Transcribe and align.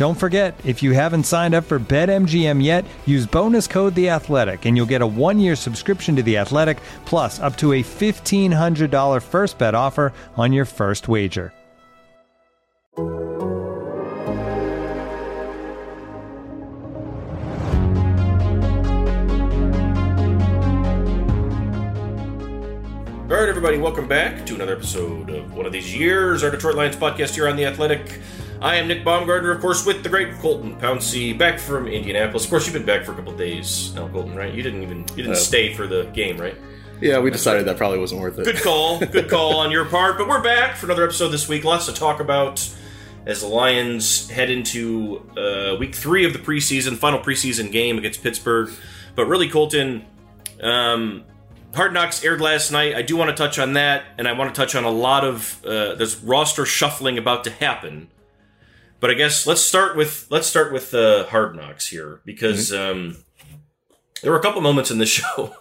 Don't 0.00 0.14
forget, 0.14 0.58
if 0.64 0.82
you 0.82 0.92
haven't 0.92 1.24
signed 1.24 1.54
up 1.54 1.64
for 1.64 1.78
BetMGM 1.78 2.64
yet, 2.64 2.86
use 3.04 3.26
bonus 3.26 3.66
code 3.66 3.94
The 3.94 4.08
Athletic, 4.08 4.64
and 4.64 4.74
you'll 4.74 4.86
get 4.86 5.02
a 5.02 5.06
one-year 5.06 5.54
subscription 5.54 6.16
to 6.16 6.22
The 6.22 6.38
Athletic, 6.38 6.78
plus 7.04 7.38
up 7.38 7.54
to 7.58 7.74
a 7.74 7.82
fifteen 7.82 8.50
hundred 8.50 8.90
dollar 8.90 9.20
first 9.20 9.58
bet 9.58 9.74
offer 9.74 10.14
on 10.38 10.54
your 10.54 10.64
first 10.64 11.06
wager. 11.06 11.52
All 12.96 13.06
right, 23.36 23.50
everybody, 23.50 23.76
welcome 23.76 24.08
back 24.08 24.46
to 24.46 24.54
another 24.54 24.76
episode 24.76 25.28
of 25.28 25.52
one 25.54 25.66
of 25.66 25.72
these 25.72 25.94
years, 25.94 26.42
our 26.42 26.50
Detroit 26.50 26.76
Lions 26.76 26.96
podcast 26.96 27.34
here 27.34 27.46
on 27.46 27.56
The 27.56 27.66
Athletic. 27.66 28.18
I 28.60 28.76
am 28.76 28.88
Nick 28.88 29.04
Baumgardner, 29.04 29.54
of 29.54 29.60
course, 29.62 29.86
with 29.86 30.02
the 30.02 30.08
great 30.10 30.34
Colton 30.38 30.78
Pouncy, 30.78 31.36
back 31.36 31.58
from 31.58 31.88
Indianapolis. 31.88 32.44
Of 32.44 32.50
course, 32.50 32.66
you've 32.66 32.74
been 32.74 32.84
back 32.84 33.06
for 33.06 33.12
a 33.12 33.14
couple 33.14 33.32
days 33.32 33.94
now, 33.94 34.06
Colton, 34.08 34.34
right? 34.36 34.52
You 34.52 34.62
didn't 34.62 34.82
even 34.82 34.98
you 35.16 35.22
didn't 35.22 35.32
Uh, 35.32 35.36
stay 35.36 35.72
for 35.72 35.86
the 35.86 36.04
game, 36.12 36.36
right? 36.38 36.54
Yeah, 37.00 37.20
we 37.20 37.30
decided 37.30 37.64
that 37.64 37.78
probably 37.78 37.98
wasn't 37.98 38.20
worth 38.20 38.38
it. 38.38 38.44
Good 38.44 38.60
call, 38.62 38.98
good 38.98 39.30
call 39.30 39.56
on 39.56 39.70
your 39.70 39.86
part. 39.86 40.18
But 40.18 40.28
we're 40.28 40.42
back 40.42 40.76
for 40.76 40.84
another 40.86 41.04
episode 41.04 41.28
this 41.28 41.48
week. 41.48 41.64
Lots 41.64 41.86
to 41.86 41.94
talk 41.94 42.20
about 42.20 42.68
as 43.24 43.40
the 43.40 43.46
Lions 43.46 44.28
head 44.28 44.50
into 44.50 45.26
uh, 45.38 45.76
week 45.78 45.94
three 45.94 46.26
of 46.26 46.34
the 46.34 46.38
preseason, 46.38 46.98
final 46.98 47.18
preseason 47.18 47.72
game 47.72 47.96
against 47.96 48.22
Pittsburgh. 48.22 48.70
But 49.16 49.24
really, 49.24 49.48
Colton, 49.48 50.04
um, 50.62 51.24
Hard 51.74 51.94
Knocks 51.94 52.22
aired 52.22 52.42
last 52.42 52.70
night. 52.72 52.94
I 52.94 53.00
do 53.00 53.16
want 53.16 53.30
to 53.30 53.36
touch 53.36 53.58
on 53.58 53.72
that, 53.72 54.04
and 54.18 54.28
I 54.28 54.32
want 54.34 54.54
to 54.54 54.60
touch 54.60 54.74
on 54.74 54.84
a 54.84 54.90
lot 54.90 55.24
of 55.24 55.64
uh, 55.64 55.94
there's 55.94 56.18
roster 56.18 56.66
shuffling 56.66 57.16
about 57.16 57.44
to 57.44 57.50
happen. 57.50 58.08
But 59.00 59.10
I 59.10 59.14
guess 59.14 59.46
let's 59.46 59.62
start 59.62 59.96
with 59.96 60.26
let's 60.30 60.46
start 60.46 60.72
with 60.72 60.92
uh, 60.92 61.24
Hard 61.26 61.56
Knocks 61.56 61.88
here 61.88 62.20
because 62.26 62.72
um, 62.72 63.16
there 64.22 64.30
were 64.30 64.38
a 64.38 64.42
couple 64.42 64.60
moments 64.60 64.90
in 64.90 64.98
this 64.98 65.08
show 65.08 65.56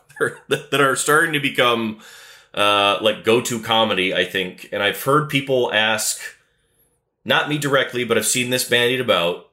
that 0.50 0.72
that 0.72 0.82
are 0.82 0.96
starting 0.98 1.34
to 1.34 1.40
become 1.40 2.00
uh, 2.54 3.00
like 3.02 3.24
go 3.24 3.40
to 3.42 3.62
comedy. 3.62 4.14
I 4.14 4.26
think, 4.26 4.68
and 4.74 4.84
I've 4.84 5.02
heard 5.02 5.30
people 5.30 5.72
ask, 5.74 6.20
not 7.24 7.48
me 7.48 7.58
directly, 7.58 8.04
but 8.04 8.18
I've 8.18 8.26
seen 8.28 8.50
this 8.50 8.68
bandied 8.68 9.02
about. 9.02 9.50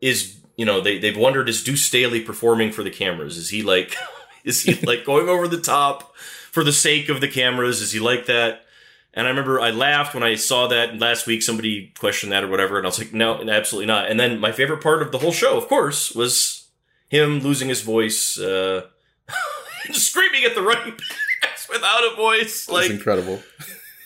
Is 0.00 0.36
you 0.56 0.64
know 0.64 0.80
they 0.80 0.98
they've 0.98 1.16
wondered 1.16 1.48
is 1.48 1.62
Deuce 1.62 1.82
Staley 1.82 2.20
performing 2.20 2.70
for 2.70 2.84
the 2.84 2.90
cameras? 2.90 3.36
Is 3.36 3.50
he 3.50 3.62
like 3.62 3.96
is 4.44 4.62
he 4.62 4.74
like 4.86 5.04
going 5.04 5.28
over 5.28 5.48
the 5.48 5.60
top 5.60 6.16
for 6.16 6.62
the 6.62 6.72
sake 6.72 7.08
of 7.08 7.20
the 7.20 7.28
cameras? 7.28 7.80
Is 7.80 7.92
he 7.92 7.98
like 7.98 8.26
that? 8.26 8.64
And 9.14 9.26
I 9.26 9.30
remember 9.30 9.60
I 9.60 9.70
laughed 9.70 10.14
when 10.14 10.22
I 10.22 10.36
saw 10.36 10.68
that 10.68 10.98
last 10.98 11.26
week. 11.26 11.42
Somebody 11.42 11.92
questioned 11.98 12.32
that 12.32 12.44
or 12.44 12.48
whatever, 12.48 12.78
and 12.78 12.86
I 12.86 12.88
was 12.88 12.98
like, 12.98 13.12
no, 13.12 13.46
absolutely 13.48 13.86
not. 13.86 14.10
And 14.10 14.18
then 14.18 14.40
my 14.40 14.52
favorite 14.52 14.82
part 14.82 15.02
of 15.02 15.12
the 15.12 15.18
whole 15.18 15.32
show, 15.32 15.58
of 15.58 15.68
course, 15.68 16.12
was 16.12 16.68
him 17.08 17.40
losing 17.40 17.68
his 17.68 17.82
voice, 17.82 18.38
uh, 18.38 18.86
screaming 19.92 20.44
at 20.44 20.54
the 20.54 20.62
running 20.62 20.96
backs 21.42 21.68
without 21.72 22.10
a 22.10 22.16
voice. 22.16 22.68
Like 22.70 22.90
incredible. 22.90 23.42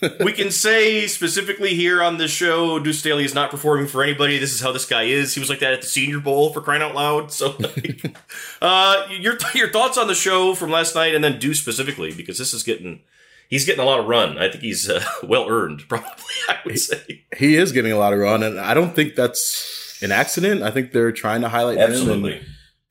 we 0.20 0.32
can 0.32 0.50
say 0.50 1.06
specifically 1.06 1.74
here 1.74 2.02
on 2.02 2.18
this 2.18 2.30
show, 2.30 2.78
Deuce 2.78 2.98
Staley 2.98 3.24
is 3.24 3.34
not 3.34 3.50
performing 3.50 3.86
for 3.86 4.02
anybody. 4.02 4.38
This 4.38 4.52
is 4.52 4.60
how 4.60 4.72
this 4.72 4.84
guy 4.84 5.04
is. 5.04 5.34
He 5.34 5.40
was 5.40 5.48
like 5.48 5.60
that 5.60 5.72
at 5.72 5.82
the 5.82 5.86
Senior 5.86 6.20
Bowl 6.20 6.52
for 6.52 6.60
crying 6.60 6.82
out 6.82 6.94
loud. 6.94 7.32
So, 7.32 7.54
like, 7.58 8.16
uh, 8.60 9.06
your 9.10 9.38
your 9.54 9.70
thoughts 9.70 9.96
on 9.96 10.08
the 10.08 10.14
show 10.14 10.54
from 10.54 10.70
last 10.70 10.94
night, 10.94 11.14
and 11.14 11.22
then 11.22 11.38
Deuce 11.38 11.60
specifically, 11.60 12.12
because 12.12 12.38
this 12.38 12.52
is 12.52 12.62
getting 12.62 13.00
he's 13.48 13.64
getting 13.64 13.82
a 13.82 13.86
lot 13.86 14.00
of 14.00 14.06
run. 14.06 14.38
I 14.38 14.48
think 14.50 14.62
he's 14.62 14.88
uh, 14.88 15.04
well 15.22 15.48
earned, 15.48 15.82
probably. 15.88 16.08
I 16.48 16.58
would 16.64 16.78
say 16.78 17.24
He 17.36 17.56
is 17.56 17.72
getting 17.72 17.92
a 17.92 17.96
lot 17.98 18.12
of 18.12 18.18
run, 18.18 18.42
and 18.42 18.58
I 18.60 18.74
don't 18.74 18.94
think 18.94 19.14
that's 19.14 19.98
an 20.02 20.12
accident. 20.12 20.62
I 20.62 20.70
think 20.70 20.92
they're 20.92 21.12
trying 21.12 21.40
to 21.42 21.48
highlight 21.48 21.78
him. 21.78 21.90
absolutely. 21.90 22.36
And, 22.38 22.46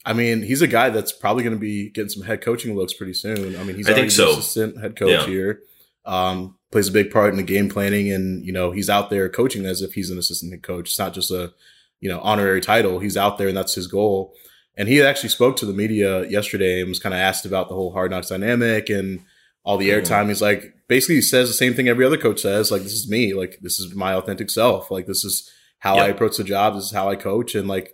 I 0.08 0.14
mean, 0.14 0.44
he's 0.44 0.62
a 0.62 0.68
guy 0.68 0.90
that's 0.92 1.12
probably 1.12 1.44
going 1.44 1.56
to 1.56 1.60
be 1.60 1.90
getting 1.90 2.10
some 2.10 2.24
head 2.24 2.42
coaching 2.42 2.76
looks 2.76 2.94
pretty 2.94 3.14
soon. 3.14 3.56
I 3.58 3.64
mean, 3.64 3.76
he's 3.76 3.90
I 3.90 3.94
already 3.94 4.10
so. 4.12 4.32
assistant 4.34 4.80
head 4.80 4.96
coach 4.96 5.10
Yeah. 5.10 5.26
here. 5.26 5.62
Um, 6.06 6.58
plays 6.72 6.88
a 6.90 6.92
big 6.92 7.10
part 7.12 7.32
in 7.32 7.38
the 7.38 7.44
game 7.44 7.70
planning, 7.70 8.12
and 8.12 8.46
you 8.46 8.52
know, 8.54 8.70
he's 8.72 8.90
out 8.90 9.10
there 9.10 9.28
coaching 9.30 9.66
as 9.66 9.82
if 9.82 9.94
he's 9.94 10.12
an 10.12 10.20
assistant 10.20 10.52
head 10.52 10.62
coach. 10.62 10.90
It's 10.90 11.00
not 11.00 11.14
just 11.16 11.32
a 11.32 11.54
you 12.02 12.10
know 12.10 12.20
honorary 12.20 12.62
title. 12.62 13.00
He's 13.00 13.18
out 13.18 13.38
there, 13.40 13.48
and 13.48 13.58
that's 13.58 13.74
his 13.74 13.88
goal. 13.88 14.34
And 14.78 14.88
he 14.90 15.02
actually 15.02 15.30
spoke 15.30 15.56
to 15.58 15.66
the 15.66 15.74
media 15.74 16.28
yesterday 16.28 16.82
and 16.82 16.90
was 16.90 17.00
kind 17.00 17.16
of 17.16 17.20
asked 17.22 17.46
about 17.46 17.70
the 17.70 17.74
whole 17.76 17.92
hard 17.94 18.12
knocks 18.12 18.28
dynamic 18.30 18.90
and 18.90 19.22
all 19.66 19.78
the 19.78 19.90
Mhm. 19.90 20.02
airtime. 20.04 20.28
He's 20.30 20.42
like, 20.42 20.74
basically, 20.88 21.16
he 21.16 21.22
says 21.22 21.50
the 21.50 21.54
same 21.54 21.74
thing 21.74 21.88
every 21.90 22.06
other 22.06 22.18
coach 22.18 22.42
says. 22.42 22.72
Like, 22.72 22.84
this 22.84 22.94
is 22.94 23.10
me. 23.10 23.34
Like, 23.34 23.58
this 23.62 23.80
is 23.80 23.94
my 23.94 24.14
authentic 24.14 24.50
self. 24.50 24.90
Like, 24.92 25.08
this 25.08 25.26
is 25.26 25.50
how 25.80 25.96
I 25.98 26.08
approach 26.08 26.38
the 26.38 26.44
job. 26.44 26.76
This 26.76 26.86
is 26.86 26.92
how 26.92 27.10
I 27.10 27.16
coach. 27.16 27.56
And 27.56 27.68
like, 27.68 27.94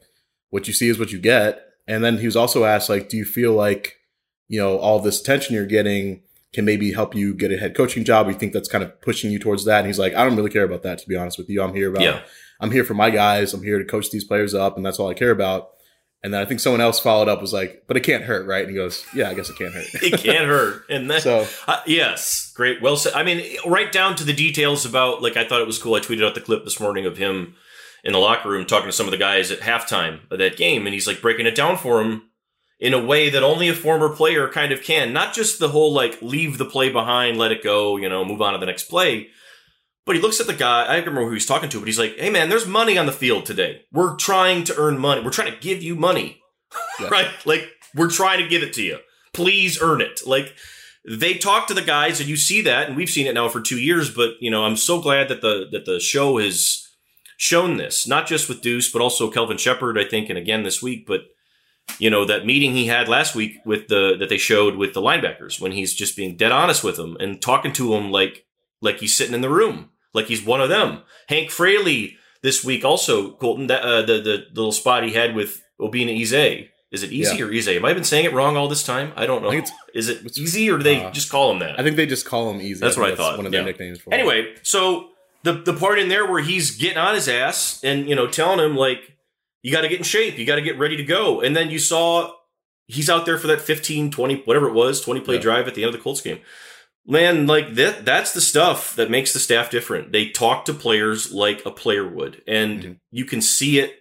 what 0.49 0.67
you 0.67 0.73
see 0.73 0.89
is 0.89 0.99
what 0.99 1.11
you 1.11 1.17
get. 1.19 1.63
And 1.87 2.03
then 2.03 2.17
he 2.19 2.25
was 2.25 2.35
also 2.35 2.65
asked, 2.65 2.89
like, 2.89 3.09
do 3.09 3.17
you 3.17 3.25
feel 3.25 3.53
like, 3.53 3.95
you 4.47 4.59
know, 4.59 4.77
all 4.77 4.99
this 4.99 5.19
attention 5.19 5.55
you're 5.55 5.65
getting 5.65 6.21
can 6.53 6.65
maybe 6.65 6.91
help 6.91 7.15
you 7.15 7.33
get 7.33 7.51
a 7.53 7.57
head 7.57 7.75
coaching 7.75 8.03
job? 8.03 8.27
You 8.27 8.33
think 8.33 8.51
that's 8.51 8.67
kind 8.69 8.83
of 8.83 8.99
pushing 9.01 9.31
you 9.31 9.39
towards 9.39 9.63
that? 9.65 9.79
And 9.79 9.87
he's 9.87 9.97
like, 9.99 10.13
I 10.13 10.25
don't 10.25 10.35
really 10.35 10.49
care 10.49 10.65
about 10.65 10.83
that, 10.83 10.99
to 10.99 11.07
be 11.07 11.15
honest 11.15 11.37
with 11.37 11.49
you. 11.49 11.61
I'm 11.63 11.73
here 11.73 11.89
about, 11.89 12.03
Yeah. 12.03 12.21
I'm 12.59 12.71
here 12.71 12.83
for 12.83 12.93
my 12.93 13.09
guys. 13.09 13.53
I'm 13.53 13.63
here 13.63 13.79
to 13.79 13.85
coach 13.85 14.11
these 14.11 14.25
players 14.25 14.53
up, 14.53 14.75
and 14.77 14.85
that's 14.85 14.99
all 14.99 15.09
I 15.09 15.13
care 15.13 15.31
about. 15.31 15.69
And 16.23 16.33
then 16.33 16.41
I 16.41 16.45
think 16.45 16.59
someone 16.59 16.81
else 16.81 16.99
followed 16.99 17.27
up 17.27 17.41
was 17.41 17.51
like, 17.51 17.85
but 17.87 17.97
it 17.97 18.01
can't 18.01 18.23
hurt, 18.23 18.45
right? 18.45 18.61
And 18.61 18.69
he 18.69 18.75
goes, 18.75 19.03
yeah, 19.15 19.29
I 19.29 19.33
guess 19.33 19.49
it 19.49 19.57
can't 19.57 19.73
hurt. 19.73 19.85
It 20.03 20.19
can't 20.19 20.45
hurt, 20.45 20.85
and 20.89 21.09
that 21.09 21.23
so 21.23 21.47
Uh, 21.67 21.81
yes, 21.87 22.51
great. 22.55 22.81
Well 22.81 22.95
said. 22.95 23.13
I 23.13 23.23
mean, 23.23 23.57
right 23.65 23.91
down 23.91 24.15
to 24.17 24.23
the 24.23 24.33
details 24.33 24.85
about 24.85 25.21
like 25.21 25.37
I 25.37 25.47
thought 25.47 25.61
it 25.61 25.67
was 25.67 25.79
cool. 25.79 25.95
I 25.95 25.99
tweeted 25.99 26.25
out 26.25 26.35
the 26.35 26.41
clip 26.41 26.63
this 26.63 26.79
morning 26.79 27.05
of 27.05 27.17
him 27.17 27.55
in 28.03 28.13
the 28.13 28.19
locker 28.19 28.49
room 28.49 28.65
talking 28.65 28.87
to 28.87 28.91
some 28.91 29.07
of 29.07 29.11
the 29.11 29.17
guys 29.17 29.51
at 29.51 29.59
halftime 29.59 30.19
of 30.31 30.37
that 30.39 30.57
game, 30.57 30.85
and 30.85 30.93
he's 30.93 31.07
like 31.07 31.21
breaking 31.21 31.45
it 31.47 31.55
down 31.55 31.77
for 31.77 32.01
him 32.01 32.23
in 32.79 32.93
a 32.95 33.03
way 33.03 33.29
that 33.29 33.43
only 33.43 33.69
a 33.69 33.75
former 33.75 34.09
player 34.09 34.47
kind 34.47 34.71
of 34.71 34.81
can. 34.83 35.13
Not 35.13 35.33
just 35.33 35.59
the 35.59 35.69
whole 35.69 35.93
like 35.93 36.21
leave 36.21 36.57
the 36.57 36.65
play 36.65 36.91
behind, 36.91 37.37
let 37.37 37.51
it 37.51 37.63
go, 37.63 37.97
you 37.97 38.09
know, 38.09 38.25
move 38.25 38.41
on 38.41 38.53
to 38.53 38.59
the 38.59 38.65
next 38.65 38.85
play. 38.85 39.29
But 40.05 40.15
he 40.15 40.21
looks 40.21 40.39
at 40.39 40.47
the 40.47 40.53
guy. 40.53 40.83
I 40.83 40.95
don't 40.95 41.05
remember 41.07 41.27
who 41.27 41.33
he's 41.33 41.45
talking 41.45 41.69
to, 41.69 41.79
but 41.79 41.87
he's 41.87 41.99
like, 41.99 42.17
"Hey, 42.17 42.29
man, 42.29 42.49
there's 42.49 42.65
money 42.65 42.97
on 42.97 43.05
the 43.05 43.11
field 43.11 43.45
today. 43.45 43.83
We're 43.91 44.15
trying 44.15 44.63
to 44.65 44.75
earn 44.77 44.97
money. 44.97 45.21
We're 45.23 45.29
trying 45.29 45.51
to 45.53 45.59
give 45.59 45.83
you 45.83 45.95
money, 45.95 46.41
Yeah. 46.99 47.07
right? 47.11 47.29
Like 47.45 47.67
we're 47.95 48.09
trying 48.09 48.41
to 48.41 48.47
give 48.47 48.63
it 48.63 48.73
to 48.73 48.83
you. 48.83 48.97
Please 49.33 49.79
earn 49.81 50.01
it. 50.01 50.21
Like 50.25 50.53
they 51.07 51.35
talk 51.35 51.67
to 51.67 51.73
the 51.73 51.81
guys, 51.81 52.19
and 52.19 52.27
you 52.29 52.35
see 52.35 52.61
that, 52.61 52.87
and 52.87 52.97
we've 52.97 53.09
seen 53.09 53.27
it 53.27 53.33
now 53.33 53.47
for 53.49 53.61
two 53.61 53.79
years. 53.79 54.09
But 54.13 54.31
you 54.39 54.49
know, 54.49 54.65
I'm 54.65 54.77
so 54.77 54.99
glad 55.01 55.29
that 55.29 55.41
the 55.41 55.67
that 55.71 55.85
the 55.85 55.99
show 55.99 56.37
has 56.39 56.87
shown 57.37 57.77
this, 57.77 58.07
not 58.07 58.27
just 58.27 58.49
with 58.49 58.61
Deuce, 58.61 58.91
but 58.91 59.01
also 59.01 59.29
Kelvin 59.31 59.57
Sheppard, 59.57 59.97
I 59.99 60.03
think, 60.03 60.29
and 60.29 60.37
again 60.37 60.63
this 60.63 60.81
week. 60.81 61.05
But 61.05 61.21
you 61.99 62.09
know 62.09 62.25
that 62.25 62.45
meeting 62.45 62.73
he 62.73 62.87
had 62.87 63.07
last 63.07 63.35
week 63.35 63.57
with 63.65 63.87
the 63.87 64.15
that 64.17 64.29
they 64.29 64.37
showed 64.37 64.77
with 64.77 64.93
the 64.93 65.01
linebackers 65.01 65.59
when 65.61 65.71
he's 65.73 65.93
just 65.93 66.15
being 66.17 66.37
dead 66.37 66.51
honest 66.51 66.83
with 66.83 66.95
them 66.95 67.17
and 67.19 67.39
talking 67.41 67.73
to 67.73 67.91
them 67.91 68.09
like 68.11 68.45
like 68.81 68.97
he's 68.99 69.15
sitting 69.15 69.33
in 69.35 69.41
the 69.41 69.49
room, 69.49 69.90
like 70.13 70.25
he's 70.27 70.43
one 70.43 70.61
of 70.61 70.69
them. 70.69 71.01
Hank 71.27 71.49
Fraley 71.51 72.17
this 72.41 72.63
week 72.63 72.83
also 72.83 73.31
Colton 73.33 73.67
that 73.67 73.81
uh, 73.83 74.01
the, 74.01 74.17
the 74.21 74.45
little 74.53 74.71
spot 74.71 75.03
he 75.03 75.13
had 75.13 75.35
with 75.35 75.61
Obinna 75.79 76.19
Eze. 76.21 76.67
Is 76.91 77.03
it 77.03 77.11
easy 77.13 77.37
Yeah. 77.37 77.45
or 77.45 77.53
Ize? 77.53 77.67
Have 77.67 77.85
I 77.85 77.93
been 77.93 78.03
saying 78.03 78.25
it 78.25 78.33
wrong 78.33 78.57
all 78.57 78.67
this 78.67 78.83
time? 78.83 79.13
I 79.15 79.25
don't 79.25 79.41
know. 79.41 79.51
I 79.51 79.63
Is 79.93 80.09
it 80.09 80.37
easy 80.37 80.69
or 80.69 80.77
do 80.77 80.83
they 80.83 81.01
uh, 81.01 81.11
just 81.11 81.29
call 81.29 81.49
him 81.51 81.59
that? 81.59 81.79
I 81.79 81.83
think 81.83 81.95
they 81.95 82.05
just 82.05 82.25
call 82.25 82.51
him 82.51 82.59
easy. 82.59 82.81
That's 82.81 82.97
what 82.97 83.09
I 83.09 83.15
thought, 83.15 83.37
One 83.37 83.45
of 83.45 83.53
yeah. 83.53 83.59
their 83.59 83.67
nicknames 83.71 83.99
for 84.01 84.09
him. 84.13 84.19
Anyway, 84.19 84.55
so 84.61 85.07
the 85.43 85.53
the 85.53 85.73
part 85.73 85.99
in 85.99 86.09
there 86.09 86.29
where 86.29 86.41
he's 86.41 86.71
getting 86.71 86.97
on 86.97 87.15
his 87.15 87.29
ass 87.29 87.79
and 87.83 88.09
you 88.09 88.15
know 88.15 88.27
telling 88.27 88.59
him 88.59 88.75
like 88.75 89.15
you 89.63 89.71
got 89.71 89.81
to 89.81 89.87
get 89.87 89.99
in 89.99 90.03
shape, 90.03 90.37
you 90.37 90.45
got 90.45 90.55
to 90.55 90.61
get 90.61 90.77
ready 90.77 90.97
to 90.97 91.03
go, 91.03 91.39
and 91.39 91.55
then 91.55 91.69
you 91.69 91.79
saw 91.79 92.33
he's 92.87 93.09
out 93.09 93.25
there 93.25 93.37
for 93.37 93.47
that 93.47 93.61
15, 93.61 94.11
20, 94.11 94.41
whatever 94.43 94.67
it 94.67 94.73
was, 94.73 94.99
20 94.99 95.21
play 95.21 95.35
Yeah. 95.35 95.41
drive 95.41 95.67
at 95.69 95.75
the 95.75 95.83
end 95.83 95.93
of 95.93 95.97
the 95.97 96.03
Colts 96.03 96.19
game. 96.19 96.39
Man, 97.07 97.47
like 97.47 97.73
that 97.75 98.05
that's 98.05 98.31
the 98.33 98.41
stuff 98.41 98.95
that 98.95 99.09
makes 99.09 99.33
the 99.33 99.39
staff 99.39 99.71
different. 99.71 100.11
They 100.11 100.29
talk 100.29 100.65
to 100.65 100.73
players 100.73 101.31
like 101.33 101.65
a 101.65 101.71
player 101.71 102.07
would. 102.07 102.41
And 102.47 102.83
Mhm. 102.83 102.95
you 103.11 103.25
can 103.25 103.41
see 103.41 103.79
it 103.79 103.95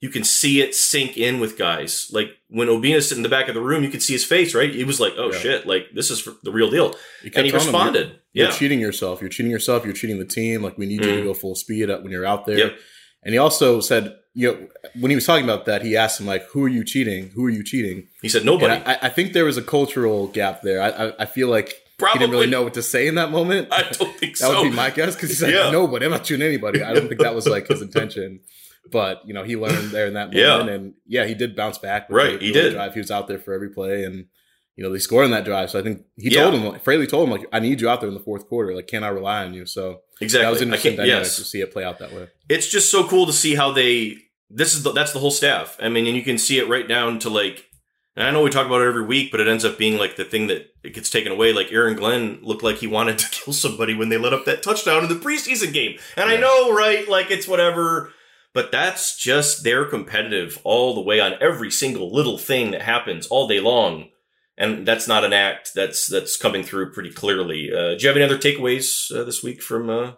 you 0.00 0.10
can 0.10 0.24
see 0.24 0.60
it 0.60 0.74
sink 0.74 1.16
in 1.16 1.40
with 1.40 1.56
guys. 1.56 2.08
Like 2.12 2.28
when 2.48 2.68
Obinna's 2.68 3.08
sitting 3.08 3.20
in 3.20 3.22
the 3.22 3.28
back 3.30 3.48
of 3.48 3.54
the 3.54 3.62
room, 3.62 3.82
you 3.82 3.88
could 3.88 4.02
see 4.02 4.12
his 4.12 4.24
face, 4.24 4.54
right? 4.54 4.70
He 4.70 4.84
was 4.84 5.00
like, 5.00 5.14
"Oh 5.16 5.32
Yeah. 5.32 5.38
shit, 5.38 5.66
like 5.66 5.86
this 5.94 6.10
is 6.10 6.28
the 6.42 6.50
real 6.52 6.68
deal." 6.70 6.88
And 6.88 6.96
he 7.22 7.30
telling 7.30 7.46
him, 7.46 7.54
you're- 7.54 7.64
responded. 7.64 8.10
You're 8.34 8.50
cheating 8.50 8.80
yourself. 8.80 9.22
You're 9.22 9.30
cheating 9.30 9.50
yourself. 9.52 9.82
You're 9.84 9.94
cheating 9.94 10.18
the 10.18 10.26
team. 10.26 10.62
Like 10.62 10.76
we 10.76 10.84
need 10.84 11.02
you 11.04 11.10
to 11.10 11.20
Mhm. 11.22 11.24
go 11.24 11.32
full 11.34 11.54
speed 11.54 11.88
up 11.88 12.02
when 12.02 12.12
you're 12.12 12.26
out 12.26 12.44
there. 12.44 12.58
Yep. 12.58 12.78
And 13.22 13.32
he 13.32 13.38
also 13.38 13.80
said, 13.80 14.14
you 14.34 14.48
know, 14.48 14.68
when 15.00 15.10
he 15.10 15.14
was 15.14 15.24
talking 15.24 15.44
about 15.44 15.64
that, 15.66 15.80
he 15.82 15.96
asked 15.96 16.20
him 16.20 16.26
like, 16.26 16.44
"Who 16.48 16.62
are 16.64 16.68
you 16.68 16.84
cheating? 16.84 17.30
Who 17.34 17.46
are 17.46 17.50
you 17.50 17.64
cheating?" 17.64 18.08
He 18.20 18.28
said 18.28 18.44
nobody. 18.44 18.74
I, 18.84 18.98
I 19.02 19.08
think 19.08 19.32
there 19.32 19.46
was 19.46 19.56
a 19.56 19.62
cultural 19.62 20.26
gap 20.26 20.60
there. 20.60 20.82
I, 20.82 20.88
I, 20.90 21.12
I 21.20 21.24
feel 21.24 21.48
like 21.48 21.72
he 22.00 22.18
didn't 22.18 22.30
really 22.30 22.46
know 22.48 22.62
what 22.62 22.74
to 22.74 22.82
say 22.82 23.06
in 23.06 23.14
that 23.16 23.30
moment. 23.30 23.68
I 23.72 23.82
don't 23.82 24.14
think 24.16 24.36
that 24.38 24.38
so. 24.46 24.52
That 24.52 24.62
would 24.62 24.70
be 24.70 24.76
my 24.76 24.90
guess 24.90 25.14
because 25.14 25.30
he's 25.30 25.42
like, 25.42 25.52
Yeah. 25.52 25.70
nobody. 25.70 26.04
I'm 26.06 26.10
not 26.12 26.26
shooting 26.26 26.46
anybody. 26.46 26.82
I 26.82 26.92
don't 26.92 27.08
think 27.08 27.20
that 27.20 27.34
was 27.34 27.46
like 27.46 27.68
his 27.68 27.82
intention. 27.82 28.40
But 28.90 29.22
you 29.26 29.32
know, 29.32 29.44
he 29.44 29.56
learned 29.56 29.90
there 29.90 30.06
in 30.06 30.14
that 30.14 30.32
Yeah. 30.32 30.58
moment, 30.58 30.70
and 30.70 30.94
yeah, 31.06 31.24
he 31.24 31.34
did 31.34 31.56
bounce 31.56 31.78
back. 31.78 32.06
Right, 32.10 32.38
the 32.38 32.46
he 32.46 32.52
did. 32.52 32.74
Drive. 32.74 32.92
He 32.94 33.00
was 33.00 33.10
out 33.10 33.28
there 33.28 33.38
for 33.38 33.54
every 33.54 33.70
play, 33.70 34.04
and 34.04 34.26
you 34.76 34.84
know 34.84 34.92
they 34.92 34.98
scored 34.98 35.24
on 35.24 35.30
that 35.30 35.44
drive. 35.44 35.70
So 35.70 35.78
I 35.78 35.82
think 35.82 36.02
he 36.18 36.34
Yeah. 36.34 36.50
told 36.50 36.54
him, 36.54 36.80
Fraley 36.80 37.06
told 37.06 37.26
him, 37.28 37.30
like, 37.32 37.46
I 37.52 37.60
need 37.60 37.80
you 37.80 37.88
out 37.88 38.00
there 38.00 38.08
in 38.08 38.14
the 38.14 38.20
fourth 38.20 38.46
quarter. 38.46 38.74
Like, 38.74 38.86
can 38.88 39.02
I 39.04 39.08
rely 39.08 39.44
on 39.44 39.54
you? 39.54 39.64
So 39.66 40.00
exactly. 40.20 40.44
that 40.44 40.50
was 40.50 40.60
I 40.60 40.64
interesting 40.64 40.90
can't- 40.96 41.06
dynamic 41.06 41.24
yes. 41.24 41.36
to 41.36 41.44
see 41.44 41.60
it 41.60 41.72
play 41.72 41.84
out 41.84 41.98
that 42.00 42.12
way. 42.12 42.28
it's 42.50 42.68
just 42.70 42.90
so 42.90 43.06
cool 43.08 43.24
to 43.26 43.32
see 43.32 43.54
how 43.54 43.72
they 43.72 44.16
this 44.50 44.74
is 44.74 44.82
the, 44.82 44.92
that's 44.92 45.12
the 45.12 45.18
whole 45.18 45.30
staff 45.30 45.76
i 45.80 45.88
mean 45.88 46.06
and 46.06 46.14
you 46.14 46.22
can 46.22 46.36
see 46.36 46.58
it 46.58 46.68
right 46.68 46.86
down 46.86 47.18
to 47.18 47.30
like 47.30 47.64
and 48.16 48.26
i 48.26 48.30
know 48.30 48.42
we 48.42 48.50
talk 48.50 48.66
about 48.66 48.80
it 48.80 48.88
every 48.88 49.04
week 49.04 49.30
but 49.30 49.40
it 49.40 49.48
ends 49.48 49.64
up 49.64 49.78
being 49.78 49.98
like 49.98 50.16
the 50.16 50.24
thing 50.24 50.46
that 50.46 50.74
it 50.84 50.92
gets 50.92 51.10
taken 51.10 51.32
away. 51.32 51.52
Like 51.52 51.72
aaron 51.72 51.96
glenn 51.96 52.38
looked 52.42 52.62
like 52.62 52.76
he 52.76 52.86
wanted 52.86 53.18
to 53.18 53.28
kill 53.30 53.52
somebody 53.52 53.94
when 53.94 54.10
they 54.10 54.18
let 54.18 54.34
up 54.34 54.44
that 54.44 54.62
touchdown 54.62 55.02
in 55.02 55.08
the 55.08 55.16
preseason 55.16 55.72
game. 55.72 55.98
And 56.16 56.30
i 56.30 56.36
know 56.36 56.72
right? 56.72 57.08
Like 57.08 57.30
it's 57.30 57.48
whatever. 57.48 58.12
But 58.52 58.70
that's 58.70 59.16
just 59.16 59.64
they're 59.64 59.86
competitive 59.86 60.60
all 60.62 60.94
the 60.94 61.00
way 61.00 61.18
on 61.18 61.34
every 61.40 61.72
single 61.72 62.12
little 62.14 62.38
thing 62.38 62.70
that 62.70 62.82
happens 62.82 63.26
all 63.26 63.48
day 63.48 63.58
long. 63.58 64.10
And 64.56 64.86
that's 64.86 65.08
not 65.08 65.24
an 65.24 65.32
act 65.32 65.72
that's 65.74 66.06
that's 66.06 66.36
coming 66.36 66.62
through 66.62 66.92
pretty 66.92 67.10
clearly. 67.10 67.72
Uh, 67.72 67.96
do 67.96 67.98
you 67.98 68.08
have 68.08 68.16
any 68.16 68.24
other 68.24 68.38
takeaways 68.38 69.10
uh, 69.12 69.24
this 69.24 69.42
week 69.42 69.60
from 69.60 69.90
uh, 69.90 70.12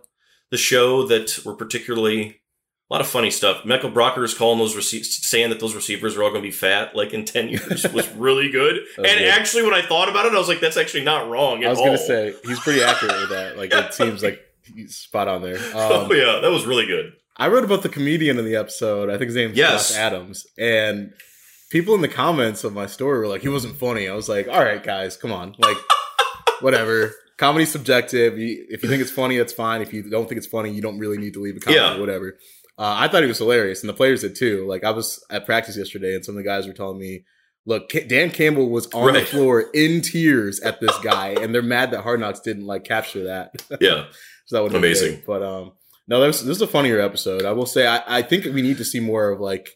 the 0.51 0.59
show 0.59 1.07
that 1.07 1.43
were 1.47 1.57
particularly 1.57 2.43
a 2.89 2.95
lot 2.95 3.01
of 3.01 3.09
funny 3.09 3.31
stuff. 3.33 3.65
Michael 3.65 3.91
Brockers 3.91 4.37
calling 4.37 4.59
those 4.59 4.77
receivers, 4.77 5.27
saying 5.27 5.51
that 5.51 5.59
those 5.59 5.75
receivers 5.75 6.17
are 6.17 6.23
all 6.23 6.31
going 6.31 6.43
to 6.43 6.47
be 6.47 6.53
fat, 6.53 6.95
like 6.95 7.13
in 7.13 7.25
ten 7.25 7.49
years, 7.49 7.85
was 7.93 8.09
really 8.13 8.49
good. 8.51 8.77
Was 8.97 9.11
and 9.11 9.19
good. 9.19 9.29
actually, 9.29 9.65
when 9.65 9.75
I 9.75 9.83
thought 9.83 10.09
about 10.09 10.27
it, 10.27 10.33
I 10.35 10.39
was 10.39 10.49
like, 10.49 10.61
"That's 10.61 10.77
actually 10.77 11.03
not 11.05 11.29
wrong 11.29 11.63
at 11.65 11.69
I 11.69 11.71
was 11.71 11.79
gonna 11.81 11.99
say 11.99 12.35
he's 12.45 12.61
pretty 12.61 12.83
accurate 12.83 13.17
with 13.21 13.31
that. 13.31 13.57
Like 13.57 13.73
it 13.73 13.93
seems 14.01 14.23
like 14.23 14.41
he's 14.75 14.97
spot 14.97 15.27
on 15.29 15.43
there. 15.43 15.57
oh 15.75 16.05
Um, 16.05 16.11
yeah, 16.13 16.39
that 16.41 16.51
was 16.51 16.65
really 16.65 16.87
good. 16.87 17.13
I 17.37 17.49
wrote 17.49 17.65
about 17.65 17.83
the 17.83 17.89
comedian 17.91 18.39
in 18.39 18.45
the 18.47 18.57
episode. 18.57 19.11
I 19.11 19.19
think 19.19 19.27
his 19.27 19.37
name 19.37 19.51
is 19.51 19.57
Yes. 19.59 19.91
Josh 19.91 19.99
Adams, 19.99 20.47
and 20.57 21.13
people 21.71 21.95
in 21.95 22.01
the 22.03 22.09
comments 22.09 22.63
of 22.65 22.73
my 22.73 22.87
story 22.87 23.19
were 23.19 23.27
like, 23.27 23.43
"He 23.43 23.49
wasn't 23.49 23.77
funny." 23.79 24.09
I 24.09 24.15
was 24.15 24.29
like, 24.29 24.47
"All 24.49 24.63
right, 24.65 24.83
guys, 24.83 25.17
come 25.17 25.33
on, 25.33 25.55
like, 25.59 25.77
whatever." 26.61 27.13
Comedy's 27.37 27.71
subjective. 27.71 28.35
If 28.39 28.83
you 28.83 28.89
think 28.89 29.03
it's 29.03 29.11
funny, 29.11 29.37
that's 29.37 29.53
fine. 29.53 29.83
If 29.83 29.93
you 29.93 30.03
don't 30.09 30.27
think 30.27 30.39
it's 30.39 30.47
funny, 30.47 30.71
you 30.73 30.81
don't 30.81 30.99
really 30.99 31.19
need 31.19 31.35
to 31.35 31.41
leave 31.43 31.57
a 31.57 31.61
comment 31.61 31.83
Yeah. 31.83 31.97
or 31.97 32.01
whatever. 32.01 32.39
Uh, 32.79 32.95
I 32.99 33.09
thought 33.09 33.23
he 33.23 33.29
was 33.29 33.39
hilarious, 33.39 33.81
and 33.83 33.89
the 33.89 33.95
players 33.95 34.21
did 34.21 34.35
too. 34.37 34.67
Like 34.69 34.85
I 34.85 34.91
was 34.91 35.25
at 35.31 35.47
practice 35.47 35.77
yesterday, 35.79 36.15
and 36.15 36.25
some 36.25 36.37
of 36.37 36.43
the 36.43 36.49
guys 36.49 36.67
were 36.67 36.73
telling 36.75 36.99
me, 36.99 37.25
"Look, 37.65 37.91
Dan 38.09 38.31
Campbell 38.31 38.69
was 38.69 38.87
on 38.93 39.15
the 39.15 39.23
floor 39.23 39.61
in 39.75 40.03
tears 40.03 40.61
at 40.61 40.81
this 40.81 40.97
guy, 40.99 41.29
and 41.41 41.55
they're 41.55 41.63
mad 41.63 41.91
that 41.93 42.03
Hard 42.03 42.21
Knocks 42.21 42.41
didn't 42.41 42.67
like 42.67 42.85
capture 42.85 43.25
that." 43.25 43.55
Yeah, 43.81 44.07
So 44.45 44.57
that 44.57 44.63
would 44.63 44.73
be 44.73 44.79
Amazing. 44.79 45.23
But 45.27 45.43
um, 45.43 45.73
no, 46.07 46.21
this 46.21 46.41
this 46.43 46.57
is 46.57 46.63
a 46.63 46.67
funnier 46.67 47.01
episode. 47.01 47.45
I 47.47 47.53
will 47.53 47.65
say, 47.67 47.87
I, 47.87 48.03
I 48.19 48.23
think 48.23 48.45
we 48.45 48.61
need 48.63 48.77
to 48.79 48.85
see 48.85 49.01
more 49.01 49.31
of 49.31 49.41
like, 49.41 49.71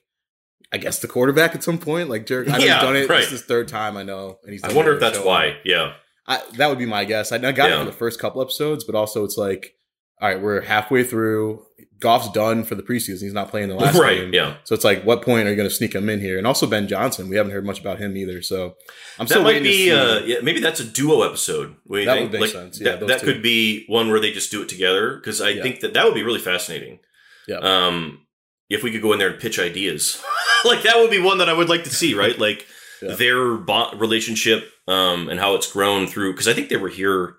I 0.70 0.76
guess 0.76 0.99
the 0.99 1.08
quarterback 1.08 1.55
at 1.55 1.64
some 1.64 1.79
point. 1.79 2.11
Like 2.11 2.26
Jerk, 2.26 2.49
I 2.50 2.58
know 2.58 2.64
Yeah, 2.67 2.81
done 2.82 2.96
it. 2.96 3.08
right. 3.08 3.20
This 3.23 3.32
is 3.32 3.43
third 3.43 3.67
time, 3.69 3.96
I 3.96 4.03
know, 4.03 4.38
and 4.44 4.53
he's. 4.53 4.62
I 4.62 4.73
wonder 4.75 4.93
if 4.93 5.00
that's 5.00 5.19
why. 5.19 5.56
Yeah, 5.64 5.94
I, 6.26 6.43
that 6.58 6.69
would 6.69 6.79
be 6.79 6.87
my 6.87 7.06
guess. 7.06 7.32
I, 7.32 7.37
I 7.37 7.53
got 7.53 7.70
it 7.70 7.73
Yeah. 7.73 7.79
for 7.81 7.87
the 7.87 7.93
first 7.96 8.20
couple 8.20 8.43
episodes, 8.43 8.85
but 8.85 8.94
also 8.94 9.25
it's 9.25 9.38
like, 9.38 9.73
all 10.20 10.28
right, 10.28 10.40
we're 10.40 10.61
halfway 10.62 11.05
through. 11.05 11.64
Goff's 11.99 12.31
done 12.31 12.64
for 12.64 12.75
the 12.75 12.82
preseason. 12.82 13.20
He's 13.20 13.34
not 13.34 13.50
playing 13.50 13.69
the 13.69 13.75
last 13.75 13.99
right. 13.99 14.17
game. 14.17 14.32
Yeah, 14.32 14.56
So 14.64 14.75
it's 14.75 14.84
like, 14.84 15.02
what 15.05 15.20
point 15.20 15.46
are 15.46 15.50
you 15.50 15.56
going 15.56 15.69
to 15.69 15.75
sneak 15.75 15.94
him 15.94 16.08
in 16.08 16.19
here? 16.19 16.38
And 16.38 16.46
also 16.46 16.67
Ben 16.67 16.88
Johnson. 16.88 17.28
We 17.28 17.37
haven't 17.37 17.52
heard 17.52 17.67
much 17.67 17.78
about 17.78 17.99
him 17.99 18.17
either. 18.17 18.40
So 18.40 18.75
I'm 19.19 19.26
that 19.26 19.28
still 19.28 19.43
might 19.43 19.62
be. 19.62 19.90
Uh, 19.93 20.20
yeah, 20.20 20.37
maybe 20.43 20.61
that's 20.61 20.81
a 20.81 20.84
duo 20.84 21.20
episode. 21.22 21.76
What 21.84 22.02
That 22.06 22.14
think? 22.17 22.32
would 22.32 22.40
make 22.40 22.40
like, 22.40 22.50
sense. 22.52 22.81
Yeah, 22.81 22.96
that 22.96 23.06
that 23.06 23.20
could 23.20 23.43
be 23.43 23.84
one 23.87 24.08
where 24.08 24.19
they 24.19 24.32
just 24.32 24.50
do 24.50 24.62
it 24.62 24.69
together 24.70 25.17
because 25.17 25.43
I 25.43 25.50
Yeah. 25.50 25.62
think 25.62 25.81
that 25.81 25.93
that 25.93 26.06
would 26.06 26.14
be 26.14 26.22
really 26.22 26.40
fascinating. 26.40 27.00
Yeah. 27.46 27.58
Um, 27.58 28.26
if 28.70 28.82
we 28.82 28.90
could 28.93 29.02
go 29.02 29.12
in 29.12 29.19
there 29.19 29.28
and 29.28 29.38
pitch 29.40 29.58
ideas, 29.58 30.22
like 30.64 30.82
that 30.84 30.96
would 30.96 31.11
be 31.11 31.19
one 31.20 31.37
that 31.38 31.50
I 31.50 31.52
would 31.52 31.69
like 31.69 31.84
to 31.84 31.90
see. 31.90 32.14
Right, 32.14 32.38
like 32.46 32.67
Yeah. 33.02 33.14
their 33.14 33.56
bond 33.58 34.00
relationship 34.00 34.70
um, 34.88 35.28
and 35.28 35.38
how 35.38 35.55
it's 35.55 35.70
grown 35.70 36.06
through. 36.06 36.32
Because 36.32 36.49
I 36.49 36.55
think 36.55 36.70
they 36.70 36.78
were 36.78 36.88
here 36.88 37.34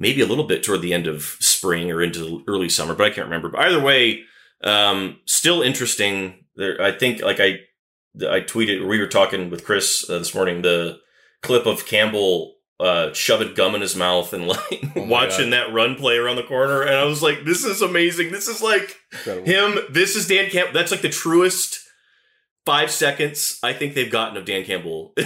maybe 0.00 0.20
a 0.20 0.26
little 0.26 0.44
bit 0.44 0.64
toward 0.64 0.82
the 0.82 0.92
end 0.92 1.06
of 1.06 1.22
spring 1.38 1.92
or 1.92 2.02
into 2.02 2.42
early 2.48 2.68
summer, 2.68 2.94
but 2.94 3.04
I 3.06 3.10
can't 3.10 3.26
remember. 3.26 3.50
But 3.50 3.60
either 3.60 3.80
way, 3.80 4.22
um, 4.64 5.20
still 5.26 5.62
interesting. 5.62 6.44
There, 6.56 6.82
I 6.82 6.90
think 6.90 7.22
like 7.22 7.38
I 7.38 7.60
I 8.20 8.40
tweeted. 8.40 8.88
We 8.88 8.98
were 8.98 9.06
talking 9.06 9.50
with 9.50 9.64
Chris 9.64 10.08
uh, 10.10 10.18
this 10.18 10.34
morning. 10.34 10.62
The 10.62 10.98
clip 11.42 11.66
of 11.66 11.86
Campbell 11.86 12.56
uh, 12.80 13.12
shoving 13.12 13.54
gum 13.54 13.74
in 13.74 13.82
his 13.82 13.94
mouth 13.94 14.32
and 14.32 14.48
like 14.48 14.82
Oh 14.96 15.04
watching 15.06 15.50
that 15.50 15.72
run 15.72 15.94
play 15.94 16.16
around 16.16 16.36
the 16.36 16.42
corner, 16.42 16.82
and 16.82 16.96
I 16.96 17.04
was 17.04 17.22
like, 17.22 17.44
"This 17.44 17.64
is 17.64 17.80
amazing. 17.82 18.32
This 18.32 18.48
is 18.48 18.60
like 18.60 18.96
Incredible. 19.12 19.46
him. 19.46 19.78
This 19.90 20.16
is 20.16 20.26
Dan 20.26 20.50
Campbell. 20.50 20.72
That's 20.74 20.90
like 20.90 21.02
the 21.02 21.08
truest." 21.10 21.78
Five 22.66 22.90
seconds, 22.90 23.58
I 23.62 23.72
think 23.72 23.94
they've 23.94 24.12
gotten 24.12 24.36
of 24.36 24.44
Dan 24.44 24.64
Campbell 24.64 25.14
in 25.16 25.24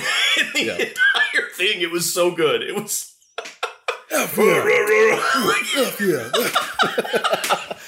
the 0.55 0.63
Yeah. 0.63 0.73
entire 0.75 1.49
thing. 1.57 1.81
It 1.81 1.91
was 1.91 2.15
so 2.15 2.31
good. 2.31 2.63
It 2.63 2.77
was 2.77 3.14
yeah. 6.01 6.31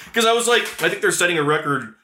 because 0.07 0.27
I 0.27 0.33
was 0.33 0.47
like, 0.49 0.63
I 0.83 0.89
think 0.89 1.01
they're 1.03 1.13
setting 1.13 1.39
a 1.39 1.43
record, 1.43 1.95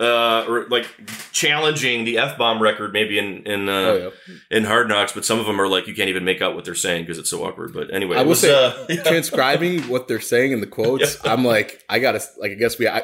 uh, 0.00 0.44
or 0.48 0.66
like 0.68 0.86
challenging 1.32 2.04
the 2.04 2.18
f 2.18 2.36
bomb 2.36 2.60
record, 2.60 2.92
maybe 2.92 3.18
in 3.18 3.44
in 3.46 3.68
uh, 3.68 3.72
Oh, 3.72 4.12
yeah. 4.28 4.34
in 4.56 4.64
Hard 4.64 4.88
Knocks. 4.88 5.12
But 5.12 5.24
some 5.24 5.38
of 5.38 5.46
them 5.46 5.60
are 5.60 5.68
like, 5.68 5.86
you 5.86 5.94
can't 5.94 6.08
even 6.08 6.24
make 6.24 6.42
out 6.42 6.54
what 6.54 6.64
they're 6.64 6.74
saying 6.74 7.02
because 7.04 7.18
it's 7.18 7.30
so 7.30 7.44
awkward. 7.44 7.72
But 7.72 7.92
anyway, 7.94 8.16
I 8.16 8.22
was, 8.22 8.40
say, 8.40 8.52
uh, 8.52 8.86
yeah. 8.88 9.02
transcribing 9.02 9.82
what 9.88 10.08
they're 10.08 10.20
saying 10.20 10.52
in 10.52 10.60
the 10.60 10.66
quotes, 10.66 11.24
I'm 11.24 11.44
like, 11.44 11.82
I 11.88 11.98
gotta, 12.00 12.20
like, 12.38 12.52
I 12.52 12.54
guess 12.54 12.78
we, 12.78 12.88
I, 12.88 13.02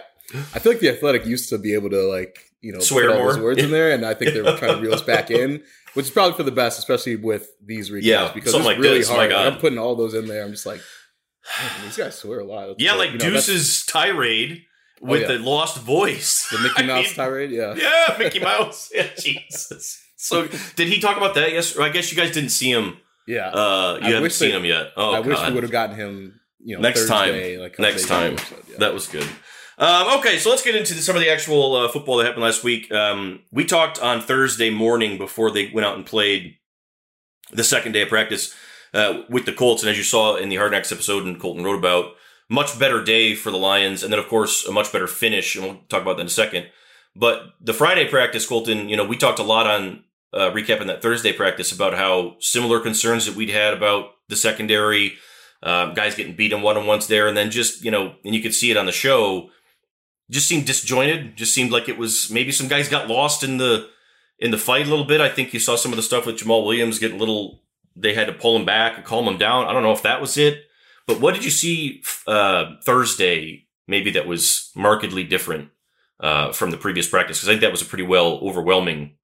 I 0.54 0.58
feel 0.58 0.73
like 0.73 0.80
the 0.80 0.88
athletic 0.90 1.26
used 1.26 1.49
to 1.50 1.58
be 1.58 1.75
able 1.75 1.90
to, 1.90 2.02
like, 2.08 2.38
you 2.61 2.73
know, 2.73 2.80
Swear 2.80 3.06
put 3.08 3.16
all 3.16 3.23
more. 3.23 3.32
those 3.32 3.42
words 3.42 3.62
in 3.62 3.70
there, 3.70 3.92
and 3.92 4.04
I 4.04 4.12
think 4.14 4.35
they're 4.35 4.56
trying 4.58 4.76
to 4.76 4.80
reel 4.82 4.92
us 4.92 5.02
back 5.02 5.30
in, 5.30 5.62
which 5.94 6.06
is 6.06 6.11
probably 6.12 6.37
for 6.37 6.42
the 6.42 6.52
best, 6.52 6.78
especially 6.78 7.16
with 7.16 7.49
these 7.64 7.90
recaps, 7.90 8.02
Yeah, 8.04 8.32
because 8.35 8.54
it's 8.54 8.64
like 8.64 8.78
really 8.78 8.99
this, 8.99 9.09
my 9.11 9.16
hard. 9.16 9.30
God. 9.30 9.47
I'm 9.52 9.59
putting 9.59 9.78
all 9.78 9.97
those 9.97 10.14
in 10.14 10.26
there. 10.26 10.42
I'm 10.44 10.50
just 10.52 10.66
like, 10.66 10.80
these 11.85 11.97
guys 11.97 12.16
swear 12.16 12.40
a 12.40 12.44
lot. 12.44 12.76
yeah, 12.78 12.92
But, 12.92 12.99
like 12.99 13.12
you 13.12 13.18
know, 13.18 13.30
Deuce's 13.30 13.85
tirade 13.87 14.62
with 15.00 15.23
yeah. 15.23 15.28
the 15.28 15.38
lost 15.38 15.78
voice. 15.78 16.47
the 16.50 16.59
Mickey 16.59 16.75
I 16.82 16.87
Mouse 16.87 17.04
mean, 17.06 17.14
tirade. 17.14 17.50
Yeah, 17.50 17.75
Yeah, 17.75 18.16
Mickey 18.18 18.38
Mouse. 18.40 18.90
Yeah, 18.94 19.09
Jesus. 19.18 20.00
So, 20.16 20.47
did 20.76 20.88
he 20.88 21.00
talk 21.00 21.16
about 21.16 21.35
that? 21.37 21.50
Yes, 21.52 21.78
I 21.78 21.88
guess 21.88 22.12
you 22.12 22.16
guys 22.18 22.32
didn't 22.32 22.50
see 22.50 22.70
him. 22.70 22.99
yeah. 23.26 23.49
Uh, 23.49 23.99
you 24.02 24.09
I 24.09 24.11
haven't 24.11 24.32
seen 24.32 24.50
they- 24.50 24.56
him 24.56 24.64
yet. 24.66 24.88
Oh, 24.97 25.12
I 25.14 25.20
wish 25.20 25.38
we 25.47 25.52
would 25.54 25.62
have 25.62 25.73
gotten 25.73 25.97
him. 25.97 26.40
You 26.62 26.76
know, 26.76 26.82
Next 26.82 27.09
time. 27.09 27.32
Like 27.59 27.78
Next 27.78 28.06
time. 28.06 28.35
episode, 28.35 28.64
yeah. 28.70 28.76
That 28.80 28.92
was 28.92 29.06
good. 29.06 29.26
Um, 29.80 30.18
okay, 30.18 30.37
so 30.37 30.50
let's 30.50 30.62
get 30.62 30.76
into 30.76 30.92
some 30.92 31.16
of 31.16 31.22
the 31.22 31.30
actual 31.30 31.75
uh, 31.75 31.88
football 31.88 32.18
that 32.18 32.26
happened 32.26 32.44
last 32.44 32.62
week. 32.62 32.92
Um, 32.92 33.40
we 33.50 33.64
talked 33.64 33.99
on 33.99 34.20
Thursday 34.20 34.68
morning 34.68 35.16
before 35.16 35.50
they 35.50 35.70
went 35.72 35.87
out 35.87 35.96
and 35.96 36.04
played 36.04 36.58
the 37.50 37.64
second 37.64 37.92
day 37.92 38.02
of 38.02 38.10
practice 38.10 38.54
uh, 38.92 39.22
with 39.30 39.46
the 39.46 39.54
Colts, 39.54 39.82
and 39.82 39.88
as 39.88 39.96
you 39.96 40.04
saw 40.04 40.37
in 40.37 40.50
the 40.50 40.56
Hard 40.56 40.72
Knocks 40.72 40.92
episode, 40.92 41.25
and 41.25 41.40
Colton 41.40 41.64
wrote 41.64 41.78
about, 41.78 42.12
much 42.50 42.78
better 42.78 43.02
day 43.02 43.34
for 43.34 43.50
the 43.50 43.56
Lions, 43.56 44.02
and 44.02 44.12
then 44.12 44.20
of 44.20 44.28
course 44.28 44.66
a 44.66 44.72
much 44.72 44.92
better 44.92 45.06
finish, 45.06 45.56
and 45.56 45.64
we'll 45.64 45.80
talk 45.88 46.02
about 46.02 46.16
that 46.16 46.22
in 46.22 46.26
a 46.26 46.30
second. 46.30 46.66
But 47.16 47.44
the 47.58 47.72
Friday 47.72 48.06
practice, 48.06 48.46
Colton, 48.46 48.90
you 48.90 48.99
know, 48.99 49.06
we 49.06 49.16
talked 49.16 49.38
a 49.38 49.44
lot 49.44 49.66
on 49.66 50.04
uh, 50.34 50.50
recapping 50.50 50.88
that 50.88 51.00
Thursday 51.00 51.32
practice 51.32 51.72
about 51.72 51.94
how 51.94 52.37
similar 52.40 52.80
concerns 52.80 53.25
that 53.25 53.34
we'd 53.34 53.49
had 53.49 53.72
about 53.72 54.10
the 54.28 54.37
secondary, 54.37 55.14
um, 55.62 55.94
guys 55.94 56.16
getting 56.16 56.37
beat 56.37 56.52
in 56.52 56.60
one 56.60 56.76
on 56.76 56.87
ones 56.87 57.06
there, 57.06 57.28
and 57.28 57.37
then 57.37 57.50
just 57.50 57.82
you 57.82 57.90
know, 57.90 58.14
and 58.26 58.34
you 58.34 58.42
could 58.42 58.54
see 58.54 58.70
it 58.70 58.76
on 58.76 58.84
the 58.84 58.92
show, 58.92 59.49
just 60.30 60.49
seemed 60.49 60.66
disjointed. 60.66 61.37
Just 61.37 61.52
seemed 61.52 61.70
like 61.72 61.88
it 61.88 61.99
was 61.99 62.30
maybe 62.30 62.52
some 62.52 62.68
guys 62.68 62.88
got 62.88 63.08
lost 63.08 63.42
in 63.42 63.58
the 63.58 63.88
in 64.38 64.50
the 64.50 64.58
fight 64.58 64.87
a 64.87 64.90
little 64.90 65.04
bit. 65.04 65.20
I 65.20 65.28
think 65.28 65.52
you 65.52 65.60
saw 65.60 65.76
some 65.76 65.92
of 65.92 65.96
the 65.96 66.02
stuff 66.02 66.25
with 66.25 66.37
Jamaal 66.37 66.64
Williams 66.64 66.99
getting 66.99 67.16
a 67.16 67.20
little. 67.20 67.62
They 67.96 68.14
had 68.14 68.28
to 68.28 68.32
pull 68.32 68.56
him 68.56 68.64
back 68.64 68.96
and 68.96 69.04
calm 69.04 69.26
him 69.26 69.37
down. 69.37 69.66
I 69.66 69.72
don't 69.72 69.82
know 69.82 69.92
if 69.92 70.02
that 70.02 70.20
was 70.20 70.38
it, 70.38 70.64
but 71.06 71.20
what 71.20 71.34
did 71.34 71.44
you 71.44 71.50
see 71.50 72.02
uh, 72.26 72.76
Thursday? 72.84 73.66
maybe 73.90 74.12
that 74.12 74.26
was 74.26 74.70
markedly 74.75 75.25
different 75.25 75.68
uh, 76.20 76.52
from 76.52 76.70
the 76.70 76.76
previous 76.78 77.08
practice? 77.08 77.38
Because 77.38 77.49
I 77.49 77.52
think 77.52 77.62
that 77.62 77.72
was 77.72 77.82
a 77.82 77.87
pretty 77.87 78.04
well 78.04 78.38
overwhelming 78.40 79.16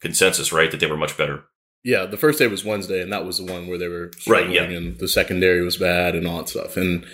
consensus, 0.00 0.52
right? 0.52 0.70
That 0.70 0.80
they 0.80 0.86
were 0.86 0.96
much 0.96 1.16
better. 1.16 1.44
Yeah, 1.84 2.06
the 2.06 2.16
first 2.16 2.38
day 2.38 2.46
was 2.46 2.64
Wednesday, 2.64 3.02
and 3.02 3.12
that 3.12 3.26
was 3.26 3.36
the 3.36 3.44
one 3.44 3.66
where 3.68 3.76
they 3.76 3.88
were 3.88 4.10
Right, 4.26 4.48
yeah. 4.48 4.62
and 4.62 4.98
the 4.98 5.06
secondary 5.06 5.62
was 5.62 5.76
bad 5.76 6.14
and 6.14 6.26
all 6.26 6.38
that 6.38 6.48
stuff. 6.48 6.78
And 6.78 7.04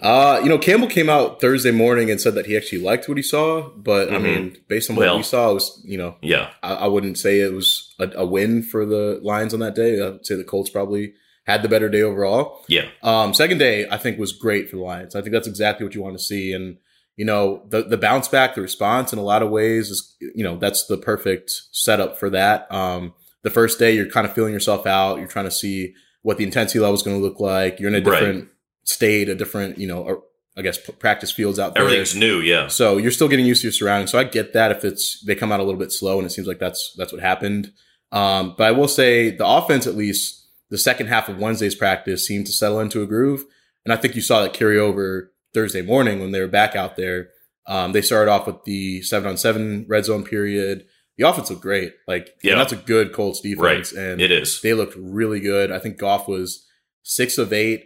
uh, 0.00 0.40
you 0.42 0.48
know, 0.48 0.58
Campbell 0.58 0.88
came 0.88 1.08
out 1.08 1.40
Thursday 1.40 1.70
morning 1.70 2.10
and 2.10 2.20
said 2.20 2.34
that 2.34 2.46
he 2.46 2.56
actually 2.56 2.82
liked 2.82 3.08
what 3.08 3.16
he 3.16 3.22
saw, 3.22 3.68
but 3.76 4.08
I 4.12 4.16
Mhm. 4.16 4.22
mean, 4.22 4.56
based 4.68 4.90
on 4.90 4.96
what 4.96 5.06
Well- 5.06 5.16
we 5.18 5.22
saw, 5.22 5.50
it 5.50 5.54
was 5.54 5.82
you 5.84 5.98
know, 5.98 6.16
Yeah, 6.22 6.50
I, 6.62 6.74
I 6.74 6.86
wouldn't 6.86 7.18
say 7.18 7.40
it 7.40 7.52
was 7.52 7.94
a, 7.98 8.10
a 8.16 8.26
win 8.26 8.62
for 8.62 8.84
the 8.86 9.20
Lions 9.22 9.54
on 9.54 9.60
that 9.60 9.74
day. 9.74 10.00
I 10.00 10.10
would 10.10 10.26
say 10.26 10.34
the 10.34 10.44
Colts 10.44 10.70
probably 10.70 11.14
had 11.46 11.62
the 11.62 11.68
better 11.68 11.88
day 11.88 12.02
overall. 12.02 12.64
yeah, 12.68 12.86
Um, 13.02 13.32
second 13.32 13.58
day, 13.58 13.86
I 13.90 13.96
think 13.98 14.18
was 14.18 14.32
great 14.32 14.68
for 14.68 14.76
the 14.76 14.82
Lions. 14.82 15.14
I 15.14 15.20
think 15.20 15.32
that's 15.32 15.46
exactly 15.48 15.84
what 15.86 15.94
you 15.94 16.02
want 16.02 16.18
to 16.18 16.22
see. 16.24 16.52
And, 16.52 16.78
you 17.16 17.24
know, 17.24 17.62
the, 17.68 17.82
the 17.82 17.96
bounce 17.96 18.26
back, 18.28 18.56
the 18.56 18.60
response 18.62 19.12
in 19.12 19.18
a 19.18 19.22
lot 19.22 19.42
of 19.42 19.50
ways 19.50 19.88
is, 19.90 20.16
you 20.20 20.42
know, 20.42 20.56
that's 20.56 20.86
the 20.86 20.96
perfect 20.98 21.52
setup 21.72 22.18
for 22.18 22.28
that. 22.30 22.66
Um, 22.70 23.14
the 23.42 23.50
first 23.50 23.78
day, 23.78 23.94
you're 23.94 24.10
kind 24.10 24.26
of 24.26 24.32
feeling 24.34 24.52
yourself 24.52 24.86
out. 24.88 25.18
You're 25.18 25.28
trying 25.28 25.44
to 25.44 25.50
see 25.52 25.94
what 26.22 26.36
the 26.36 26.42
intensity 26.44 26.80
level 26.80 26.96
is 26.96 27.04
going 27.04 27.16
to 27.16 27.22
look 27.22 27.38
like. 27.38 27.78
You're 27.78 27.94
in 27.94 28.04
a 28.04 28.10
Right. 28.10 28.44
State, 28.86 29.28
a 29.28 29.34
different, 29.34 29.76
you 29.78 29.86
know, 29.86 30.24
I 30.56 30.62
guess 30.62 30.78
practice 30.78 31.30
fields 31.30 31.58
out 31.58 31.74
there. 31.74 31.82
everything's 31.84 32.16
new. 32.16 32.40
Yeah, 32.40 32.68
So 32.68 32.96
you're 32.96 33.10
still 33.10 33.28
getting 33.28 33.44
used 33.44 33.60
to 33.60 33.66
your 33.66 33.72
surroundings. 33.72 34.10
So 34.10 34.18
I 34.18 34.24
get 34.24 34.54
that 34.54 34.70
if 34.72 34.84
it's 34.84 35.22
they 35.26 35.34
come 35.34 35.52
out 35.52 35.60
a 35.60 35.62
little 35.64 35.78
bit 35.78 35.92
slow, 35.92 36.16
and 36.18 36.26
it 36.26 36.30
seems 36.30 36.46
like 36.48 36.58
that's 36.58 36.94
that's 36.96 37.12
what 37.12 37.20
happened. 37.20 37.72
Um, 38.12 38.54
but 38.56 38.64
I 38.66 38.70
will 38.72 38.88
say 38.88 39.30
the 39.30 39.46
offense, 39.46 39.86
at 39.86 39.94
least 39.96 40.48
the 40.70 40.78
second 40.78 41.08
half 41.08 41.28
of 41.28 41.38
Wednesday's 41.38 41.74
practice, 41.74 42.26
seemed 42.26 42.46
to 42.46 42.52
settle 42.52 42.80
into 42.80 43.02
a 43.02 43.06
groove, 43.06 43.44
and 43.84 43.92
I 43.92 43.96
think 43.96 44.14
you 44.14 44.22
saw 44.22 44.40
that 44.42 44.54
carry 44.54 44.78
over 44.78 45.30
Thursday 45.52 45.82
morning 45.82 46.20
when 46.20 46.30
they 46.30 46.40
were 46.40 46.48
back 46.48 46.74
out 46.74 46.96
there. 46.96 47.28
Um, 47.66 47.92
they 47.92 48.00
started 48.00 48.30
off 48.30 48.46
with 48.46 48.62
the 48.64 49.02
seven 49.02 49.28
on 49.28 49.36
seven 49.36 49.84
red 49.88 50.04
zone 50.06 50.24
period. 50.24 50.86
The 51.18 51.28
offense 51.28 51.50
looked 51.50 51.62
great, 51.62 51.92
like 52.06 52.26
and 52.28 52.34
Yeah. 52.44 52.54
that's 52.56 52.72
a 52.72 52.76
good 52.76 53.12
Colts 53.12 53.40
defense, 53.40 53.92
and 53.92 54.20
it 54.22 54.30
is. 54.30 54.60
they 54.62 54.72
looked 54.72 54.96
really 54.96 55.40
good. 55.40 55.70
I 55.72 55.78
think 55.80 55.98
Goff 55.98 56.28
was 56.28 56.64
six 57.02 57.36
of 57.38 57.52
eight, 57.52 57.84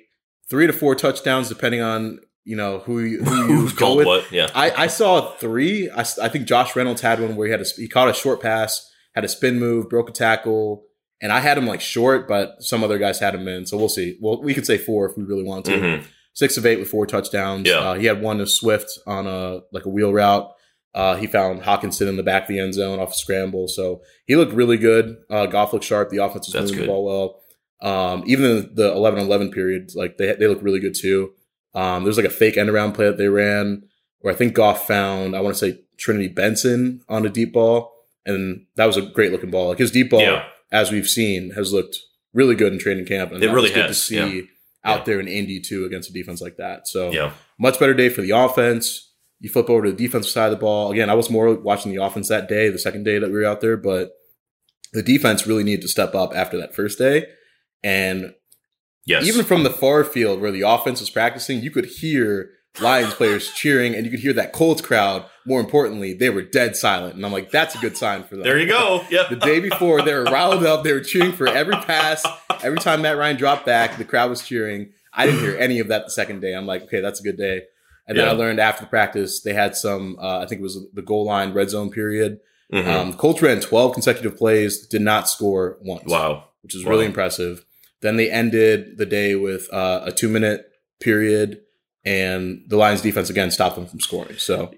three 0.50 0.66
to 0.66 0.72
four 0.72 0.94
touchdowns, 0.94 1.48
depending 1.48 1.80
on 1.80 2.18
you 2.44 2.56
know 2.56 2.80
who 2.80 2.98
you, 3.00 3.22
who 3.24 3.36
you 3.48 3.56
Who's 3.60 3.72
go 3.72 3.78
called 3.86 3.98
with. 3.98 4.06
what? 4.06 4.32
Yeah, 4.32 4.50
I, 4.54 4.70
I 4.84 4.86
saw 4.88 5.32
three. 5.36 5.90
I 5.94 6.02
think 6.04 6.46
Josh 6.46 6.74
Reynolds 6.76 7.00
had 7.00 7.20
one 7.20 7.36
where 7.36 7.46
he 7.46 7.52
had 7.52 7.60
a 7.60 7.64
he 7.76 7.88
caught 7.88 8.08
a 8.08 8.14
short 8.14 8.42
pass, 8.42 8.90
had 9.14 9.24
a 9.24 9.28
spin 9.28 9.58
move, 9.58 9.88
broke 9.88 10.08
a 10.10 10.12
tackle, 10.12 10.84
and 11.22 11.32
I 11.32 11.40
had 11.40 11.56
him 11.58 11.66
like 11.66 11.80
short, 11.80 12.26
but 12.28 12.56
some 12.62 12.82
other 12.84 12.98
guys 12.98 13.18
had 13.20 13.34
him 13.34 13.46
in. 13.48 13.66
So 13.66 13.76
we'll 13.76 13.88
see. 13.88 14.18
Well, 14.20 14.42
we 14.42 14.54
could 14.54 14.66
say 14.66 14.78
four 14.78 15.08
if 15.08 15.16
we 15.16 15.24
really 15.24 15.44
want 15.44 15.64
to. 15.66 15.72
Mhm. 15.72 16.04
Six 16.32 16.56
of 16.56 16.64
eight 16.64 16.78
with 16.78 16.88
four 16.88 17.06
touchdowns. 17.06 17.68
Yeah. 17.68 17.78
Uh, 17.78 17.94
he 17.94 18.06
had 18.06 18.22
one 18.22 18.38
to 18.38 18.46
Swift 18.46 18.88
on 19.06 19.26
a 19.26 19.60
like 19.72 19.84
a 19.84 19.88
wheel 19.90 20.12
route. 20.12 20.48
Uh, 20.94 21.14
he 21.16 21.26
found 21.26 21.62
Hockenson 21.62 22.08
in 22.08 22.16
the 22.16 22.22
back 22.22 22.42
of 22.42 22.48
the 22.48 22.58
end 22.58 22.74
zone 22.74 22.98
off 22.98 23.10
a 23.12 23.14
scramble. 23.16 23.68
So 23.68 24.00
he 24.26 24.34
looked 24.36 24.52
really 24.52 24.76
good. 24.76 25.16
Uh, 25.28 25.46
Goff 25.46 25.72
looked 25.72 25.84
sharp. 25.84 26.08
The 26.10 26.18
offense 26.18 26.46
was 26.52 26.54
moving 26.70 26.80
the 26.80 26.86
ball 26.86 27.04
well. 27.04 27.40
Um, 27.82 28.24
even 28.26 28.44
in 28.44 28.74
the 28.74 28.92
11 28.92 29.20
11 29.20 29.50
period, 29.52 29.90
like 29.94 30.18
they, 30.18 30.34
they 30.34 30.46
look 30.46 30.62
really 30.62 30.80
good 30.80 30.94
too. 30.94 31.32
Um, 31.74 32.04
there's 32.04 32.16
like 32.16 32.26
a 32.26 32.30
fake 32.30 32.56
end 32.56 32.68
around 32.68 32.92
play 32.92 33.06
that 33.06 33.16
they 33.18 33.28
ran 33.28 33.84
where 34.20 34.34
I 34.34 34.36
think 34.36 34.54
Goff 34.54 34.86
found, 34.86 35.34
I 35.34 35.40
want 35.40 35.56
to 35.56 35.58
say 35.72 35.80
Trinity 35.96 36.28
Benson 36.28 37.02
on 37.08 37.24
a 37.24 37.30
deep 37.30 37.52
ball. 37.52 37.92
And 38.26 38.66
that 38.76 38.84
was 38.84 38.96
a 38.98 39.02
great 39.02 39.32
looking 39.32 39.50
ball. 39.50 39.68
Like 39.70 39.78
his 39.78 39.90
deep 39.90 40.10
ball, 40.10 40.20
Yeah. 40.20 40.44
as 40.70 40.90
we've 40.90 41.08
seen, 41.08 41.52
has 41.52 41.72
looked 41.72 41.96
really 42.34 42.54
good 42.54 42.72
in 42.72 42.78
training 42.78 43.06
camp. 43.06 43.32
And 43.32 43.42
It 43.42 43.50
really 43.50 43.70
good 43.70 43.86
has, 43.86 43.96
to 43.96 44.02
see 44.04 44.16
yeah. 44.16 44.42
out 44.84 44.98
Yeah. 45.00 45.04
there 45.04 45.20
in 45.20 45.28
Indy 45.28 45.58
too 45.60 45.84
against 45.86 46.10
a 46.10 46.12
defense 46.12 46.42
like 46.42 46.56
that. 46.58 46.86
So 46.86 47.10
yeah, 47.12 47.32
much 47.58 47.78
better 47.78 47.94
day 47.94 48.08
for 48.10 48.20
the 48.20 48.32
offense. 48.32 49.06
You 49.40 49.48
flip 49.48 49.70
over 49.70 49.86
to 49.86 49.92
the 49.92 49.96
defensive 49.96 50.30
side 50.30 50.46
of 50.46 50.50
the 50.50 50.56
ball. 50.58 50.92
Again, 50.92 51.08
I 51.08 51.14
was 51.14 51.30
more 51.30 51.54
watching 51.54 51.92
the 51.94 52.02
offense 52.02 52.28
that 52.28 52.46
day, 52.46 52.68
the 52.68 52.78
second 52.78 53.04
day 53.04 53.18
that 53.18 53.28
we 53.30 53.38
were 53.38 53.46
out 53.46 53.62
there, 53.62 53.78
but 53.78 54.10
the 54.92 55.02
defense 55.02 55.46
really 55.46 55.64
needed 55.64 55.80
to 55.82 55.88
step 55.88 56.14
up 56.14 56.34
after 56.36 56.58
that 56.58 56.74
first 56.74 56.98
day. 56.98 57.26
And 57.82 58.34
yes. 59.06 59.26
even 59.26 59.44
from 59.44 59.62
the 59.62 59.70
far 59.70 60.04
field 60.04 60.40
where 60.40 60.52
the 60.52 60.62
offense 60.62 61.00
was 61.00 61.10
practicing, 61.10 61.60
you 61.62 61.70
could 61.70 61.86
hear 61.86 62.50
Lions 62.80 63.14
players 63.14 63.50
cheering 63.54 63.94
and 63.94 64.04
you 64.04 64.10
could 64.10 64.20
hear 64.20 64.32
that 64.34 64.52
Colts 64.52 64.80
crowd. 64.82 65.24
More 65.46 65.60
importantly, 65.60 66.12
they 66.12 66.30
were 66.30 66.42
dead 66.42 66.76
silent. 66.76 67.14
And 67.14 67.24
I'm 67.24 67.32
like, 67.32 67.50
that's 67.50 67.74
a 67.74 67.78
good 67.78 67.96
sign 67.96 68.24
for 68.24 68.36
them. 68.36 68.44
there 68.44 68.58
you 68.58 68.66
go. 68.68 69.04
Yeah, 69.10 69.24
The 69.28 69.36
day 69.36 69.60
before, 69.60 70.02
they 70.02 70.14
were 70.14 70.24
riled 70.24 70.64
up. 70.64 70.84
They 70.84 70.92
were 70.92 71.00
cheering 71.00 71.32
for 71.32 71.48
every 71.48 71.74
pass. 71.76 72.24
Every 72.62 72.78
time 72.78 73.02
Matt 73.02 73.16
Ryan 73.16 73.36
dropped 73.36 73.64
back, 73.66 73.96
the 73.96 74.04
crowd 74.04 74.30
was 74.30 74.42
cheering. 74.46 74.92
I 75.12 75.26
didn't 75.26 75.40
hear 75.40 75.56
any 75.56 75.80
of 75.80 75.88
that 75.88 76.04
the 76.04 76.10
second 76.10 76.40
day. 76.40 76.52
I'm 76.54 76.66
like, 76.66 76.82
okay, 76.84 77.00
that's 77.00 77.18
a 77.20 77.22
good 77.22 77.36
day. 77.38 77.62
And 78.06 78.18
then 78.18 78.28
I 78.28 78.32
learned 78.32 78.60
after 78.60 78.82
the 78.84 78.88
practice, 78.88 79.40
they 79.40 79.52
had 79.54 79.76
some, 79.76 80.16
uh, 80.20 80.38
I 80.40 80.46
think 80.46 80.60
it 80.60 80.62
was 80.64 80.78
the 80.92 81.02
goal 81.02 81.24
line 81.26 81.52
red 81.52 81.70
zone 81.70 81.90
period. 81.90 82.40
Mhm. 82.72 82.86
Um, 82.86 83.12
Colts 83.14 83.40
ran 83.42 83.60
12 83.60 83.92
consecutive 83.92 84.36
plays, 84.36 84.86
did 84.86 85.00
not 85.02 85.28
score 85.28 85.78
once 85.80 86.04
wow. 86.06 86.44
which 86.62 86.74
is 86.76 86.84
Wow. 86.84 86.90
really 86.90 87.06
impressive. 87.06 87.64
Then 88.02 88.16
they 88.16 88.30
ended 88.30 88.98
the 88.98 89.06
day 89.06 89.34
with 89.34 89.72
uh, 89.72 90.02
a 90.04 90.12
two 90.12 90.28
minute 90.28 90.66
period, 91.00 91.60
and 92.04 92.62
the 92.68 92.76
Lions 92.76 93.02
defense 93.02 93.30
again 93.30 93.50
stopped 93.50 93.76
them 93.76 93.86
from 93.86 94.00
scoring. 94.00 94.38
So 94.38 94.74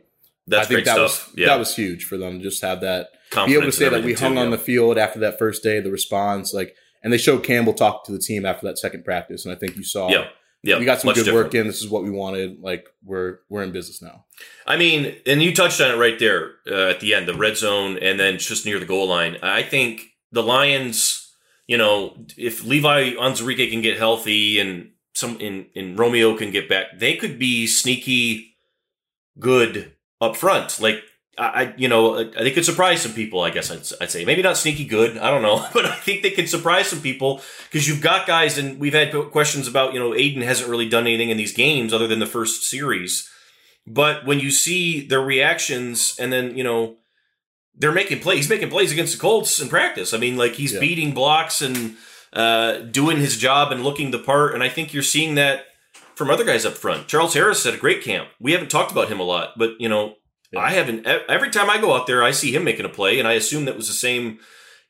That's 0.47 0.67
I 0.67 0.69
think 0.69 0.77
great 0.77 0.85
that 0.87 1.09
stuff. 1.09 1.29
was 1.29 1.39
yeah, 1.39 1.47
that 1.47 1.59
was 1.59 1.75
huge 1.77 2.05
for 2.05 2.17
them 2.17 2.39
to 2.39 2.43
just 2.43 2.63
have 2.63 2.81
that 2.81 3.09
be 3.47 3.55
able 3.55 3.63
to 3.63 3.73
say 3.73 3.89
that 3.89 4.05
we 4.05 4.15
hung 4.15 4.35
too, 4.35 4.41
on 4.41 4.51
yeah. 4.51 4.57
the 4.57 4.63
field 4.63 4.99
after 4.99 5.19
that 5.21 5.39
first 5.39 5.63
day, 5.63 5.81
the 5.81 5.91
response 5.91 6.53
like, 6.53 6.75
and 7.03 7.13
they 7.13 7.19
showed 7.19 7.43
Campbell 7.43 7.73
talk 7.73 8.05
to 8.05 8.13
the 8.13 8.19
team 8.19 8.45
after 8.45 8.67
that 8.67 8.79
second 8.79 9.05
practice, 9.05 9.45
and 9.45 9.55
I 9.55 9.59
think 9.59 9.77
you 9.77 9.85
saw. 9.85 10.09
Yeah, 10.11 10.29
yeah, 10.63 10.79
We 10.79 10.85
got 10.85 11.01
some 11.01 11.13
good 11.13 11.25
different. 11.25 11.47
work 11.47 11.55
in. 11.55 11.67
This 11.67 11.83
is 11.83 11.89
what 11.89 12.05
we 12.05 12.11
wanted. 12.11 12.61
Like 12.61 12.89
we're 13.05 13.39
we're 13.49 13.63
in 13.63 13.73
business 13.73 14.01
now. 14.01 14.25
I 14.67 14.77
mean, 14.77 15.17
and 15.27 15.43
you 15.43 15.55
touched 15.55 15.81
on 15.81 15.91
it 15.91 15.97
right 15.97 16.19
there 16.19 16.53
uh, 16.71 16.91
at 16.91 17.01
the 17.01 17.15
end, 17.15 17.27
the 17.27 17.35
red 17.35 17.57
zone, 17.57 17.99
and 17.99 18.19
then 18.21 18.39
just 18.39 18.65
near 18.65 18.79
the 18.79 18.87
goal 18.87 19.09
line. 19.09 19.39
I 19.43 19.63
think 19.63 20.03
the 20.31 20.43
Lions, 20.43 21.22
you 21.67 21.79
know, 21.79 22.17
if 22.37 22.65
Levi 22.65 23.13
Onwuzurike 23.15 23.71
can 23.71 23.83
get 23.83 23.99
healthy 23.99 24.59
and 24.59 24.91
some 25.15 25.39
in, 25.41 25.67
in 25.75 25.97
Romeo 25.97 26.37
can 26.37 26.51
get 26.51 26.69
back, 26.69 26.99
they 26.99 27.17
could 27.17 27.39
be 27.39 27.67
sneaky 27.67 28.57
good 29.39 29.93
up 30.21 30.37
front. 30.37 30.81
Like 30.81 31.03
I, 31.39 31.73
you 31.79 31.89
know, 31.89 32.25
they 32.25 32.51
could 32.51 32.65
surprise 32.65 33.03
some 33.03 33.15
people. 33.15 33.41
I 33.41 33.51
guess 33.51 33.71
I'd, 33.71 34.03
I'd 34.03 34.11
say 34.11 34.25
maybe 34.25 34.43
not 34.43 34.59
sneaky 34.59 34.85
good. 34.85 35.17
I 35.17 35.31
don't 35.31 35.43
know, 35.43 35.67
but 35.73 35.87
I 35.87 35.95
think 35.97 36.23
they 36.23 36.31
can 36.31 36.47
surprise 36.47 36.89
some 36.89 37.01
people 37.01 37.41
because 37.65 37.89
you've 37.89 38.03
got 38.03 38.27
guys, 38.27 38.59
and 38.59 38.79
we've 38.79 38.93
had 38.93 39.13
questions 39.31 39.67
about 39.67 39.95
you 39.95 39.99
know 39.99 40.11
Aiden 40.11 40.43
hasn't 40.43 40.69
really 40.69 40.89
done 40.89 41.07
anything 41.07 41.31
in 41.31 41.37
these 41.37 41.55
games 41.55 41.93
other 41.93 42.07
than 42.07 42.19
the 42.19 42.27
first 42.27 42.65
series. 42.65 43.29
But 43.87 44.27
when 44.27 44.41
you 44.41 44.51
see 44.51 45.07
their 45.07 45.23
reactions, 45.23 46.17
and 46.19 46.33
then 46.33 46.57
you 46.57 46.65
know 46.65 46.97
they're 47.77 47.93
making 47.93 48.21
plays, 48.21 48.39
he's 48.39 48.51
making 48.51 48.71
plays 48.71 48.93
against 48.93 49.15
the 49.15 49.21
Colts 49.21 49.61
in 49.61 49.69
practice. 49.69 50.13
I 50.15 50.19
mean, 50.19 50.37
like 50.37 50.55
he's 50.55 50.73
Yeah. 50.75 50.81
beating 50.81 51.13
blocks 51.13 51.61
and 51.63 51.97
uh, 52.33 52.79
doing 52.79 53.19
his 53.19 53.37
job 53.37 53.73
and 53.73 53.83
looking 53.85 54.11
the 54.11 54.19
part. 54.19 54.55
And 54.55 54.63
I 54.63 54.69
think 54.69 54.93
you're 54.95 55.03
seeing 55.03 55.35
that 55.37 55.65
from 56.15 56.31
other 56.31 56.45
guys 56.45 56.65
up 56.67 56.75
front. 56.75 57.09
Charles 57.09 57.35
Harris 57.35 57.65
had 57.65 57.75
a 57.75 57.79
great 57.79 58.03
camp. 58.03 58.29
We 58.41 58.53
haven't 58.53 58.71
talked 58.71 58.93
about 58.93 59.09
him 59.09 59.21
a 59.21 59.25
lot, 59.25 59.55
but 59.57 59.73
you 59.81 59.89
know, 59.89 60.17
Yeah. 60.53 60.61
I 60.61 60.71
haven't. 60.71 61.07
Every 61.07 61.51
time 61.51 61.71
I 61.71 61.79
go 61.81 61.95
out 61.95 62.07
there, 62.07 62.23
I 62.23 62.31
see 62.31 62.55
him 62.55 62.65
making 62.65 62.85
a 62.85 62.91
play, 62.91 63.19
and 63.19 63.27
I 63.27 63.33
assume 63.33 63.65
that 63.65 63.77
was 63.77 63.89
the 63.89 63.95
same. 63.95 64.39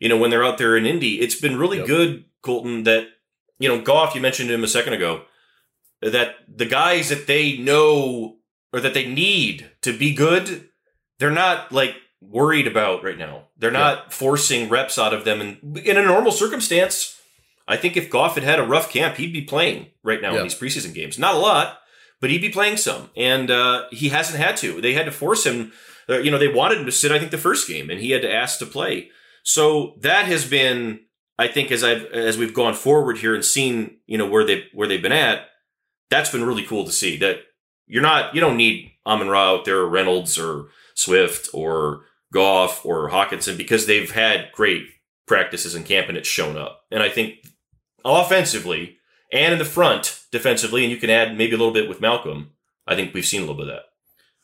You 0.01 0.09
know, 0.09 0.17
when 0.17 0.31
they're 0.31 0.45
out 0.45 0.59
there 0.59 0.77
in 0.77 0.85
Indy, 0.87 1.21
it's 1.21 1.37
been 1.37 1.57
really 1.57 1.79
Yep. 1.79 1.87
good, 1.87 2.25
Colton. 2.43 2.83
That 2.83 3.09
you 3.61 3.69
know, 3.69 3.81
Goff. 3.81 4.15
You 4.17 4.21
mentioned 4.21 4.51
him 4.51 4.65
a 4.65 4.69
second 4.69 4.93
ago. 4.95 5.23
That 6.01 6.35
the 6.49 6.67
guys 6.67 7.11
that 7.11 7.29
they 7.29 7.57
know 7.59 8.39
or 8.73 8.81
that 8.81 8.93
they 8.95 9.07
need 9.07 9.71
to 9.83 9.97
be 9.97 10.13
good, 10.15 10.69
they're 11.21 11.31
not 11.31 11.71
like 11.71 11.95
worried 12.31 12.67
about 12.67 13.03
right 13.05 13.19
now. 13.19 13.45
They're 13.59 13.71
not 13.71 14.13
forcing 14.13 14.69
reps 14.69 14.99
out 14.99 15.13
of 15.13 15.25
them. 15.25 15.41
And 15.41 15.79
in 15.79 15.97
a 15.97 16.03
normal 16.03 16.33
circumstance, 16.33 17.21
I 17.69 17.77
think 17.77 17.97
if 17.97 18.11
Goff 18.11 18.35
had 18.35 18.45
had 18.45 18.59
a 18.59 18.65
rough 18.67 18.91
camp, 18.93 19.17
he'd 19.17 19.33
be 19.33 19.43
playing 19.43 19.89
right 20.03 20.21
now 20.23 20.33
Yeah. 20.33 20.39
in 20.39 20.43
these 20.45 20.55
preseason 20.59 20.95
games. 20.95 21.19
Not 21.19 21.35
a 21.35 21.39
lot, 21.39 21.79
but 22.21 22.31
he'd 22.31 22.41
be 22.41 22.49
playing 22.49 22.77
some. 22.77 23.11
And 23.17 23.51
uh, 23.51 23.85
he 23.91 24.09
hasn't 24.11 24.39
had 24.39 24.57
to. 24.59 24.81
They 24.81 24.95
had 24.95 25.07
to 25.07 25.13
force 25.13 25.45
him. 25.45 25.73
Uh, 26.09 26.19
you 26.19 26.31
know, 26.31 26.39
they 26.39 26.49
wanted 26.49 26.79
him 26.79 26.87
to 26.87 26.93
sit. 26.93 27.13
I 27.13 27.19
think 27.19 27.31
the 27.31 27.39
first 27.39 27.69
game, 27.69 27.91
and 27.91 28.01
he 28.01 28.11
had 28.11 28.23
to 28.23 28.33
ask 28.33 28.59
to 28.59 28.67
play. 28.67 29.11
So 29.45 29.95
that 30.01 30.27
has 30.27 30.45
been, 30.49 31.01
I 31.39 31.49
think, 31.49 31.71
as 31.71 31.85
I've 31.85 32.05
as 32.07 32.37
we've 32.39 32.55
gone 32.55 32.75
forward 32.75 33.19
here 33.19 33.35
and 33.35 33.45
seen, 33.45 33.99
you 34.07 34.19
know, 34.19 34.27
where 34.29 34.45
they 34.45 34.65
where 34.73 34.89
they've 34.89 35.03
been 35.03 35.13
at. 35.13 35.47
That's 36.11 36.31
been 36.31 36.45
really 36.45 36.65
cool 36.65 36.85
to 36.85 36.93
see. 36.93 37.17
That 37.19 37.39
you're 37.87 38.03
not, 38.03 38.35
you 38.35 38.41
don't 38.41 38.57
need 38.57 38.93
Amon 39.07 39.29
Ra 39.29 39.51
out 39.53 39.65
there, 39.65 39.79
or 39.79 39.89
Reynolds 39.89 40.39
or 40.39 40.67
Swift 40.95 41.49
or 41.55 42.05
Goff 42.33 42.85
or 42.85 43.11
Hockenson 43.11 43.57
because 43.57 43.87
they've 43.87 44.11
had 44.11 44.51
great 44.53 44.87
practices 45.27 45.75
in 45.75 45.85
camp 45.85 46.09
and 46.09 46.19
it's 46.19 46.29
shown 46.29 46.57
up. 46.57 46.81
And 46.91 47.03
I 47.03 47.09
think 47.09 47.35
offensively 48.05 48.97
and 49.33 49.53
in 49.53 49.59
the 49.59 49.65
front 49.65 50.21
defensively, 50.33 50.83
and 50.83 50.91
you 50.91 50.99
can 50.99 51.11
add 51.11 51.37
maybe 51.37 51.55
a 51.55 51.59
little 51.59 51.73
bit 51.73 51.89
with 51.89 52.01
Malcolm. 52.01 52.51
I 52.87 52.97
think 52.97 53.15
we've 53.15 53.25
seen 53.25 53.43
a 53.43 53.45
little 53.45 53.57
bit 53.57 53.69
of 53.69 53.75
that. 53.75 53.83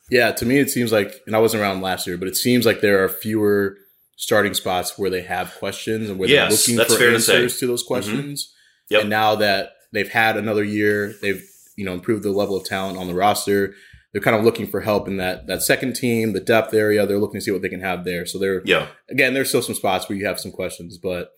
Yeah, 0.09 0.31
to 0.31 0.45
me 0.45 0.59
it 0.59 0.69
seems 0.69 0.91
like, 0.91 1.21
and 1.27 1.35
I 1.35 1.39
wasn't 1.39 1.61
around 1.61 1.81
last 1.81 2.07
year, 2.07 2.17
but 2.17 2.27
it 2.27 2.35
seems 2.35 2.65
like 2.65 2.81
there 2.81 3.03
are 3.03 3.09
fewer 3.09 3.77
starting 4.15 4.53
spots 4.53 4.97
where 4.97 5.09
they 5.09 5.21
have 5.21 5.55
questions 5.55 6.09
and 6.09 6.19
where 6.19 6.29
Yes, 6.29 6.65
they're 6.65 6.77
looking 6.77 6.93
for 6.93 6.99
fair 6.99 7.11
to. 7.11 7.17
Mm-hmm. 7.17 7.31
answers 7.31 7.59
to, 7.59 7.67
those 7.67 7.83
questions. 7.83 8.53
Yep. 8.89 9.01
And 9.01 9.09
now 9.09 9.35
that 9.35 9.73
they've 9.93 10.09
had 10.09 10.37
another 10.37 10.63
year, 10.63 11.13
they've 11.21 11.43
you 11.75 11.85
know 11.85 11.93
improved 11.93 12.23
the 12.23 12.31
level 12.31 12.57
of 12.57 12.65
talent 12.65 12.97
on 12.97 13.07
the 13.07 13.13
roster. 13.13 13.75
They're 14.11 14.21
kind 14.21 14.35
of 14.35 14.43
looking 14.43 14.65
for 14.67 14.81
help 14.81 15.07
in 15.07 15.17
that 15.17 15.47
that 15.47 15.61
second 15.61 15.95
team, 15.95 16.33
the 16.33 16.39
depth 16.39 16.73
area. 16.73 17.05
They're 17.05 17.19
looking 17.19 17.39
to 17.39 17.43
see 17.43 17.51
what 17.51 17.61
they 17.61 17.69
can 17.69 17.81
have 17.81 18.03
there. 18.05 18.25
So 18.25 18.39
they're 18.39 18.61
Yeah. 18.65 18.87
again, 19.09 19.33
there's 19.33 19.49
still 19.49 19.61
some 19.61 19.75
spots 19.75 20.09
where 20.09 20.17
you 20.17 20.25
have 20.25 20.39
some 20.39 20.51
questions, 20.51 20.97
but 20.97 21.31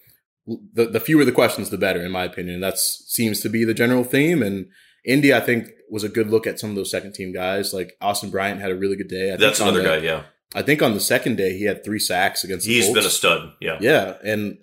the 0.74 0.86
the 0.86 1.00
fewer 1.00 1.26
the 1.26 1.32
questions, 1.32 1.70
the 1.70 1.78
better, 1.78 2.04
in 2.04 2.12
my 2.12 2.24
opinion. 2.24 2.62
That 2.62 2.78
seems 2.78 3.42
to 3.42 3.50
be 3.50 3.64
the 3.66 3.74
general 3.74 4.04
theme. 4.04 4.42
And 4.42 4.68
Indy, 5.06 5.34
I 5.34 5.40
think, 5.40 5.68
was 5.90 6.04
a 6.04 6.10
good 6.10 6.30
look 6.30 6.46
at 6.48 6.60
some 6.60 6.70
of 6.70 6.76
those 6.76 6.92
second 6.92 7.14
team 7.14 7.34
guys. 7.34 7.74
Like 7.74 7.94
Austin 8.02 8.30
Bryant 8.30 8.62
had 8.62 8.72
a 8.72 8.76
really 8.76 8.96
good 8.96 9.08
day. 9.10 9.34
I 9.34 9.36
That's 9.38 9.60
another 9.60 9.82
the- 9.82 9.88
guy, 9.88 9.98
yeah. 9.98 10.24
I 10.54 10.62
think 10.62 10.82
on 10.82 10.94
the 10.94 11.00
second 11.00 11.38
day 11.38 11.58
he 11.58 11.64
had 11.66 11.84
three 11.84 12.00
sacks 12.00 12.44
against. 12.44 12.68
the 12.68 12.74
He's 12.74 12.84
Colts. 12.86 13.00
been 13.00 13.06
a 13.08 13.10
stud, 13.10 13.52
yeah. 13.62 13.78
Yeah, 13.80 14.16
and 14.24 14.58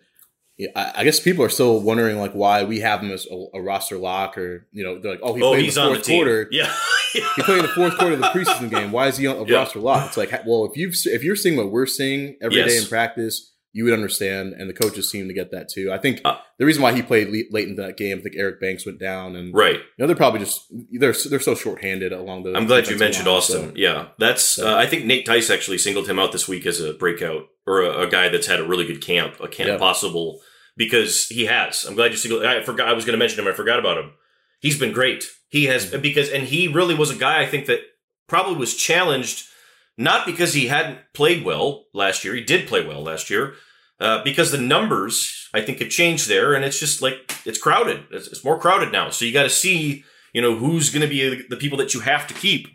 I, 0.76 0.92
I 0.96 1.04
guess 1.04 1.18
people 1.18 1.42
are 1.44 1.48
still 1.48 1.80
wondering 1.80 2.18
like 2.18 2.32
why 2.32 2.62
we 2.64 2.80
have 2.80 3.00
him 3.00 3.10
as 3.10 3.26
a, 3.30 3.56
a 3.58 3.62
roster 3.62 3.96
lock, 3.96 4.36
or 4.36 4.66
you 4.72 4.84
know, 4.84 4.98
they're 4.98 5.12
like, 5.12 5.20
oh, 5.22 5.34
he 5.34 5.42
oh, 5.42 5.52
played 5.52 5.64
he's 5.64 5.76
the 5.76 5.80
on 5.82 5.88
the 5.88 5.94
fourth 5.94 6.06
team. 6.06 6.24
quarter. 6.24 6.48
Yeah. 6.50 6.70
He 7.12 7.42
played 7.42 7.58
in 7.58 7.62
the 7.62 7.68
fourth 7.68 7.96
quarter 7.98 8.14
of 8.14 8.20
the 8.20 8.26
preseason 8.28 8.70
game. 8.70 8.92
Why 8.92 9.08
is 9.08 9.16
he 9.16 9.26
on 9.26 9.36
a 9.36 9.44
Yeah. 9.44 9.58
roster 9.58 9.78
lock? 9.80 10.08
It's 10.08 10.16
like, 10.16 10.30
well, 10.46 10.64
if 10.70 10.76
you 10.76 10.90
if 11.12 11.22
you're 11.24 11.36
seeing 11.36 11.56
what 11.56 11.70
we're 11.70 11.86
seeing 11.86 12.36
every 12.42 12.56
day 12.62 12.74
Yes. 12.74 12.82
in 12.82 12.88
practice, 12.88 13.54
you 13.72 13.84
would 13.84 13.92
understand, 13.92 14.54
and 14.58 14.68
the 14.68 14.72
coaches 14.74 15.10
seem 15.10 15.28
to 15.28 15.34
get 15.34 15.50
that 15.52 15.68
too. 15.68 15.92
I 15.92 15.98
think 15.98 16.20
Uh, 16.24 16.36
the 16.58 16.64
reason 16.64 16.82
why 16.82 16.92
he 16.94 17.02
played 17.02 17.28
late, 17.28 17.52
late 17.52 17.68
in 17.68 17.76
that 17.76 17.96
game, 17.96 18.18
I 18.18 18.22
think 18.22 18.34
Eric 18.36 18.60
Banks 18.60 18.84
went 18.86 18.98
down, 18.98 19.36
and 19.36 19.54
right. 19.54 19.74
you 19.76 19.80
know 19.98 20.06
they're 20.06 20.16
probably 20.16 20.40
just 20.40 20.62
they're 20.92 21.14
they're 21.30 21.38
so 21.38 21.54
shorthanded 21.54 22.12
along 22.12 22.42
the. 22.44 22.54
I'm 22.54 22.66
glad 22.66 22.88
you 22.88 22.96
mentioned 22.96 23.26
line, 23.26 23.36
Austin. 23.36 23.62
so- 23.70 23.72
Yeah, 23.76 24.08
that's. 24.18 24.58
Uh, 24.58 24.74
I 24.74 24.86
think 24.86 25.04
Nate 25.04 25.26
Tice 25.26 25.50
actually 25.50 25.78
singled 25.78 26.08
him 26.08 26.18
out 26.18 26.32
this 26.32 26.48
week 26.48 26.66
as 26.66 26.80
a 26.80 26.94
breakout 26.94 27.46
or 27.66 27.82
a, 27.82 28.06
a 28.06 28.08
guy 28.08 28.28
that's 28.30 28.46
had 28.46 28.58
a 28.58 28.64
really 28.64 28.86
good 28.86 29.00
camp, 29.02 29.34
a 29.40 29.48
camp 29.48 29.68
Yeah. 29.68 29.76
possible 29.76 30.40
because 30.76 31.26
he 31.28 31.44
has. 31.44 31.84
I'm 31.84 31.94
glad 31.94 32.10
you 32.10 32.16
singled. 32.16 32.44
I 32.44 32.62
forgot. 32.62 32.88
I 32.88 32.92
was 32.94 33.04
going 33.04 33.12
to 33.14 33.18
mention 33.18 33.38
him. 33.40 33.48
I 33.48 33.52
forgot 33.52 33.78
about 33.78 33.98
him. 33.98 34.12
He's 34.60 34.78
been 34.78 34.92
great. 34.92 35.24
He 35.48 35.64
has 35.64 35.90
because 35.90 36.30
and 36.30 36.44
he 36.44 36.68
really 36.68 36.94
was 36.94 37.10
a 37.10 37.16
guy 37.16 37.40
I 37.40 37.46
think 37.46 37.66
that 37.66 37.80
probably 38.26 38.56
was 38.56 38.74
challenged 38.74 39.48
not 39.96 40.24
because 40.24 40.54
he 40.54 40.68
hadn't 40.68 41.00
played 41.12 41.44
well 41.44 41.86
last 41.92 42.24
year. 42.24 42.34
He 42.34 42.42
did 42.42 42.68
play 42.68 42.86
well 42.86 43.02
last 43.02 43.28
year. 43.28 43.54
Uh, 44.00 44.22
because 44.22 44.52
the 44.52 44.58
numbers, 44.58 45.48
I 45.52 45.60
think, 45.60 45.80
have 45.80 45.88
changed 45.88 46.28
there, 46.28 46.54
and 46.54 46.64
it's 46.64 46.78
just 46.78 47.02
like 47.02 47.34
it's 47.44 47.58
crowded. 47.58 48.04
It's, 48.12 48.28
it's 48.28 48.44
more 48.44 48.56
crowded 48.56 48.92
now, 48.92 49.10
so 49.10 49.24
you 49.24 49.32
got 49.32 49.42
to 49.42 49.50
see, 49.50 50.04
you 50.32 50.40
know, 50.40 50.54
who's 50.54 50.90
going 50.90 51.02
to 51.02 51.08
be 51.08 51.42
the 51.48 51.56
people 51.56 51.78
that 51.78 51.94
you 51.94 52.00
have 52.00 52.28
to 52.28 52.34
keep. 52.34 52.68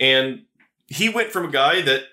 And 0.00 0.46
he 0.86 1.10
went 1.10 1.32
from 1.32 1.44
a 1.44 1.50
guy 1.50 1.82
that 1.82 2.04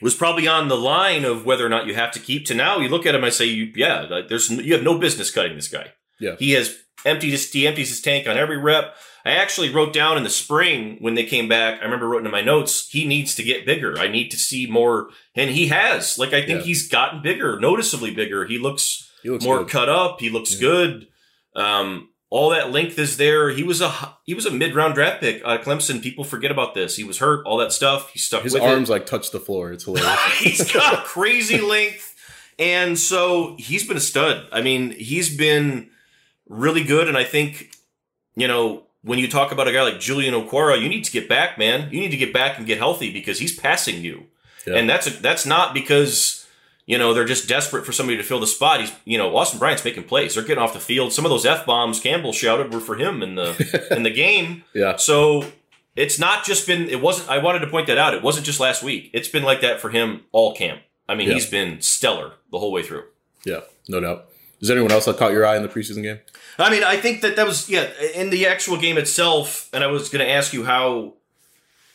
was 0.00 0.16
probably 0.16 0.48
on 0.48 0.66
the 0.66 0.76
line 0.76 1.24
of 1.24 1.46
whether 1.46 1.64
or 1.64 1.68
not 1.68 1.86
you 1.86 1.94
have 1.94 2.10
to 2.12 2.18
keep 2.18 2.46
to 2.46 2.54
now 2.54 2.78
you 2.78 2.88
look 2.88 3.06
at 3.06 3.14
him. 3.14 3.22
I 3.22 3.30
say, 3.30 3.44
you, 3.44 3.72
yeah, 3.76 4.00
like, 4.10 4.26
there's 4.26 4.50
you 4.50 4.74
have 4.74 4.82
no 4.82 4.98
business 4.98 5.30
cutting 5.30 5.54
this 5.54 5.68
guy. 5.68 5.92
Yeah. 6.18 6.34
he 6.38 6.52
has 6.52 6.81
emptied 7.04 7.30
his 7.30 7.50
he 7.50 7.66
empties 7.66 7.88
his 7.90 8.00
tank 8.00 8.26
on 8.28 8.36
every 8.36 8.56
rep. 8.58 8.94
I 9.24 9.30
actually 9.32 9.72
wrote 9.72 9.92
down 9.92 10.16
in 10.16 10.24
the 10.24 10.30
spring 10.30 10.96
when 11.00 11.14
they 11.14 11.22
came 11.24 11.48
back. 11.48 11.80
I 11.80 11.84
remember 11.84 12.08
wrote 12.08 12.24
in 12.24 12.30
my 12.32 12.42
notes, 12.42 12.88
he 12.90 13.06
needs 13.06 13.34
to 13.36 13.44
get 13.44 13.64
bigger. 13.64 13.96
I 13.98 14.08
need 14.08 14.30
to 14.32 14.36
see 14.36 14.66
more, 14.66 15.10
and 15.36 15.50
he 15.50 15.68
has. 15.68 16.18
Like 16.18 16.30
I 16.32 16.44
think 16.44 16.60
Yeah. 16.60 16.64
he's 16.64 16.88
gotten 16.88 17.22
bigger, 17.22 17.58
noticeably 17.60 18.10
bigger. 18.12 18.46
He 18.46 18.58
looks 18.58 19.08
He 19.22 19.30
looks 19.30 19.44
more 19.44 19.58
good. 19.58 19.68
cut 19.68 19.88
up. 19.88 20.20
He 20.20 20.28
looks 20.30 20.54
Yeah. 20.54 20.60
good. 20.60 21.06
Um, 21.54 22.08
all 22.30 22.48
that 22.50 22.72
length 22.72 22.98
is 22.98 23.16
there. 23.18 23.50
He 23.50 23.62
was 23.62 23.80
a 23.80 23.92
he 24.24 24.34
was 24.34 24.46
a 24.46 24.50
mid 24.50 24.74
round 24.74 24.94
draft 24.94 25.20
pick 25.20 25.42
out 25.44 25.60
of 25.60 25.64
Clemson. 25.66 26.02
People 26.02 26.24
forget 26.24 26.50
about 26.50 26.74
this. 26.74 26.96
He 26.96 27.04
was 27.04 27.18
hurt. 27.18 27.44
All 27.46 27.58
that 27.58 27.72
stuff. 27.72 28.10
He 28.12 28.18
stuck 28.18 28.42
His 28.42 28.56
arms 28.56 28.88
it. 28.88 28.92
like 28.92 29.06
touch 29.06 29.30
the 29.30 29.38
floor. 29.40 29.70
It's 29.70 29.84
hilarious. 29.84 30.18
he's 30.38 30.72
got 30.72 31.04
crazy 31.04 31.60
length, 31.60 32.12
and 32.58 32.98
so 32.98 33.54
he's 33.58 33.86
been 33.86 33.98
a 33.98 34.00
stud. 34.00 34.46
I 34.50 34.62
mean, 34.62 34.92
he's 34.92 35.36
been 35.36 35.90
really 36.48 36.84
good. 36.84 37.08
And 37.08 37.16
I 37.16 37.24
think 37.24 37.70
you 38.36 38.48
know 38.48 38.84
when 39.02 39.18
you 39.18 39.28
talk 39.28 39.52
about 39.52 39.68
a 39.68 39.72
guy 39.72 39.82
like 39.82 40.00
Julian 40.00 40.34
Okwara, 40.34 40.80
you 40.80 40.88
need 40.88 41.04
to 41.04 41.12
get 41.12 41.28
back, 41.28 41.58
man. 41.58 41.88
You 41.92 42.00
need 42.00 42.10
to 42.12 42.16
get 42.16 42.32
back 42.32 42.58
and 42.58 42.66
get 42.66 42.78
healthy 42.78 43.12
because 43.12 43.38
he's 43.38 43.58
passing 43.58 44.02
you, 44.04 44.26
Yeah. 44.66 44.74
and 44.76 44.88
that's 44.88 45.18
that's 45.20 45.46
not 45.46 45.74
because. 45.74 46.38
You 46.84 46.98
know, 46.98 47.14
they're 47.14 47.24
just 47.24 47.48
desperate 47.48 47.86
for 47.86 47.92
somebody 47.92 48.16
to 48.18 48.24
fill 48.24 48.40
the 48.40 48.46
spot. 48.46 48.80
He's, 48.80 48.92
you 49.04 49.16
know, 49.16 49.36
Austin 49.36 49.60
Bryant's 49.60 49.84
making 49.84 50.02
plays. 50.02 50.34
They're 50.34 50.42
getting 50.42 50.60
off 50.60 50.72
the 50.72 50.80
field. 50.80 51.12
Some 51.12 51.24
of 51.24 51.30
those 51.30 51.46
f 51.46 51.64
bombs 51.64 52.00
Campbell 52.00 52.32
shouted 52.32 52.74
were 52.74 52.80
for 52.80 52.96
him 52.96 53.22
in 53.22 53.36
the 53.36 53.86
in 53.96 54.02
the 54.02 54.10
game. 54.10 54.64
yeah, 54.74 54.96
So 54.96 55.44
it's 55.94 56.18
not 56.18 56.44
just 56.44 56.66
been. 56.66 56.88
It 56.88 57.00
wasn't. 57.00 57.30
I 57.30 57.38
wanted 57.38 57.60
to 57.60 57.68
point 57.68 57.86
that 57.86 57.98
out. 57.98 58.14
It 58.14 58.22
wasn't 58.22 58.46
just 58.46 58.58
last 58.58 58.82
week. 58.82 59.10
It's 59.14 59.28
been 59.28 59.44
like 59.44 59.60
that 59.60 59.80
for 59.80 59.90
him 59.90 60.22
all 60.32 60.56
camp. 60.56 60.82
I 61.08 61.14
mean, 61.14 61.28
Yeah. 61.28 61.34
he's 61.34 61.46
been 61.46 61.80
stellar 61.80 62.32
the 62.50 62.58
whole 62.58 62.72
way 62.72 62.82
through. 62.82 63.04
yeah, 63.44 63.60
no 63.88 64.00
doubt. 64.00 64.26
Is 64.62 64.70
anyone 64.70 64.92
else 64.92 65.06
that 65.06 65.18
caught 65.18 65.32
your 65.32 65.44
eye 65.44 65.56
in 65.56 65.62
the 65.62 65.68
preseason 65.68 66.04
game? 66.04 66.20
I 66.56 66.70
mean, 66.70 66.84
I 66.84 66.96
think 66.96 67.20
that 67.22 67.34
that 67.34 67.46
was 67.46 67.68
yeah 67.68 67.90
in 68.14 68.30
the 68.30 68.46
actual 68.46 68.76
game 68.76 68.96
itself. 68.96 69.68
And 69.72 69.82
I 69.82 69.88
was 69.88 70.08
going 70.08 70.24
to 70.24 70.30
ask 70.30 70.52
you 70.52 70.64
how 70.64 71.14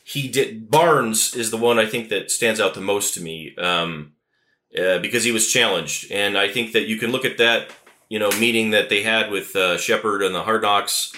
he 0.04 0.28
did. 0.28 0.70
Barnes 0.70 1.34
is 1.34 1.50
the 1.50 1.58
one 1.58 1.80
I 1.80 1.86
think 1.86 2.10
that 2.10 2.30
stands 2.30 2.60
out 2.60 2.74
the 2.74 2.82
most 2.82 3.14
to 3.14 3.22
me 3.22 3.56
um, 3.56 4.14
uh, 4.78 5.00
because 5.00 5.24
he 5.24 5.32
was 5.32 5.52
challenged, 5.52 6.12
and 6.12 6.38
I 6.38 6.50
think 6.50 6.74
that 6.74 6.88
you 6.88 6.98
can 6.98 7.12
look 7.12 7.24
at 7.24 7.38
that 7.38 7.72
you 8.10 8.20
know 8.20 8.30
meeting 8.32 8.72
that 8.72 8.90
they 8.90 9.02
had 9.02 9.32
with 9.32 9.56
uh, 9.56 9.78
Sheppard 9.78 10.22
and 10.22 10.36
the 10.36 10.44
Hard 10.44 10.62
Knocks. 10.62 11.14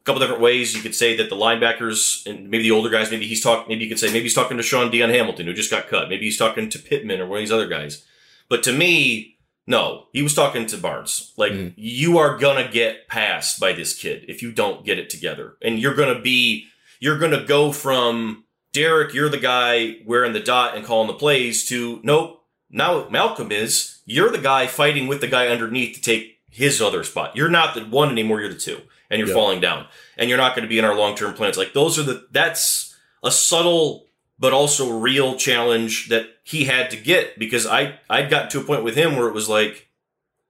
A 0.00 0.04
couple 0.04 0.20
different 0.20 0.42
ways 0.42 0.76
you 0.76 0.82
could 0.82 0.94
say 0.94 1.16
that 1.16 1.30
the 1.30 1.36
linebackers 1.36 2.24
and 2.26 2.50
maybe 2.50 2.62
the 2.62 2.70
older 2.70 2.90
guys. 2.90 3.10
Maybe 3.10 3.26
he's 3.26 3.42
talking. 3.42 3.66
Maybe 3.68 3.82
you 3.82 3.90
could 3.90 3.98
say 3.98 4.08
maybe 4.08 4.22
he's 4.22 4.34
talking 4.34 4.58
to 4.58 4.62
Shaun 4.62 4.92
Dion 4.92 5.10
Hamilton 5.10 5.46
who 5.46 5.54
just 5.54 5.72
got 5.72 5.88
cut. 5.88 6.08
Maybe 6.08 6.26
he's 6.26 6.38
talking 6.38 6.68
to 6.68 6.78
Pittman 6.78 7.20
or 7.20 7.26
one 7.26 7.38
of 7.38 7.42
these 7.42 7.50
other 7.50 7.66
guys. 7.66 8.04
But 8.48 8.62
to 8.64 8.72
me, 8.72 9.33
no, 9.66 10.06
he 10.12 10.22
was 10.22 10.34
talking 10.34 10.66
to 10.66 10.76
Barnes. 10.76 11.32
Like, 11.36 11.52
Mhm. 11.52 11.72
you 11.76 12.18
are 12.18 12.36
gonna 12.36 12.68
get 12.70 13.08
passed 13.08 13.58
by 13.60 13.72
this 13.72 13.94
kid 13.94 14.24
if 14.28 14.42
you 14.42 14.52
don't 14.52 14.84
get 14.84 14.98
it 14.98 15.08
together. 15.10 15.56
And 15.62 15.78
you're 15.78 15.94
gonna 15.94 16.20
be, 16.20 16.66
you're 17.00 17.18
gonna 17.18 17.44
go 17.44 17.72
from 17.72 18.44
Derrick, 18.72 19.14
you're 19.14 19.28
the 19.28 19.38
guy 19.38 19.98
wearing 20.04 20.32
the 20.32 20.40
dot 20.40 20.76
and 20.76 20.84
calling 20.84 21.06
the 21.06 21.14
plays 21.14 21.64
to 21.68 22.00
nope, 22.02 22.42
now 22.70 23.08
Malcolm 23.08 23.52
is, 23.52 23.98
you're 24.04 24.30
the 24.30 24.38
guy 24.38 24.66
fighting 24.66 25.06
with 25.06 25.20
the 25.20 25.28
guy 25.28 25.46
underneath 25.48 25.94
to 25.94 26.00
take 26.02 26.40
his 26.50 26.82
other 26.82 27.02
spot. 27.04 27.36
You're 27.36 27.48
not 27.48 27.74
the 27.74 27.82
one 27.84 28.10
anymore, 28.10 28.40
you're 28.40 28.52
the 28.52 28.58
two. 28.58 28.80
And 29.10 29.18
you're 29.18 29.28
Yeah. 29.28 29.34
falling 29.34 29.60
down. 29.60 29.86
And 30.16 30.28
you're 30.28 30.38
not 30.38 30.56
gonna 30.56 30.66
be 30.66 30.78
in 30.78 30.84
our 30.84 30.94
long 30.96 31.14
term 31.16 31.34
plans. 31.34 31.56
Like 31.56 31.72
those 31.72 31.98
are 31.98 32.02
the 32.02 32.26
that's 32.32 32.94
a 33.22 33.30
subtle 33.30 34.06
but 34.38 34.52
also 34.52 34.98
real 34.98 35.36
challenge 35.36 36.08
that 36.08 36.26
he 36.42 36.64
had 36.64 36.90
to 36.90 36.96
get 36.96 37.38
because 37.38 37.66
I 37.66 37.98
I'd 38.10 38.30
gotten 38.30 38.50
to 38.50 38.60
a 38.60 38.64
point 38.64 38.84
with 38.84 38.96
him 38.96 39.16
where 39.16 39.28
it 39.28 39.34
was 39.34 39.48
like 39.48 39.88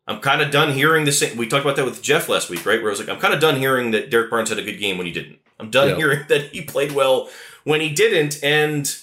I'm 0.07 0.21
kind 0.21 0.43
of 0.43 0.51
done 0.51 0.73
hearing 0.75 1.05
the 1.07 1.13
same. 1.13 1.37
We 1.39 1.47
talked 1.47 1.65
about 1.65 1.77
that 1.77 1.85
with 1.87 2.03
Jeff 2.03 2.29
last 2.29 2.51
week, 2.51 2.67
right? 2.67 2.81
Where 2.81 2.91
I 2.91 2.93
was 2.93 3.01
like, 3.01 3.09
I'm 3.09 3.21
kind 3.21 3.33
of 3.33 3.41
done 3.41 3.57
hearing 3.57 3.91
that 3.93 4.11
Derrick 4.11 4.31
Barnes 4.31 4.51
had 4.51 4.59
a 4.59 4.63
good 4.63 4.79
game 4.79 4.99
when 4.99 5.07
he 5.07 5.13
didn't. 5.13 5.39
I'm 5.59 5.71
done 5.71 5.89
Yeah. 5.91 5.97
hearing 5.97 6.25
that 6.29 6.49
he 6.53 6.61
played 6.63 6.93
well 6.93 7.31
when 7.65 7.81
he 7.81 7.89
didn't, 7.91 8.43
and 8.43 8.95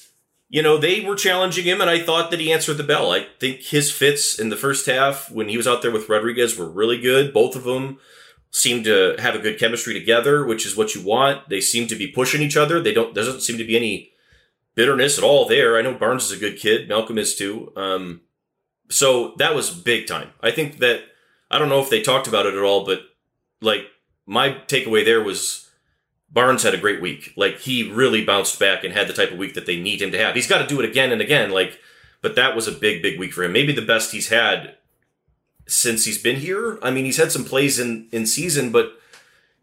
you 0.49 0.61
know 0.61 0.77
they 0.77 1.01
were 1.01 1.15
challenging 1.15 1.65
him, 1.65 1.81
and 1.81 1.89
I 1.89 1.99
thought 1.99 2.29
that 2.29 2.39
he 2.39 2.51
answered 2.53 2.75
the 2.77 2.83
bell. 2.83 3.11
I 3.11 3.25
think 3.39 3.61
his 3.61 3.91
fits 3.91 4.37
in 4.37 4.49
the 4.49 4.57
first 4.57 4.85
half 4.85 5.31
when 5.31 5.49
he 5.49 5.57
was 5.57 5.67
out 5.67 5.81
there 5.81 5.91
with 5.91 6.09
Rodriguez 6.09 6.57
were 6.57 6.69
really 6.69 6.99
good. 6.99 7.33
Both 7.33 7.55
of 7.55 7.63
them 7.63 7.97
seemed 8.51 8.83
to 8.83 9.15
have 9.17 9.33
a 9.33 9.39
good 9.39 9.57
chemistry 9.57 9.93
together, 9.95 10.45
which 10.45 10.65
is 10.65 10.75
what 10.75 10.93
you 10.93 11.01
want. 11.01 11.49
They 11.49 11.61
seem 11.61 11.87
to 11.87 11.95
be 11.95 12.07
pushing 12.07 12.41
each 12.41 12.57
other. 12.57 12.79
They 12.81 12.93
don't. 12.93 13.15
There 13.15 13.23
doesn't 13.23 13.41
seem 13.41 13.57
to 13.57 13.63
be 13.65 13.75
any 13.77 14.11
bitterness 14.75 15.17
at 15.17 15.23
all 15.23 15.47
there. 15.47 15.77
I 15.77 15.81
know 15.81 15.93
Barnes 15.93 16.25
is 16.25 16.37
a 16.37 16.39
good 16.39 16.57
kid. 16.57 16.87
Malcolm 16.87 17.17
is 17.17 17.35
too. 17.35 17.71
Um, 17.75 18.21
so 18.89 19.33
that 19.37 19.55
was 19.55 19.69
big 19.69 20.07
time. 20.07 20.29
I 20.41 20.51
think 20.51 20.79
that 20.79 21.01
I 21.49 21.59
don't 21.59 21.69
know 21.69 21.81
if 21.81 21.89
they 21.89 22.01
talked 22.01 22.27
about 22.27 22.45
it 22.45 22.53
at 22.53 22.63
all, 22.63 22.85
but 22.85 23.01
like 23.61 23.87
my 24.25 24.57
takeaway 24.67 25.03
there 25.03 25.23
was 25.23 25.69
Barnes 26.31 26.63
had 26.63 26.73
a 26.73 26.77
great 26.79 27.01
week. 27.01 27.33
Like 27.35 27.59
he 27.59 27.91
really 27.91 28.23
bounced 28.23 28.59
back 28.59 28.83
and 28.83 28.93
had 28.93 29.07
the 29.07 29.13
type 29.13 29.31
of 29.31 29.37
week 29.37 29.53
that 29.53 29.65
they 29.65 29.79
need 29.79 30.01
him 30.01 30.11
to 30.11 30.17
have. 30.17 30.35
He's 30.35 30.47
got 30.47 30.59
to 30.61 30.67
do 30.67 30.79
it 30.81 30.89
again 30.89 31.11
and 31.11 31.21
again. 31.21 31.51
Like, 31.51 31.79
but 32.21 32.35
that 32.35 32.55
was 32.55 32.67
a 32.67 32.71
big, 32.71 33.01
big 33.01 33.19
week 33.19 33.33
for 33.33 33.43
him. 33.43 33.51
Maybe 33.51 33.73
the 33.73 33.81
best 33.81 34.11
he's 34.11 34.29
had 34.29 34.77
since 35.67 36.05
he's 36.05 36.21
been 36.21 36.37
here. 36.37 36.79
I 36.81 36.91
mean, 36.91 37.05
he's 37.05 37.17
had 37.17 37.31
some 37.31 37.43
plays 37.43 37.79
in 37.79 38.07
in 38.11 38.25
season, 38.25 38.71
but 38.71 38.93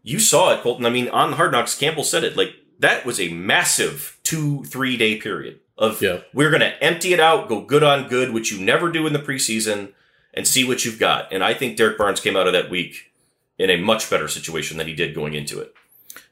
you 0.03 0.19
saw 0.19 0.53
it, 0.53 0.61
Colton. 0.61 0.85
I 0.85 0.89
mean, 0.89 1.09
on 1.09 1.31
the 1.31 1.37
Hard 1.37 1.51
Knocks, 1.51 1.77
Campbell 1.77 2.03
said 2.03 2.23
it. 2.23 2.37
Like 2.37 2.53
that 2.79 3.05
was 3.05 3.19
a 3.19 3.33
massive 3.33 4.18
two, 4.29 4.63
three 4.65 4.97
day 4.97 5.15
period 5.17 5.59
of 5.77 6.01
Yeah. 6.01 6.19
we're 6.33 6.49
going 6.49 6.61
to 6.61 6.83
empty 6.83 7.13
it 7.13 7.19
out, 7.19 7.47
go 7.49 7.61
good 7.61 7.83
on 7.83 8.07
good, 8.07 8.33
which 8.33 8.51
you 8.51 8.63
never 8.63 8.91
do 8.91 9.07
in 9.07 9.13
the 9.13 9.19
preseason, 9.19 9.93
and 10.33 10.47
see 10.47 10.63
what 10.63 10.83
you've 10.85 10.99
got. 10.99 11.31
And 11.33 11.43
I 11.43 11.53
think 11.53 11.77
Derrick 11.77 11.97
Barnes 11.97 12.19
came 12.19 12.35
out 12.35 12.47
of 12.47 12.53
that 12.53 12.69
week 12.69 13.11
in 13.57 13.69
a 13.69 13.77
much 13.77 14.09
better 14.09 14.27
situation 14.27 14.77
than 14.77 14.87
he 14.87 14.93
did 14.93 15.15
going 15.15 15.33
into 15.33 15.59
it. 15.59 15.73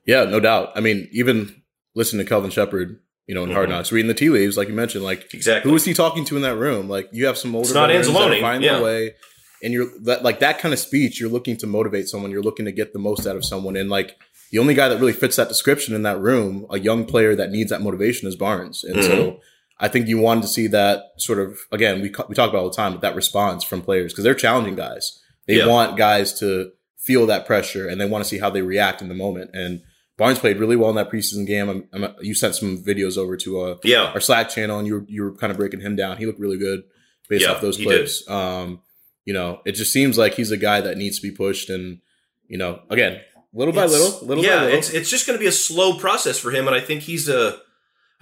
Yeah, 0.06 0.24
no 0.26 0.40
doubt. 0.40 0.72
I 0.76 0.80
mean, 0.82 1.08
even 1.12 1.62
listening 1.96 2.26
to 2.26 2.30
Kelvin 2.30 2.52
Sheppard, 2.52 3.00
you 3.26 3.36
know, 3.36 3.44
in 3.44 3.52
Hard 3.52 3.68
Mhm. 3.68 3.72
Knocks, 3.72 3.92
reading 3.92 4.08
the 4.08 4.14
tea 4.14 4.30
leaves, 4.30 4.56
like 4.58 4.68
you 4.70 4.74
mentioned, 4.74 5.04
like 5.04 5.34
Exactly. 5.34 5.68
who 5.70 5.74
was 5.74 5.84
he 5.86 5.94
talking 5.94 6.24
to 6.26 6.36
in 6.38 6.42
that 6.44 6.56
room? 6.56 6.88
Like 6.88 7.10
you 7.12 7.26
have 7.26 7.38
some 7.38 7.56
older 7.56 7.66
It's 7.68 7.74
not 7.74 7.88
veterans 7.88 8.08
that 8.08 8.16
are 8.16 8.30
Anzalone, 8.30 8.42
finding 8.42 8.64
yeah. 8.68 8.76
their 8.76 8.84
way, 8.84 9.16
and 9.64 9.74
you're 9.74 9.88
that 10.04 10.24
like 10.24 10.40
that 10.40 10.60
kind 10.60 10.74
of 10.74 10.80
speech. 10.80 11.20
You're 11.20 11.30
looking 11.30 11.58
to 11.58 11.68
motivate 11.68 12.08
someone. 12.08 12.32
You're 12.32 12.44
looking 12.44 12.66
to 12.66 12.72
get 12.72 12.94
the 12.94 13.00
most 13.00 13.26
out 13.28 13.36
of 13.36 13.44
someone, 13.44 13.76
and 13.76 13.90
like 13.90 14.16
the 14.52 14.60
only 14.60 14.74
guy 14.74 14.88
that 14.90 15.00
really 15.00 15.14
fits 15.14 15.36
that 15.36 15.48
description 15.50 15.94
in 15.96 16.04
that 16.04 16.20
room, 16.20 16.66
a 16.70 16.80
young 16.80 17.06
player 17.06 17.36
that 17.36 17.52
needs 17.52 17.70
that 17.70 17.82
motivation, 17.82 18.28
is 18.28 18.36
Barnes. 18.36 18.84
And 18.84 18.98
Mm-hmm. 19.00 19.08
so 19.08 19.40
I 19.80 19.88
think 19.88 20.08
you 20.08 20.18
wanted 20.18 20.42
to 20.42 20.48
see 20.48 20.68
that 20.68 21.04
sort 21.18 21.40
of 21.40 21.58
again. 21.72 22.02
We 22.02 22.10
we 22.30 22.36
talk 22.36 22.50
about 22.50 22.56
all 22.56 22.70
the 22.70 22.76
time, 22.76 22.94
but 22.94 23.02
that 23.02 23.16
response 23.16 23.64
from 23.64 23.82
players 23.82 24.12
because 24.12 24.24
they're 24.24 24.34
challenging 24.36 24.76
guys. 24.76 25.20
They 25.48 25.58
Yeah. 25.58 25.68
want 25.68 25.98
guys 25.98 26.38
to 26.40 26.72
feel 26.98 27.26
that 27.28 27.46
pressure, 27.46 27.88
and 27.88 28.02
they 28.02 28.06
want 28.08 28.24
to 28.24 28.28
see 28.30 28.40
how 28.40 28.50
they 28.50 28.62
react 28.62 29.02
in 29.02 29.08
the 29.08 29.14
moment. 29.14 29.52
And 29.54 29.82
Barnes 30.18 30.40
played 30.40 30.58
really 30.58 30.76
well 30.76 30.90
in 30.90 30.96
that 30.96 31.12
preseason 31.12 31.46
game. 31.46 31.70
I'm, 31.70 31.88
I'm, 31.94 32.16
you 32.22 32.34
sent 32.34 32.56
some 32.56 32.84
videos 32.84 33.18
over 33.18 33.38
to 33.38 33.60
uh, 33.62 33.76
Yeah. 33.84 34.12
our 34.14 34.20
Slack 34.20 34.50
channel, 34.50 34.80
and 34.80 34.88
you 34.88 34.96
were, 34.96 35.06
you 35.08 35.24
were 35.24 35.36
kind 35.36 35.52
of 35.52 35.58
breaking 35.58 35.82
him 35.82 35.96
down. 35.96 36.18
He 36.18 36.26
looked 36.26 36.40
really 36.40 36.58
good 36.58 36.82
based 37.30 37.46
Yeah, 37.46 37.52
off 37.52 37.62
those 37.62 37.78
clips. 37.78 38.28
Um, 38.28 38.82
you 39.26 39.34
know, 39.34 39.62
it 39.64 39.74
just 39.74 39.94
seems 39.94 40.18
like 40.18 40.34
he's 40.34 40.50
a 40.52 40.58
guy 40.58 40.82
that 40.82 40.98
needs 40.98 41.20
to 41.20 41.22
be 41.22 41.36
pushed, 41.36 41.70
and 41.70 42.00
you 42.48 42.58
know, 42.58 42.82
again, 42.90 43.22
little 43.54 43.74
by 43.74 43.86
little, 43.86 44.26
little 44.28 44.44
yeah, 44.44 44.58
by 44.58 44.64
little. 44.66 44.80
it's 44.80 44.90
it's 44.92 45.10
just 45.10 45.28
going 45.28 45.38
to 45.38 45.42
be 45.42 45.48
a 45.48 45.52
slow 45.52 45.98
process 45.98 46.38
for 46.40 46.52
him, 46.52 46.68
and 46.68 46.76
I 46.76 46.82
think 46.82 47.02
he's 47.02 47.28
a, 47.30 47.58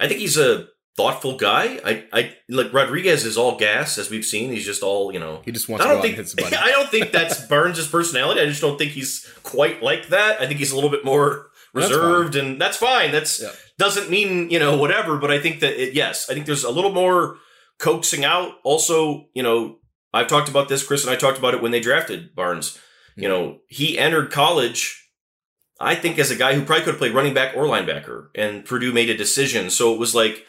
I 0.00 0.08
think 0.08 0.20
he's 0.20 0.36
a 0.38 0.68
thoughtful 0.96 1.36
guy. 1.36 1.78
I 1.84 2.04
I 2.12 2.34
like 2.48 2.72
Rodriguez 2.72 3.24
is 3.24 3.36
all 3.36 3.56
gas 3.58 3.98
as 3.98 4.10
we've 4.10 4.24
seen. 4.24 4.50
He's 4.50 4.64
just 4.64 4.82
all 4.82 5.12
you 5.12 5.18
know. 5.18 5.42
he 5.44 5.52
just 5.52 5.68
wants 5.68 5.84
I 5.84 5.88
don't 5.88 6.00
think 6.00 6.16
and 6.16 6.26
hit 6.26 6.28
somebody. 6.28 6.56
I 6.60 6.70
don't 6.70 6.88
think 6.90 7.12
that's 7.12 7.44
Burns' 7.48 7.86
personality. 7.86 8.40
I 8.40 8.46
just 8.46 8.60
don't 8.60 8.78
think 8.78 8.92
he's 8.92 9.26
quite 9.42 9.82
like 9.82 10.08
that. 10.08 10.40
I 10.40 10.46
think 10.46 10.58
he's 10.58 10.72
a 10.72 10.74
little 10.74 10.90
bit 10.90 11.04
more 11.04 11.48
That's 11.74 11.90
reserved, 11.90 12.36
and 12.36 12.60
that's 12.60 12.76
fine. 12.76 13.12
That's 13.12 13.42
Yeah. 13.42 13.50
doesn't 13.78 14.10
mean 14.10 14.50
you 14.50 14.58
know 14.58 14.76
whatever. 14.76 15.18
But 15.18 15.30
I 15.30 15.38
think 15.40 15.60
that 15.60 15.80
it, 15.80 15.94
yes, 15.94 16.30
I 16.30 16.34
think 16.34 16.46
there's 16.46 16.64
a 16.64 16.70
little 16.70 16.92
more 16.92 17.36
coaxing 17.78 18.24
out. 18.24 18.54
Also, 18.64 19.26
you 19.34 19.42
know, 19.42 19.78
I've 20.14 20.28
talked 20.28 20.48
about 20.48 20.68
this. 20.68 20.86
Chris 20.86 21.04
and 21.04 21.12
I 21.12 21.16
talked 21.16 21.38
about 21.38 21.52
it 21.54 21.60
when 21.62 21.72
they 21.72 21.80
drafted 21.80 22.34
Barnes. 22.34 22.78
You 23.18 23.28
know, 23.28 23.58
he 23.68 23.98
entered 23.98 24.30
college. 24.30 25.02
I 25.78 25.94
think 25.94 26.18
as 26.18 26.30
a 26.30 26.36
guy 26.36 26.54
who 26.54 26.64
probably 26.64 26.84
could 26.84 26.92
have 26.92 26.98
played 26.98 27.14
running 27.14 27.34
back 27.34 27.56
or 27.56 27.64
linebacker, 27.64 28.28
and 28.34 28.64
Purdue 28.64 28.92
made 28.92 29.10
a 29.10 29.16
decision. 29.16 29.70
So 29.70 29.92
it 29.92 29.98
was 29.98 30.14
like, 30.14 30.46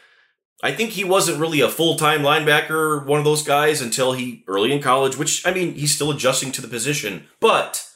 I 0.64 0.72
think 0.72 0.92
he 0.92 1.04
wasn't 1.04 1.40
really 1.40 1.62
a 1.62 1.70
full 1.70 1.98
time 1.98 2.22
linebacker, 2.22 3.06
one 3.06 3.20
of 3.20 3.26
those 3.26 3.44
guys, 3.44 3.82
until 3.82 4.14
he 4.14 4.44
early 4.48 4.72
in 4.72 4.82
college. 4.82 5.18
Which 5.18 5.46
I 5.46 5.54
mean, 5.54 5.74
he's 5.74 5.94
still 5.94 6.12
adjusting 6.12 6.52
to 6.54 6.62
the 6.62 6.68
position, 6.68 7.26
but 7.40 7.88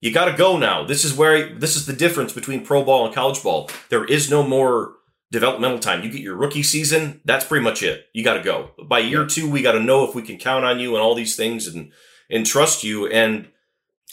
you 0.00 0.12
got 0.12 0.26
to 0.26 0.36
go 0.36 0.58
now. 0.58 0.84
This 0.84 1.04
is 1.04 1.14
where 1.14 1.54
this 1.54 1.76
is 1.76 1.86
the 1.86 1.92
difference 1.92 2.32
between 2.32 2.66
pro 2.66 2.84
ball 2.84 3.06
and 3.06 3.14
college 3.14 3.42
ball. 3.42 3.70
There 3.88 4.04
is 4.04 4.30
no 4.30 4.42
more 4.42 4.94
developmental 5.30 5.78
time. 5.78 6.02
You 6.02 6.10
get 6.10 6.20
your 6.20 6.36
rookie 6.36 6.62
season, 6.62 7.20
that's 7.24 7.46
pretty 7.46 7.64
much 7.64 7.82
it. 7.82 8.06
You 8.12 8.22
got 8.22 8.34
to 8.34 8.42
go. 8.42 8.72
By 8.84 8.98
year 8.98 9.24
two, 9.24 9.50
we 9.50 9.62
got 9.62 9.72
to 9.72 9.80
know 9.80 10.06
if 10.06 10.14
we 10.14 10.22
can 10.22 10.36
count 10.36 10.64
on 10.64 10.78
you 10.78 10.94
and 10.94 11.02
all 11.02 11.14
these 11.14 11.36
things 11.36 11.66
and 11.66 11.92
and 12.28 12.44
trust 12.44 12.84
you. 12.84 13.06
And 13.06 13.48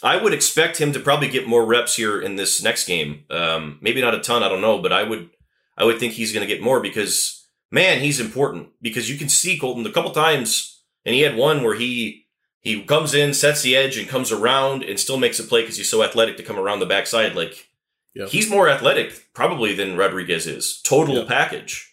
I 0.02 0.16
would 0.16 0.32
expect 0.32 0.78
him 0.78 0.92
to 0.92 1.00
probably 1.00 1.28
get 1.28 1.46
more 1.46 1.64
reps 1.66 1.96
here 1.96 2.20
in 2.20 2.36
this 2.36 2.62
next 2.62 2.86
game. 2.86 3.24
Um, 3.30 3.78
maybe 3.80 4.00
not 4.00 4.14
a 4.14 4.20
ton, 4.20 4.42
I 4.42 4.48
don't 4.48 4.60
know, 4.62 4.80
but 4.80 4.92
I 4.92 5.02
would 5.02 5.30
I 5.76 5.84
would 5.84 5.98
think 5.98 6.14
he's 6.14 6.32
going 6.32 6.46
to 6.46 6.52
get 6.54 6.62
more 6.62 6.80
because 6.80 7.46
man, 7.70 8.00
he's 8.00 8.20
important 8.20 8.68
because 8.82 9.08
you 9.10 9.16
can 9.18 9.28
see 9.28 9.58
Colton 9.58 9.86
a 9.86 9.92
couple 9.92 10.10
times, 10.10 10.82
and 11.04 11.14
he 11.14 11.20
had 11.22 11.36
one 11.36 11.62
where 11.62 11.74
he 11.76 12.26
he 12.60 12.82
comes 12.82 13.14
in, 13.14 13.32
sets 13.32 13.62
the 13.62 13.76
edge, 13.76 13.96
and 13.96 14.08
comes 14.08 14.30
around 14.32 14.82
and 14.84 15.00
still 15.00 15.16
makes 15.16 15.38
a 15.38 15.44
play 15.44 15.62
because 15.62 15.76
he's 15.78 15.88
so 15.88 16.02
athletic 16.02 16.36
to 16.36 16.42
come 16.42 16.58
around 16.58 16.80
the 16.80 16.86
backside. 16.86 17.34
Like 17.34 17.68
Yeah. 18.14 18.26
he's 18.26 18.50
more 18.50 18.68
athletic 18.68 19.32
probably 19.34 19.74
than 19.74 19.96
Rodriguez 19.96 20.46
is. 20.46 20.80
Total 20.82 21.16
Yeah. 21.18 21.24
package. 21.26 21.86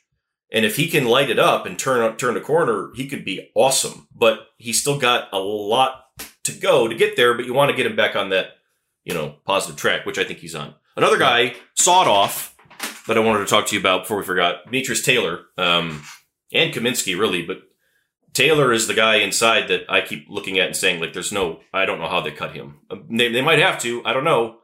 And 0.51 0.65
if 0.65 0.77
he 0.77 0.87
can 0.87 1.05
light 1.05 1.29
it 1.29 1.39
up 1.39 1.65
and 1.65 1.77
turn 1.77 2.15
turn 2.17 2.33
the 2.35 2.41
corner, 2.41 2.91
he 2.95 3.07
could 3.07 3.23
be 3.25 3.49
awesome. 3.53 4.07
But 4.15 4.47
he's 4.57 4.79
still 4.79 4.97
got 4.97 5.29
a 5.33 5.39
lot 5.39 6.05
to 6.47 6.59
go 6.59 6.87
to 6.87 6.95
get 6.95 7.15
there. 7.15 7.33
But 7.33 7.45
you 7.45 7.53
want 7.53 7.71
to 7.71 7.77
get 7.77 7.85
him 7.85 7.95
back 7.95 8.15
on 8.15 8.29
that, 8.29 8.57
you 9.03 9.13
know, 9.13 9.35
positive 9.45 9.77
track, 9.77 10.05
which 10.05 10.17
I 10.17 10.23
think 10.23 10.39
he's 10.39 10.55
on. 10.55 10.73
Another 10.95 11.17
guy, 11.17 11.55
sawed 11.75 12.07
off, 12.07 12.55
that 13.07 13.17
I 13.17 13.21
wanted 13.21 13.39
to 13.39 13.45
talk 13.45 13.67
to 13.67 13.75
you 13.75 13.79
about 13.79 14.03
before 14.03 14.17
we 14.17 14.23
forgot, 14.23 14.65
Demetrius 14.65 15.01
Taylor, 15.01 15.41
um, 15.57 16.03
and 16.51 16.73
Cominsky, 16.73 17.17
really. 17.17 17.41
But 17.41 17.61
Taylor 18.33 18.73
is 18.73 18.87
the 18.87 18.93
guy 18.93 19.15
inside 19.15 19.69
that 19.69 19.85
I 19.89 20.01
keep 20.01 20.27
looking 20.29 20.59
at 20.59 20.67
and 20.67 20.75
saying, 20.75 20.99
like, 20.99 21.13
there's 21.13 21.31
no, 21.31 21.61
I 21.73 21.85
don't 21.85 21.99
know 21.99 22.09
how 22.09 22.21
they 22.21 22.31
cut 22.31 22.51
him. 22.53 22.79
Uh, 22.89 22.97
They, 23.09 23.31
they 23.31 23.41
might 23.41 23.59
have 23.59 23.79
to, 23.81 24.03
I 24.05 24.13
don't 24.13 24.23
know. 24.23 24.57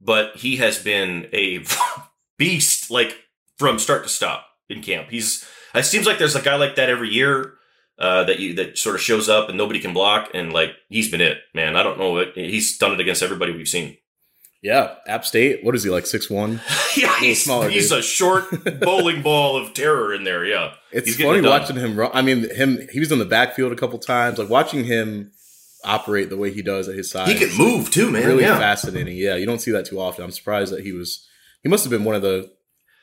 But 0.00 0.36
he 0.36 0.56
has 0.58 0.78
been 0.78 1.28
a 1.32 1.64
beast, 2.38 2.90
like, 2.90 3.16
from 3.56 3.78
start 3.78 4.04
to 4.04 4.08
stop 4.08 4.46
in 4.68 4.82
camp. 4.82 5.08
He's, 5.10 5.44
it 5.74 5.84
seems 5.84 6.06
like 6.06 6.18
there's 6.18 6.36
a 6.36 6.42
guy 6.42 6.56
like 6.56 6.76
that 6.76 6.90
every 6.90 7.08
year. 7.08 7.54
Uh, 7.98 8.22
that 8.24 8.38
you 8.38 8.54
that 8.54 8.78
sort 8.78 8.94
of 8.94 9.00
shows 9.00 9.28
up 9.28 9.48
and 9.48 9.58
nobody 9.58 9.80
can 9.80 9.92
block, 9.92 10.30
and 10.32 10.52
like 10.52 10.70
he's 10.88 11.10
been 11.10 11.20
it, 11.20 11.38
man. 11.52 11.74
I 11.74 11.82
don't 11.82 11.98
know 11.98 12.18
it. 12.18 12.32
He's 12.36 12.78
done 12.78 12.92
it 12.92 13.00
against 13.00 13.22
everybody 13.24 13.50
we've 13.52 13.66
seen. 13.66 13.96
yeah, 14.62 14.94
App 15.08 15.24
State. 15.24 15.64
What 15.64 15.74
is 15.74 15.82
he 15.82 15.90
like? 15.90 16.06
Six 16.06 16.30
one. 16.30 16.60
yeah, 16.96 17.18
he's, 17.18 17.42
smaller, 17.44 17.68
he's 17.68 17.88
dude. 17.88 17.98
a 17.98 18.02
short 18.02 18.44
bowling 18.80 19.22
ball 19.22 19.56
of 19.56 19.74
terror 19.74 20.14
in 20.14 20.22
there. 20.22 20.44
Yeah, 20.44 20.74
It's 20.92 21.16
funny 21.16 21.38
it 21.38 21.44
watching 21.44 21.74
him 21.76 21.96
run. 21.96 22.10
I 22.14 22.22
mean, 22.22 22.48
him. 22.54 22.86
He 22.92 23.00
was 23.00 23.10
in 23.10 23.18
the 23.18 23.24
backfield 23.24 23.72
a 23.72 23.76
couple 23.76 23.98
times. 23.98 24.38
Like 24.38 24.48
watching 24.48 24.84
him 24.84 25.32
operate 25.84 26.28
the 26.28 26.36
way 26.36 26.52
he 26.52 26.62
does 26.62 26.88
at 26.88 26.94
his 26.96 27.10
size. 27.10 27.28
he 27.28 27.34
can 27.36 27.56
move 27.58 27.90
too, 27.90 28.10
man. 28.10 28.26
really 28.26 28.42
yeah, 28.44 28.58
fascinating. 28.58 29.16
Yeah, 29.16 29.34
you 29.34 29.46
don't 29.46 29.60
see 29.60 29.70
that 29.72 29.86
too 29.86 29.98
often. 30.00 30.22
I'm 30.24 30.30
surprised 30.30 30.72
that 30.72 30.84
he 30.84 30.92
was. 30.92 31.26
He 31.64 31.68
must 31.68 31.82
have 31.84 31.90
been 31.90 32.04
one 32.04 32.14
of 32.14 32.22
the 32.22 32.50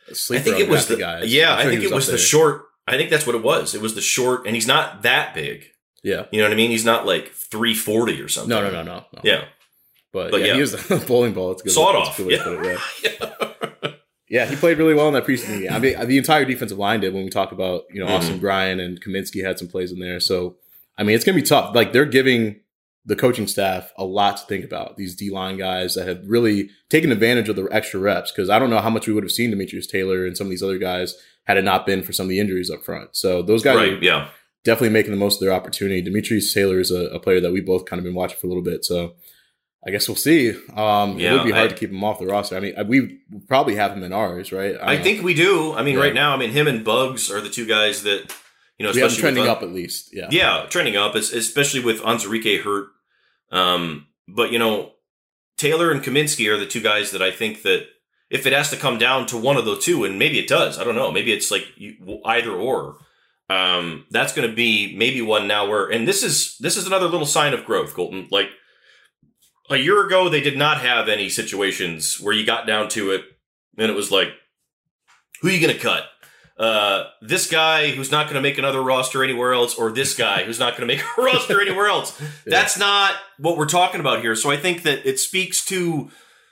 I 0.10 0.40
think 0.40 0.60
it 0.60 0.70
was 0.70 0.88
the 0.88 0.98
guys. 0.98 1.34
yeah. 1.34 1.54
I'm 1.54 1.68
I 1.68 1.70
think 1.70 1.84
it 1.84 1.92
was 1.92 2.06
the 2.06 2.14
there. 2.14 2.20
short. 2.20 2.65
I 2.88 2.98
think 2.98 3.10
that's 3.10 3.26
what 3.26 3.36
it 3.36 3.44
was. 3.44 3.74
It 3.76 3.82
was 3.82 3.96
the 3.96 4.02
short, 4.02 4.46
and 4.46 4.56
he's 4.56 4.68
not 4.68 5.02
that 5.04 5.34
big. 5.34 5.66
Yeah. 6.04 6.26
You 6.32 6.40
know 6.40 6.46
what 6.46 6.54
I 6.54 6.56
mean? 6.56 6.70
He's 6.72 6.86
not 6.86 7.06
like 7.06 7.32
three 7.32 7.74
forty 7.74 8.22
or 8.22 8.28
something. 8.28 8.50
No, 8.50 8.62
no, 8.62 8.70
no, 8.72 8.84
no, 8.84 9.06
no. 9.12 9.22
Yeah, 9.24 9.46
But, 10.12 10.30
But 10.32 10.42
yeah, 10.42 10.48
yeah. 10.48 10.54
he 10.56 10.62
was 10.62 10.74
a 10.92 10.98
bowling 10.98 11.34
ball. 11.34 11.52
It's 11.54 11.62
good. 11.64 11.72
Saw 11.72 11.90
it 11.92 11.94
That's 12.06 12.10
off. 12.10 12.18
good 12.18 12.32
Yeah. 12.32 12.44
it, 12.48 13.20
yeah. 13.84 13.92
Yeah, 14.28 14.46
he 14.48 14.56
played 14.56 14.78
really 14.80 14.94
well 14.96 15.08
in 15.08 15.14
that 15.14 15.26
preseason 15.26 15.62
game. 15.62 15.72
I 15.72 15.78
mean, 15.80 16.08
the 16.08 16.18
entire 16.18 16.46
defensive 16.46 16.80
line 16.80 17.00
did 17.00 17.14
when 17.14 17.24
we 17.24 17.30
talk 17.30 17.52
about, 17.52 17.84
you 17.92 18.00
know, 18.00 18.08
Mm-hmm. 18.08 18.16
Austin 18.16 18.40
Bryant 18.40 18.82
and 18.82 19.00
Cominsky 19.02 19.44
had 19.46 19.60
some 19.60 19.68
plays 19.68 19.92
in 19.92 20.00
there. 20.00 20.20
So, 20.20 20.58
I 20.98 21.04
mean, 21.04 21.16
it's 21.16 21.24
going 21.24 21.36
to 21.38 21.42
be 21.42 21.48
tough. 21.48 21.76
Like, 21.76 21.94
they're 21.94 22.06
giving 22.06 22.60
the 23.06 23.16
coaching 23.16 23.48
staff 23.48 23.92
a 23.98 24.04
lot 24.04 24.38
to 24.38 24.46
think 24.46 24.66
about. 24.66 24.98
These 24.98 25.16
D 25.16 25.30
line 25.30 25.58
guys 25.58 25.94
that 25.96 26.08
have 26.08 26.24
really 26.26 26.70
taken 26.90 27.12
advantage 27.12 27.50
of 27.50 27.56
the 27.56 27.68
extra 27.72 28.00
reps 28.00 28.32
because 28.32 28.50
I 28.50 28.58
don't 28.60 28.70
know 28.70 28.80
how 28.80 28.90
much 28.90 29.08
we 29.08 29.14
would 29.14 29.24
have 29.24 29.32
seen 29.32 29.52
Demetrius 29.52 29.88
Taylor 29.88 30.26
and 30.26 30.36
some 30.36 30.48
of 30.48 30.52
these 30.52 30.64
other 30.64 30.78
guys 30.80 31.16
had 31.44 31.58
it 31.58 31.64
not 31.64 31.86
been 31.86 32.02
for 32.02 32.12
some 32.14 32.26
of 32.26 32.30
the 32.30 32.40
injuries 32.40 32.72
up 32.72 32.84
front. 32.84 33.16
So, 33.16 33.44
those 33.44 33.62
guys 33.64 33.76
right. 33.78 33.94
are 33.94 33.98
Yeah, 34.04 34.30
definitely 34.64 34.90
making 34.90 35.12
the 35.12 35.18
most 35.18 35.36
of 35.36 35.42
their 35.42 35.54
opportunity. 35.54 36.02
Demetrius 36.02 36.52
Taylor 36.52 36.80
is 36.80 36.90
a, 36.90 37.06
a 37.10 37.20
player 37.20 37.40
that 37.42 37.52
we 37.54 37.62
both 37.62 37.86
kind 37.86 38.00
of 38.00 38.04
been 38.04 38.16
watching 38.16 38.40
for 38.40 38.48
a 38.48 38.50
little 38.50 38.64
bit. 38.64 38.84
So, 38.84 39.14
I 39.88 39.92
guess 39.92 40.08
we'll 40.08 40.16
see. 40.16 40.50
Um, 40.76 41.20
it 41.20 41.32
would 41.32 41.44
be 41.44 41.52
hard 41.52 41.66
I- 41.66 41.68
to 41.68 41.76
keep 41.76 41.92
him 41.92 42.04
off 42.04 42.18
the 42.18 42.26
roster. 42.26 42.58
I 42.58 42.60
mean, 42.60 42.74
we 42.88 43.20
probably 43.48 43.76
have 43.76 43.92
him 43.92 44.02
in 44.02 44.14
ours, 44.14 44.52
right? 44.52 44.76
I 44.82 44.96
don't 44.96 45.04
think 45.04 45.24
we 45.24 45.36
do. 45.36 45.74
I 45.74 45.84
mean, 45.84 45.94
Yeah. 45.96 46.02
right 46.02 46.14
now, 46.16 46.34
I 46.34 46.38
mean, 46.38 46.50
him 46.50 46.68
and 46.68 46.84
Buggs 46.84 47.30
are 47.30 47.40
the 47.40 47.52
two 47.52 47.68
guys 47.68 48.02
that 48.02 48.34
you 48.80 48.84
know, 48.84 48.90
especially 48.90 49.22
trending 49.22 49.44
with, 49.44 49.52
up 49.52 49.62
at 49.62 49.72
least. 49.72 50.10
Yeah. 50.12 50.28
Yeah, 50.32 50.66
trending 50.70 50.98
up, 50.98 51.14
especially 51.16 51.82
with 51.82 52.02
Onwuzurike 52.02 52.62
hurt. 52.64 52.88
Um, 53.52 54.08
but 54.28 54.52
you 54.52 54.60
know, 54.60 54.94
Taylor 55.58 55.92
and 55.92 56.02
Cominsky 56.02 56.52
are 56.52 56.58
the 56.58 56.66
two 56.66 56.82
guys 56.82 57.12
that 57.12 57.22
I 57.22 57.32
think 57.32 57.62
that 57.64 57.88
if 58.30 58.46
it 58.46 58.54
has 58.54 58.70
to 58.72 58.78
come 58.78 58.98
down 58.98 59.26
to 59.28 59.38
one 59.38 59.58
of 59.58 59.66
the 59.66 59.78
two, 59.78 60.04
and 60.04 60.18
maybe 60.20 60.40
it 60.40 60.48
does, 60.48 60.80
I 60.80 60.84
don't 60.84 60.96
know. 60.96 61.12
Maybe 61.12 61.32
it's 61.32 61.52
like 61.52 61.68
either 62.26 62.52
or. 62.52 62.98
Um, 63.48 64.08
that's 64.10 64.34
going 64.34 64.50
to 64.50 64.56
be 64.56 64.96
maybe 64.98 65.22
one 65.22 65.48
now 65.48 65.70
where, 65.70 65.88
and 65.88 66.08
this 66.08 66.24
is 66.24 66.58
this 66.58 66.78
is 66.78 66.88
another 66.88 67.08
little 67.08 67.28
sign 67.28 67.54
of 67.54 67.64
growth, 67.64 67.94
Colton. 67.94 68.28
Like 68.32 68.50
a 69.70 69.78
year 69.78 70.06
ago, 70.06 70.30
they 70.30 70.42
did 70.42 70.58
not 70.58 70.82
have 70.82 71.08
any 71.08 71.30
situations 71.30 72.20
where 72.20 72.34
you 72.34 72.46
got 72.46 72.66
down 72.66 72.90
to 72.90 73.12
it, 73.12 73.24
and 73.78 73.92
it 73.92 73.96
was 73.96 74.12
like, 74.12 74.30
who 75.42 75.50
are 75.50 75.52
you 75.52 75.62
going 75.62 75.76
to 75.76 75.82
cut? 75.82 76.06
Uh, 76.58 77.06
this 77.22 77.50
guy 77.50 77.92
who's 77.92 78.12
not 78.12 78.26
going 78.26 78.36
to 78.36 78.42
make 78.42 78.58
another 78.58 78.82
roster 78.82 79.24
anywhere 79.24 79.54
else, 79.54 79.76
or 79.76 79.92
this 79.92 80.16
guy 80.26 80.44
who's 80.44 80.60
not 80.60 80.78
going 80.78 80.88
to 80.88 80.96
make 80.96 81.04
a 81.04 81.22
roster 81.22 81.62
anywhere 81.62 81.88
else. 81.88 82.20
That's 82.46 82.78
not 82.78 83.14
what 83.38 83.58
we're 83.58 83.66
talking 83.66 84.00
about 84.00 84.22
here. 84.22 84.36
So 84.36 84.52
I 84.52 84.58
think 84.58 84.84
that 84.84 85.06
it 85.06 85.20
speaks 85.20 85.66
to 85.66 86.10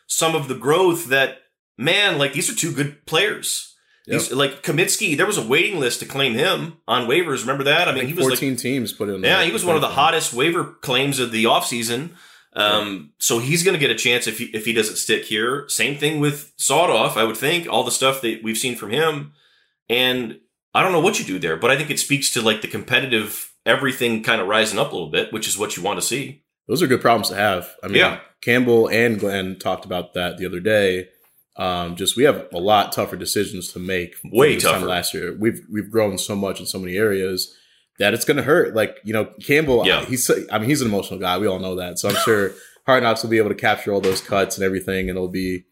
some 0.08 0.36
of 0.36 0.48
the 0.48 0.56
growth 0.56 1.08
that, 1.08 1.38
man, 1.78 2.18
like 2.18 2.34
these 2.34 2.50
are 2.50 2.56
two 2.56 2.74
good 2.74 3.06
players. 3.06 3.70
These, 4.06 4.34
like 4.34 4.64
Cominsky, 4.64 5.16
there 5.16 5.26
was 5.26 5.38
a 5.38 5.48
waiting 5.48 5.80
list 5.80 6.02
to 6.02 6.06
claim 6.06 6.34
him 6.34 6.74
on 6.90 7.08
waivers. 7.08 7.40
Remember 7.40 7.64
that? 7.64 7.88
I 7.88 7.92
I 7.92 7.96
mean, 7.96 8.08
he 8.08 8.14
was 8.14 8.26
like 8.26 8.34
14 8.34 8.58
teams 8.58 8.92
put 8.92 9.08
in. 9.08 9.24
yeah, 9.24 9.44
he 9.44 9.52
was 9.54 9.64
one 9.64 9.76
of 9.78 9.82
the 9.82 9.88
hottest 9.88 10.34
waiver 10.34 10.66
claims 10.66 11.20
of 11.20 11.32
the 11.32 11.46
offseason. 11.46 12.10
Um, 12.52 13.14
so 13.18 13.40
he's 13.40 13.64
going 13.64 13.74
to 13.74 13.80
get 13.80 13.92
a 13.92 13.96
chance 13.96 14.28
if 14.28 14.38
he, 14.40 14.46
if 14.46 14.66
he 14.66 14.74
doesn't 14.74 14.98
stick 14.98 15.24
here. 15.26 15.66
Same 15.70 15.98
thing 15.98 16.20
with 16.20 16.52
Sawdoff, 16.58 17.16
I 17.16 17.24
would 17.24 17.38
think. 17.38 17.68
All 17.68 17.84
the 17.86 17.92
stuff 17.92 18.20
that 18.22 18.44
we've 18.44 18.58
seen 18.58 18.76
from 18.76 18.90
him. 18.92 19.32
And 19.90 20.40
I 20.74 20.82
don't 20.82 20.92
know 20.92 21.00
what 21.00 21.20
you 21.20 21.26
do 21.26 21.40
there, 21.40 21.58
but 21.58 21.72
I 21.72 21.78
think 21.78 21.90
it 21.90 22.00
speaks 22.00 22.32
to 22.32 22.42
like 22.42 22.62
the 22.62 22.68
competitive 22.68 23.54
everything 23.66 24.24
kind 24.24 24.42
of 24.42 24.48
rising 24.48 24.80
up 24.80 24.92
a 24.92 24.96
little 24.96 25.12
bit, 25.12 25.32
which 25.32 25.48
is 25.48 25.58
what 25.58 25.78
you 25.78 25.84
want 25.84 26.00
to 26.00 26.06
see. 26.06 26.44
Those 26.68 26.82
are 26.82 26.88
good 26.88 27.02
problems 27.02 27.30
to 27.30 27.36
have. 27.36 27.70
I 27.84 27.88
mean, 27.88 27.98
Yeah. 27.98 28.20
Campbell 28.42 28.88
and 28.90 29.20
Glenn 29.20 29.58
talked 29.58 29.86
about 29.86 30.14
that 30.16 30.38
the 30.38 30.46
other 30.46 30.60
day. 30.60 31.08
Um, 31.56 31.96
just 31.96 32.18
we 32.18 32.24
have 32.24 32.48
a 32.52 32.58
lot 32.60 32.92
tougher 32.92 33.16
decisions 33.16 33.72
to 33.74 33.80
make. 33.80 34.16
Way 34.26 34.60
tougher. 34.60 34.86
Last 34.86 35.14
year, 35.14 35.38
we've 35.40 35.62
we've 35.72 35.90
grown 35.92 36.18
so 36.18 36.36
much 36.36 36.60
in 36.60 36.66
so 36.66 36.80
many 36.80 36.98
areas 36.98 37.56
that 38.00 38.14
it's 38.14 38.26
going 38.26 38.38
to 38.38 38.44
hurt. 38.44 38.74
Like 38.74 38.98
you 39.04 39.14
know, 39.14 39.26
Campbell. 39.46 39.86
Yeah. 39.86 40.04
he's 40.04 40.30
I 40.52 40.58
mean 40.58 40.68
he's 40.68 40.82
an 40.82 40.88
emotional 40.88 41.20
guy. 41.20 41.38
We 41.38 41.48
all 41.48 41.60
know 41.60 41.76
that. 41.76 42.00
So 42.00 42.10
I'm 42.10 42.16
sure 42.26 42.52
Hard 42.86 43.04
Knocks 43.04 43.24
will 43.24 43.30
be 43.30 43.38
able 43.38 43.50
to 43.50 43.56
capture 43.56 43.94
all 43.94 44.02
those 44.02 44.20
cuts 44.20 44.58
and 44.58 44.66
everything, 44.66 45.10
and 45.10 45.18
it'll 45.18 45.28
be 45.30 45.66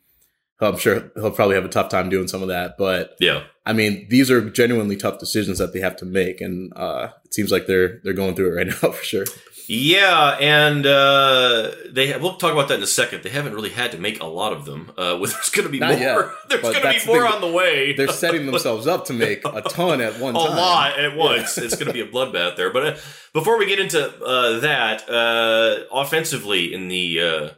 I'm 0.62 0.78
sure 0.78 1.12
he'll 1.16 1.32
probably 1.32 1.56
have 1.56 1.66
a 1.66 1.70
tough 1.70 1.90
time 1.90 2.10
doing 2.10 2.28
some 2.28 2.42
of 2.42 2.48
that. 2.50 2.78
But 2.78 3.16
Yeah. 3.20 3.44
I 3.66 3.74
mean, 3.74 4.08
these 4.10 4.32
are 4.32 4.50
genuinely 4.50 4.96
tough 4.98 5.20
decisions 5.20 5.58
that 5.60 5.72
they 5.74 5.80
have 5.82 5.96
to 5.98 6.06
make, 6.06 6.42
and 6.42 6.72
uh, 6.76 7.10
it 7.26 7.34
seems 7.34 7.52
like 7.52 7.68
they're 7.68 8.00
they're 8.04 8.14
going 8.14 8.36
through 8.36 8.52
it 8.54 8.56
right 8.56 8.68
now 8.82 8.92
for 8.92 9.04
sure. 9.04 9.26
Yeah, 9.68 10.36
and 10.42 10.84
uh, 10.86 11.72
they 11.92 12.18
we'll 12.18 12.36
talk 12.38 12.52
about 12.54 12.68
that 12.70 12.78
in 12.78 12.84
a 12.84 12.88
second. 12.88 13.22
They 13.24 13.30
haven't 13.30 13.54
really 13.54 13.70
had 13.70 13.92
to 13.92 14.00
make 14.00 14.20
a 14.20 14.26
lot 14.26 14.52
of 14.52 14.66
them. 14.66 14.90
Uh, 14.92 14.94
well, 15.20 15.20
there's 15.20 15.50
going 15.52 15.66
to 15.68 15.72
be 15.72 15.78
Not 15.80 15.92
more. 15.92 16.00
yet, 16.00 16.30
there's 16.50 16.62
going 16.64 16.74
to 16.82 17.00
be 17.00 17.06
more 17.06 17.24
thing. 17.24 17.34
on 17.34 17.42
the 17.42 17.52
way. 17.52 17.94
They're 17.94 18.08
setting 18.08 18.48
themselves 18.48 18.88
up 18.88 19.06
to 19.06 19.14
make 19.14 19.46
a 19.46 19.62
ton 19.62 20.02
at 20.02 20.20
one 20.20 20.36
a 20.36 20.40
time. 20.40 20.58
lot 20.58 21.00
at 21.00 21.16
once. 21.16 21.58
it's 21.60 21.76
going 21.76 21.88
to 21.88 21.94
be 21.94 22.02
a 22.02 22.08
bloodbath 22.08 22.58
there. 22.58 22.74
But 22.74 22.86
uh, 22.86 22.98
before 23.32 23.58
we 23.60 23.68
get 23.68 23.80
into 23.80 24.04
uh, 24.26 24.60
that, 24.62 25.08
uh, 25.08 25.84
offensively 25.94 26.74
in 26.74 26.88
the 26.88 27.22
uh, 27.22 27.50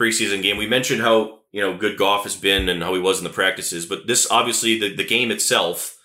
preseason 0.00 0.42
game, 0.42 0.56
we 0.56 0.66
mentioned 0.66 1.02
how 1.02 1.40
you 1.56 1.62
know 1.62 1.74
good 1.78 1.96
Goff 1.96 2.24
has 2.24 2.36
been 2.36 2.68
and 2.68 2.82
how 2.82 2.92
he 2.92 3.00
was 3.00 3.16
in 3.18 3.24
the 3.24 3.30
practices. 3.30 3.86
But 3.86 4.06
this 4.06 4.30
obviously 4.30 4.78
the, 4.78 4.94
the 4.94 5.04
game 5.14 5.30
itself, 5.30 5.96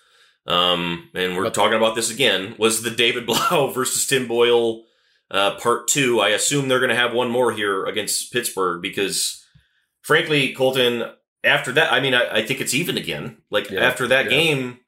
um, 0.46 1.10
and 1.14 1.36
we're 1.36 1.44
But- 1.44 1.54
talking 1.54 1.76
about 1.76 1.94
this 1.94 2.10
again, 2.10 2.54
was 2.58 2.82
the 2.82 2.90
David 2.90 3.26
Blough 3.30 3.70
versus 3.74 4.06
Tim 4.06 4.26
Boyle 4.26 4.84
uh, 5.30 5.56
part 5.56 5.88
two. 5.88 6.20
I 6.20 6.30
assume 6.30 6.68
they're 6.68 6.78
going 6.80 6.88
to 6.96 6.96
have 7.04 7.12
one 7.12 7.30
more 7.30 7.52
here 7.52 7.84
against 7.84 8.32
Pittsburgh 8.32 8.80
because, 8.80 9.44
frankly, 10.00 10.54
Colton. 10.54 11.04
After 11.44 11.72
that, 11.72 11.92
I 11.92 11.98
mean, 12.00 12.14
I, 12.14 12.36
I 12.38 12.46
think 12.46 12.60
it's 12.60 12.72
even 12.72 12.96
again. 12.96 13.38
Like 13.50 13.68
Yeah, 13.68 13.80
after 13.80 14.06
that 14.08 14.26
yeah. 14.26 14.30
game, 14.30 14.78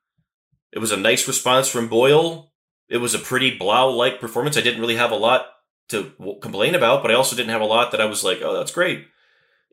it 0.73 0.79
was 0.79 0.93
a 0.93 0.97
nice 0.97 1.27
response 1.29 1.69
from 1.69 1.89
Boyle. 1.89 2.53
It 2.89 2.99
was 2.99 3.13
a 3.15 3.19
pretty 3.19 3.51
Blough 3.59 3.91
like 3.91 4.21
performance. 4.21 4.57
I 4.57 4.61
didn't 4.61 4.81
really 4.81 4.97
have 4.97 5.11
a 5.11 5.17
lot 5.17 5.47
to 5.89 6.13
w- 6.19 6.39
complain 6.41 6.75
about, 6.77 7.03
but 7.03 7.11
I 7.11 7.15
also 7.15 7.35
didn't 7.37 7.51
have 7.51 7.61
a 7.61 7.67
lot 7.67 7.91
that 7.91 8.01
I 8.01 8.05
was 8.07 8.23
like, 8.23 8.39
oh, 8.43 8.55
that's 8.57 8.71
great. 8.73 9.05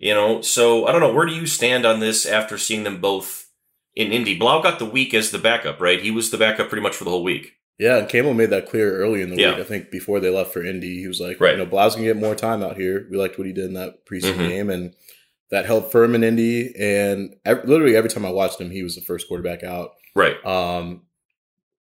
You 0.01 0.15
know, 0.15 0.41
so 0.41 0.87
I 0.87 0.91
don't 0.91 0.99
know. 1.01 1.13
Where 1.13 1.27
do 1.27 1.33
you 1.33 1.45
stand 1.45 1.85
on 1.85 1.99
this 1.99 2.25
after 2.25 2.57
seeing 2.57 2.83
them 2.83 2.99
both 2.99 3.49
in 3.95 4.11
Indy? 4.11 4.35
Blough 4.35 4.61
got 4.63 4.79
the 4.79 4.85
week 4.85 5.13
as 5.13 5.29
the 5.29 5.37
backup, 5.37 5.79
right? 5.79 6.01
He 6.01 6.09
was 6.09 6.31
the 6.31 6.37
backup 6.39 6.69
pretty 6.69 6.81
much 6.81 6.95
for 6.95 7.03
the 7.03 7.11
whole 7.11 7.23
week. 7.23 7.53
Yeah, 7.77 7.97
and 7.97 8.09
Campbell 8.09 8.33
made 8.33 8.49
that 8.49 8.67
clear 8.67 8.97
early 8.97 9.21
in 9.21 9.29
the 9.29 9.39
Yeah. 9.39 9.51
week. 9.51 9.59
I 9.59 9.63
think 9.63 9.91
before 9.91 10.19
they 10.19 10.29
left 10.29 10.53
for 10.53 10.65
Indy, 10.65 10.99
he 11.01 11.07
was 11.07 11.19
like, 11.21 11.39
Right. 11.39 11.51
you 11.51 11.57
know, 11.57 11.65
Blough's 11.67 11.93
gonna 11.95 12.07
get 12.07 12.17
more 12.17 12.33
time 12.35 12.63
out 12.63 12.77
here. 12.77 13.07
We 13.11 13.17
liked 13.17 13.37
what 13.37 13.45
he 13.47 13.53
did 13.53 13.65
in 13.65 13.73
that 13.73 14.05
preseason 14.05 14.37
Mhm. 14.37 14.49
game, 14.49 14.69
and 14.71 14.93
that 15.51 15.65
helped 15.65 15.91
firm 15.91 16.15
in 16.15 16.23
Indy. 16.23 16.73
And 16.79 17.35
ev- 17.45 17.65
literally 17.65 17.95
every 17.95 18.09
time 18.09 18.25
I 18.25 18.31
watched 18.31 18.59
him, 18.59 18.71
he 18.71 18.81
was 18.83 18.95
the 18.95 19.01
first 19.01 19.27
quarterback 19.27 19.63
out. 19.63 19.91
Right. 20.15 20.43
Um, 20.43 21.03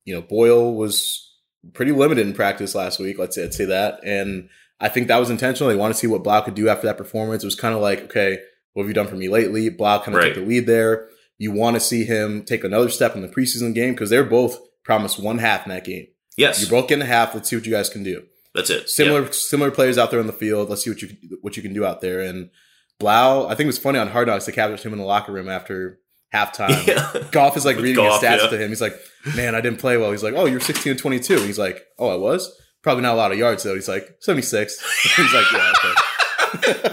you 0.05 0.15
know, 0.15 0.21
Boyle 0.21 0.75
was 0.75 1.31
pretty 1.73 1.93
limited 1.93 2.27
in 2.27 2.35
practice 2.35 2.75
last 2.75 2.99
week. 2.99 3.19
Let's 3.19 3.37
say, 3.37 3.43
let's 3.45 3.57
say 3.57 3.67
that, 3.67 4.01
and 4.05 4.49
I 4.83 4.89
think 4.89 5.09
that 5.09 5.19
was 5.19 5.31
intentional. 5.31 5.71
They 5.71 5.77
want 5.77 5.95
to 5.95 5.99
see 5.99 6.07
what 6.09 6.23
Blough 6.25 6.43
could 6.43 6.55
do 6.55 6.69
after 6.69 6.87
that 6.89 6.99
performance. 6.99 7.43
It 7.43 7.47
was 7.47 7.55
kind 7.55 7.75
of 7.75 7.81
like, 7.81 8.03
okay, 8.05 8.39
what 8.75 8.83
have 8.83 8.89
you 8.89 8.95
done 8.95 9.07
for 9.07 9.15
me 9.17 9.29
lately? 9.29 9.71
Blough 9.71 10.01
kind 10.01 10.15
of 10.15 10.23
Right. 10.23 10.35
took 10.35 10.43
the 10.45 10.49
lead 10.49 10.67
there. 10.67 11.09
You 11.39 11.53
want 11.53 11.77
to 11.77 11.81
see 11.81 12.05
him 12.05 12.45
take 12.45 12.65
another 12.65 12.89
step 12.91 13.15
in 13.17 13.23
the 13.23 13.29
preseason 13.29 13.75
game 13.75 13.93
because 13.95 14.11
they're 14.11 14.25
both 14.25 14.59
promised 14.85 15.19
one 15.19 15.39
half 15.39 15.65
in 15.67 15.71
that 15.71 15.85
game. 15.85 16.09
Yes. 16.37 16.61
You're 16.61 16.71
both 16.71 16.89
getting 16.89 17.03
a 17.03 17.07
half. 17.07 17.35
Let's 17.35 17.49
see 17.49 17.57
what 17.57 17.65
you 17.65 17.73
guys 17.73 17.89
can 17.89 18.03
do. 18.03 18.25
that's 18.55 18.71
it. 18.71 18.89
Similar 18.91 19.31
similar 19.33 19.71
players 19.71 19.97
out 19.99 20.11
there 20.11 20.21
on 20.21 20.27
the 20.27 20.33
field. 20.33 20.69
Let's 20.69 20.83
see 20.85 20.91
what 20.91 21.01
you 21.01 21.09
what 21.41 21.57
you 21.57 21.63
can 21.63 21.73
do 21.73 21.85
out 21.87 22.01
there. 22.01 22.21
And 22.21 22.51
Blough, 22.99 23.47
I 23.47 23.55
think 23.55 23.65
it 23.65 23.67
was 23.67 23.79
funny 23.79 23.99
on 23.99 24.09
Hard 24.09 24.29
Knocks. 24.29 24.47
They 24.47 24.53
captured 24.53 24.81
him 24.85 24.93
in 24.93 24.99
the 24.99 25.05
locker 25.05 25.33
room 25.33 25.49
after 25.49 25.99
halftime. 26.35 26.87
Yeah. 26.87 27.29
Goff 27.31 27.57
is 27.57 27.65
like 27.65 27.77
With 27.77 27.85
reading 27.85 28.05
his 28.05 28.15
stats 28.15 28.39
yeah. 28.43 28.49
to 28.49 28.59
him. 28.59 28.69
He's 28.71 28.81
like, 28.81 28.95
"Man, 29.37 29.55
I 29.55 29.61
didn't 29.61 29.79
play 29.81 29.97
well." 29.97 30.11
He's 30.13 30.23
like, 30.23 30.35
"Oh, 30.35 30.47
you're 30.47 30.61
16 30.61 30.91
and 30.93 30.99
22." 31.01 31.41
He's 31.43 31.59
like, 31.59 31.85
"Oh, 31.99 32.09
I 32.09 32.17
was." 32.17 32.51
Probably 32.83 33.03
not 33.03 33.15
a 33.15 33.17
lot 33.17 33.33
of 33.33 33.39
yards 33.39 33.63
though. 33.63 33.75
He's 33.75 33.89
like 33.89 34.17
76. 34.21 34.81
He's 35.17 35.33
like, 35.35 35.45
"Yeah, 35.53 35.73
okay." 35.85 35.95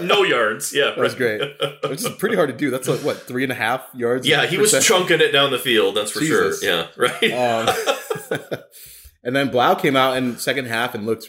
no 0.02 0.22
yards. 0.22 0.72
Yeah. 0.72 0.86
That 0.90 0.98
was 0.98 1.14
great. 1.14 1.40
Which 1.88 2.00
is 2.04 2.08
pretty 2.10 2.36
hard 2.36 2.48
to 2.50 2.56
do. 2.56 2.70
That's 2.70 2.88
like 2.88 3.00
what 3.00 3.26
three 3.26 3.42
and 3.42 3.52
a 3.52 3.56
half 3.56 3.86
yards. 3.94 4.26
Yeah, 4.26 4.46
he 4.46 4.56
was 4.58 4.72
chunking 4.86 5.20
it 5.20 5.32
down 5.32 5.50
the 5.50 5.58
field. 5.58 5.96
That's 5.96 6.10
for 6.12 6.20
Jesus. 6.20 6.62
sure. 6.62 6.68
Yeah. 6.70 6.86
Right. 6.96 7.32
Um, 7.32 8.38
and 9.24 9.36
then 9.36 9.50
Blough 9.50 9.74
came 9.76 9.96
out 9.96 10.16
in 10.16 10.38
second 10.38 10.66
half 10.66 10.94
and 10.94 11.06
looked 11.06 11.28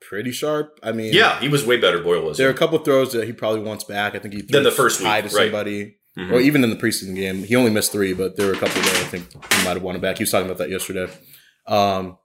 pretty 0.00 0.32
sharp. 0.32 0.78
I 0.82 0.92
mean, 0.92 1.12
yeah, 1.14 1.38
he 1.40 1.48
was 1.48 1.64
way 1.64 1.76
better. 1.78 2.00
Boyle 2.02 2.22
was. 2.22 2.36
There 2.38 2.48
are 2.48 2.52
a 2.52 2.56
couple 2.56 2.78
of 2.78 2.84
throws 2.84 3.12
that 3.12 3.26
he 3.26 3.32
probably 3.32 3.60
wants 3.60 3.84
back. 3.84 4.14
I 4.14 4.18
think 4.18 4.34
he 4.34 4.40
threw 4.42 4.62
the 4.62 4.70
first 4.70 5.00
high 5.02 5.20
week, 5.20 5.30
to 5.30 5.36
right. 5.36 5.44
somebody, 5.44 5.96
Mhm. 6.18 6.32
or 6.32 6.40
even 6.40 6.64
in 6.64 6.70
the 6.70 6.76
preseason 6.76 7.14
game, 7.14 7.44
he 7.44 7.54
only 7.54 7.70
missed 7.70 7.92
three, 7.92 8.12
but 8.12 8.36
there 8.36 8.46
were 8.48 8.52
a 8.54 8.56
couple 8.58 8.82
that 8.82 8.96
I 8.96 9.04
think 9.04 9.30
he 9.32 9.64
might 9.64 9.74
have 9.74 9.82
wanted 9.82 10.02
back. 10.02 10.18
He 10.18 10.24
was 10.24 10.30
talking 10.30 10.46
about 10.46 10.58
that 10.58 10.68
yesterday. 10.70 11.08
Um, 11.66 12.18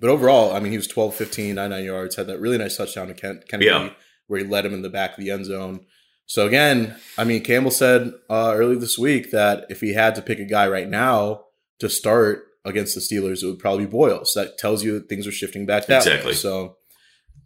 but 0.00 0.10
overall, 0.10 0.52
I 0.52 0.60
mean, 0.60 0.72
he 0.72 0.78
was 0.78 0.86
12, 0.86 1.14
15, 1.14 1.54
99 1.54 1.84
yards, 1.84 2.16
had 2.16 2.26
that 2.28 2.40
really 2.40 2.58
nice 2.58 2.76
touchdown 2.76 3.08
to 3.08 3.14
Ken- 3.14 3.42
Kennedy 3.48 3.66
Yeah. 3.70 3.90
where 4.26 4.40
he 4.40 4.46
led 4.46 4.64
him 4.66 4.74
in 4.74 4.82
the 4.82 4.88
back 4.90 5.16
of 5.16 5.24
the 5.24 5.30
end 5.30 5.46
zone. 5.46 5.80
So 6.26 6.46
again, 6.46 6.94
I 7.16 7.24
mean, 7.24 7.42
Campbell 7.42 7.70
said 7.70 8.12
uh, 8.28 8.52
earlier 8.54 8.78
this 8.78 8.98
week 8.98 9.30
that 9.30 9.64
if 9.70 9.80
he 9.80 9.94
had 9.94 10.14
to 10.16 10.22
pick 10.22 10.38
a 10.38 10.44
guy 10.44 10.68
right 10.68 10.88
now 10.88 11.44
to 11.78 11.88
start 11.88 12.44
against 12.64 12.94
the 12.94 13.00
Steelers, 13.00 13.42
it 13.42 13.46
would 13.46 13.58
probably 13.58 13.86
be 13.86 13.90
Boyle. 13.90 14.24
So 14.26 14.44
that 14.44 14.58
tells 14.58 14.84
you 14.84 14.92
that 14.94 15.08
things 15.08 15.26
are 15.26 15.32
shifting 15.32 15.64
back 15.64 15.86
that 15.86 15.98
Exactly. 16.06 16.30
way. 16.32 16.34
So, 16.34 16.76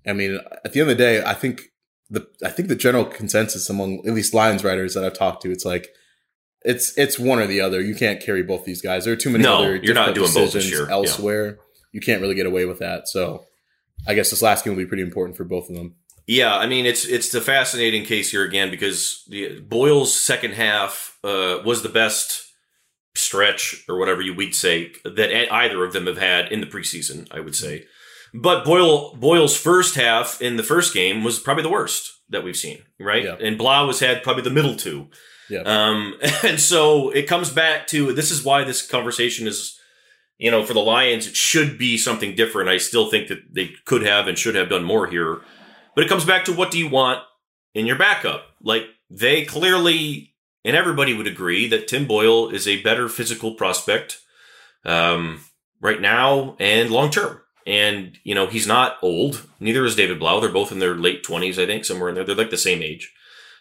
I 0.06 0.12
mean, 0.14 0.40
at 0.64 0.72
the 0.72 0.80
end 0.80 0.90
of 0.90 0.96
the 0.96 1.02
day, 1.02 1.22
I 1.22 1.34
think 1.34 1.62
the 2.10 2.26
I 2.44 2.48
think 2.48 2.68
the 2.68 2.74
general 2.74 3.04
consensus 3.04 3.70
among 3.70 3.98
at 4.06 4.14
least 4.14 4.34
Lions 4.34 4.64
writers 4.64 4.94
that 4.94 5.04
I've 5.04 5.14
talked 5.14 5.42
to, 5.42 5.52
it's 5.52 5.64
like 5.64 5.88
it's 6.64 6.96
it's 6.98 7.18
one 7.20 7.38
or 7.38 7.46
the 7.46 7.60
other. 7.60 7.80
You 7.80 7.94
can't 7.94 8.20
carry 8.20 8.42
both 8.42 8.64
these 8.64 8.82
guys. 8.82 9.04
There 9.04 9.12
are 9.12 9.16
too 9.16 9.30
many 9.30 9.44
No, 9.44 9.58
other 9.58 9.76
you're 9.76 9.94
not 9.94 10.14
doing 10.16 10.26
both 10.26 10.52
this 10.52 10.64
decisions 10.64 10.90
elsewhere. 10.90 11.46
Yeah. 11.46 11.54
You 11.92 12.00
can't 12.00 12.20
really 12.20 12.34
get 12.34 12.46
away 12.46 12.64
with 12.64 12.78
that. 12.80 13.08
So, 13.08 13.44
I 14.06 14.14
guess 14.14 14.30
this 14.30 14.42
last 14.42 14.64
game 14.64 14.74
will 14.74 14.82
be 14.82 14.88
pretty 14.88 15.02
important 15.02 15.36
for 15.36 15.44
both 15.44 15.68
of 15.68 15.76
them. 15.76 15.96
Yeah, 16.26 16.56
I 16.56 16.66
mean 16.66 16.86
it's 16.86 17.04
it's 17.04 17.30
the 17.30 17.40
fascinating 17.40 18.04
case 18.04 18.30
here 18.30 18.44
again 18.44 18.70
because 18.70 19.24
the 19.28 19.60
Boyle's 19.60 20.18
second 20.18 20.52
half 20.52 21.18
uh, 21.24 21.58
was 21.64 21.82
the 21.82 21.88
best 21.88 22.44
stretch 23.14 23.84
or 23.88 23.98
whatever 23.98 24.22
you 24.22 24.34
would 24.34 24.54
say 24.54 24.92
that 25.04 25.52
either 25.52 25.84
of 25.84 25.92
them 25.92 26.06
have 26.06 26.18
had 26.18 26.50
in 26.50 26.60
the 26.60 26.66
preseason. 26.66 27.26
I 27.32 27.40
would 27.40 27.56
say, 27.56 27.86
but 28.32 28.64
Boyle 28.64 29.14
Boyle's 29.16 29.56
first 29.56 29.96
half 29.96 30.40
in 30.40 30.56
the 30.56 30.62
first 30.62 30.94
game 30.94 31.24
was 31.24 31.40
probably 31.40 31.64
the 31.64 31.70
worst 31.70 32.12
that 32.30 32.44
we've 32.44 32.56
seen, 32.56 32.82
right? 33.00 33.24
Yeah. 33.24 33.36
And 33.40 33.58
Blough 33.58 33.88
has 33.88 34.00
had 34.00 34.22
probably 34.22 34.42
the 34.42 34.50
middle 34.50 34.76
two. 34.76 35.08
Yeah. 35.50 35.62
Um, 35.62 36.14
and 36.42 36.60
so 36.60 37.10
it 37.10 37.26
comes 37.26 37.50
back 37.50 37.88
to 37.88 38.12
this 38.12 38.30
is 38.30 38.44
why 38.44 38.64
this 38.64 38.86
conversation 38.86 39.46
is, 39.46 39.78
you 40.42 40.50
know, 40.50 40.66
for 40.66 40.74
the 40.74 40.80
Lions, 40.80 41.28
it 41.28 41.36
should 41.36 41.78
be 41.78 41.96
something 41.96 42.34
different. 42.34 42.68
I 42.68 42.78
still 42.78 43.08
think 43.08 43.28
that 43.28 43.54
they 43.54 43.70
could 43.84 44.02
have 44.02 44.26
and 44.26 44.36
should 44.36 44.56
have 44.56 44.68
done 44.68 44.82
more 44.82 45.06
here. 45.06 45.40
But 45.94 46.04
it 46.04 46.08
comes 46.08 46.24
back 46.24 46.46
to 46.46 46.52
what 46.52 46.72
do 46.72 46.80
you 46.80 46.88
want 46.88 47.22
in 47.74 47.86
your 47.86 47.96
backup? 47.96 48.46
Like 48.60 48.82
they 49.08 49.44
clearly, 49.44 50.34
and 50.64 50.74
everybody 50.74 51.14
would 51.14 51.28
agree 51.28 51.68
that 51.68 51.86
Tim 51.86 52.08
Boyle 52.08 52.48
is 52.48 52.66
a 52.66 52.82
better 52.82 53.08
physical 53.08 53.54
prospect 53.54 54.18
um, 54.84 55.44
right 55.80 56.00
now 56.00 56.56
and 56.58 56.90
long 56.90 57.12
term. 57.12 57.40
And, 57.64 58.18
you 58.24 58.34
know, 58.34 58.48
he's 58.48 58.66
not 58.66 58.96
old. 59.00 59.46
Neither 59.60 59.84
is 59.84 59.94
David 59.94 60.18
Blough. 60.18 60.40
They're 60.40 60.50
both 60.50 60.72
in 60.72 60.80
their 60.80 60.96
late 60.96 61.22
20s, 61.24 61.62
I 61.62 61.66
think, 61.66 61.84
somewhere 61.84 62.08
in 62.08 62.16
there. 62.16 62.24
They're 62.24 62.34
like 62.34 62.50
the 62.50 62.56
same 62.56 62.82
age. 62.82 63.14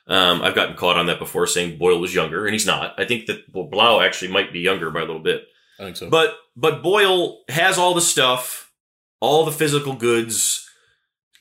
Um, 0.07 0.41
I've 0.41 0.55
gotten 0.55 0.75
caught 0.75 0.97
on 0.97 1.05
that 1.05 1.19
before 1.19 1.45
saying 1.45 1.77
Boyle 1.77 2.01
was 2.01 2.15
younger, 2.15 2.47
and 2.47 2.53
he's 2.53 2.65
not. 2.65 2.99
I 2.99 3.05
think 3.05 3.27
that 3.27 3.53
Blough 3.53 4.01
actually 4.01 4.31
might 4.31 4.51
be 4.51 4.61
younger 4.61 4.89
by 4.89 5.01
a 5.01 5.05
little 5.05 5.21
bit. 5.21 5.43
I 5.81 5.85
think 5.85 5.97
so. 5.97 6.09
But 6.09 6.35
but 6.55 6.83
Boyle 6.83 7.39
has 7.49 7.77
all 7.77 7.95
the 7.95 8.01
stuff, 8.01 8.71
all 9.19 9.45
the 9.45 9.51
physical 9.51 9.93
goods 9.93 10.69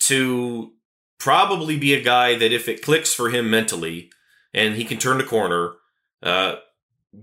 to 0.01 0.73
probably 1.19 1.79
be 1.79 1.93
a 1.93 2.03
guy 2.03 2.37
that 2.37 2.51
if 2.51 2.67
it 2.67 2.83
clicks 2.83 3.13
for 3.13 3.29
him 3.29 3.51
mentally 3.51 4.11
and 4.55 4.75
he 4.75 4.85
can 4.85 4.97
turn 4.97 5.19
the 5.19 5.25
corner, 5.25 5.75
uh, 6.23 6.57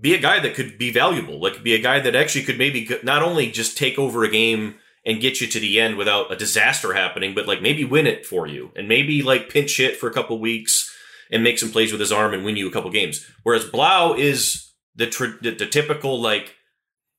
be 0.00 0.14
a 0.14 0.20
guy 0.20 0.38
that 0.38 0.54
could 0.54 0.78
be 0.78 0.92
valuable. 0.92 1.40
Like 1.40 1.62
be 1.62 1.74
a 1.74 1.80
guy 1.80 1.98
that 1.98 2.14
actually 2.14 2.44
could 2.44 2.56
maybe 2.56 2.88
not 3.02 3.22
only 3.22 3.50
just 3.50 3.76
take 3.76 3.98
over 3.98 4.22
a 4.22 4.30
game 4.30 4.76
and 5.04 5.20
get 5.20 5.40
you 5.40 5.48
to 5.48 5.58
the 5.58 5.80
end 5.80 5.96
without 5.96 6.32
a 6.32 6.36
disaster 6.36 6.92
happening, 6.92 7.34
but 7.34 7.48
like 7.48 7.60
maybe 7.60 7.84
win 7.84 8.06
it 8.06 8.24
for 8.24 8.46
you 8.46 8.70
and 8.76 8.86
maybe 8.86 9.22
like 9.22 9.50
pinch 9.50 9.76
hit 9.76 9.96
for 9.96 10.08
a 10.08 10.12
couple 10.12 10.38
weeks 10.38 10.94
and 11.32 11.42
make 11.42 11.58
some 11.58 11.72
plays 11.72 11.90
with 11.90 12.00
his 12.00 12.12
arm 12.12 12.32
and 12.32 12.44
win 12.44 12.56
you 12.56 12.68
a 12.68 12.72
couple 12.72 12.90
games. 12.90 13.26
Whereas 13.42 13.64
Blough 13.64 14.14
is 14.16 14.70
the 14.94 15.06
the, 15.42 15.50
the 15.50 15.66
typical 15.66 16.20
like 16.20 16.54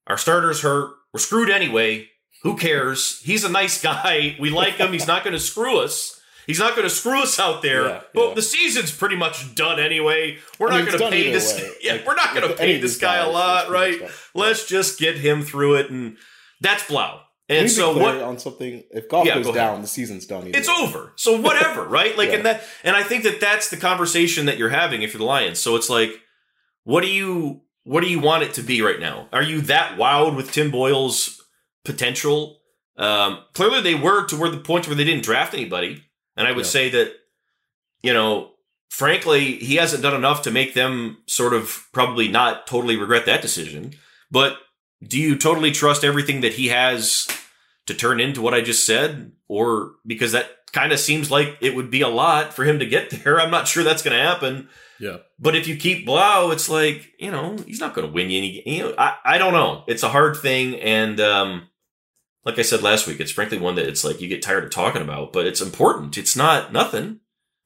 our 0.10 0.18
starter's 0.18 0.62
hurt, 0.62 0.92
we're 1.14 1.20
screwed 1.20 1.50
anyway. 1.50 2.10
Who 2.44 2.56
cares? 2.58 3.20
He's 3.24 3.44
a 3.44 3.50
nice 3.50 3.82
guy. 3.82 4.36
We 4.40 4.50
like 4.50 4.76
him. 4.76 4.92
He's 4.94 5.08
not 5.08 5.24
going 5.24 5.34
to 5.34 5.40
screw 5.40 5.80
us. 5.80 6.20
He's 6.48 6.58
not 6.60 6.76
going 6.76 6.88
to 6.88 6.94
screw 6.94 7.22
us 7.22 7.40
out 7.40 7.62
there. 7.62 7.88
Yeah, 7.88 8.02
but 8.14 8.28
yeah. 8.30 8.34
the 8.34 8.42
season's 8.42 8.92
pretty 8.92 9.16
much 9.16 9.54
done 9.54 9.80
anyway. 9.80 10.40
We're 10.58 10.70
I 10.70 10.78
mean, 10.78 10.86
not 10.86 10.98
going 11.00 11.12
to 11.12 11.18
pay 11.18 11.32
this. 11.32 11.54
way. 11.56 11.70
Yeah, 11.82 11.92
Like, 11.94 12.08
we're 12.08 12.16
not 12.16 12.34
going 12.34 12.50
to 12.50 12.56
pay 12.56 12.80
this 12.80 12.98
guy 12.98 13.18
a 13.18 13.30
lot, 13.30 13.70
right? 13.70 14.00
Let's 14.34 14.66
just 14.68 14.98
get 15.00 15.18
him 15.18 15.44
through 15.44 15.76
it, 15.76 15.92
and 15.92 16.18
that's 16.60 16.88
Blough. 16.88 17.20
And 17.50 17.70
so 17.70 17.98
what? 17.98 18.22
on 18.22 18.38
something? 18.40 18.84
If 18.92 19.10
Goff 19.10 19.26
Yeah, 19.26 19.36
goes 19.36 19.48
go 19.48 19.54
down, 19.54 19.82
the 19.82 19.88
season's 19.88 20.26
done. 20.28 20.52
It's 20.54 20.68
way. 20.68 20.74
over. 20.80 21.14
So 21.18 21.40
whatever, 21.42 21.84
right? 21.88 22.18
Like, 22.18 22.30
and 22.30 22.46
that, 22.46 22.64
and 22.84 22.96
I 22.96 23.04
think 23.04 23.24
that 23.24 23.40
that's 23.42 23.70
the 23.70 23.78
conversation 23.78 24.46
that 24.46 24.58
you're 24.58 24.70
having 24.70 25.02
if 25.02 25.14
you're 25.14 25.20
the 25.20 25.26
Lions. 25.26 25.60
So 25.60 25.76
it's 25.76 25.90
like, 25.90 26.12
what 26.84 27.02
do 27.02 27.10
you, 27.10 27.62
what 27.84 28.02
do 28.02 28.10
you 28.10 28.20
want 28.20 28.44
it 28.44 28.54
to 28.56 28.62
be 28.62 28.82
right 28.82 29.00
now? 29.00 29.28
Are 29.32 29.42
you 29.44 29.62
that 29.62 29.98
wild 29.98 30.36
with 30.36 30.52
Tim 30.52 30.72
Boyle's 30.72 31.42
potential? 31.86 32.60
Um, 32.98 33.40
clearly, 33.54 33.82
they 33.82 33.96
were 33.96 34.26
to 34.28 34.36
where 34.36 34.50
the 34.50 34.58
point 34.58 34.88
where 34.88 34.96
they 34.96 35.06
didn't 35.06 35.24
draft 35.24 35.54
anybody, 35.54 36.04
and 36.36 36.48
I 36.48 36.52
would 36.52 36.66
Yeah. 36.66 36.72
say 36.72 36.90
that, 36.90 37.14
you 38.04 38.14
know, 38.14 38.52
frankly, 38.90 39.56
he 39.58 39.76
hasn't 39.76 40.04
done 40.04 40.16
enough 40.16 40.42
to 40.44 40.52
make 40.52 40.74
them 40.74 41.18
sort 41.28 41.54
of 41.54 41.88
probably 41.94 42.28
not 42.28 42.68
totally 42.68 42.98
regret 42.98 43.26
that 43.26 43.42
decision. 43.42 43.96
But 44.30 44.58
do 45.06 45.18
you 45.18 45.38
totally 45.38 45.72
trust 45.72 46.04
everything 46.04 46.42
that 46.42 46.54
he 46.56 46.68
has 46.68 47.28
to 47.86 47.94
turn 47.94 48.20
into 48.20 48.42
what 48.42 48.54
I 48.54 48.62
just 48.62 48.86
said? 48.86 49.32
Or 49.48 49.94
because 50.06 50.34
that 50.34 50.59
kind 50.70 50.92
of 50.92 51.00
seems 51.00 51.30
like 51.32 51.58
it 51.62 51.76
would 51.76 51.92
be 51.92 52.02
a 52.02 52.08
lot 52.08 52.54
for 52.54 52.64
him 52.64 52.80
to 52.80 52.86
get 52.86 53.10
there. 53.24 53.40
I'm 53.40 53.52
not 53.52 53.68
sure 53.68 53.84
that's 53.84 54.04
going 54.04 54.18
to 54.18 54.24
happen. 54.24 54.70
Yeah. 55.00 55.18
But 55.40 55.56
if 55.56 55.68
you 55.68 55.78
keep 55.78 56.06
Blough, 56.06 56.52
it's 56.52 56.70
like, 56.70 57.14
you 57.20 57.32
know, 57.32 57.58
he's 57.66 57.80
not 57.80 57.94
going 57.94 58.08
to 58.08 58.14
win 58.14 58.30
you 58.30 58.38
any, 58.40 58.64
you 58.66 58.84
know, 58.84 58.96
I, 58.98 59.16
I 59.24 59.38
don't 59.38 59.54
know. 59.54 59.84
It's 59.88 60.04
a 60.04 60.10
hard 60.10 60.36
thing. 60.38 60.76
And, 60.76 61.20
um, 61.22 61.70
like 62.46 62.60
I 62.60 62.64
said 62.64 62.82
last 62.82 63.08
week, 63.08 63.20
it's 63.20 63.32
frankly 63.32 63.60
one 63.60 63.76
that 63.76 63.88
it's 63.88 64.04
like 64.04 64.22
you 64.22 64.28
get 64.28 64.42
tired 64.42 64.64
of 64.64 64.72
talking 64.72 65.02
about, 65.02 65.34
but 65.34 65.46
it's 65.46 65.62
important. 65.62 66.18
It's 66.18 66.36
not 66.36 66.74
nothing. 66.74 67.20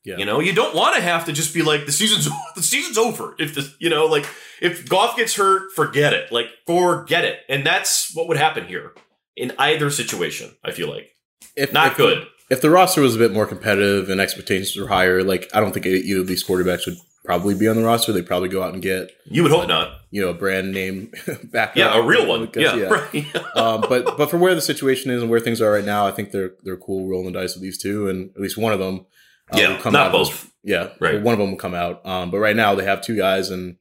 Yeah. 0.03 0.17
You 0.17 0.25
know, 0.25 0.41
you 0.41 0.53
don't 0.53 0.75
want 0.75 0.95
to 0.95 1.01
have 1.01 1.25
to 1.25 1.31
just 1.31 1.53
be 1.53 1.61
like 1.61 1.85
the 1.85 1.91
season's 1.91 2.27
the 2.55 2.61
season's 2.61 2.97
over. 2.97 3.35
If 3.39 3.55
the 3.55 3.73
you 3.79 3.89
know, 3.89 4.05
like 4.05 4.25
if 4.61 4.87
Goff 4.89 5.15
gets 5.15 5.35
hurt, 5.35 5.71
forget 5.73 6.13
it. 6.13 6.31
Like 6.31 6.47
forget 6.67 7.23
it. 7.23 7.39
And 7.47 7.65
that's 7.65 8.13
what 8.13 8.27
would 8.27 8.37
happen 8.37 8.65
here 8.67 8.93
in 9.37 9.53
either 9.57 9.89
situation. 9.89 10.51
I 10.63 10.71
feel 10.71 10.89
like 10.89 11.11
If 11.55 11.71
not 11.71 11.91
if, 11.91 11.97
good. 11.97 12.27
If 12.49 12.61
the 12.61 12.69
roster 12.69 13.01
was 13.01 13.15
a 13.15 13.19
bit 13.19 13.31
more 13.33 13.45
competitive 13.47 14.09
and 14.09 14.19
expectations 14.21 14.75
were 14.75 14.87
higher, 14.87 15.23
like 15.23 15.49
I 15.53 15.59
don't 15.59 15.73
think 15.73 15.85
either 15.85 16.21
of 16.21 16.27
these 16.27 16.43
quarterbacks 16.45 16.85
would 16.85 16.97
probably 17.25 17.55
be 17.55 17.67
on 17.67 17.75
the 17.77 17.83
roster. 17.83 18.11
They'd 18.11 18.27
probably 18.27 18.49
go 18.49 18.61
out 18.61 18.73
and 18.73 18.81
get 18.83 19.11
You 19.25 19.43
would 19.43 19.51
hope 19.51 19.67
not. 19.67 20.01
you 20.11 20.21
know 20.21 20.29
a 20.29 20.33
brand 20.33 20.71
name 20.73 21.11
back. 21.45 21.75
Yeah, 21.75 21.97
a 21.97 22.01
real 22.03 22.27
one. 22.27 22.45
Because, 22.45 22.77
Yeah, 22.77 22.85
right. 23.13 23.35
um, 23.57 23.81
but 23.87 24.17
but 24.17 24.29
for 24.29 24.37
where 24.37 24.53
the 24.55 24.61
situation 24.61 25.09
is 25.11 25.21
and 25.21 25.31
where 25.31 25.39
things 25.39 25.61
are 25.61 25.71
right 25.71 25.85
now, 25.85 26.05
I 26.05 26.11
think 26.11 26.31
they're 26.31 26.51
they're 26.63 26.77
cool 26.77 27.07
rolling 27.09 27.31
the 27.31 27.39
dice 27.39 27.55
with 27.55 27.63
these 27.63 27.81
two, 27.81 28.07
and 28.09 28.31
at 28.35 28.41
least 28.41 28.57
one 28.57 28.73
of 28.73 28.79
them. 28.79 29.05
uh, 29.51 29.57
Yeah, 29.57 29.69
will 29.69 29.81
come 29.81 29.93
not 29.93 30.07
out 30.07 30.11
both. 30.11 30.51
yeah, 30.63 30.89
Right. 30.99 31.21
One 31.21 31.33
of 31.33 31.39
them 31.39 31.51
will 31.51 31.57
come 31.57 31.73
out. 31.73 32.05
Um, 32.05 32.29
but 32.29 32.39
right 32.39 32.55
now 32.55 32.75
they 32.75 32.83
have 32.83 33.01
two 33.01 33.15
guys, 33.17 33.49
and 33.49 33.77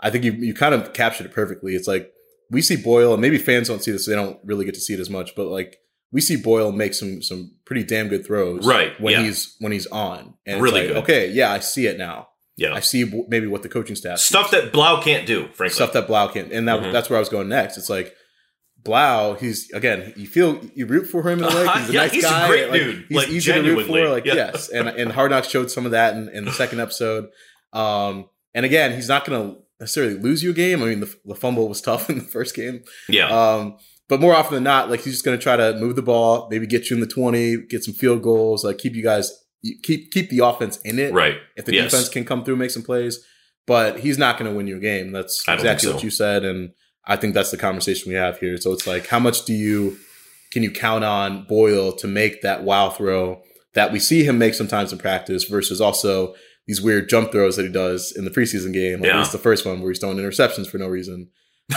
I 0.00 0.10
think 0.10 0.24
you 0.24 0.32
you 0.32 0.54
kind 0.54 0.74
of 0.74 0.92
captured 0.92 1.24
it 1.26 1.32
perfectly. 1.32 1.74
It's 1.74 1.88
like 1.88 2.12
we 2.50 2.60
see 2.60 2.76
Boyle, 2.76 3.12
and 3.14 3.22
maybe 3.22 3.38
fans 3.38 3.68
don't 3.68 3.82
see 3.82 3.90
this; 3.92 4.06
they 4.06 4.14
don't 4.14 4.38
really 4.44 4.66
get 4.66 4.74
to 4.74 4.80
see 4.80 4.92
it 4.94 5.00
as 5.00 5.08
much. 5.10 5.34
But 5.34 5.46
like 5.46 5.78
we 6.12 6.20
see 6.20 6.36
Boyle 6.36 6.70
make 6.70 6.92
some 6.94 7.22
some 7.22 7.53
pretty 7.66 7.82
damn 7.84 8.08
good 8.08 8.26
throws, 8.26 8.66
Right, 8.66 8.98
When 9.00 9.12
yeah. 9.12 9.22
he's 9.22 9.56
when 9.58 9.72
he's 9.72 9.86
on, 9.86 10.34
and 10.46 10.60
Really 10.62 10.80
like, 10.80 10.88
good. 10.88 10.96
okay, 10.98 11.30
yeah, 11.30 11.50
I 11.52 11.60
see 11.60 11.86
it 11.86 11.96
now. 11.98 12.28
Yeah. 12.56 12.72
I 12.74 12.80
see 12.80 13.04
w- 13.04 13.24
maybe 13.28 13.46
what 13.48 13.62
the 13.62 13.68
coaching 13.68 13.96
staff 13.96 14.18
Stuff 14.18 14.50
that 14.52 14.72
Blough 14.72 15.00
can't 15.02 15.26
do, 15.26 15.48
frankly. 15.54 15.70
stuff 15.74 15.92
that 15.94 16.06
Blough 16.06 16.28
can't. 16.28 16.52
and 16.52 16.68
that, 16.68 16.80
Mhm. 16.80 16.92
that's 16.92 17.10
where 17.10 17.16
I 17.16 17.20
was 17.20 17.28
going 17.28 17.48
next. 17.48 17.76
It's 17.78 17.90
like 17.90 18.14
Blough, 18.82 19.36
he's 19.40 19.70
again, 19.72 20.12
you 20.16 20.26
feel 20.26 20.60
you 20.74 20.84
root 20.86 21.06
for 21.06 21.22
him 21.28 21.38
in 21.38 21.44
a 21.44 21.48
way. 21.56 21.66
He's 21.78 21.88
a 21.88 21.92
Yeah, 21.92 22.00
nice 22.02 22.12
he's 22.12 22.24
a 22.24 22.28
guy. 22.28 22.48
great 22.48 22.70
like, 22.70 22.80
dude, 22.82 23.04
He's 23.08 23.16
like, 23.16 23.28
easy 23.28 23.52
to 23.52 23.60
root 23.62 23.86
for. 23.86 24.08
Like 24.10 24.26
yeah. 24.26 24.34
yes, 24.34 24.68
and 24.68 24.88
and 24.88 25.10
Hard 25.10 25.30
Knocks 25.30 25.48
showed 25.48 25.70
some 25.70 25.86
of 25.86 25.92
that 25.92 26.14
in, 26.14 26.28
in 26.28 26.44
the 26.44 26.52
second 26.62 26.80
episode. 26.80 27.28
Um, 27.72 28.28
and 28.52 28.64
again, 28.66 28.94
he's 28.94 29.08
not 29.08 29.24
going 29.24 29.54
to 29.54 29.60
necessarily 29.80 30.14
lose 30.14 30.42
you 30.42 30.50
a 30.50 30.54
game. 30.54 30.82
I 30.82 30.86
mean, 30.86 31.00
the, 31.00 31.12
the 31.24 31.34
fumble 31.34 31.68
was 31.68 31.80
tough 31.80 32.08
in 32.10 32.18
the 32.18 32.24
first 32.24 32.54
game. 32.54 32.82
yeah. 33.08 33.28
Um, 33.28 33.78
but 34.08 34.20
more 34.20 34.34
often 34.34 34.54
than 34.54 34.64
not, 34.64 34.90
like 34.90 35.00
he's 35.00 35.14
just 35.14 35.24
going 35.24 35.36
to 35.38 35.42
try 35.42 35.56
to 35.56 35.74
move 35.78 35.96
the 35.96 36.02
ball, 36.02 36.48
maybe 36.50 36.66
get 36.66 36.90
you 36.90 36.96
in 36.96 37.00
the 37.00 37.06
twenty, 37.06 37.56
get 37.68 37.84
some 37.84 37.94
field 37.94 38.22
goals, 38.22 38.64
like 38.64 38.78
keep 38.78 38.94
you 38.94 39.02
guys 39.02 39.32
keep 39.82 40.10
keep 40.10 40.28
the 40.30 40.40
offense 40.40 40.76
in 40.84 40.98
it. 40.98 41.12
right. 41.12 41.36
If 41.56 41.64
the 41.64 41.74
Yes. 41.74 41.90
defense 41.90 42.08
can 42.08 42.24
come 42.24 42.44
through, 42.44 42.56
make 42.56 42.70
some 42.70 42.82
plays, 42.82 43.18
but 43.66 44.00
he's 44.00 44.18
not 44.18 44.38
going 44.38 44.50
to 44.50 44.56
win 44.56 44.66
you 44.66 44.76
a 44.76 44.80
game. 44.80 45.10
That's 45.12 45.42
exactly 45.48 45.86
think 45.86 45.94
what 45.96 46.04
you 46.04 46.10
said, 46.10 46.44
and 46.44 46.70
I 47.06 47.16
think 47.16 47.34
that's 47.34 47.50
the 47.50 47.56
conversation 47.56 48.10
we 48.10 48.16
have 48.16 48.38
here. 48.38 48.56
So 48.58 48.72
it's 48.72 48.86
like, 48.86 49.06
how 49.06 49.18
much 49.18 49.44
do 49.44 49.52
you 49.54 49.96
can 50.52 50.62
you 50.62 50.70
count 50.70 51.02
on 51.02 51.44
Boyle 51.46 51.92
to 51.92 52.06
make 52.06 52.42
that 52.42 52.62
wow 52.62 52.90
throw 52.90 53.42
that 53.74 53.90
we 53.90 53.98
see 53.98 54.22
him 54.22 54.38
make 54.38 54.54
sometimes 54.54 54.92
in 54.92 54.98
practice 54.98 55.44
versus 55.44 55.80
also 55.80 56.34
these 56.66 56.80
weird 56.80 57.08
jump 57.08 57.32
throws 57.32 57.56
that 57.56 57.64
he 57.66 57.72
does 57.72 58.12
in 58.16 58.24
the 58.24 58.30
preseason 58.30 58.72
game, 58.72 59.00
like 59.00 59.08
Yeah. 59.08 59.14
at 59.14 59.18
least 59.18 59.32
the 59.32 59.38
first 59.38 59.66
one 59.66 59.80
where 59.80 59.90
he's 59.90 59.98
throwing 59.98 60.16
interceptions 60.18 60.68
for 60.68 60.78
no 60.78 60.86
reason, 60.88 61.28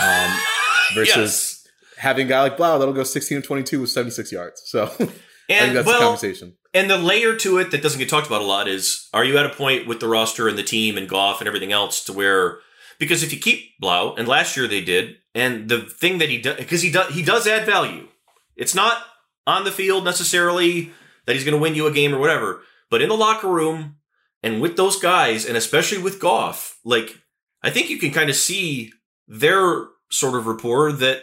um, 0.02 0.40
versus 0.94 1.16
Yes. 1.16 1.57
Having 1.98 2.28
a 2.28 2.30
guy 2.30 2.42
like 2.44 2.58
Blough 2.58 2.78
that'll 2.80 2.94
go 2.94 3.04
16 3.04 3.38
and 3.38 3.44
22 3.46 3.82
with 3.82 3.90
76 3.90 4.32
yards. 4.32 4.62
So 4.66 4.84
I 4.86 4.88
think 4.88 5.12
And 5.50 5.76
that's 5.78 5.88
the 5.88 5.94
conversation. 5.98 6.58
and 6.74 6.90
the 6.90 6.98
layer 6.98 7.36
to 7.38 7.58
it 7.58 7.72
that 7.72 7.82
doesn't 7.82 8.00
get 8.00 8.10
talked 8.10 8.28
about 8.28 8.42
a 8.42 8.46
lot 8.46 8.68
is: 8.68 9.08
Are 9.14 9.24
you 9.24 9.38
at 9.38 9.46
a 9.46 9.50
point 9.50 9.88
with 9.88 10.00
the 10.00 10.08
roster 10.08 10.48
and 10.48 10.58
the 10.58 10.64
team 10.64 10.98
and 10.98 11.08
Goff 11.10 11.42
and 11.42 11.48
everything 11.48 11.72
else 11.72 12.04
to 12.06 12.14
where? 12.14 12.60
Because 13.00 13.24
if 13.24 13.32
you 13.34 13.40
keep 13.40 13.80
Blough, 13.80 14.16
and 14.18 14.28
last 14.28 14.58
year 14.58 14.68
they 14.68 14.82
did, 14.82 15.16
and 15.36 15.70
the 15.70 15.82
thing 15.82 16.18
that 16.18 16.30
he 16.30 16.40
does, 16.40 16.58
because 16.58 16.82
he 16.82 16.92
does, 16.92 17.14
he 17.14 17.22
does 17.24 17.48
add 17.48 17.66
value. 17.66 18.08
It's 18.56 18.74
not 18.76 18.98
on 19.46 19.64
the 19.64 19.72
field 19.72 20.04
necessarily 20.04 20.92
that 21.26 21.36
he's 21.36 21.46
going 21.46 21.56
to 21.56 21.62
win 21.62 21.76
you 21.76 21.86
a 21.88 21.92
game 21.92 22.14
or 22.14 22.20
whatever, 22.20 22.62
but 22.90 23.02
in 23.02 23.10
the 23.10 23.16
locker 23.16 23.48
room 23.48 23.98
and 24.44 24.62
with 24.62 24.78
those 24.78 24.98
guys, 25.00 25.46
and 25.46 25.56
especially 25.56 26.00
with 26.00 26.20
Goff, 26.20 26.78
like 26.84 27.16
I 27.64 27.70
think 27.70 27.90
you 27.90 27.98
can 28.00 28.12
kind 28.12 28.30
of 28.30 28.36
see 28.36 28.92
their 29.28 29.86
sort 30.10 30.36
of 30.36 30.48
rapport 30.48 30.92
that 30.92 31.22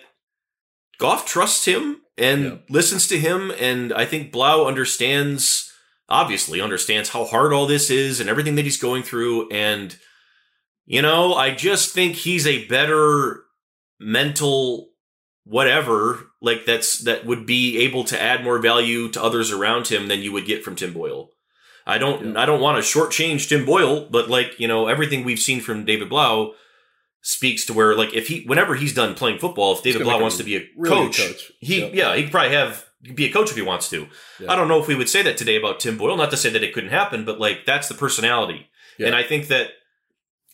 Goff 0.99 1.27
trusts 1.27 1.65
him 1.65 2.01
and 2.17 2.63
listens 2.69 3.07
to 3.09 3.19
him, 3.19 3.53
and 3.59 3.93
I 3.93 4.05
think 4.05 4.33
Blough 4.33 4.67
understands, 4.67 5.73
obviously 6.09 6.61
understands 6.61 7.11
how 7.11 7.25
hard 7.25 7.53
all 7.53 7.67
this 7.67 7.91
is 7.91 8.21
and 8.21 8.29
everything 8.29 8.55
that 8.55 8.65
he's 8.65 8.77
going 8.77 9.03
through, 9.03 9.49
and 9.51 9.97
you 10.87 11.01
know, 11.01 11.35
I 11.35 11.55
just 11.55 11.95
think 11.95 12.15
he's 12.15 12.47
a 12.47 12.67
better 12.67 13.45
mental 13.99 14.91
whatever 15.45 16.31
like 16.41 16.65
that's 16.65 17.01
that 17.01 17.27
would 17.27 17.47
be 17.47 17.79
able 17.79 18.05
to 18.05 18.21
add 18.21 18.43
more 18.43 18.59
value 18.59 19.09
to 19.11 19.23
others 19.23 19.53
around 19.53 19.89
him 19.89 20.09
than 20.09 20.21
you 20.21 20.33
would 20.33 20.47
get 20.47 20.65
from 20.65 20.75
Tim 20.75 20.93
Boyle. 20.93 21.31
I 21.87 21.99
don't 21.99 22.33
Yeah. 22.33 22.41
I 22.41 22.47
don't 22.47 22.61
want 22.61 22.83
to 22.83 22.99
shortchange 22.99 23.49
Tim 23.49 23.65
Boyle, 23.67 24.09
but 24.09 24.29
like, 24.31 24.59
you 24.59 24.69
know, 24.69 24.87
everything 24.87 25.25
we've 25.25 25.39
seen 25.39 25.61
from 25.61 25.85
David 25.85 26.09
Blough 26.09 26.55
speaks 27.27 27.65
to 27.67 27.73
where 27.73 27.97
like 27.97 28.13
if 28.15 28.29
he 28.29 28.45
whenever 28.45 28.75
he's 28.77 28.93
done 28.95 29.15
playing 29.15 29.39
football, 29.39 29.73
if 29.75 29.83
David 29.83 30.03
Blough 30.03 30.21
wants 30.21 30.37
to 30.37 30.45
be 30.45 30.57
a 30.57 30.69
really 30.77 31.07
coach, 31.07 31.17
coach. 31.19 31.53
he 31.59 31.81
Yep. 31.81 31.91
yeah, 31.95 32.15
he 32.15 32.23
could 32.23 32.31
probably 32.33 32.55
have 32.55 32.85
be 33.15 33.25
a 33.27 33.33
coach 33.33 33.51
if 33.51 33.57
he 33.57 33.63
wants 33.63 33.89
to. 33.91 34.07
I 34.49 34.55
don't 34.57 34.69
know 34.69 34.81
if 34.81 34.87
we 34.89 34.95
would 34.95 35.09
say 35.09 35.23
that 35.23 35.37
today 35.37 35.57
about 35.57 35.81
Tim 35.81 35.97
Boyle, 35.99 36.17
not 36.17 36.31
to 36.31 36.37
say 36.37 36.51
that 36.51 36.63
it 36.63 36.73
couldn't 36.73 36.91
happen, 36.91 37.25
but 37.25 37.41
like 37.41 37.65
that's 37.67 37.89
the 37.89 37.95
personality. 37.95 38.69
And 38.99 39.15
I 39.15 39.23
think 39.25 39.49
that 39.49 39.69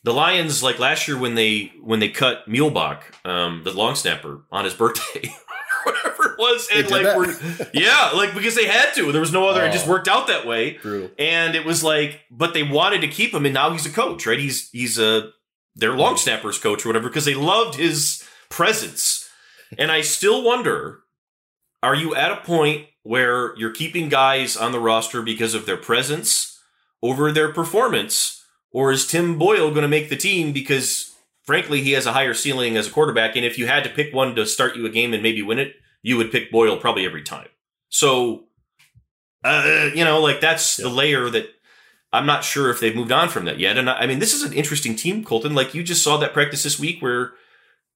the 0.05 0.15
Lions, 0.15 0.63
like 0.63 0.79
last 0.79 1.07
year 1.09 1.19
when 1.19 1.35
they 1.35 1.73
when 1.83 1.99
they 2.01 2.09
cut 2.09 2.49
Muhlbach, 2.49 3.03
um, 3.27 3.63
the 3.65 3.73
long 3.73 3.95
snapper, 3.97 4.45
on 4.51 4.65
his 4.65 4.73
birthday, 4.75 5.29
or 5.87 5.93
whatever 5.93 6.25
it 6.33 6.39
was, 6.39 6.69
They 6.69 6.77
and 6.81 6.89
did 6.89 7.05
like 7.05 7.17
we're 7.17 7.69
yeah, 7.75 8.11
like 8.15 8.33
because 8.33 8.55
they 8.55 8.67
had 8.67 8.95
to. 8.95 9.13
There 9.13 9.21
was 9.21 9.33
no 9.33 9.49
other. 9.49 9.65
It 9.65 9.73
just 9.73 9.87
Oh. 9.87 9.91
worked 9.91 10.09
out 10.09 10.29
that 10.29 10.47
way, 10.47 10.79
Brutal. 10.79 11.11
and 11.19 11.55
it 11.55 11.65
was 11.67 11.85
like, 11.85 12.21
but 12.31 12.55
they 12.55 12.63
wanted 12.63 13.03
to 13.03 13.09
keep 13.09 13.35
him, 13.35 13.45
and 13.45 13.53
now 13.55 13.71
he's 13.73 13.85
a 13.87 13.91
coach, 13.91 14.27
right? 14.27 14.39
He's 14.39 14.71
he's 14.71 14.99
a 14.99 15.31
their 15.75 15.93
long 15.93 16.17
snappers 16.17 16.59
coach 16.59 16.85
or 16.85 16.89
whatever 16.89 17.09
because 17.09 17.25
they 17.25 17.35
loved 17.35 17.77
his 17.77 18.23
presence, 18.49 19.29
and 19.79 19.91
I 19.91 20.01
still 20.01 20.43
wonder: 20.43 21.01
Are 21.83 21.95
you 21.95 22.15
at 22.15 22.33
a 22.33 22.37
point 22.37 22.87
where 23.03 23.57
you're 23.57 23.73
keeping 23.73 24.09
guys 24.09 24.57
on 24.57 24.73
the 24.73 24.81
roster 24.81 25.23
because 25.23 25.55
of 25.55 25.67
their 25.67 25.77
presence 25.77 26.61
over 27.03 27.33
their 27.33 27.53
performance? 27.53 28.45
Or 28.73 28.93
is 28.93 29.07
Tim 29.07 29.39
Boyle 29.39 29.71
going 29.71 29.83
to 29.83 29.89
make 29.89 30.11
the 30.11 30.17
team 30.17 30.53
because, 30.53 31.13
frankly, 31.43 31.83
he 31.83 31.93
has 31.93 32.07
a 32.07 32.13
higher 32.13 32.35
ceiling 32.35 32.77
as 32.77 32.87
a 32.87 32.91
quarterback? 32.91 33.35
And 33.35 33.45
if 33.45 33.59
you 33.59 33.67
had 33.67 33.83
to 33.85 33.91
pick 33.91 34.15
one 34.15 34.35
to 34.37 34.47
start 34.47 34.77
you 34.77 34.87
a 34.87 34.91
game 34.91 35.13
and 35.13 35.23
maybe 35.23 35.43
win 35.43 35.59
it, 35.59 35.75
you 36.03 36.17
would 36.17 36.31
pick 36.31 36.53
Boyle 36.53 36.77
probably 36.77 37.05
every 37.05 37.23
time. 37.23 37.49
So, 37.89 38.45
uh, 39.43 39.91
you 39.95 40.05
know, 40.05 40.21
like 40.21 40.41
that's 40.41 40.77
the 40.77 40.89
layer 40.89 41.29
that 41.31 41.49
I'm 42.13 42.27
not 42.27 42.45
sure 42.45 42.71
if 42.71 42.81
they've 42.81 42.95
moved 42.95 43.13
on 43.13 43.29
from 43.29 43.45
that 43.45 43.61
yet. 43.61 43.79
And 43.79 43.89
I, 43.89 44.01
I 44.01 44.07
mean, 44.07 44.19
this 44.19 44.35
is 44.35 44.43
an 44.43 44.53
interesting 44.53 44.97
team, 44.97 45.25
Colton. 45.25 45.55
Like 45.55 45.75
you 45.75 45.83
just 45.83 46.03
saw 46.03 46.17
that 46.19 46.33
practice 46.33 46.63
this 46.63 46.79
week 46.79 47.01
where 47.01 47.33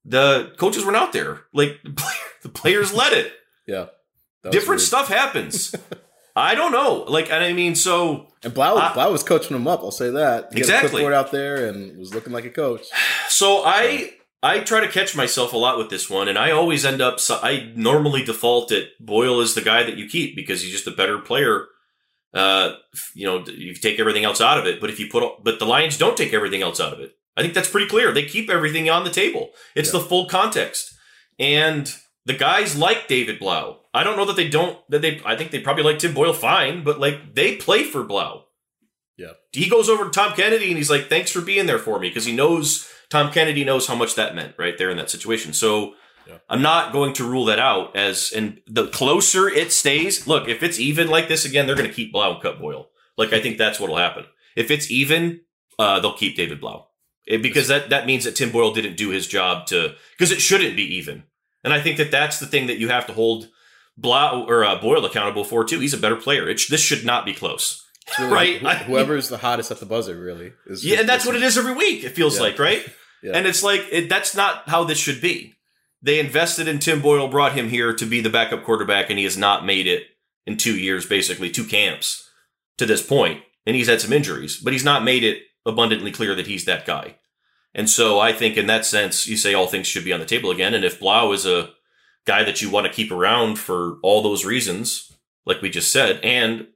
the 0.05 0.53
coaches 0.57 0.85
weren't 0.85 0.97
out 0.97 1.13
there. 1.13 1.43
Like 1.53 1.81
the, 1.85 1.91
player, 1.91 2.21
the 2.43 2.49
players 2.49 2.93
led 2.93 3.13
it. 3.13 3.33
Yeah. 3.67 3.87
Different 4.43 4.69
weird. 4.69 4.81
stuff 4.83 5.09
happens. 5.09 5.75
I 6.37 6.55
don't 6.55 6.71
know. 6.71 7.07
Like, 7.09 7.33
and 7.33 7.43
I 7.43 7.55
mean, 7.55 7.75
so 7.75 8.27
And 8.43 8.53
Blough, 8.53 8.93
Blough 8.93 9.11
was 9.11 9.23
coaching 9.23 9.57
him 9.57 9.67
up. 9.67 9.81
I'll 9.81 9.91
say 9.91 10.11
that. 10.11 10.53
He 10.53 10.59
Exactly. 10.59 10.75
Had 10.75 10.85
a 10.85 10.91
clipboard 10.91 11.15
out 11.15 11.33
there 11.33 11.67
and 11.67 11.97
was 11.97 12.15
looking 12.15 12.35
like 12.35 12.45
a 12.45 12.51
coach. 12.51 12.83
So 13.31 13.63
I 13.65 14.13
I 14.43 14.61
try 14.61 14.81
to 14.81 14.89
catch 14.89 15.17
myself 15.17 15.55
a 15.55 15.57
lot 15.57 15.79
with 15.79 15.89
this 15.89 16.11
one, 16.11 16.29
and 16.29 16.37
I 16.39 16.51
always 16.51 16.85
end 16.85 17.01
up. 17.01 17.19
So 17.19 17.41
I 17.43 17.73
normally 17.75 18.23
default 18.23 18.71
at 18.71 18.89
Boyle 19.01 19.41
is 19.41 19.55
the 19.55 19.63
guy 19.63 19.83
that 19.83 19.97
you 19.97 20.07
keep 20.07 20.37
because 20.37 20.63
he's 20.63 20.73
just 20.73 20.87
a 20.87 20.91
better 20.91 21.19
player. 21.19 21.69
Uh, 22.35 22.73
you 23.15 23.25
know, 23.27 23.45
you 23.47 23.75
take 23.75 24.01
everything 24.01 24.25
else 24.25 24.41
out 24.41 24.59
of 24.59 24.67
it, 24.67 24.81
but 24.81 24.91
if 24.91 24.99
you 24.99 25.07
put, 25.09 25.23
but 25.45 25.59
the 25.61 25.65
Lions 25.67 25.97
don't 25.97 26.17
take 26.17 26.33
everything 26.35 26.63
else 26.63 26.81
out 26.81 26.93
of 26.93 26.99
it. 27.01 27.13
I 27.37 27.43
think 27.43 27.55
that's 27.55 27.71
pretty 27.71 27.87
clear. 27.89 28.13
They 28.13 28.25
keep 28.25 28.51
everything 28.51 28.91
on 28.91 29.05
the 29.05 29.11
table. 29.11 29.51
It's 29.75 29.93
Yeah. 29.93 30.01
the 30.01 30.05
full 30.07 30.27
context, 30.27 30.95
and 31.39 31.93
the 32.27 32.33
guys 32.35 32.77
like 32.77 33.07
David 33.09 33.39
Blough. 33.39 33.81
I 33.93 34.03
don't 34.03 34.17
know 34.17 34.25
that 34.25 34.37
they 34.37 34.49
don't. 34.49 34.79
That 34.91 35.03
they. 35.03 35.21
I 35.25 35.37
think 35.37 35.51
they 35.53 35.61
probably 35.61 35.85
like 35.85 35.99
Tim 36.01 36.15
Boyle 36.15 36.33
fine, 36.33 36.83
but 36.83 36.99
like 36.99 37.35
they 37.35 37.57
play 37.57 37.85
for 37.85 38.03
Blough. 38.03 38.45
Yeah. 39.17 39.33
He 39.53 39.69
goes 39.69 39.89
over 39.89 40.05
to 40.05 40.11
Tom 40.11 40.33
Kennedy 40.35 40.69
and 40.69 40.77
he's 40.77 40.91
like, 40.91 41.09
"Thanks 41.09 41.31
for 41.31 41.41
being 41.41 41.67
there 41.67 41.79
for 41.79 42.01
me," 42.01 42.09
because 42.09 42.25
he 42.25 42.35
knows 42.35 42.89
Tom 43.11 43.31
Kennedy 43.31 43.63
knows 43.65 43.87
how 43.87 43.95
much 43.95 44.17
that 44.17 44.35
meant 44.35 44.55
right 44.59 44.77
there 44.77 44.91
in 44.91 44.97
that 44.97 45.11
situation. 45.11 45.53
So 45.53 45.95
Yeah. 46.27 46.39
I'm 46.49 46.63
not 46.63 46.93
going 46.93 47.13
to 47.15 47.29
rule 47.29 47.47
that 47.47 47.59
out 47.59 47.97
as 47.97 48.33
and 48.35 48.61
the 48.67 48.89
closer 48.89 49.49
it 49.49 49.73
stays. 49.73 50.27
Look, 50.27 50.49
if 50.49 50.63
it's 50.63 50.81
even 50.81 51.09
like 51.09 51.29
this 51.29 51.45
again, 51.45 51.67
they're 51.67 51.77
going 51.77 51.89
to 51.89 51.95
keep 51.95 52.13
Blough 52.13 52.35
and 52.35 52.43
cut 52.43 52.61
Boyle. 52.61 52.89
Like 53.17 53.33
I 53.33 53.41
think 53.41 53.59
that's 53.59 53.79
what'll 53.79 53.97
happen. 53.97 54.25
If 54.57 54.71
it's 54.71 54.91
even, 54.91 55.41
uh, 55.79 56.01
they'll 56.01 56.17
keep 56.17 56.37
David 56.37 56.61
Blough 56.61 56.87
it, 57.27 57.43
because 57.43 57.69
that 57.69 57.91
that 57.91 58.07
means 58.07 58.25
that 58.25 58.37
Tim 58.37 58.51
Boyle 58.51 58.73
didn't 58.73 58.97
do 58.97 59.11
his 59.11 59.27
job 59.27 59.67
to 59.67 59.95
because 60.17 60.33
it 60.33 60.41
shouldn't 60.41 60.77
be 60.77 60.97
even. 60.97 61.25
And 61.63 61.73
I 61.73 61.81
think 61.81 61.97
that 61.97 62.11
that's 62.11 62.39
the 62.39 62.47
thing 62.47 62.67
that 62.67 62.79
you 62.79 62.89
have 62.89 63.07
to 63.07 63.13
hold 63.13 63.49
Blough 63.97 64.45
or 64.47 64.65
uh, 64.65 64.81
Boyle 64.81 65.05
accountable 65.05 65.45
for 65.45 65.65
too. 65.65 65.81
He's 65.81 65.95
a 65.95 65.99
better 65.99 66.17
player. 66.17 66.49
It, 66.49 66.61
this 66.69 66.83
should 66.83 67.05
not 67.05 67.25
be 67.25 67.33
close. 67.33 67.83
Really, 68.19 68.33
right? 68.63 68.63
Wh- 68.63 68.85
whoever's 68.85 69.29
the 69.29 69.39
hottest 69.39 69.71
at 69.71 69.81
the 69.81 69.87
buzzer, 69.87 70.19
really. 70.19 70.53
Is, 70.67 70.85
yeah, 70.85 71.01
and 71.01 71.09
that's 71.09 71.25
what 71.25 71.37
it 71.37 71.43
is 71.43 71.57
every 71.57 71.75
week. 71.75 72.05
It 72.05 72.11
feels 72.11 72.37
yeah. 72.37 72.43
like, 72.43 72.59
right? 72.59 72.85
yeah. 73.23 73.33
And 73.35 73.47
it's 73.47 73.63
like 73.63 73.87
it, 73.91 74.09
that's 74.09 74.37
not 74.37 74.69
how 74.69 74.85
this 74.85 74.99
should 74.99 75.21
be. 75.21 75.55
They 76.05 76.21
invested 76.21 76.69
in 76.69 76.81
Tim 76.81 77.01
Boyle, 77.01 77.29
brought 77.29 77.55
him 77.55 77.71
here 77.71 77.95
to 77.95 78.05
be 78.05 78.21
the 78.21 78.29
backup 78.29 78.63
quarterback, 78.63 79.09
and 79.09 79.19
he 79.19 79.25
has 79.25 79.39
not 79.39 79.65
made 79.65 79.87
it 79.87 80.03
in 80.47 80.59
two 80.59 80.79
years, 80.79 81.07
basically 81.07 81.51
two 81.51 81.65
camps 81.65 82.29
to 82.77 82.85
this 82.85 83.05
point. 83.05 83.43
And 83.65 83.75
he's 83.75 83.89
had 83.89 84.03
some 84.03 84.13
injuries, 84.13 84.59
but 84.59 84.75
he's 84.75 84.85
not 84.85 85.03
made 85.03 85.25
it 85.25 85.39
abundantly 85.65 86.13
clear 86.13 86.35
that 86.35 86.47
he's 86.47 86.67
that 86.67 86.85
guy. 86.85 87.17
And 87.75 87.89
so 87.89 88.21
I 88.21 88.35
think 88.35 88.59
in 88.59 88.67
that 88.67 88.85
sense, 88.85 89.27
you 89.27 89.39
say 89.39 89.55
all 89.55 89.67
things 89.67 89.87
should 89.87 90.05
be 90.05 90.13
on 90.13 90.21
the 90.21 90.27
table 90.27 90.51
again. 90.51 90.75
And 90.75 90.85
if 90.85 91.01
Blough 91.01 91.33
is 91.33 91.47
a 91.47 91.71
guy 92.27 92.45
that 92.45 92.61
you 92.61 92.69
want 92.69 92.87
to 92.87 92.93
keep 92.93 93.11
around 93.11 93.59
for 93.59 93.97
all 94.03 94.21
those 94.23 94.45
reasons, 94.45 95.11
like 95.47 95.63
we 95.63 95.71
just 95.71 95.91
said, 95.91 96.21
and 96.23 96.67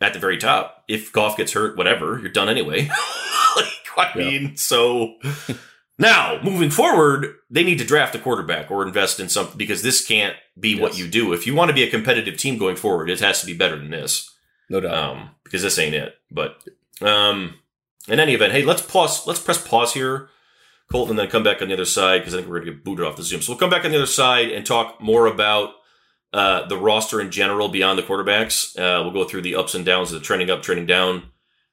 at 0.00 0.12
the 0.12 0.18
very 0.18 0.38
top, 0.38 0.82
if 0.88 1.12
Goff 1.12 1.36
gets 1.36 1.52
hurt, 1.52 1.76
whatever, 1.76 2.18
you're 2.18 2.30
done 2.30 2.48
anyway. 2.48 2.88
like, 3.56 3.66
I 3.96 4.10
yeah. 4.16 4.24
mean, 4.24 4.56
so 4.56 5.14
now 6.02 6.38
moving 6.42 6.70
forward, 6.70 7.34
they 7.50 7.64
need 7.64 7.78
to 7.78 7.84
draft 7.84 8.14
a 8.14 8.18
quarterback 8.18 8.70
or 8.70 8.86
invest 8.86 9.20
in 9.20 9.28
something 9.28 9.56
because 9.56 9.82
this 9.82 10.04
can't 10.06 10.36
be 10.58 10.70
yes. 10.70 10.80
what 10.80 10.98
you 10.98 11.08
do. 11.08 11.32
If 11.32 11.46
you 11.46 11.54
want 11.54 11.68
to 11.70 11.74
be 11.74 11.82
a 11.82 11.90
competitive 11.90 12.36
team 12.36 12.58
going 12.58 12.76
forward, 12.76 13.08
it 13.08 13.20
has 13.20 13.40
to 13.40 13.46
be 13.46 13.54
better 13.54 13.76
than 13.76 13.90
this. 13.90 14.30
No 14.68 14.80
doubt. 14.80 14.94
Um, 14.94 15.30
because 15.44 15.62
this 15.62 15.78
ain't 15.78 15.94
it. 15.94 16.14
But 16.30 16.62
um, 17.00 17.54
in 18.08 18.20
any 18.20 18.34
event, 18.34 18.52
hey, 18.52 18.64
let's 18.64 18.82
pause. 18.82 19.26
Let's 19.26 19.40
press 19.40 19.66
pause 19.66 19.94
here, 19.94 20.28
Colton, 20.90 21.12
and 21.12 21.18
then 21.18 21.28
come 21.28 21.42
back 21.42 21.62
on 21.62 21.68
the 21.68 21.74
other 21.74 21.84
side 21.84 22.18
because 22.18 22.34
I 22.34 22.38
think 22.38 22.48
we're 22.48 22.60
going 22.60 22.66
to 22.66 22.72
get 22.72 22.84
booted 22.84 23.06
off 23.06 23.16
the 23.16 23.22
Zoom. 23.22 23.42
So 23.42 23.52
we'll 23.52 23.58
come 23.58 23.70
back 23.70 23.84
on 23.84 23.90
the 23.90 23.96
other 23.96 24.06
side 24.06 24.50
and 24.50 24.64
talk 24.64 25.00
more 25.00 25.26
about 25.26 25.74
uh, 26.32 26.66
the 26.66 26.78
roster 26.78 27.20
in 27.20 27.30
general 27.30 27.68
beyond 27.68 27.98
the 27.98 28.02
quarterbacks. 28.02 28.78
Uh, 28.78 29.02
we'll 29.02 29.12
go 29.12 29.24
through 29.24 29.42
the 29.42 29.54
ups 29.54 29.74
and 29.74 29.84
downs 29.84 30.12
of 30.12 30.20
the 30.20 30.24
trending 30.24 30.50
up, 30.50 30.62
trending 30.62 30.86
down, 30.86 31.24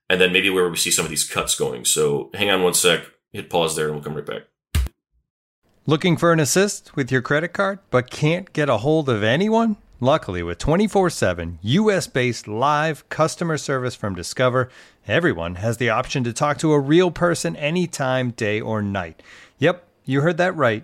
and 0.09 0.19
then 0.19 0.33
maybe 0.33 0.49
where 0.49 0.69
we 0.69 0.77
see 0.77 0.91
some 0.91 1.05
of 1.05 1.09
these 1.09 1.27
cuts 1.27 1.55
going. 1.55 1.85
So 1.85 2.29
hang 2.33 2.49
on 2.49 2.63
one 2.63 2.73
sec, 2.73 3.03
hit 3.31 3.49
pause 3.49 3.75
there, 3.75 3.85
and 3.85 3.95
we'll 3.95 4.03
come 4.03 4.15
right 4.15 4.25
back. 4.25 4.43
Looking 5.85 6.17
for 6.17 6.31
an 6.31 6.39
assist 6.39 6.95
with 6.95 7.11
your 7.11 7.21
credit 7.21 7.49
card, 7.49 7.79
but 7.89 8.11
can't 8.11 8.53
get 8.53 8.69
a 8.69 8.77
hold 8.77 9.09
of 9.09 9.23
anyone? 9.23 9.77
Luckily, 9.99 10.43
with 10.43 10.59
24 10.59 11.09
7 11.09 11.59
US 11.61 12.07
based 12.07 12.47
live 12.47 13.07
customer 13.09 13.57
service 13.57 13.95
from 13.95 14.15
Discover, 14.15 14.69
everyone 15.07 15.55
has 15.55 15.77
the 15.77 15.89
option 15.89 16.23
to 16.23 16.31
talk 16.31 16.57
to 16.59 16.73
a 16.73 16.79
real 16.79 17.11
person 17.11 17.55
anytime, 17.55 18.31
day 18.31 18.61
or 18.61 18.81
night. 18.81 19.21
Yep, 19.57 19.85
you 20.05 20.21
heard 20.21 20.37
that 20.37 20.55
right 20.55 20.83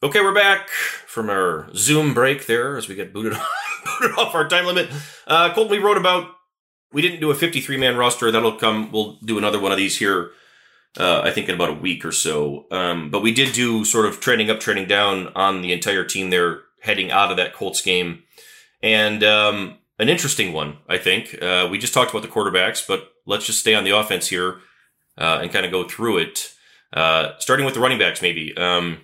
Okay, 0.00 0.20
we're 0.20 0.32
back 0.32 0.68
from 0.68 1.28
our 1.28 1.68
Zoom 1.74 2.14
break 2.14 2.46
there 2.46 2.76
as 2.76 2.88
we 2.88 2.94
get 2.94 3.12
booted, 3.12 3.32
off 4.16 4.32
our 4.32 4.48
time 4.48 4.64
limit. 4.64 4.88
Uh, 5.26 5.52
Colton, 5.52 5.72
we 5.72 5.78
wrote 5.78 5.96
about, 5.96 6.36
we 6.92 7.02
didn't 7.02 7.18
do 7.18 7.32
a 7.32 7.34
53 7.34 7.76
man 7.76 7.96
roster. 7.96 8.30
That'll 8.30 8.56
come, 8.56 8.92
we'll 8.92 9.18
do 9.24 9.38
another 9.38 9.58
one 9.58 9.72
of 9.72 9.76
these 9.76 9.98
here, 9.98 10.30
uh, 11.00 11.22
I 11.22 11.32
think 11.32 11.48
in 11.48 11.56
about 11.56 11.70
a 11.70 11.74
week 11.74 12.04
or 12.04 12.12
so. 12.12 12.66
Um, 12.70 13.10
but 13.10 13.22
we 13.22 13.34
did 13.34 13.52
do 13.52 13.84
sort 13.84 14.06
of 14.06 14.20
trending 14.20 14.50
up, 14.50 14.60
trending 14.60 14.86
down 14.86 15.32
on 15.34 15.62
the 15.62 15.72
entire 15.72 16.04
team 16.04 16.30
there 16.30 16.60
heading 16.80 17.10
out 17.10 17.32
of 17.32 17.36
that 17.38 17.52
Colts 17.52 17.82
game. 17.82 18.22
And 18.80 19.24
um, 19.24 19.78
an 19.98 20.08
interesting 20.08 20.52
one, 20.52 20.76
I 20.88 20.98
think. 20.98 21.42
Uh, 21.42 21.66
we 21.68 21.76
just 21.76 21.92
talked 21.92 22.12
about 22.12 22.22
the 22.22 22.28
quarterbacks, 22.28 22.86
but 22.86 23.14
let's 23.26 23.46
just 23.46 23.58
stay 23.58 23.74
on 23.74 23.82
the 23.82 23.98
offense 23.98 24.28
here 24.28 24.60
uh, 25.16 25.40
and 25.42 25.50
kind 25.50 25.66
of 25.66 25.72
go 25.72 25.88
through 25.88 26.18
it. 26.18 26.54
Uh, 26.92 27.32
starting 27.40 27.66
with 27.66 27.74
the 27.74 27.80
running 27.80 27.98
backs, 27.98 28.22
maybe. 28.22 28.56
Um, 28.56 28.98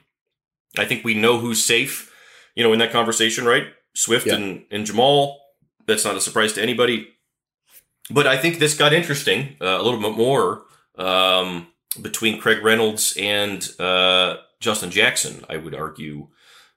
I 0.78 0.84
think 0.84 1.04
we 1.04 1.14
know 1.14 1.38
who's 1.38 1.64
safe, 1.64 2.12
you 2.54 2.64
know, 2.64 2.72
in 2.72 2.78
that 2.78 2.92
conversation, 2.92 3.44
right? 3.44 3.66
Swift 3.94 4.26
yeah. 4.26 4.34
and, 4.34 4.64
and 4.70 4.86
Jamaal. 4.86 5.36
That's 5.86 6.04
not 6.04 6.16
a 6.16 6.20
surprise 6.20 6.52
to 6.54 6.62
anybody. 6.62 7.08
But 8.10 8.26
I 8.26 8.36
think 8.36 8.58
this 8.58 8.76
got 8.76 8.92
interesting 8.92 9.56
uh, 9.60 9.78
a 9.78 9.82
little 9.82 10.00
bit 10.00 10.16
more 10.16 10.62
um, 10.96 11.68
between 12.00 12.40
Craig 12.40 12.62
Reynolds 12.62 13.16
and 13.18 13.68
uh, 13.80 14.38
Justin 14.60 14.90
Jackson, 14.90 15.44
I 15.48 15.56
would 15.56 15.74
argue, 15.74 16.28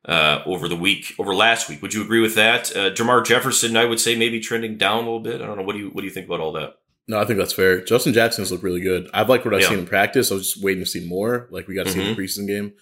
uh, 0.05 0.41
over 0.45 0.67
the 0.67 0.75
week, 0.75 1.13
over 1.19 1.35
last 1.35 1.67
week. 1.67 1.81
Would 1.81 1.93
you 1.93 2.01
agree 2.03 2.21
with 2.21 2.35
that? 2.35 2.71
Uh, 2.75 2.91
Jermar 2.91 3.25
Jefferson, 3.25 3.75
I 3.75 3.85
would 3.85 3.99
say 3.99 4.15
maybe 4.15 4.39
trending 4.39 4.77
down 4.77 4.99
a 4.99 5.07
little 5.07 5.19
bit. 5.19 5.41
I 5.41 5.45
don't 5.45 5.57
know. 5.57 5.63
What 5.63 5.73
do 5.73 5.79
you 5.79 5.89
What 5.89 6.01
do 6.01 6.07
you 6.07 6.13
think 6.13 6.27
about 6.27 6.39
all 6.39 6.53
that? 6.53 6.75
No, 7.09 7.19
I 7.19 7.25
think 7.25 7.39
that's 7.39 7.53
fair. 7.53 7.81
Justin 7.83 8.13
Jackson's 8.13 8.51
looked 8.51 8.63
really 8.63 8.81
good. 8.81 9.09
I've 9.13 9.29
liked 9.29 9.45
what 9.45 9.53
I've 9.53 9.61
yeah. 9.61 9.69
seen 9.69 9.79
in 9.79 9.85
practice. 9.85 10.31
I 10.31 10.35
was 10.35 10.53
just 10.53 10.63
waiting 10.63 10.83
to 10.83 10.89
see 10.89 11.07
more. 11.07 11.47
Like 11.51 11.67
we 11.67 11.75
got 11.75 11.85
to 11.85 11.91
mm-hmm. 11.91 11.99
see 11.99 12.05
the 12.05 12.11
mm-hmm. 12.11 12.21
preseason 12.21 12.47
game. 12.47 12.73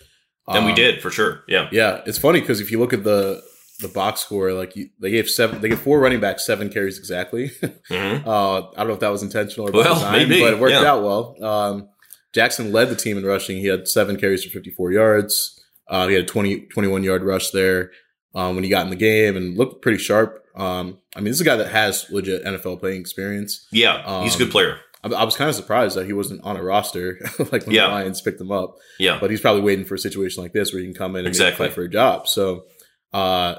And 0.47 0.59
um, 0.59 0.65
we 0.65 0.73
did 0.73 1.01
for 1.01 1.09
sure. 1.09 1.43
Yeah. 1.47 1.69
Yeah. 1.71 2.01
It's 2.05 2.17
funny 2.17 2.39
because 2.39 2.61
if 2.61 2.71
you 2.71 2.79
look 2.79 2.93
at 2.93 3.03
the 3.03 3.43
the 3.79 3.87
box 3.89 4.21
score, 4.21 4.53
like 4.53 4.75
you, 4.75 4.89
they 4.99 5.11
gave 5.11 5.29
seven, 5.29 5.59
they 5.59 5.69
gave 5.69 5.79
four 5.79 5.99
running 5.99 6.19
backs 6.19 6.45
seven 6.45 6.69
carries 6.69 6.97
exactly. 6.97 7.51
Mm-hmm. 7.89 8.27
uh, 8.27 8.61
I 8.61 8.77
don't 8.77 8.87
know 8.87 8.93
if 8.93 8.99
that 9.01 9.11
was 9.11 9.21
intentional 9.21 9.69
or 9.69 9.71
by 9.71 9.79
well, 9.79 9.93
design, 9.93 10.27
maybe. 10.27 10.41
but 10.41 10.53
it 10.53 10.59
worked 10.59 10.73
yeah. 10.73 10.85
out 10.85 11.03
well. 11.03 11.43
Um, 11.43 11.89
Jackson 12.33 12.71
led 12.71 12.89
the 12.89 12.95
team 12.95 13.17
in 13.17 13.25
rushing. 13.25 13.57
He 13.57 13.67
had 13.67 13.87
seven 13.87 14.17
carries 14.17 14.43
for 14.43 14.49
54 14.49 14.91
yards. 14.91 15.63
Uh, 15.87 16.07
he 16.07 16.15
had 16.15 16.23
a 16.23 16.27
20, 16.27 16.61
21 16.67 17.03
yard 17.03 17.23
rush 17.23 17.51
there 17.51 17.91
um, 18.33 18.55
when 18.55 18.63
he 18.63 18.69
got 18.69 18.83
in 18.83 18.89
the 18.89 18.95
game 18.95 19.37
and 19.37 19.57
looked 19.57 19.81
pretty 19.81 19.99
sharp. 19.99 20.43
Um, 20.55 20.99
I 21.15 21.19
mean, 21.19 21.25
this 21.25 21.35
is 21.35 21.41
a 21.41 21.45
guy 21.45 21.57
that 21.57 21.71
has 21.71 22.09
legit 22.09 22.43
NFL 22.43 22.79
playing 22.79 23.01
experience. 23.01 23.67
Yeah, 23.71 24.23
he's 24.23 24.35
a 24.35 24.39
good 24.39 24.45
um, 24.45 24.51
player. 24.51 24.79
I, 25.05 25.09
I 25.09 25.23
was 25.23 25.37
kind 25.37 25.49
of 25.49 25.55
surprised 25.55 25.95
that 25.95 26.05
he 26.05 26.13
wasn't 26.13 26.43
on 26.43 26.57
a 26.57 26.63
roster 26.63 27.19
like 27.51 27.65
when 27.65 27.75
yeah. 27.75 27.87
the 27.87 27.93
Lions 27.93 28.21
picked 28.21 28.41
him 28.41 28.51
up. 28.51 28.75
Yeah, 28.99 29.19
but 29.19 29.29
he's 29.29 29.41
probably 29.41 29.61
waiting 29.61 29.85
for 29.85 29.95
a 29.95 29.99
situation 29.99 30.43
like 30.43 30.53
this 30.53 30.73
where 30.73 30.81
he 30.81 30.87
can 30.87 30.95
come 30.95 31.15
in 31.15 31.19
and 31.19 31.27
exactly. 31.27 31.67
fight 31.67 31.75
for 31.75 31.83
a 31.83 31.89
job. 31.89 32.27
So, 32.27 32.65
uh, 33.13 33.55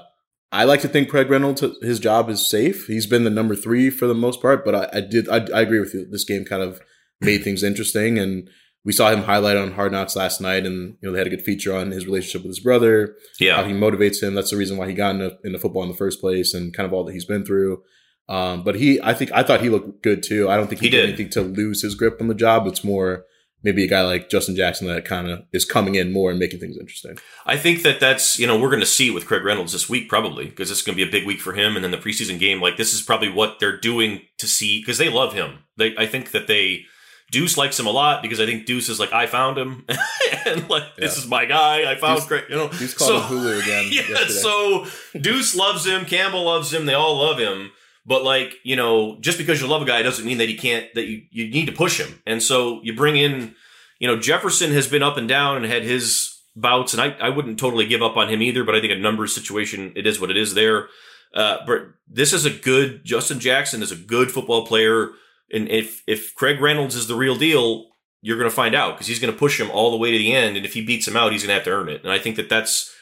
I 0.53 0.64
like 0.64 0.80
to 0.82 0.88
think 0.88 1.09
Craig 1.09 1.28
Reynolds, 1.28 1.62
his 1.82 1.99
job 1.99 2.30
is 2.30 2.49
safe. 2.49 2.86
He's 2.86 3.07
been 3.07 3.24
the 3.24 3.30
number 3.30 3.55
three 3.57 3.90
for 3.90 4.07
the 4.07 4.14
most 4.14 4.40
part, 4.40 4.64
but 4.64 4.74
I, 4.74 4.99
I 4.99 5.01
did, 5.01 5.28
I, 5.28 5.47
I, 5.55 5.61
agree 5.62 5.80
with 5.80 5.92
you. 5.92 6.07
This 6.09 6.24
game 6.24 6.44
kind 6.44 6.62
of 6.62 6.80
made 7.20 7.42
things 7.42 7.62
interesting, 7.62 8.18
and 8.18 8.49
we 8.84 8.92
saw 8.92 9.11
him 9.11 9.24
highlight 9.24 9.57
on 9.57 9.72
Hard 9.72 9.92
Knocks 9.92 10.14
last 10.14 10.40
night, 10.40 10.64
and 10.64 10.97
you 11.01 11.09
know 11.09 11.12
they 11.12 11.18
had 11.18 11.26
a 11.26 11.30
good 11.30 11.44
feature 11.44 11.74
on 11.74 11.90
his 11.90 12.07
relationship 12.07 12.42
with 12.42 12.51
his 12.51 12.61
brother. 12.61 13.16
Yeah, 13.40 13.57
how 13.57 13.64
he 13.64 13.72
motivates 13.72 14.22
him. 14.22 14.34
That's 14.34 14.51
the 14.51 14.57
reason 14.57 14.76
why 14.76 14.88
he 14.88 14.94
got 14.94 15.16
into, 15.16 15.36
into 15.42 15.59
football 15.59 15.82
in 15.82 15.90
the 15.90 15.97
first 15.97 16.20
place, 16.20 16.55
and 16.55 16.72
kind 16.72 16.86
of 16.86 16.92
all 16.92 17.05
that 17.05 17.12
he's 17.12 17.24
been 17.24 17.44
through. 17.44 17.82
Um, 18.29 18.64
but 18.64 18.74
he, 18.74 19.01
I 19.03 19.14
think, 19.14 19.31
I 19.33 19.43
thought 19.43 19.61
he 19.61 19.68
looked 19.68 20.03
good 20.03 20.22
too. 20.22 20.49
I 20.49 20.57
don't 20.57 20.66
think 20.66 20.81
he, 20.81 20.87
he 20.87 20.91
did 20.91 21.09
anything 21.09 21.31
to 21.31 21.43
lose 21.43 21.83
his 21.83 21.95
grip 21.95 22.20
on 22.20 22.29
the 22.29 22.35
job. 22.35 22.66
It's 22.66 22.83
more 22.83 23.24
maybe 23.62 23.85
a 23.85 23.89
guy 23.89 24.03
like 24.03 24.31
Justin 24.31 24.55
Jackson 24.55 24.87
that 24.87 25.05
kind 25.05 25.29
of 25.29 25.45
is 25.53 25.64
coming 25.64 25.97
in 25.97 26.12
more 26.12 26.31
and 26.31 26.39
making 26.39 26.61
things 26.61 26.77
interesting. 26.79 27.18
I 27.47 27.57
think 27.57 27.83
that 27.83 27.99
that's, 27.99 28.39
you 28.39 28.47
know, 28.47 28.59
we're 28.59 28.70
going 28.70 28.81
to 28.81 28.87
see 28.87 29.11
with 29.11 29.27
Craig 29.27 29.45
Reynolds 29.45 29.72
this 29.72 29.89
week 29.89 30.09
probably 30.09 30.47
because 30.47 30.70
it's 30.70 30.83
going 30.83 30.97
to 30.97 31.05
be 31.05 31.09
a 31.09 31.11
big 31.11 31.27
week 31.27 31.41
for 31.41 31.53
him. 31.53 31.74
And 31.74 31.85
then 31.85 31.91
the 31.91 31.99
preseason 31.99 32.39
game, 32.39 32.61
like 32.61 32.77
this 32.77 32.95
is 32.95 33.03
probably 33.03 33.31
what 33.31 33.59
they're 33.59 33.79
doing 33.79 34.22
to 34.39 34.47
see 34.47 34.81
because 34.81 34.99
they 34.99 35.09
love 35.09 35.35
him. 35.35 35.64
They, 35.77 35.97
I 35.97 36.07
think 36.07 36.31
that 36.31 36.47
they, 36.47 36.85
Duce 37.33 37.59
likes 37.59 37.79
him 37.79 37.87
a 37.87 37.91
lot 37.91 38.22
because 38.22 38.39
I 38.41 38.47
think 38.47 38.66
Duce 38.66 38.89
is 38.89 39.01
like, 39.01 39.12
I 39.12 39.27
found 39.27 39.59
him, 39.59 39.85
and 40.47 40.68
like 40.70 40.85
yeah. 40.85 41.07
this 41.07 41.18
is 41.18 41.27
my 41.27 41.45
guy. 41.45 41.91
I 41.91 41.97
found 41.97 42.20
Duce, 42.20 42.29
Craig. 42.29 42.45
You 42.49 42.55
know, 42.55 42.68
Duce 42.68 42.95
called 42.95 43.11
so, 43.11 43.20
him 43.20 43.39
Hulu 43.39 43.62
again. 43.62 43.87
Yeah, 43.91 44.09
yesterday. 44.09 44.33
so 44.33 44.87
Duce 45.18 45.57
loves 45.57 45.85
him. 45.85 46.05
Campbell 46.05 46.45
loves 46.45 46.72
him. 46.72 46.87
They 46.87 46.95
all 46.95 47.16
love 47.16 47.39
him. 47.39 47.72
But 48.07 48.22
like, 48.22 48.54
you 48.62 48.76
know, 48.76 49.18
just 49.20 49.36
because 49.36 49.61
you 49.61 49.66
love 49.66 49.82
a 49.82 49.86
guy 49.86 50.02
doesn't 50.02 50.24
mean 50.24 50.38
that 50.38 50.48
he 50.48 50.57
can't 50.57 50.86
that 50.94 51.07
you, 51.07 51.22
you 51.30 51.50
need 51.50 51.66
to 51.66 51.72
push 51.72 52.00
him. 52.00 52.22
And 52.24 52.42
so 52.42 52.80
you 52.82 52.94
bring 52.94 53.16
in, 53.16 53.54
you 53.98 54.07
know, 54.07 54.16
Jefferson 54.18 54.70
has 54.72 54.86
been 54.86 55.02
up 55.02 55.16
and 55.16 55.28
down 55.28 55.57
and 55.57 55.66
had 55.66 55.82
his 55.82 56.38
bouts, 56.54 56.94
and 56.94 57.02
I, 57.02 57.16
I 57.20 57.30
wouldn't 57.30 57.59
totally 57.59 57.86
give 57.86 58.02
up 58.02 58.16
on 58.16 58.28
him 58.28 58.42
either, 58.42 58.64
but 58.64 58.74
I 58.74 58.80
think 58.80 58.92
a 58.92 58.96
numbers 58.96 59.34
situation, 59.34 59.92
it 59.96 60.07
is 60.07 60.20
what 60.20 60.30
it 60.30 60.36
is 60.36 60.54
there. 60.54 60.88
Uh, 61.34 61.59
but 61.66 61.88
this 62.09 62.32
is 62.32 62.46
a 62.46 62.50
good 62.50 63.04
Justin 63.04 63.40
Jackson 63.40 63.82
is 63.82 63.92
a 63.92 63.96
good 63.96 64.30
football 64.30 64.66
player 64.66 65.11
And 65.52 65.68
if 65.68 66.02
if 66.07 66.34
Craig 66.34 66.61
Reynolds 66.61 66.94
is 66.94 67.07
the 67.07 67.14
real 67.14 67.36
deal, 67.36 67.86
you're 68.22 68.38
going 68.38 68.50
to 68.50 68.54
find 68.54 68.74
out 68.74 68.94
because 68.94 69.07
he's 69.07 69.18
going 69.18 69.32
to 69.32 69.38
push 69.38 69.61
him 69.61 69.70
all 69.70 69.90
the 69.90 69.96
way 69.96 70.11
to 70.11 70.18
the 70.18 70.32
end. 70.32 70.57
And 70.57 70.66
if 70.66 70.74
he 70.74 70.84
beats 70.84 71.07
him 71.07 71.16
out, 71.16 71.32
he's 71.32 71.42
going 71.42 71.50
to 71.50 71.54
have 71.54 71.64
to 71.64 71.70
earn 71.70 71.88
it. 71.88 72.02
And 72.02 72.12
I 72.12 72.18
think 72.18 72.36
that 72.36 72.48
that's 72.48 72.92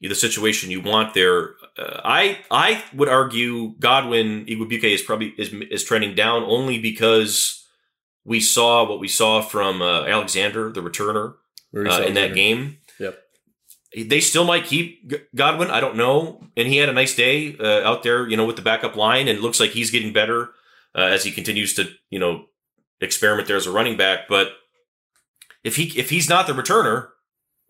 the 0.00 0.14
situation 0.14 0.70
you 0.70 0.80
want 0.80 1.14
there. 1.14 1.54
Uh, 1.78 2.00
I 2.04 2.38
I 2.50 2.84
would 2.94 3.08
argue 3.08 3.74
Godwin 3.78 4.46
Igwebuike 4.46 4.84
is 4.84 5.02
probably 5.02 5.34
is 5.38 5.52
is 5.52 5.84
trending 5.84 6.14
down 6.14 6.42
only 6.42 6.78
because 6.78 7.64
we 8.24 8.40
saw 8.40 8.88
what 8.88 9.00
we 9.00 9.08
saw 9.08 9.40
from 9.40 9.82
uh, 9.82 10.04
Alexander, 10.04 10.70
the 10.70 10.82
returner, 10.82 11.34
uh, 11.74 12.02
in 12.02 12.14
that 12.14 12.34
game. 12.34 12.78
Yep. 12.98 13.18
They 13.96 14.20
still 14.20 14.44
might 14.44 14.66
keep 14.66 15.12
Godwin. 15.34 15.70
I 15.70 15.80
don't 15.80 15.96
know. 15.96 16.46
And 16.56 16.68
he 16.68 16.76
had 16.76 16.88
a 16.88 16.92
nice 16.92 17.14
day 17.14 17.56
uh, 17.58 17.82
out 17.82 18.02
there, 18.02 18.28
you 18.28 18.36
know, 18.36 18.44
with 18.44 18.56
the 18.56 18.62
backup 18.62 18.94
line, 18.94 19.26
and 19.26 19.38
it 19.38 19.42
looks 19.42 19.58
like 19.58 19.70
he's 19.70 19.90
getting 19.90 20.12
better 20.12 20.50
uh, 20.94 21.02
as 21.02 21.24
he 21.24 21.32
continues 21.32 21.74
to, 21.74 21.90
you 22.08 22.18
know, 22.18 22.46
experiment 23.00 23.48
there 23.48 23.56
as 23.56 23.66
a 23.66 23.72
running 23.72 23.96
back. 23.96 24.28
But 24.28 24.52
if 25.64 25.76
he 25.76 25.98
if 25.98 26.10
he's 26.10 26.28
not 26.28 26.46
the 26.46 26.52
returner, 26.52 27.08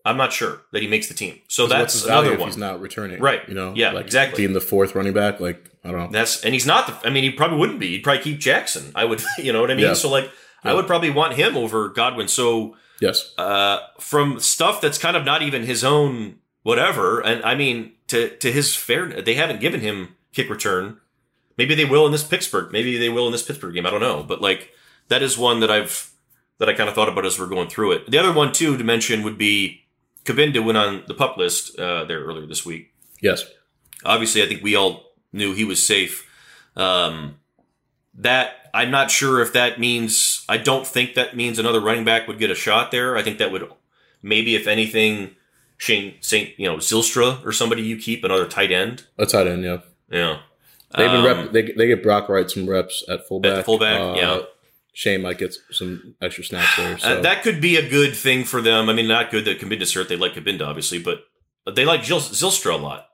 I'm 0.03 0.17
not 0.17 0.33
sure 0.33 0.61
that 0.71 0.81
he 0.81 0.87
makes 0.87 1.07
the 1.07 1.13
team. 1.13 1.39
So 1.47 1.67
that's 1.67 2.05
another 2.05 2.37
one. 2.37 2.47
he's 2.47 2.57
not 2.57 2.81
returning, 2.81 3.21
right? 3.21 3.47
You 3.47 3.53
know, 3.53 3.73
yeah, 3.75 3.91
like 3.91 4.05
exactly. 4.05 4.43
Being 4.43 4.53
the 4.53 4.61
fourth 4.61 4.95
running 4.95 5.13
back, 5.13 5.39
like 5.39 5.71
I 5.83 5.91
don't 5.91 5.99
know. 5.99 6.09
That's 6.11 6.43
and 6.43 6.53
he's 6.53 6.65
not 6.65 6.87
the. 6.87 7.07
I 7.07 7.11
mean, 7.11 7.23
he 7.23 7.31
probably 7.31 7.57
wouldn't 7.57 7.79
be. 7.79 7.89
He'd 7.89 8.03
probably 8.03 8.23
keep 8.23 8.39
Jackson. 8.39 8.91
I 8.95 9.05
would, 9.05 9.21
you 9.37 9.53
know 9.53 9.61
what 9.61 9.71
I 9.71 9.75
mean. 9.75 9.85
Yeah. 9.85 9.93
So 9.93 10.09
like, 10.09 10.29
I 10.63 10.73
would 10.73 10.87
probably 10.87 11.09
want 11.09 11.33
him 11.33 11.55
over 11.57 11.89
Godwin. 11.89 12.27
So 12.27 12.75
Yes, 12.99 13.33
uh, 13.37 13.79
from 13.99 14.39
stuff 14.39 14.79
that's 14.79 14.99
kind 14.99 15.17
of 15.17 15.25
not 15.25 15.41
even 15.41 15.63
his 15.63 15.83
own 15.83 16.37
whatever. 16.63 17.19
And 17.19 17.43
I 17.43 17.55
mean, 17.55 17.93
to 18.07 18.29
to 18.37 18.51
his 18.51 18.75
fair, 18.75 19.21
they 19.21 19.33
haven't 19.33 19.59
given 19.59 19.81
him 19.81 20.15
kick 20.33 20.49
return. 20.49 20.97
Maybe 21.57 21.75
they 21.75 21.85
will 21.85 22.05
in 22.05 22.11
this 22.11 22.23
Pittsburgh. 22.23 22.71
Maybe 22.71 22.97
they 22.97 23.09
will 23.09 23.25
in 23.25 23.31
this 23.31 23.43
Pittsburgh 23.43 23.73
game. 23.73 23.85
I 23.85 23.89
don't 23.89 24.01
know. 24.01 24.23
But 24.23 24.41
like 24.41 24.69
that 25.07 25.21
is 25.21 25.37
one 25.37 25.59
that 25.61 25.71
I've 25.71 26.11
that 26.59 26.69
I 26.69 26.73
kind 26.73 26.87
of 26.87 26.95
thought 26.95 27.09
about 27.09 27.25
as 27.25 27.39
we're 27.39 27.47
going 27.47 27.69
through 27.69 27.93
it. 27.93 28.11
The 28.11 28.19
other 28.19 28.31
one 28.31 28.51
too 28.51 28.77
to 28.77 28.83
mention 28.83 29.23
would 29.23 29.37
be 29.37 29.80
Cabinda 30.25 30.63
went 30.63 30.77
on 30.77 31.03
the 31.07 31.13
pup 31.13 31.37
list 31.37 31.77
uh, 31.79 32.05
there 32.05 32.19
earlier 32.23 32.45
this 32.45 32.65
week. 32.65 32.93
yes. 33.21 33.45
Obviously, 34.03 34.41
I 34.41 34.47
think 34.47 34.63
we 34.63 34.75
all 34.75 35.11
knew 35.31 35.53
he 35.53 35.63
was 35.63 35.85
safe. 35.85 36.27
Um, 36.75 37.35
that 38.15 38.53
I'm 38.73 38.89
not 38.89 39.11
sure 39.11 39.41
if 39.41 39.53
that 39.53 39.79
means. 39.79 40.43
I 40.49 40.57
don't 40.57 40.87
think 40.87 41.13
that 41.13 41.35
means 41.35 41.59
another 41.59 41.79
running 41.79 42.03
back 42.03 42.27
would 42.27 42.39
get 42.39 42.49
a 42.49 42.55
shot 42.55 42.89
there. 42.91 43.15
I 43.15 43.21
think 43.21 43.37
that 43.37 43.51
would 43.51 43.69
maybe, 44.23 44.55
if 44.55 44.65
anything, 44.67 45.35
Shane 45.77 46.15
Saint, 46.21 46.57
you 46.59 46.67
know, 46.67 46.77
Zylstra 46.77 47.45
or 47.45 47.51
somebody 47.51 47.83
you 47.83 47.97
keep 47.97 48.23
another 48.23 48.47
tight 48.47 48.71
end. 48.71 49.05
A 49.19 49.25
tight 49.27 49.45
end, 49.47 49.63
yeah. 49.63 49.77
Yeah, 50.09 50.39
They've 50.97 51.09
been 51.09 51.25
Um, 51.25 51.25
rep. 51.25 51.51
They, 51.51 51.61
they 51.71 51.87
get 51.87 52.03
Brock 52.03 52.27
Wright 52.27 52.49
some 52.49 52.69
reps 52.69 53.03
at 53.07 53.27
fullback. 53.27 53.59
At 53.59 53.65
fullback, 53.65 54.17
yeah. 54.17 54.39
Shane 54.93 55.21
might 55.21 55.37
get 55.37 55.55
some 55.71 56.15
extra 56.21 56.43
snaps 56.43 56.75
there. 56.75 56.97
So 56.97 57.17
Uh, 57.17 57.21
that 57.21 57.43
could 57.43 57.61
be 57.61 57.77
a 57.77 57.87
good 57.89 58.15
thing 58.15 58.43
for 58.43 58.61
them. 58.61 58.89
I 58.89 58.93
mean, 58.93 59.07
not 59.07 59.31
good 59.31 59.45
that 59.45 59.59
Cabinda's 59.59 59.93
hurt. 59.93 60.09
They 60.09 60.17
like 60.17 60.33
Cabinda, 60.33 60.67
obviously, 60.67 60.99
but 60.99 61.23
they 61.73 61.85
like 61.85 62.03
Zil- 62.03 62.19
Zylstra 62.19 62.73
a 62.73 62.77
lot. 62.77 63.07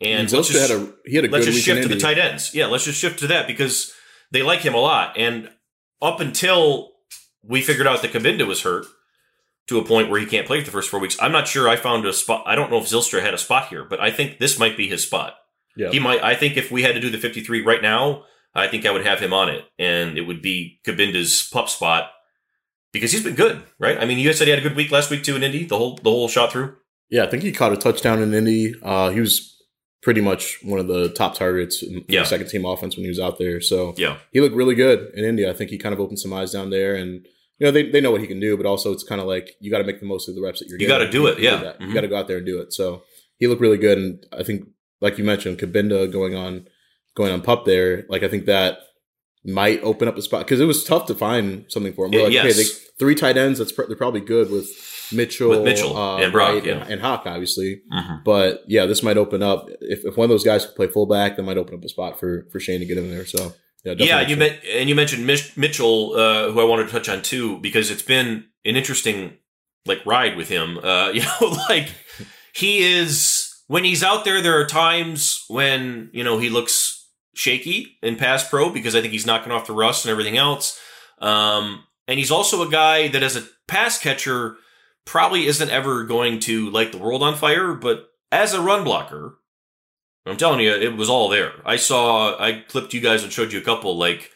And 0.00 0.20
and 0.20 0.32
let's 0.32 0.48
Zylstra 0.48 0.52
just- 0.52 0.70
had 0.70 0.80
a 0.80 0.92
he 1.06 1.16
had 1.16 1.24
a 1.24 1.28
let's 1.28 1.46
just 1.46 1.64
shift 1.64 1.82
to 1.82 1.88
the 1.88 1.98
tight 1.98 2.18
ends. 2.18 2.54
Yeah, 2.54 2.66
let's 2.66 2.84
just 2.84 3.00
shift 3.00 3.18
to 3.20 3.26
that 3.28 3.46
because 3.48 3.92
they 4.30 4.42
like 4.42 4.60
him 4.60 4.74
a 4.74 4.78
lot. 4.80 5.16
And 5.18 5.50
up 6.00 6.20
until 6.20 6.92
we 7.42 7.62
figured 7.62 7.86
out 7.88 8.02
that 8.02 8.12
Cabinda 8.12 8.46
was 8.46 8.62
hurt 8.62 8.86
to 9.66 9.78
a 9.78 9.84
point 9.84 10.08
where 10.10 10.20
he 10.20 10.26
can't 10.26 10.46
play 10.46 10.60
for 10.60 10.66
the 10.66 10.70
first 10.70 10.88
four 10.88 11.00
weeks, 11.00 11.16
I'm 11.20 11.32
not 11.32 11.48
sure 11.48 11.68
I 11.68 11.74
found 11.76 12.06
a 12.06 12.12
spot. 12.12 12.44
I 12.46 12.54
don't 12.54 12.70
know 12.70 12.78
if 12.78 12.84
Zylstra 12.84 13.22
had 13.22 13.34
a 13.34 13.38
spot 13.38 13.68
here, 13.68 13.84
but 13.84 14.00
I 14.00 14.10
think 14.12 14.38
this 14.38 14.56
might 14.58 14.76
be 14.76 14.86
his 14.88 15.02
spot. 15.02 15.34
Yeah. 15.76 15.90
He 15.90 15.98
might. 15.98 16.22
I 16.22 16.34
think 16.36 16.56
if 16.56 16.70
we 16.70 16.82
had 16.82 16.94
to 16.94 17.00
do 17.00 17.10
the 17.10 17.18
53 17.18 17.62
right 17.62 17.82
now, 17.82 18.24
I 18.54 18.66
think 18.68 18.86
I 18.86 18.90
would 18.90 19.06
have 19.06 19.20
him 19.20 19.32
on 19.32 19.48
it, 19.48 19.64
and 19.78 20.18
it 20.18 20.22
would 20.22 20.42
be 20.42 20.80
Cabinda's 20.84 21.48
pup 21.52 21.68
spot 21.68 22.10
because 22.92 23.12
he's 23.12 23.22
been 23.24 23.34
good, 23.34 23.62
right? 23.78 23.98
I 23.98 24.04
mean, 24.06 24.18
you 24.18 24.28
guys 24.28 24.38
said 24.38 24.46
he 24.46 24.50
had 24.50 24.58
a 24.60 24.62
good 24.68 24.76
week 24.76 24.90
last 24.90 25.10
week 25.10 25.22
too 25.22 25.36
in 25.36 25.42
Indy, 25.42 25.64
the 25.64 25.76
whole 25.78 25.96
the 25.96 26.10
whole 26.10 26.28
shot 26.28 26.52
through. 26.52 26.74
Yeah, 27.10 27.24
I 27.24 27.26
think 27.28 27.42
he 27.42 27.52
caught 27.52 27.72
a 27.72 27.76
touchdown 27.76 28.20
in 28.22 28.34
Indy. 28.34 28.74
Uh, 28.82 29.10
he 29.10 29.20
was 29.20 29.54
pretty 30.02 30.20
much 30.20 30.58
one 30.62 30.78
of 30.78 30.86
the 30.88 31.08
top 31.10 31.34
targets 31.34 31.82
in 31.82 32.04
Yeah. 32.08 32.20
the 32.20 32.26
second 32.26 32.48
team 32.48 32.64
offense 32.64 32.96
when 32.96 33.04
he 33.04 33.08
was 33.08 33.18
out 33.20 33.38
there. 33.38 33.60
So 33.60 33.94
Yeah, 33.96 34.18
he 34.32 34.40
looked 34.40 34.54
really 34.54 34.74
good 34.74 35.10
in 35.14 35.24
Indy. 35.24 35.48
I 35.48 35.52
think 35.52 35.70
he 35.70 35.78
kind 35.78 35.92
of 35.92 36.00
opened 36.00 36.18
some 36.20 36.32
eyes 36.32 36.52
down 36.52 36.70
there, 36.70 36.94
and 36.94 37.26
you 37.58 37.66
know 37.66 37.70
they, 37.70 37.90
they 37.90 38.00
know 38.00 38.10
what 38.10 38.20
he 38.20 38.26
can 38.26 38.40
do, 38.40 38.56
but 38.56 38.66
also 38.66 38.92
it's 38.92 39.02
kind 39.04 39.20
of 39.20 39.26
like 39.26 39.50
you 39.60 39.70
got 39.70 39.78
to 39.78 39.84
make 39.84 40.00
the 40.00 40.06
most 40.06 40.28
of 40.28 40.34
the 40.34 40.42
reps 40.42 40.60
that 40.60 40.68
you're. 40.68 40.78
You 40.80 40.86
getting. 40.86 41.06
gotta 41.06 41.10
do 41.12 41.26
it, 41.26 41.38
yeah. 41.38 41.72
Mhm. 41.80 41.88
you 41.88 41.94
got 41.94 42.02
to 42.02 42.08
go 42.08 42.16
out 42.16 42.28
there 42.28 42.38
and 42.38 42.46
do 42.46 42.60
it. 42.60 42.72
So 42.72 43.02
he 43.38 43.46
looked 43.46 43.60
really 43.60 43.78
good, 43.78 43.98
and 43.98 44.24
I 44.32 44.42
think, 44.42 44.66
like 45.00 45.18
you 45.18 45.24
mentioned, 45.24 45.58
Cabinda 45.58 46.10
going 46.10 46.34
on 46.34 46.68
going 47.18 47.32
on 47.32 47.42
pup 47.42 47.66
there. 47.66 48.06
Like 48.08 48.22
I 48.22 48.28
think 48.28 48.46
that 48.46 48.78
might 49.44 49.82
open 49.82 50.08
up 50.08 50.16
a 50.16 50.22
spot 50.22 50.44
because 50.46 50.60
it 50.60 50.64
was 50.64 50.82
tough 50.84 51.06
to 51.06 51.14
find 51.14 51.66
something 51.68 51.92
for 51.92 52.06
him. 52.06 52.12
We're 52.12 52.24
like, 52.24 52.32
Yes. 52.32 52.44
okay, 52.46 52.52
they, 52.54 52.68
three 52.98 53.14
tight 53.14 53.36
ends. 53.36 53.58
That's 53.58 53.72
pr- 53.72 53.82
they're 53.86 53.96
probably 53.96 54.20
good 54.20 54.50
with 54.50 54.68
Mitchell, 55.12 55.50
With 55.50 55.62
Mitchell 55.62 55.96
uh, 55.96 56.18
and 56.18 56.32
Brock, 56.32 56.54
Wright, 56.54 56.64
yeah. 56.66 56.72
and, 56.82 56.92
and 56.92 57.00
Hock, 57.00 57.22
obviously. 57.26 57.80
Mhm. 57.92 58.24
But 58.24 58.62
yeah, 58.66 58.86
this 58.86 59.02
might 59.02 59.16
open 59.16 59.42
up 59.42 59.68
if, 59.80 60.04
if 60.04 60.16
one 60.16 60.24
of 60.24 60.30
those 60.30 60.44
guys 60.44 60.66
could 60.66 60.74
play 60.76 60.86
fullback, 60.88 61.36
that 61.36 61.42
might 61.44 61.56
open 61.58 61.74
up 61.74 61.84
a 61.84 61.88
spot 61.88 62.18
for 62.20 62.46
for 62.50 62.60
Shane 62.60 62.80
to 62.80 62.86
get 62.86 62.98
in 62.98 63.10
there. 63.10 63.26
So 63.26 63.52
yeah, 63.84 63.94
yeah. 63.96 64.20
You 64.20 64.36
meant 64.36 64.58
and 64.70 64.88
you 64.88 64.94
mentioned 64.94 65.26
Mich- 65.26 65.56
Mitchell, 65.56 66.14
uh, 66.14 66.50
who 66.50 66.60
I 66.60 66.64
wanted 66.64 66.86
to 66.86 66.92
touch 66.92 67.08
on 67.08 67.22
too, 67.22 67.58
because 67.60 67.90
it's 67.90 68.02
been 68.02 68.44
an 68.64 68.76
interesting 68.76 69.38
like 69.86 70.04
ride 70.04 70.36
with 70.36 70.48
him. 70.48 70.78
Uh, 70.78 71.10
you 71.14 71.22
know, 71.22 71.56
like 71.70 71.88
he 72.54 72.80
is 72.80 73.48
when 73.68 73.84
he's 73.84 74.02
out 74.02 74.24
there. 74.26 74.42
There 74.42 74.60
are 74.60 74.66
times 74.66 75.44
when 75.48 76.10
you 76.12 76.22
know 76.24 76.38
he 76.38 76.50
looks 76.50 76.97
shaky 77.34 77.98
in 78.02 78.16
pass 78.16 78.48
pro 78.48 78.70
because 78.70 78.94
I 78.94 79.00
think 79.00 79.12
he's 79.12 79.26
knocking 79.26 79.52
off 79.52 79.66
the 79.66 79.72
rust 79.72 80.04
and 80.04 80.10
everything 80.12 80.36
else. 80.36 80.78
Um, 81.20 81.84
and 82.06 82.18
he's 82.18 82.30
also 82.30 82.66
a 82.66 82.70
guy 82.70 83.08
that, 83.08 83.22
as 83.22 83.36
a 83.36 83.46
pass 83.66 83.98
catcher, 83.98 84.56
probably 85.04 85.46
isn't 85.46 85.70
ever 85.70 86.04
going 86.04 86.40
to 86.40 86.70
light 86.70 86.92
the 86.92 86.98
world 86.98 87.22
on 87.22 87.34
fire. 87.34 87.74
But 87.74 88.08
as 88.32 88.54
a 88.54 88.62
run 88.62 88.84
blocker, 88.84 89.38
I'm 90.26 90.36
telling 90.36 90.60
you, 90.60 90.72
it 90.72 90.96
was 90.96 91.08
all 91.08 91.28
there. 91.28 91.52
I 91.64 91.76
saw, 91.76 92.38
I 92.38 92.64
clipped 92.68 92.94
you 92.94 93.00
guys 93.00 93.22
and 93.22 93.32
showed 93.32 93.52
you 93.52 93.58
a 93.58 93.64
couple. 93.64 93.96
Like 93.96 94.30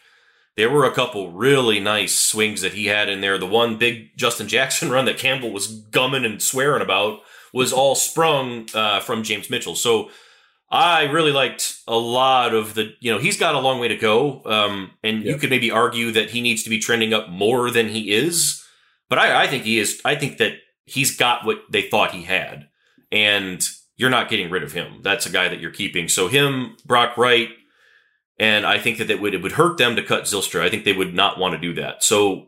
there 0.55 0.69
were 0.69 0.85
a 0.85 0.93
couple 0.93 1.31
really 1.31 1.79
nice 1.79 2.15
swings 2.15 2.61
that 2.61 2.73
he 2.73 2.85
had 2.85 3.09
in 3.09 3.21
there. 3.21 3.37
The 3.37 3.45
one 3.45 3.77
big 3.77 4.15
Justin 4.17 4.47
Jackson 4.47 4.89
run 4.91 5.05
that 5.05 5.17
Campbell 5.17 5.51
was 5.51 5.67
gumming 5.67 6.25
and 6.25 6.41
swearing 6.41 6.81
about 6.81 7.19
was 7.53 7.71
all 7.71 7.95
sprung 7.95 8.67
uh, 8.73 8.99
from 8.99 9.23
James 9.23 9.49
Mitchell. 9.49 9.75
So 9.75 10.09
I 10.73 11.03
really 11.03 11.31
liked 11.31 11.77
a 11.87 11.95
lot 11.95 12.55
of 12.55 12.73
the, 12.73 12.95
you 12.99 13.13
know, 13.13 13.19
he's 13.19 13.37
got 13.37 13.53
a 13.53 13.59
long 13.59 13.79
way 13.79 13.89
to 13.89 13.95
go. 13.95 14.41
Um, 14.43 14.89
and 15.03 15.23
you 15.23 15.37
could 15.37 15.51
maybe 15.51 15.69
argue 15.69 16.11
that 16.11 16.31
he 16.31 16.41
needs 16.41 16.63
to 16.63 16.69
be 16.71 16.79
trending 16.79 17.13
up 17.13 17.29
more 17.29 17.69
than 17.69 17.89
he 17.89 18.11
is. 18.11 18.65
But 19.07 19.19
I, 19.19 19.43
I 19.43 19.47
think 19.47 19.65
he 19.65 19.77
is, 19.77 20.01
I 20.03 20.15
think 20.15 20.39
that 20.39 20.53
he's 20.85 21.15
got 21.15 21.45
what 21.45 21.59
they 21.69 21.83
thought 21.83 22.11
he 22.11 22.23
had. 22.23 22.69
And 23.11 23.63
you're 23.97 24.09
not 24.09 24.29
getting 24.29 24.49
rid 24.49 24.63
of 24.63 24.71
him. 24.71 25.01
That's 25.03 25.27
a 25.27 25.31
guy 25.31 25.47
that 25.47 25.59
you're 25.59 25.69
keeping. 25.69 26.09
So 26.09 26.27
him, 26.27 26.75
Brock 26.83 27.17
Wright, 27.17 27.49
and 28.39 28.65
I 28.65 28.79
think 28.79 28.97
that 28.97 29.11
it 29.11 29.21
would, 29.21 29.35
it 29.35 29.43
would 29.43 29.51
hurt 29.51 29.77
them 29.77 29.95
to 29.95 30.01
cut 30.01 30.23
Zylstra. 30.23 30.61
I 30.61 30.69
think 30.71 30.85
they 30.85 30.93
would 30.93 31.13
not 31.13 31.37
want 31.37 31.53
to 31.53 31.59
do 31.59 31.75
that. 31.75 32.03
So 32.03 32.47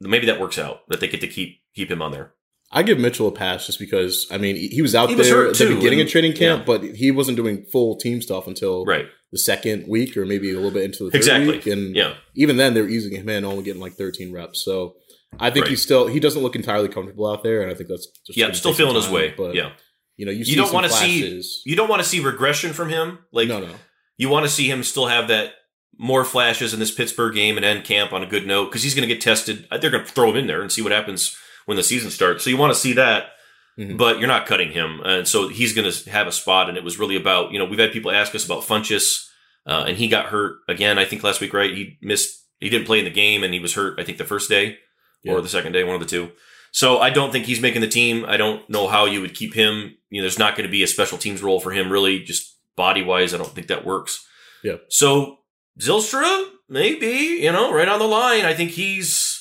maybe 0.00 0.24
that 0.26 0.40
works 0.40 0.58
out 0.58 0.88
that 0.88 1.00
they 1.00 1.08
get 1.08 1.20
to 1.20 1.28
keep 1.28 1.60
keep 1.74 1.90
him 1.90 2.00
on 2.00 2.12
there. 2.12 2.32
I 2.70 2.82
give 2.82 2.98
Mitchell 2.98 3.28
a 3.28 3.32
pass 3.32 3.66
just 3.66 3.78
because 3.78 4.26
I 4.30 4.36
mean 4.38 4.56
he 4.56 4.82
was 4.82 4.94
out 4.94 5.08
He 5.08 5.14
there 5.14 5.34
hurt 5.34 5.60
at 5.60 5.68
the 5.68 5.74
beginning 5.74 6.00
of 6.00 6.08
training 6.08 6.34
camp, 6.34 6.60
yeah. 6.60 6.64
but 6.66 6.82
he 6.96 7.10
wasn't 7.10 7.36
doing 7.36 7.64
full 7.72 7.96
team 7.96 8.20
stuff 8.20 8.46
until 8.46 8.84
Right. 8.84 9.06
the 9.32 9.38
second 9.38 9.86
week 9.88 10.16
or 10.16 10.26
maybe 10.26 10.50
a 10.50 10.54
little 10.56 10.70
bit 10.70 10.84
into 10.84 11.04
the 11.04 11.10
third 11.10 11.16
Exactly. 11.18 11.52
week. 11.52 11.66
And 11.66 11.96
Yeah. 11.96 12.14
even 12.34 12.56
then 12.58 12.74
they're 12.74 12.88
easing 12.88 13.14
him 13.14 13.28
in, 13.28 13.44
only 13.44 13.62
getting 13.64 13.80
like 13.80 13.94
13 13.94 14.32
reps. 14.32 14.62
So 14.64 14.96
I 15.40 15.50
think 15.50 15.64
Right. 15.64 15.70
he's 15.70 15.82
still 15.82 16.08
he 16.08 16.20
doesn't 16.20 16.42
look 16.42 16.56
entirely 16.56 16.88
comfortable 16.88 17.26
out 17.26 17.42
there, 17.42 17.62
and 17.62 17.70
I 17.70 17.74
think 17.74 17.88
that's 17.88 18.06
just 18.26 18.36
Yeah. 18.38 18.52
Still 18.52 18.74
feeling 18.74 18.96
his 18.96 19.08
way. 19.08 19.32
But 19.36 19.54
yeah. 19.54 19.70
you 20.18 20.26
know 20.26 20.32
you, 20.32 20.44
You 20.44 20.56
don't 20.56 20.72
want 20.72 20.86
to 20.86 20.92
see 20.92 21.42
you 21.64 21.76
don't 21.76 21.88
want 21.88 22.02
to 22.02 22.08
see 22.08 22.20
regression 22.20 22.72
from 22.74 22.90
him. 22.90 23.18
Like 23.32 23.48
no, 23.48 23.60
no, 23.60 23.70
you 24.18 24.28
want 24.28 24.44
to 24.44 24.50
see 24.52 24.68
him 24.70 24.82
still 24.82 25.06
have 25.06 25.28
that 25.28 25.54
more 25.98 26.24
flashes 26.24 26.72
in 26.74 26.80
this 26.80 26.90
Pittsburgh 26.90 27.34
game 27.34 27.56
and 27.56 27.64
end 27.64 27.84
camp 27.84 28.12
on 28.12 28.22
a 28.22 28.26
good 28.26 28.46
note 28.46 28.66
because 28.66 28.82
he's 28.82 28.94
going 28.94 29.08
to 29.08 29.12
get 29.12 29.20
tested. 29.22 29.66
They're 29.80 29.90
going 29.90 30.04
to 30.04 30.10
throw 30.12 30.30
him 30.30 30.36
in 30.36 30.46
there 30.46 30.60
and 30.60 30.70
see 30.70 30.82
what 30.82 30.92
happens 30.92 31.34
when 31.68 31.76
the 31.76 31.82
season 31.82 32.10
starts. 32.10 32.42
So 32.42 32.48
you 32.48 32.56
want 32.56 32.72
to 32.72 32.78
see 32.80 32.94
that, 32.94 33.32
Mhm. 33.78 33.98
but 33.98 34.18
you're 34.18 34.26
not 34.26 34.46
cutting 34.46 34.72
him, 34.72 35.00
and 35.04 35.28
so 35.28 35.48
he's 35.48 35.74
going 35.74 35.90
to 35.90 36.10
have 36.10 36.26
a 36.26 36.32
spot. 36.32 36.70
And 36.70 36.78
it 36.78 36.82
was 36.84 36.98
really 36.98 37.14
about 37.14 37.52
you 37.52 37.58
know 37.58 37.66
we've 37.66 37.78
had 37.78 37.92
people 37.92 38.10
ask 38.10 38.34
us 38.34 38.46
about 38.46 38.62
Funchess, 38.66 39.26
uh, 39.66 39.84
and 39.86 39.98
he 39.98 40.08
got 40.08 40.26
hurt 40.26 40.60
again. 40.66 40.98
I 40.98 41.04
think 41.04 41.22
last 41.22 41.42
week, 41.42 41.52
right? 41.52 41.74
He 41.74 41.98
missed. 42.00 42.42
He 42.58 42.70
didn't 42.70 42.86
play 42.86 42.98
in 43.00 43.04
the 43.04 43.10
game, 43.10 43.44
and 43.44 43.52
he 43.52 43.60
was 43.60 43.74
hurt. 43.74 44.00
I 44.00 44.04
think 44.04 44.16
the 44.16 44.24
first 44.24 44.48
day 44.48 44.78
or 45.26 45.42
the 45.42 45.48
second 45.48 45.72
day, 45.72 45.84
one 45.84 45.94
of 45.94 46.00
the 46.00 46.06
two. 46.06 46.32
So 46.72 46.98
I 47.00 47.10
don't 47.10 47.32
think 47.32 47.44
he's 47.44 47.60
making 47.60 47.82
the 47.82 47.86
team. 47.88 48.24
I 48.26 48.36
don't 48.38 48.68
know 48.70 48.88
how 48.88 49.04
you 49.04 49.20
would 49.20 49.34
keep 49.34 49.52
him. 49.52 49.94
You 50.10 50.20
know, 50.20 50.22
there's 50.22 50.38
not 50.38 50.56
going 50.56 50.66
to 50.66 50.72
be 50.72 50.82
a 50.82 50.86
special 50.86 51.18
teams 51.18 51.42
role 51.42 51.60
for 51.60 51.70
him, 51.70 51.90
really, 51.92 52.20
just 52.20 52.56
body 52.76 53.02
wise. 53.02 53.34
I 53.34 53.36
don't 53.38 53.54
think 53.54 53.66
that 53.66 53.84
works. 53.84 54.24
Yeah. 54.64 54.76
So 54.88 55.38
Zylstra, 55.80 56.46
maybe, 56.68 57.40
you 57.42 57.52
know, 57.52 57.72
right 57.72 57.88
on 57.88 57.98
the 57.98 58.06
line. 58.06 58.44
I 58.44 58.54
think 58.54 58.70
he's 58.72 59.37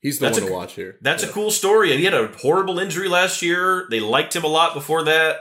he's 0.00 0.18
the 0.18 0.26
That's 0.26 0.38
one 0.38 0.44
a- 0.46 0.50
to 0.50 0.54
watch 0.56 0.74
here. 0.74 0.96
that's 1.00 1.22
Yeah. 1.22 1.30
a 1.30 1.32
cool 1.32 1.50
story. 1.50 1.96
He 1.96 2.04
had 2.04 2.14
a 2.14 2.28
horrible 2.40 2.78
injury 2.78 3.08
last 3.08 3.42
year. 3.42 3.86
They 3.90 4.00
liked 4.00 4.34
him 4.36 4.44
a 4.44 4.48
lot 4.48 4.74
before 4.74 5.02
that. 5.04 5.40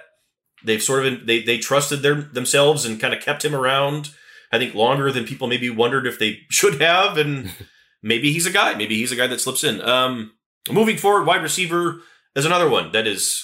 They've 0.64 0.82
sort 0.82 1.05
of 1.05 1.26
they 1.28 1.41
they 1.43 1.58
trusted 1.60 2.01
their 2.01 2.16
themselves 2.16 2.84
and 2.86 2.99
kind 2.99 3.14
of 3.14 3.22
kept 3.22 3.45
him 3.45 3.53
around. 3.55 4.10
I 4.51 4.58
think 4.58 4.74
longer 4.74 5.12
than 5.12 5.26
people 5.26 5.47
maybe 5.47 5.70
wondered 5.70 6.08
if 6.08 6.18
they 6.20 6.39
should 6.49 6.82
have, 6.82 7.18
and 7.18 7.51
maybe 8.01 8.32
he's 8.34 8.45
a 8.47 8.51
guy. 8.51 8.74
Maybe 8.76 8.95
he's 8.95 9.12
a 9.12 9.16
guy 9.16 9.28
that 9.28 9.41
slips 9.41 9.64
in. 9.64 9.82
Um, 9.82 10.34
moving 10.72 10.97
forward, 10.97 11.26
wide 11.28 11.43
receiver 11.43 12.01
is 12.36 12.45
another 12.45 12.70
one 12.70 12.91
that 12.93 13.05
is 13.08 13.43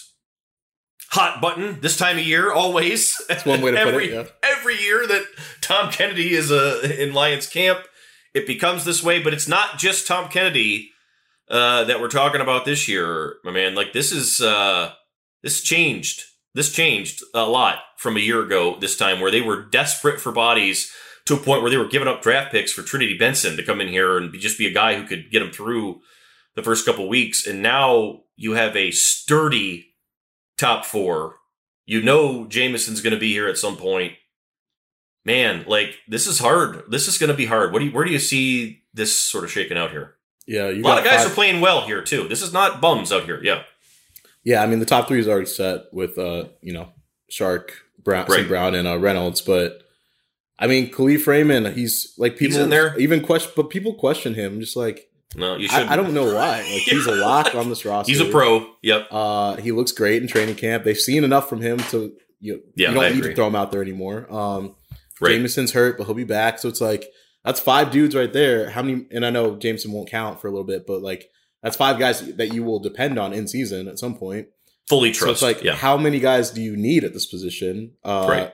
hot 1.11 1.41
button 1.41 1.79
this 1.81 1.97
time 1.97 2.17
of 2.17 2.23
year. 2.25 2.51
Always, 2.51 3.21
That's 3.29 3.45
one 3.45 3.61
way 3.61 3.71
to 3.71 3.77
put 3.77 3.87
every, 3.87 4.05
it. 4.09 4.13
Yeah. 4.13 4.49
Every 4.57 4.81
year 4.81 5.05
that 5.05 5.25
Tom 5.61 5.91
Kennedy 5.91 6.33
is 6.33 6.51
uh, 6.51 6.81
in 6.97 7.13
Lions 7.13 7.47
camp, 7.47 7.79
it 8.33 8.47
becomes 8.47 8.85
this 8.85 9.03
way. 9.03 9.21
But 9.21 9.33
it's 9.33 9.47
not 9.47 9.77
just 9.77 10.07
Tom 10.07 10.29
Kennedy 10.29 10.89
uh, 11.49 11.83
that 11.85 11.99
we're 11.99 12.07
talking 12.07 12.41
about 12.41 12.65
this 12.65 12.87
year, 12.87 13.35
my 13.43 13.51
man. 13.51 13.75
Like 13.75 13.93
this 13.93 14.11
is 14.11 14.41
uh, 14.41 14.93
this 15.41 15.61
changed. 15.61 16.23
This 16.55 16.71
changed 16.71 17.23
a 17.33 17.45
lot 17.45 17.79
from 17.97 18.15
a 18.15 18.21
year 18.21 18.41
ago. 18.43 18.77
This 18.79 18.97
time, 18.97 19.19
where 19.19 19.31
they 19.31 19.41
were 19.41 19.63
desperate 19.63 20.21
for 20.21 20.31
bodies 20.31 20.91
to 21.25 21.35
a 21.35 21.37
point 21.37 21.61
where 21.61 21.71
they 21.71 21.77
were 21.77 21.87
giving 21.87 22.07
up 22.07 22.21
draft 22.21 22.51
picks 22.51 22.71
for 22.71 22.83
Trinity 22.83 23.17
Benson 23.17 23.55
to 23.57 23.63
come 23.63 23.81
in 23.81 23.87
here 23.87 24.17
and 24.17 24.31
be, 24.31 24.37
just 24.37 24.57
be 24.57 24.67
a 24.67 24.73
guy 24.73 24.95
who 24.95 25.07
could 25.07 25.31
get 25.31 25.39
them 25.39 25.51
through 25.51 26.01
the 26.55 26.63
first 26.63 26.85
couple 26.85 27.07
weeks. 27.07 27.47
And 27.47 27.61
now 27.61 28.21
you 28.35 28.53
have 28.53 28.75
a 28.75 28.91
sturdy 28.91 29.93
top 30.57 30.85
four. 30.85 31.35
You 31.85 32.01
know 32.01 32.45
Jameson's 32.45 33.01
going 33.01 33.13
to 33.13 33.19
be 33.19 33.31
here 33.31 33.47
at 33.47 33.57
some 33.57 33.77
point. 33.77 34.13
Man, 35.25 35.63
like 35.67 35.99
this 36.07 36.27
is 36.27 36.39
hard. 36.39 36.83
This 36.89 37.07
is 37.07 37.17
going 37.17 37.29
to 37.29 37.35
be 37.35 37.45
hard. 37.45 37.71
What 37.71 37.79
do 37.79 37.85
you, 37.85 37.91
where 37.91 38.05
do 38.05 38.11
you 38.11 38.19
see 38.19 38.83
this 38.93 39.17
sort 39.17 39.43
of 39.45 39.51
shaking 39.51 39.77
out 39.77 39.91
here? 39.91 40.15
Yeah, 40.45 40.69
you 40.69 40.81
a 40.81 40.85
lot 40.85 40.97
of 40.99 41.05
guys 41.05 41.23
five- 41.23 41.31
are 41.31 41.35
playing 41.35 41.61
well 41.61 41.81
here 41.85 42.01
too. 42.01 42.27
This 42.27 42.41
is 42.41 42.51
not 42.53 42.81
bums 42.81 43.11
out 43.11 43.23
here. 43.25 43.39
Yeah, 43.43 43.63
Yeah, 44.43 44.61
I 44.61 44.67
mean 44.67 44.79
the 44.79 44.85
top 44.85 45.07
three 45.07 45.19
is 45.19 45.27
already 45.27 45.45
set 45.45 45.83
with 45.93 46.17
uh, 46.17 46.45
you 46.61 46.73
know, 46.73 46.89
Chark, 47.31 47.69
Brown, 48.03 48.25
Right. 48.27 48.47
Brown, 48.47 48.75
and 48.75 48.87
uh, 48.87 48.97
Reynolds. 48.99 49.41
But 49.41 49.79
I 50.59 50.67
mean, 50.67 50.91
Kalif 50.91 51.25
Raymond, 51.27 51.67
he's 51.75 52.13
like 52.17 52.37
people 52.37 52.59
in 52.59 52.69
there. 52.69 52.97
even 52.99 53.21
question, 53.21 53.51
but 53.55 53.69
people 53.69 53.93
question 53.95 54.33
him. 54.33 54.59
Just 54.59 54.75
like 54.75 55.07
no, 55.35 55.55
you 55.55 55.67
should. 55.67 55.87
I, 55.87 55.93
I 55.93 55.95
don't 55.95 56.13
know 56.13 56.33
why. 56.35 56.57
Like 56.73 56.81
he's 56.83 57.07
a 57.07 57.15
lock 57.15 57.55
on 57.55 57.69
this 57.69 57.85
roster. 57.85 58.11
He's 58.11 58.21
a 58.21 58.25
pro. 58.25 58.67
Yep. 58.81 59.07
Uh, 59.11 59.55
he 59.57 59.71
looks 59.71 59.91
great 59.91 60.21
in 60.21 60.27
training 60.27 60.55
camp. 60.55 60.83
They've 60.83 60.97
seen 60.97 61.23
enough 61.23 61.49
from 61.49 61.61
him 61.61 61.79
to 61.91 62.13
you. 62.39 62.61
Yeah, 62.75 62.89
you 62.89 62.93
don't 62.95 63.03
I 63.05 63.09
need 63.09 63.17
agree. 63.19 63.29
to 63.31 63.35
throw 63.35 63.47
him 63.47 63.55
out 63.55 63.71
there 63.71 63.81
anymore. 63.81 64.31
Um, 64.31 64.75
Right. 65.21 65.33
Jameson's 65.37 65.71
hurt, 65.71 65.97
but 65.97 66.03
he'll 66.05 66.15
be 66.15 66.23
back. 66.25 66.59
So 66.59 66.67
it's 66.67 66.81
like 66.81 67.05
that's 67.43 67.59
five 67.59 67.91
dudes 67.91 68.15
right 68.15 68.31
there. 68.31 68.69
How 68.69 68.81
many? 68.81 69.05
And 69.11 69.25
I 69.25 69.29
know 69.29 69.55
Jameson 69.55 69.91
won't 69.91 70.09
count 70.09 70.39
for 70.41 70.47
a 70.47 70.51
little 70.51 70.65
bit, 70.65 70.85
but 70.87 71.01
like 71.01 71.29
that's 71.61 71.75
five 71.77 71.97
guys 71.99 72.35
that 72.35 72.53
you 72.53 72.63
will 72.63 72.79
depend 72.79 73.17
on 73.19 73.33
in 73.33 73.47
season 73.47 73.87
at 73.87 73.99
some 73.99 74.15
point. 74.15 74.47
Fully 74.89 75.11
trust. 75.11 75.39
So 75.39 75.47
it's 75.47 75.55
like, 75.57 75.63
yeah. 75.63 75.75
how 75.75 75.95
many 75.97 76.19
guys 76.19 76.51
do 76.51 76.61
you 76.61 76.75
need 76.75 77.03
at 77.05 77.13
this 77.13 77.25
position? 77.25 77.93
Uh, 78.03 78.25
Right. 78.29 78.53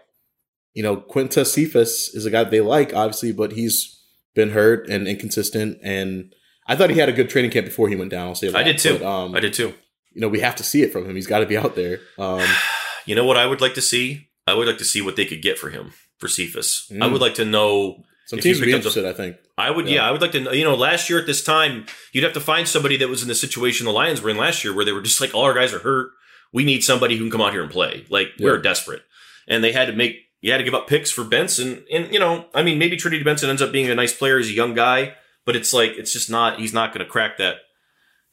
You 0.76 0.84
know, 0.84 0.98
Quintez 0.98 1.48
Cephus 1.48 2.14
is 2.14 2.26
a 2.28 2.30
guy 2.30 2.44
they 2.44 2.62
like, 2.62 2.94
obviously, 2.94 3.32
but 3.32 3.54
he's 3.54 4.00
been 4.36 4.52
hurt 4.52 4.88
and 4.88 5.08
inconsistent. 5.08 5.80
And 5.82 6.34
I 6.68 6.76
thought 6.76 6.92
he 6.92 7.00
had 7.00 7.10
a 7.10 7.14
good 7.14 7.30
training 7.32 7.50
camp 7.50 7.66
before 7.66 7.90
he 7.90 7.96
went 7.96 8.12
down. 8.12 8.28
I'll 8.28 8.36
say 8.36 8.50
that. 8.50 8.56
I 8.56 8.62
did 8.64 8.78
too. 8.78 9.00
But, 9.00 9.06
um, 9.08 9.36
I 9.36 9.40
did 9.40 9.54
too. 9.54 9.74
You 10.14 10.22
know, 10.22 10.28
we 10.28 10.40
have 10.42 10.56
to 10.58 10.64
see 10.64 10.84
it 10.84 10.94
from 10.94 11.10
him. 11.10 11.16
He's 11.16 11.26
got 11.28 11.40
to 11.40 11.48
be 11.48 11.58
out 11.58 11.76
there. 11.76 12.00
Um, 12.18 12.46
You 13.06 13.16
know 13.16 13.26
what 13.26 13.38
I 13.38 13.48
would 13.48 13.60
like 13.62 13.74
to 13.74 13.82
see? 13.82 14.30
I 14.46 14.54
would 14.54 14.68
like 14.68 14.78
to 14.78 14.86
see 14.86 15.02
what 15.02 15.16
they 15.16 15.26
could 15.26 15.42
get 15.42 15.58
for 15.58 15.72
him 15.72 15.94
for 16.20 16.28
Cephus. 16.28 16.86
I 16.92 16.96
Mm. 16.96 17.12
would 17.14 17.22
like 17.22 17.34
to 17.36 17.46
know. 17.46 18.04
Some 18.30 18.38
If 18.38 18.44
teams 18.44 18.60
would 18.60 18.68
be 18.68 18.74
interested, 18.74 19.06
I 19.06 19.14
think. 19.14 19.38
I 19.58 19.72
would, 19.72 19.88
yeah. 19.88 19.96
Yeah. 19.96 20.08
I 20.08 20.12
would 20.12 20.22
like 20.22 20.34
to 20.34 20.40
know. 20.40 20.52
You 20.52 20.64
know, 20.64 20.76
last 20.76 21.10
year 21.10 21.20
at 21.20 21.26
this 21.26 21.44
time, 21.44 21.88
you'd 22.12 22.24
have 22.24 22.34
to 22.34 22.40
find 22.40 22.68
somebody 22.68 22.96
that 22.98 23.10
was 23.10 23.24
in 23.24 23.28
the 23.28 23.34
situation 23.34 23.88
the 23.88 23.92
Lions 23.92 24.22
were 24.22 24.30
in 24.30 24.38
last 24.38 24.64
year, 24.64 24.72
where 24.72 24.86
they 24.86 24.92
were 24.92 25.02
just 25.02 25.20
like, 25.20 25.34
all 25.34 25.46
our 25.46 25.56
guys 25.56 25.74
are 25.74 25.80
hurt. 25.80 26.12
We 26.54 26.64
need 26.64 26.84
somebody 26.84 27.18
who 27.18 27.24
can 27.24 27.32
come 27.32 27.42
out 27.42 27.54
here 27.54 27.64
and 27.64 27.72
play. 27.72 28.06
Like 28.08 28.28
we're 28.40 28.62
desperate, 28.62 29.02
and 29.48 29.64
they 29.64 29.72
had 29.72 29.88
to 29.88 29.94
make. 29.94 30.18
You 30.42 30.52
had 30.52 30.60
to 30.60 30.64
give 30.64 30.76
up 30.76 30.88
picks 30.88 31.12
for 31.12 31.24
Benson, 31.24 31.84
and 31.92 32.14
you 32.14 32.20
know, 32.20 32.46
I 32.54 32.64
mean, 32.64 32.78
maybe 32.78 32.98
Trinity 32.98 33.24
Benson 33.24 33.50
ends 33.50 33.62
up 33.62 33.72
being 33.72 33.90
a 33.90 33.96
nice 33.96 34.14
player. 34.14 34.38
He's 34.38 34.50
a 34.50 34.54
young 34.54 34.74
guy, 34.74 35.16
but 35.46 35.56
it's 35.56 35.74
like 35.74 35.92
it's 35.92 36.14
just 36.14 36.30
not. 36.30 36.60
He's 36.60 36.74
not 36.74 36.94
going 36.94 37.04
to 37.04 37.12
crack 37.12 37.38
that 37.40 37.58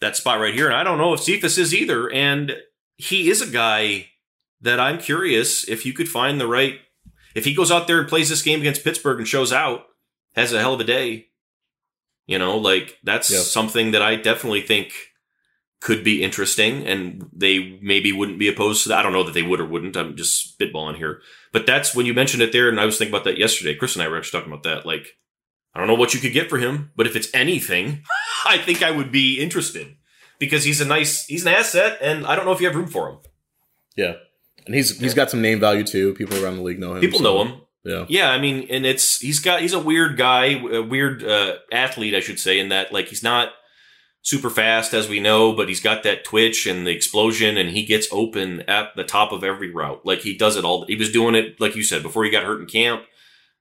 that 0.00 0.16
spot 0.16 0.40
right 0.40 0.54
here. 0.54 0.66
And 0.66 0.76
I 0.76 0.84
don't 0.84 0.98
know 0.98 1.14
if 1.14 1.20
Cephus 1.20 1.58
is 1.58 1.74
either. 1.74 2.10
And 2.10 2.56
he 2.96 3.30
is 3.30 3.40
a 3.40 3.46
guy 3.46 4.08
that 4.60 4.80
I'm 4.80 4.98
curious 4.98 5.68
if 5.68 5.86
you 5.86 5.92
could 5.92 6.08
find 6.08 6.40
the 6.40 6.46
right. 6.46 6.80
If 7.36 7.44
he 7.44 7.54
goes 7.54 7.70
out 7.70 7.86
there 7.86 8.00
and 8.00 8.08
plays 8.08 8.28
this 8.30 8.42
game 8.42 8.60
against 8.60 8.82
Pittsburgh 8.82 9.18
and 9.18 9.28
shows 9.28 9.52
out, 9.52 9.84
has 10.34 10.52
a 10.52 10.58
hell 10.60 10.74
of 10.74 10.80
a 10.80 10.84
day. 10.84 11.26
You 12.26 12.38
know, 12.38 12.56
like 12.56 12.98
that's 13.04 13.30
Yeah. 13.30 13.40
something 13.40 13.92
that 13.92 14.02
I 14.02 14.16
definitely 14.16 14.62
think 14.62 14.92
could 15.80 16.02
be 16.02 16.22
interesting, 16.22 16.86
and 16.86 17.28
they 17.32 17.78
maybe 17.82 18.10
wouldn't 18.10 18.38
be 18.38 18.48
opposed 18.48 18.82
to 18.82 18.88
that. 18.88 18.98
I 18.98 19.02
don't 19.02 19.12
know 19.12 19.22
that 19.22 19.34
they 19.34 19.42
would 19.42 19.60
or 19.60 19.66
wouldn't. 19.66 19.96
I'm 19.96 20.16
just 20.16 20.58
spitballing 20.58 20.96
here, 20.96 21.20
but 21.52 21.66
that's 21.66 21.94
when 21.94 22.06
you 22.06 22.14
mentioned 22.14 22.42
it 22.42 22.50
there, 22.52 22.68
and 22.70 22.80
I 22.80 22.86
was 22.86 22.96
thinking 22.98 23.14
about 23.14 23.24
that 23.24 23.38
yesterday. 23.38 23.74
Chris 23.74 23.94
and 23.94 24.02
I 24.02 24.08
were 24.08 24.16
actually 24.16 24.40
talking 24.40 24.52
about 24.52 24.64
that. 24.64 24.86
Like, 24.86 25.18
I 25.74 25.78
don't 25.78 25.86
know 25.86 25.94
what 25.94 26.14
you 26.14 26.20
could 26.20 26.32
get 26.32 26.48
for 26.48 26.56
him, 26.58 26.90
but 26.96 27.06
if 27.06 27.14
it's 27.14 27.28
anything, 27.34 28.02
I 28.46 28.56
think 28.58 28.82
I 28.82 28.90
would 28.90 29.12
be 29.12 29.38
interested 29.38 29.94
because 30.38 30.64
he's 30.64 30.80
a 30.80 30.86
nice, 30.86 31.26
he's 31.26 31.44
an 31.46 31.52
asset, 31.54 31.98
and 32.00 32.26
I 32.26 32.34
don't 32.34 32.46
know 32.46 32.52
if 32.52 32.60
you 32.60 32.66
have 32.66 32.76
room 32.76 32.88
for 32.88 33.10
him. 33.10 33.18
Yeah. 33.96 34.14
And 34.66 34.74
he's 34.74 34.98
he's 34.98 35.14
got 35.14 35.30
some 35.30 35.40
name 35.40 35.60
value 35.60 35.84
too. 35.84 36.14
People 36.14 36.42
around 36.44 36.56
the 36.56 36.62
league 36.62 36.78
know 36.78 36.94
him. 36.94 37.00
People 37.00 37.18
so, 37.20 37.24
know 37.24 37.44
him. 37.44 37.60
Yeah. 37.84 38.04
Yeah, 38.08 38.30
I 38.30 38.38
mean, 38.38 38.66
and 38.68 38.84
it's 38.84 39.20
he's 39.20 39.38
got 39.38 39.60
he's 39.60 39.72
a 39.72 39.78
weird 39.78 40.16
guy, 40.16 40.46
a 40.46 40.82
weird 40.82 41.22
uh, 41.22 41.56
athlete, 41.70 42.14
I 42.14 42.20
should 42.20 42.40
say, 42.40 42.58
in 42.58 42.68
that 42.70 42.92
like 42.92 43.06
he's 43.08 43.22
not 43.22 43.50
super 44.22 44.50
fast 44.50 44.92
as 44.92 45.08
we 45.08 45.20
know, 45.20 45.52
but 45.52 45.68
he's 45.68 45.80
got 45.80 46.02
that 46.02 46.24
twitch 46.24 46.66
and 46.66 46.84
the 46.84 46.90
explosion, 46.90 47.56
and 47.56 47.70
he 47.70 47.86
gets 47.86 48.08
open 48.10 48.62
at 48.62 48.96
the 48.96 49.04
top 49.04 49.30
of 49.30 49.44
every 49.44 49.70
route. 49.70 50.04
Like 50.04 50.20
he 50.20 50.36
does 50.36 50.56
it 50.56 50.64
all. 50.64 50.84
He 50.86 50.96
was 50.96 51.12
doing 51.12 51.36
it, 51.36 51.60
like 51.60 51.76
you 51.76 51.84
said, 51.84 52.02
before 52.02 52.24
he 52.24 52.30
got 52.30 52.42
hurt 52.42 52.60
in 52.60 52.66
camp. 52.66 53.04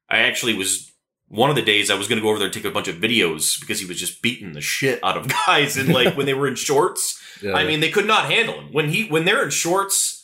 I 0.10 0.20
actually 0.20 0.56
was 0.56 0.92
one 1.28 1.52
of 1.52 1.56
the 1.56 1.62
days 1.62 1.92
I 1.92 1.96
was 1.96 2.08
going 2.08 2.18
to 2.18 2.24
go 2.24 2.30
over 2.30 2.40
there 2.40 2.48
and 2.48 2.54
take 2.54 2.66
a 2.66 2.72
bunch 2.72 2.88
of 2.88 2.98
videos 2.98 3.60
because 3.60 3.80
he 3.80 3.86
was 3.86 4.00
just 4.00 4.22
beating 4.22 4.54
the 4.54 4.62
shit 4.62 5.00
out 5.04 5.18
of 5.18 5.28
guys, 5.46 5.78
and 5.78 5.94
like 5.94 6.18
when 6.18 6.26
they 6.26 6.34
were 6.34 6.48
in 6.48 6.56
shorts. 6.56 7.22
Yeah. 7.44 7.54
I 7.54 7.64
mean, 7.66 7.80
they 7.80 7.92
could 7.92 8.08
not 8.08 8.32
handle 8.32 8.56
him 8.56 8.72
when 8.72 8.90
he 8.90 9.08
when 9.08 9.26
they're 9.26 9.44
in 9.44 9.52
shorts 9.52 10.15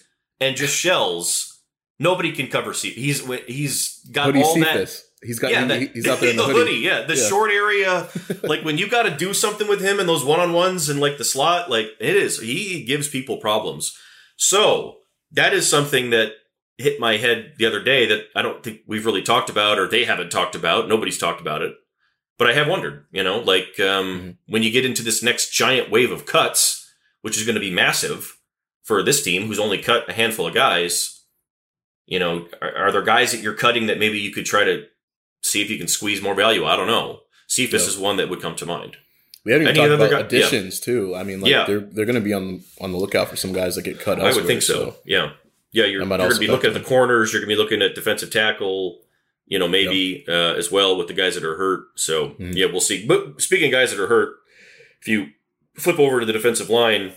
and 0.42 0.58
just 0.58 0.76
shells. 0.76 1.60
Nobody 2.00 2.32
can 2.32 2.48
cover 2.48 2.74
C. 2.74 2.90
He's 2.90 3.26
he's 3.46 4.00
got 4.12 4.26
Hoodie 4.28 4.42
all 4.44 4.56
that. 4.60 4.66
Cephus. 4.90 5.04
He's 5.24 5.38
got 5.40 5.52
Yeah, 5.52 5.66
that- 5.66 5.94
he's 5.94 6.08
out 6.08 6.20
there 6.20 6.30
in 6.32 6.36
the, 6.36 6.44
hoodie. 6.44 6.78
Yeah, 6.80 7.04
the 7.04 7.16
Yeah. 7.16 7.30
short 7.30 7.52
area. 7.52 8.10
like 8.44 8.66
when 8.66 8.78
you 8.80 8.90
got 8.90 9.04
to 9.04 9.16
do 9.16 9.34
something 9.36 9.68
with 9.68 9.80
him 9.80 10.00
in 10.00 10.08
those 10.08 10.26
one 10.26 10.40
on 10.40 10.52
ones 10.52 10.90
and 10.90 11.00
like 11.00 11.18
the 11.20 11.24
slot, 11.24 11.70
like 11.70 11.88
it 12.00 12.16
is. 12.16 12.40
He 12.42 12.84
gives 12.84 13.08
people 13.08 13.38
problems. 13.38 13.96
So 14.38 14.98
that 15.32 15.54
is 15.54 15.70
something 15.70 16.10
that 16.10 16.32
hit 16.80 17.00
my 17.00 17.18
head 17.18 17.54
the 17.60 17.68
other 17.68 17.84
day 17.84 18.08
that 18.08 18.24
I 18.36 18.42
don't 18.42 18.64
think 18.64 18.80
we've 18.88 19.06
really 19.06 19.22
talked 19.22 19.52
about 19.52 19.78
or 19.78 19.88
they 19.88 20.06
haven't 20.06 20.32
talked 20.32 20.56
about. 20.56 20.88
Nobody's 20.90 21.20
talked 21.20 21.40
about 21.40 21.62
it. 21.62 21.74
But 22.40 22.50
I 22.50 22.54
have 22.54 22.68
wondered, 22.68 23.06
you 23.12 23.24
know, 23.24 23.38
like 23.40 23.80
um, 23.80 23.86
Mm-hmm. 24.08 24.30
when 24.48 24.64
you 24.64 24.72
get 24.72 24.86
into 24.86 25.04
this 25.04 25.22
next 25.22 25.52
giant 25.54 25.92
wave 25.92 26.10
of 26.12 26.26
cuts, 26.26 26.92
which 27.22 27.38
is 27.38 27.44
going 27.46 27.54
to 27.54 27.62
be 27.62 27.70
massive 27.70 28.36
for 28.84 29.04
this 29.04 29.24
team 29.24 29.48
who's 29.48 29.60
only 29.60 29.78
cut 29.78 30.10
a 30.10 30.14
handful 30.14 30.48
of 30.48 30.54
guys, 30.54 31.22
you 32.06 32.20
know, 32.20 32.48
are, 32.62 32.76
are 32.76 32.92
there 32.92 33.02
guys 33.04 33.32
that 33.32 33.42
you're 33.42 33.54
cutting 33.54 33.88
that 33.88 34.00
maybe 34.00 34.20
you 34.20 34.32
could 34.32 34.46
try 34.46 34.64
to 34.64 34.86
see 35.42 35.62
if 35.62 35.70
you 35.70 35.78
can 35.78 35.88
squeeze 35.88 36.22
more 36.22 36.36
value? 36.36 36.66
I 36.66 36.76
don't 36.76 36.88
know. 36.88 37.22
Cephus 37.48 37.84
Yeah. 37.84 37.90
is 37.90 37.98
one 37.98 38.18
that 38.18 38.30
would 38.30 38.42
come 38.42 38.56
to 38.56 38.66
mind. 38.66 38.98
We 39.44 39.52
haven't 39.54 39.68
even 39.68 39.78
Any 39.78 39.90
talked 39.90 40.02
other 40.02 40.14
about 40.16 40.30
guy- 40.30 40.38
yeah. 40.38 40.46
additions 40.46 40.80
too. 40.80 41.16
I 41.16 41.24
mean, 41.24 41.42
like 41.42 41.52
Yeah. 41.52 41.66
they're 41.66 41.80
they're 41.80 42.06
going 42.06 42.16
to 42.16 42.22
be 42.22 42.34
on 42.34 42.64
on 42.80 42.92
the 42.92 42.98
lookout 42.98 43.28
for 43.28 43.36
some 43.36 43.54
guys 43.54 43.76
that 43.76 43.84
get 43.84 44.00
cut. 44.00 44.20
I 44.20 44.34
would 44.34 44.46
think 44.46 44.62
so. 44.62 44.96
Yeah. 45.06 45.32
Yeah, 45.74 45.86
you're, 45.86 46.02
you're 46.02 46.06
going 46.06 46.30
to 46.32 46.38
be 46.40 46.48
looking 46.48 46.68
at 46.70 46.74
the 46.74 46.82
corners. 46.88 47.32
You're 47.32 47.42
going 47.42 47.50
to 47.50 47.56
be 47.56 47.62
looking 47.62 47.82
at 47.82 47.96
defensive 47.96 48.30
tackle, 48.30 49.00
you 49.48 49.58
know, 49.58 49.70
maybe 49.70 50.26
uh, 50.28 50.54
as 50.56 50.70
well 50.70 50.98
with 50.98 51.08
the 51.08 51.14
guys 51.14 51.36
that 51.36 51.46
are 51.46 51.56
hurt. 51.56 51.86
So, 51.96 52.32
Mhm. 52.32 52.56
yeah, 52.56 52.66
we'll 52.66 52.82
see. 52.82 53.06
But 53.06 53.42
speaking 53.42 53.68
of 53.68 53.72
guys 53.72 53.92
that 53.92 54.00
are 54.04 54.08
hurt, 54.08 54.36
if 55.02 55.08
you 55.08 55.28
flip 55.78 55.98
over 55.98 56.20
to 56.20 56.26
the 56.26 56.34
defensive 56.34 56.70
line, 56.70 57.14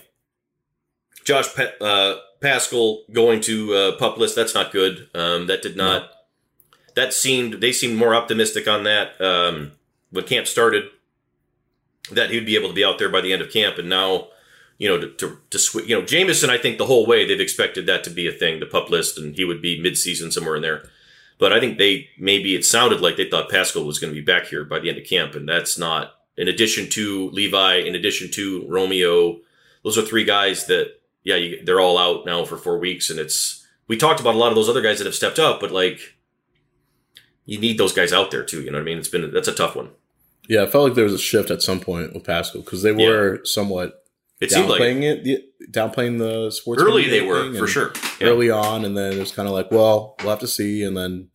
Josh 1.25 1.53
pa- 1.53 1.85
uh, 1.85 2.19
Paschal 2.39 3.03
going 3.11 3.41
to 3.41 3.73
uh, 3.73 3.97
pup 3.97 4.17
list, 4.17 4.35
that's 4.35 4.55
not 4.55 4.71
good. 4.71 5.09
Um, 5.13 5.47
that 5.47 5.61
did 5.61 5.75
not, 5.75 6.11
that 6.95 7.13
seemed, 7.13 7.55
they 7.55 7.71
seemed 7.71 7.97
more 7.97 8.15
optimistic 8.15 8.67
on 8.67 8.83
that 8.83 9.19
um, 9.19 9.73
when 10.11 10.25
camp 10.25 10.47
started, 10.47 10.85
that 12.11 12.29
he'd 12.29 12.45
be 12.45 12.55
able 12.55 12.69
to 12.69 12.75
be 12.75 12.85
out 12.85 12.99
there 12.99 13.09
by 13.09 13.21
the 13.21 13.33
end 13.33 13.41
of 13.41 13.51
camp. 13.51 13.77
And 13.79 13.89
now, 13.89 14.27
you 14.77 14.87
know, 14.87 14.99
to, 14.99 15.09
to, 15.09 15.39
to 15.49 15.57
switch, 15.57 15.87
you 15.87 15.99
know, 15.99 16.05
Jameson, 16.05 16.49
I 16.49 16.57
think 16.57 16.77
the 16.77 16.85
whole 16.85 17.07
way 17.07 17.25
they've 17.25 17.39
expected 17.39 17.87
that 17.87 18.03
to 18.03 18.09
be 18.09 18.27
a 18.27 18.31
thing, 18.31 18.59
the 18.59 18.65
pup 18.65 18.89
list, 18.89 19.17
and 19.17 19.35
he 19.35 19.43
would 19.43 19.61
be 19.61 19.81
mid-season 19.81 20.31
somewhere 20.31 20.55
in 20.55 20.61
there. 20.61 20.87
But 21.37 21.51
I 21.51 21.59
think 21.59 21.77
they 21.77 22.09
maybe 22.19 22.55
it 22.55 22.63
sounded 22.63 23.01
like 23.01 23.17
they 23.17 23.29
thought 23.29 23.49
Paschal 23.49 23.85
was 23.85 23.99
going 23.99 24.13
to 24.13 24.19
be 24.19 24.25
back 24.25 24.47
here 24.47 24.63
by 24.63 24.79
the 24.79 24.89
end 24.89 24.97
of 24.97 25.05
camp, 25.05 25.33
and 25.33 25.49
that's 25.49 25.77
not. 25.77 26.13
In 26.37 26.47
addition 26.47 26.89
to 26.91 27.29
Levi, 27.31 27.77
in 27.77 27.95
addition 27.95 28.29
to 28.31 28.65
Romeo, 28.67 29.39
those 29.83 29.97
are 29.97 30.01
three 30.01 30.23
guys 30.25 30.67
that 30.67 30.99
yeah, 31.25 31.35
you, 31.35 31.65
they're 31.65 31.81
all 31.81 31.97
out 31.97 32.25
now 32.25 32.45
for 32.45 32.55
four 32.55 32.77
weeks, 32.79 33.09
and 33.09 33.19
it's 33.19 33.67
we 33.87 33.97
talked 33.97 34.21
about 34.21 34.35
a 34.35 34.37
lot 34.37 34.49
of 34.49 34.55
those 34.55 34.69
other 34.69 34.81
guys 34.81 34.99
that 34.99 35.05
have 35.05 35.15
stepped 35.15 35.39
up, 35.39 35.59
but 35.59 35.71
like 35.71 35.99
you 37.45 37.59
need 37.59 37.77
those 37.77 37.91
guys 37.91 38.13
out 38.13 38.31
there 38.31 38.43
too. 38.43 38.61
You 38.61 38.71
know 38.71 38.77
what 38.77 38.83
I 38.83 38.85
mean? 38.85 38.99
It's 38.99 39.09
been 39.09 39.33
that's 39.33 39.47
a 39.47 39.53
tough 39.53 39.75
one. 39.75 39.89
Yeah, 40.47 40.63
I 40.63 40.67
felt 40.67 40.85
like 40.85 40.93
there 40.93 41.03
was 41.03 41.13
a 41.13 41.19
shift 41.19 41.49
at 41.49 41.63
some 41.63 41.79
point 41.79 42.13
with 42.13 42.23
Paschal 42.23 42.61
because 42.61 42.83
they 42.83 42.91
were 42.91 43.43
somewhat 43.43 44.05
It 44.39 44.51
seemed 44.51 44.69
like 44.69 44.79
downplaying 44.79 45.25
it, 45.25 45.71
downplaying 45.71 46.19
the 46.19 46.51
sports. 46.51 46.81
early 46.81 47.09
they 47.09 47.21
were 47.21 47.51
for 47.55 47.67
sure. 47.67 47.93
Yeah. 48.19 48.27
Early 48.27 48.51
on, 48.51 48.85
and 48.85 48.95
then 48.95 49.13
it 49.13 49.19
was 49.19 49.31
kind 49.31 49.47
of 49.47 49.55
like, 49.55 49.71
well, 49.71 50.15
we'll 50.19 50.29
have 50.29 50.39
to 50.39 50.47
see. 50.47 50.83
And 50.83 50.95
then 50.95 51.29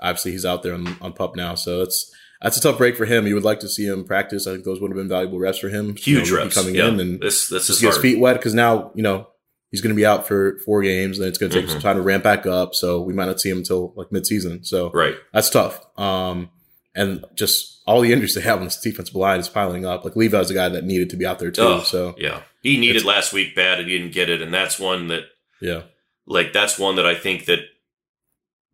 obviously 0.00 0.32
he's 0.32 0.46
out 0.46 0.62
there 0.62 0.72
on, 0.72 0.96
on 1.02 1.12
pup 1.12 1.36
now, 1.36 1.54
so 1.54 1.82
it's. 1.82 2.10
that's 2.40 2.56
a 2.56 2.60
tough 2.62 2.78
break 2.78 2.96
for 2.96 3.04
him. 3.04 3.26
You 3.26 3.34
would 3.34 3.44
like 3.44 3.60
to 3.60 3.68
see 3.68 3.86
him 3.86 4.04
practice. 4.04 4.46
I 4.46 4.52
think 4.52 4.64
those 4.64 4.80
would 4.80 4.90
have 4.90 4.96
been 4.96 5.08
valuable 5.08 5.38
reps 5.38 5.58
for 5.58 5.68
him. 5.68 5.94
Huge 5.96 6.30
you 6.30 6.36
know, 6.36 6.42
reps 6.42 6.54
coming 6.54 6.74
yeah. 6.74 6.88
in 6.88 7.00
and 7.00 7.20
this 7.20 7.48
this 7.48 7.68
is 7.68 7.80
his 7.80 7.98
feet 7.98 8.18
wet 8.18 8.36
because 8.36 8.54
now 8.54 8.92
you 8.94 9.02
know 9.02 9.28
he's 9.74 9.80
going 9.80 9.92
to 9.92 9.96
be 9.96 10.06
out 10.06 10.24
for 10.24 10.56
four 10.64 10.82
games, 10.84 11.18
and 11.18 11.26
it's 11.26 11.36
going 11.36 11.50
to 11.50 11.58
take 11.60 11.66
Mhm. 11.68 11.72
some 11.72 11.80
time 11.80 11.96
to 11.96 12.02
ramp 12.02 12.22
back 12.22 12.46
up. 12.46 12.76
So 12.76 13.00
we 13.00 13.12
might 13.12 13.24
not 13.24 13.40
see 13.40 13.50
him 13.50 13.58
until 13.58 13.92
like 13.96 14.10
midseason. 14.10 14.64
So 14.64 14.92
right. 14.92 15.16
that's 15.32 15.50
tough. 15.50 15.80
Um, 15.98 16.48
and 16.94 17.24
just 17.34 17.80
all 17.84 18.00
the 18.00 18.12
injuries 18.12 18.36
they 18.36 18.40
have 18.42 18.58
on 18.58 18.64
this 18.66 18.80
defensive 18.80 19.16
line 19.16 19.40
is 19.40 19.48
piling 19.48 19.84
up. 19.84 20.04
Like 20.04 20.14
Levi's 20.14 20.48
a 20.48 20.54
guy 20.54 20.68
that 20.68 20.84
needed 20.84 21.10
to 21.10 21.16
be 21.16 21.26
out 21.26 21.40
there 21.40 21.50
too. 21.50 21.62
Oh, 21.62 21.80
so 21.80 22.14
yeah, 22.18 22.42
he 22.62 22.78
needed 22.78 23.04
last 23.04 23.32
week 23.32 23.56
bad, 23.56 23.80
and 23.80 23.88
he 23.90 23.98
didn't 23.98 24.12
get 24.14 24.30
it, 24.30 24.40
and 24.40 24.54
that's 24.54 24.78
one 24.78 25.08
that 25.08 25.24
yeah, 25.60 25.82
like 26.24 26.52
that's 26.52 26.78
one 26.78 26.94
that 26.94 27.06
I 27.06 27.16
think 27.16 27.46
that 27.46 27.58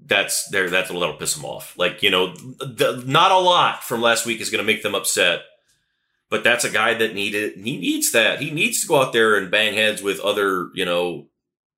that's 0.04 0.48
there 0.50 0.68
that's 0.68 0.90
that'll 0.90 1.14
piss 1.14 1.34
them 1.34 1.46
off. 1.46 1.74
Like 1.78 2.02
you 2.02 2.10
know, 2.10 2.34
the, 2.34 3.02
not 3.06 3.32
a 3.32 3.38
lot 3.38 3.82
from 3.82 4.02
last 4.02 4.26
week 4.26 4.42
is 4.42 4.50
going 4.50 4.64
to 4.64 4.70
make 4.70 4.82
them 4.82 4.94
upset, 4.94 5.40
but 6.30 6.44
that's 6.44 6.64
a 6.64 6.70
guy 6.70 6.94
that 6.94 7.14
needed 7.14 7.56
he 7.56 7.76
needs 7.76 8.12
that 8.12 8.40
he 8.40 8.50
needs 8.50 8.80
to 8.80 8.88
go 8.88 9.02
out 9.02 9.12
there 9.12 9.36
and 9.36 9.50
bang 9.50 9.74
heads 9.74 10.02
with 10.02 10.20
other 10.20 10.70
you 10.74 10.84
know. 10.84 11.26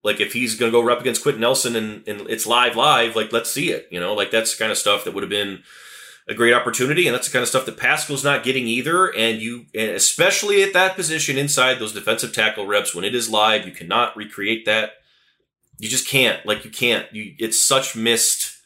Like 0.04 0.20
if 0.20 0.32
he's 0.32 0.56
going 0.56 0.72
to 0.72 0.76
go 0.76 0.90
up 0.90 1.00
against 1.00 1.22
Quenton 1.22 1.42
Nelson 1.42 1.76
and, 1.76 2.08
and 2.08 2.28
it's 2.28 2.44
live, 2.44 2.74
live, 2.74 3.14
like 3.14 3.32
let's 3.32 3.52
see 3.52 3.70
it, 3.70 3.86
you 3.88 4.00
know, 4.00 4.14
like 4.14 4.32
that's 4.32 4.50
the 4.52 4.58
kind 4.58 4.72
of 4.72 4.78
stuff 4.78 5.04
that 5.04 5.14
would 5.14 5.22
have 5.22 5.30
been 5.30 5.62
a 6.28 6.34
great 6.34 6.54
opportunity, 6.54 7.06
and 7.06 7.14
that's 7.14 7.26
the 7.26 7.32
kind 7.32 7.42
of 7.42 7.48
stuff 7.48 7.66
that 7.66 7.76
Paschal's 7.76 8.24
not 8.24 8.44
getting 8.44 8.66
either. 8.66 9.08
And 9.14 9.40
you, 9.40 9.66
and 9.74 9.90
especially 9.90 10.62
at 10.62 10.72
that 10.72 10.96
position 10.96 11.36
inside 11.36 11.78
those 11.78 11.92
defensive 11.92 12.32
tackle 12.32 12.66
reps, 12.66 12.94
when 12.94 13.04
it 13.04 13.14
is 13.14 13.30
live, 13.30 13.66
you 13.66 13.72
cannot 13.72 14.16
recreate 14.16 14.64
that. 14.66 14.92
You 15.78 15.88
just 15.88 16.08
can't. 16.08 16.44
Like 16.46 16.64
you 16.64 16.70
can't. 16.70 17.12
You, 17.12 17.34
it's 17.38 17.62
such 17.62 17.96
missed, 17.96 18.56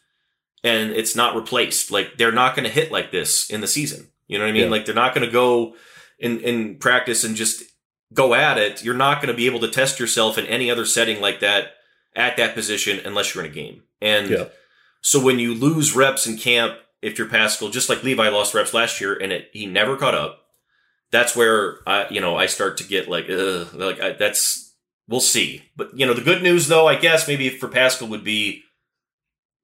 and 0.62 0.90
it's 0.90 1.16
not 1.16 1.34
replaced. 1.34 1.90
Like 1.90 2.18
they're 2.18 2.32
not 2.32 2.54
going 2.54 2.66
to 2.66 2.72
hit 2.72 2.92
like 2.92 3.10
this 3.10 3.48
in 3.48 3.60
the 3.60 3.66
season. 3.66 4.08
You 4.28 4.38
know 4.38 4.44
what 4.44 4.50
I 4.50 4.52
mean? 4.52 4.64
Yeah. 4.64 4.70
Like 4.70 4.86
they're 4.86 4.94
not 4.94 5.14
going 5.14 5.26
to 5.26 5.32
go 5.32 5.74
in 6.18 6.40
in 6.40 6.76
practice 6.78 7.24
and 7.24 7.36
just 7.36 7.62
go 8.12 8.34
at 8.34 8.58
it. 8.58 8.84
You're 8.84 8.94
not 8.94 9.20
going 9.20 9.28
to 9.32 9.36
be 9.36 9.46
able 9.46 9.60
to 9.60 9.68
test 9.68 9.98
yourself 10.00 10.38
in 10.38 10.46
any 10.46 10.70
other 10.70 10.84
setting 10.86 11.20
like 11.20 11.40
that 11.40 11.74
at 12.14 12.36
that 12.36 12.54
position 12.54 13.00
unless 13.04 13.34
you're 13.34 13.44
in 13.44 13.50
a 13.50 13.54
game. 13.54 13.82
And 14.00 14.30
Yeah. 14.30 14.44
so 15.00 15.22
when 15.22 15.38
you 15.38 15.54
lose 15.54 15.94
reps 15.94 16.26
in 16.26 16.36
camp, 16.38 16.76
if 17.02 17.18
you're 17.18 17.28
Paschal, 17.28 17.68
just 17.68 17.88
like 17.88 18.02
Levi 18.02 18.28
lost 18.28 18.54
reps 18.54 18.72
last 18.74 19.00
year 19.00 19.14
and 19.14 19.32
it, 19.32 19.50
he 19.52 19.66
never 19.66 19.96
caught 19.96 20.14
up, 20.14 20.40
that's 21.12 21.36
where 21.36 21.78
I, 21.86 22.08
you 22.08 22.20
know, 22.20 22.36
I 22.36 22.46
start 22.46 22.78
to 22.78 22.84
get 22.84 23.08
like, 23.08 23.28
ugh, 23.30 23.74
like 23.74 24.00
I, 24.00 24.12
that's, 24.12 24.74
we'll 25.06 25.20
see. 25.20 25.62
But 25.76 25.96
you 25.98 26.06
know, 26.06 26.14
the 26.14 26.22
good 26.22 26.42
news 26.42 26.68
though, 26.68 26.88
I 26.88 26.96
guess 26.96 27.28
maybe 27.28 27.48
for 27.50 27.68
Paschal 27.68 28.08
would 28.08 28.24
be, 28.24 28.62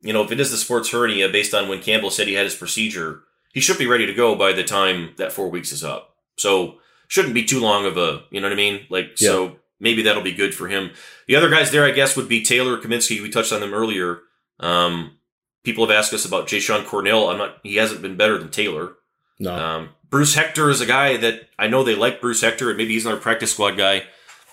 you 0.02 0.12
know, 0.12 0.22
if 0.22 0.30
it 0.32 0.40
is 0.40 0.50
the 0.50 0.56
sports 0.56 0.90
hernia 0.90 1.28
based 1.28 1.54
on 1.54 1.68
when 1.68 1.80
Campbell 1.80 2.10
said 2.10 2.28
he 2.28 2.34
had 2.34 2.44
his 2.44 2.54
procedure, 2.56 3.22
he 3.52 3.60
should 3.60 3.78
be 3.78 3.86
ready 3.86 4.06
to 4.06 4.14
go 4.14 4.34
by 4.34 4.52
the 4.52 4.64
time 4.64 5.10
that 5.18 5.32
four 5.32 5.48
weeks 5.48 5.72
is 5.72 5.84
up. 5.84 6.16
So 6.36 6.78
shouldn't 7.08 7.34
be 7.34 7.44
too 7.44 7.60
long 7.60 7.84
of 7.86 7.96
a, 7.96 8.22
you 8.30 8.40
know 8.40 8.46
what 8.48 8.52
I 8.54 8.56
mean? 8.56 8.86
Like, 8.90 9.12
so 9.16 9.56
maybe 9.78 10.02
that'll 10.02 10.22
be 10.22 10.32
good 10.32 10.54
for 10.54 10.68
him. 10.68 10.90
The 11.28 11.36
other 11.36 11.50
guys 11.50 11.70
there, 11.70 11.84
I 11.84 11.90
guess, 11.90 12.16
would 12.16 12.28
be 12.28 12.42
Taylor 12.42 12.78
Cominsky. 12.78 13.20
We 13.22 13.28
touched 13.30 13.52
on 13.52 13.60
them 13.60 13.74
earlier. 13.74 14.20
Um, 14.60 15.18
people 15.64 15.86
have 15.86 15.94
asked 15.96 16.12
us 16.14 16.24
about 16.24 16.46
Jashon 16.48 16.86
Cornell. 16.86 17.28
I'm 17.28 17.38
not, 17.38 17.58
he 17.62 17.76
hasn't 17.76 18.02
been 18.02 18.16
better 18.16 18.38
than 18.38 18.50
Taylor. 18.50 18.94
no, 19.38 19.54
Um, 19.54 19.88
Bruce 20.08 20.34
Hector 20.34 20.68
is 20.70 20.80
a 20.82 20.86
guy 20.86 21.16
that 21.18 21.48
I 21.58 21.68
know 21.68 21.82
they 21.84 21.94
like 21.94 22.20
Bruce 22.20 22.42
Hector, 22.42 22.68
and 22.68 22.76
maybe 22.76 22.92
he's 22.92 23.06
another 23.06 23.20
practice 23.20 23.52
squad 23.52 23.72
guy. 23.78 24.04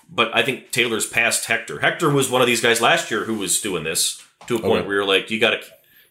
But 0.09 0.35
I 0.35 0.41
think 0.41 0.71
Taylor's 0.71 1.05
past 1.05 1.45
Hector. 1.45 1.79
Hector 1.81 2.09
was 2.09 2.29
one 2.29 2.41
of 2.41 2.47
these 2.47 2.61
guys 2.61 2.79
last 2.81 3.11
year 3.11 3.25
who 3.25 3.35
was 3.35 3.59
doing 3.61 3.83
this 3.83 4.23
to 4.47 4.55
a 4.55 4.59
point 4.59 4.79
Okay. 4.79 4.87
where 4.87 4.95
you're 4.97 5.05
like, 5.05 5.29
you 5.29 5.39
got 5.39 5.51
to 5.51 5.59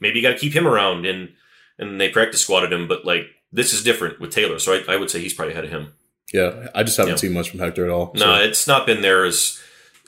maybe 0.01 0.18
you 0.20 0.22
got 0.28 0.34
to 0.34 0.39
keep 0.39 0.53
him 0.53 0.66
around, 0.66 1.07
and 1.07 1.32
and 1.79 2.01
they 2.01 2.09
practice 2.11 2.43
squatted 2.43 2.72
him. 2.72 2.89
But 2.89 3.05
like 3.05 3.26
this 3.53 3.72
is 3.72 3.83
different 3.85 4.20
with 4.20 4.31
Taylor, 4.31 4.59
so 4.59 4.74
I, 4.74 4.95
I 4.95 4.97
would 4.97 5.11
say 5.11 5.20
he's 5.20 5.35
probably 5.35 5.53
ahead 5.55 5.64
of 5.64 5.70
him. 5.70 5.93
yeah. 6.35 6.68
I 6.74 6.83
just 6.83 6.97
haven't 6.99 7.12
Yeah. 7.12 7.16
seen 7.16 7.33
much 7.33 7.51
from 7.51 7.61
Hector 7.61 7.85
at 7.85 7.91
all. 7.91 8.12
No, 8.14 8.35
it's 8.41 8.66
not 8.66 8.87
been 8.87 9.01
there 9.03 9.24
as 9.24 9.61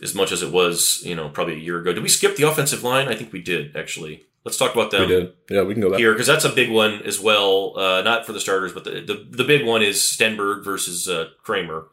as 0.03 0.15
much 0.15 0.33
as 0.33 0.43
it 0.43 0.51
was, 0.51 1.03
you 1.05 1.15
know, 1.15 1.29
probably 1.29 1.55
a 1.55 1.59
year 1.59 1.79
ago. 1.79 1.93
Did 1.93 2.03
we 2.03 2.09
skip 2.09 2.37
the 2.37 2.49
offensive 2.49 2.83
line? 2.83 3.09
I 3.09 3.15
think 3.15 3.33
we 3.33 3.41
did 3.43 3.77
actually. 3.77 4.25
Let's 4.45 4.57
talk 4.57 4.73
about 4.75 4.91
them 4.91 5.03
we 5.03 5.07
did. 5.09 5.33
Yeah, 5.51 5.63
we 5.63 5.75
can 5.75 5.83
go 5.83 5.91
back. 5.91 5.99
here 5.99 6.13
because 6.13 6.27
that's 6.27 6.47
a 6.47 6.49
big 6.53 6.71
one 6.71 7.03
as 7.05 7.21
well. 7.21 7.75
Uh, 7.79 8.01
not 8.01 8.25
for 8.25 8.33
the 8.33 8.41
starters, 8.41 8.73
but 8.73 8.85
the, 8.85 8.93
the 9.03 9.27
the 9.31 9.45
big 9.45 9.67
one 9.67 9.83
is 9.83 9.99
Stenberg 10.01 10.65
versus 10.65 11.07
uh, 11.09 11.27
Kramer, 11.43 11.89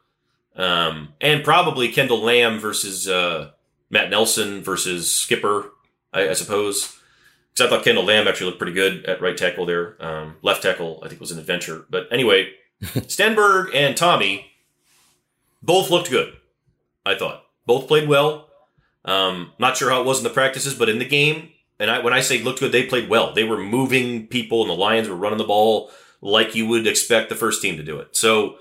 um, 0.56 1.10
and 1.20 1.44
probably 1.44 1.90
Kendall 1.92 2.22
Lamb 2.22 2.60
versus 2.60 3.08
uh, 3.08 3.52
Matt 3.90 4.10
Nelson 4.10 4.62
versus 4.64 5.14
Skipper, 5.14 5.72
I, 6.14 6.30
I 6.30 6.34
suppose. 6.34 6.97
Because 7.58 7.72
I 7.72 7.76
thought 7.76 7.84
Kendall 7.84 8.04
Lamb 8.04 8.28
actually 8.28 8.48
looked 8.48 8.60
pretty 8.60 8.74
good 8.74 9.06
at 9.06 9.22
right 9.22 9.36
tackle 9.36 9.66
there. 9.66 9.96
Um, 10.00 10.36
left 10.44 10.62
tackle, 10.62 11.02
I 11.04 11.08
think, 11.08 11.20
was 11.20 11.32
an 11.32 11.40
adventure. 11.40 11.86
But 11.90 12.08
anyway, 12.12 12.52
Stenberg 12.84 13.74
and 13.74 13.98
Tommy 13.98 14.52
both 15.64 15.90
looked 15.90 16.12
good. 16.12 16.38
I 17.06 17.16
thought 17.16 17.44
both 17.66 17.88
played 17.88 18.08
well. 18.08 18.50
Um, 19.06 19.54
not 19.58 19.78
sure 19.78 19.90
how 19.90 20.02
it 20.02 20.06
was 20.06 20.20
in 20.20 20.24
the 20.24 20.30
practices, 20.30 20.76
but 20.76 20.90
in 20.90 21.00
the 21.00 21.06
game, 21.06 21.50
and 21.80 21.90
I, 21.90 22.00
when 22.00 22.14
I 22.14 22.20
say 22.20 22.42
looked 22.42 22.60
good, 22.60 22.72
they 22.72 22.86
played 22.86 23.10
well. 23.10 23.34
They 23.34 23.46
were 23.46 23.58
moving 23.58 24.28
people, 24.28 24.62
and 24.62 24.70
the 24.70 24.76
Lions 24.76 25.08
were 25.08 25.16
running 25.16 25.38
the 25.38 25.44
ball 25.44 25.90
like 26.22 26.56
you 26.56 26.68
would 26.68 26.86
expect 26.86 27.30
the 27.30 27.36
first 27.36 27.62
team 27.62 27.78
to 27.78 27.84
do 27.84 28.00
it. 28.00 28.16
So 28.16 28.58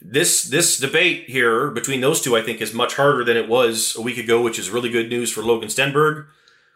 this 0.00 0.44
this 0.44 0.78
debate 0.78 1.28
here 1.28 1.70
between 1.70 2.00
those 2.00 2.20
two, 2.20 2.36
I 2.36 2.42
think, 2.42 2.60
is 2.60 2.72
much 2.72 2.94
harder 2.94 3.22
than 3.22 3.36
it 3.36 3.48
was 3.48 3.94
a 3.96 4.00
week 4.00 4.18
ago, 4.18 4.40
which 4.40 4.58
is 4.58 4.70
really 4.70 4.88
good 4.88 5.10
news 5.10 5.30
for 5.30 5.42
Logan 5.42 5.68
Stenberg. 5.68 6.26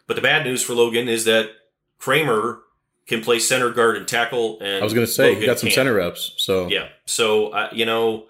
But 0.06 0.16
the 0.16 0.22
bad 0.22 0.44
news 0.44 0.62
for 0.62 0.74
Logan 0.74 1.08
is 1.08 1.24
that 1.24 1.50
Kramer 1.98 2.60
can 3.06 3.22
play 3.22 3.38
center 3.38 3.70
guard 3.70 3.96
and 3.96 4.06
tackle. 4.06 4.58
And 4.60 4.80
I 4.80 4.84
was 4.84 4.94
going 4.94 5.06
to 5.06 5.12
say 5.12 5.34
he 5.34 5.46
got 5.46 5.58
some 5.58 5.68
can't. 5.68 5.74
center 5.74 5.94
reps. 5.94 6.34
So 6.38 6.68
Yeah. 6.68 6.88
So, 7.06 7.48
uh, 7.48 7.68
you 7.72 7.84
know, 7.86 8.26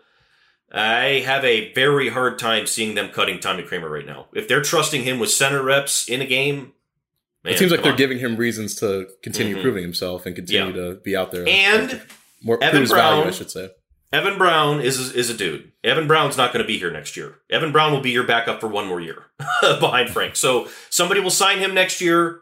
I 0.72 1.22
have 1.26 1.44
a 1.44 1.72
very 1.74 2.08
hard 2.08 2.38
time 2.38 2.66
seeing 2.66 2.94
them 2.94 3.10
cutting 3.10 3.40
Tommy 3.40 3.62
Kramer 3.62 3.90
right 3.90 4.06
now. 4.06 4.26
If 4.32 4.48
they're 4.48 4.62
trusting 4.62 5.02
him 5.02 5.18
with 5.18 5.30
center 5.30 5.62
reps 5.62 6.08
in 6.08 6.22
a 6.22 6.26
game, 6.26 6.72
man, 7.44 7.54
it 7.54 7.58
seems 7.58 7.70
like 7.70 7.82
they're 7.82 7.92
on. 7.92 7.98
giving 7.98 8.18
him 8.18 8.36
reasons 8.36 8.74
to 8.76 9.06
continue 9.22 9.56
Mhm. 9.58 9.62
proving 9.62 9.82
himself 9.82 10.24
and 10.24 10.34
continue 10.34 10.72
to 10.72 10.94
be 11.02 11.14
out 11.14 11.30
there 11.30 11.46
And 11.46 12.00
more 12.42 12.62
Evan 12.62 12.80
his 12.80 12.90
value, 12.92 13.24
I 13.28 13.30
should 13.32 13.50
say. 13.50 13.68
Evan 14.12 14.36
Brown 14.36 14.80
is 14.80 15.14
is 15.14 15.30
a 15.30 15.34
dude. 15.34 15.72
Evan 15.82 16.06
Brown's 16.06 16.36
not 16.36 16.52
going 16.52 16.62
to 16.62 16.66
be 16.66 16.78
here 16.78 16.90
next 16.90 17.16
year. 17.16 17.38
Evan 17.50 17.72
Brown 17.72 17.92
will 17.92 18.00
be 18.00 18.10
your 18.10 18.26
backup 18.26 18.60
for 18.60 18.68
one 18.68 18.86
more 18.86 19.00
year 19.00 19.26
behind 19.80 20.10
Frank. 20.10 20.36
So 20.36 20.68
somebody 20.90 21.20
will 21.20 21.30
sign 21.30 21.58
him 21.58 21.74
next 21.74 22.00
year. 22.00 22.40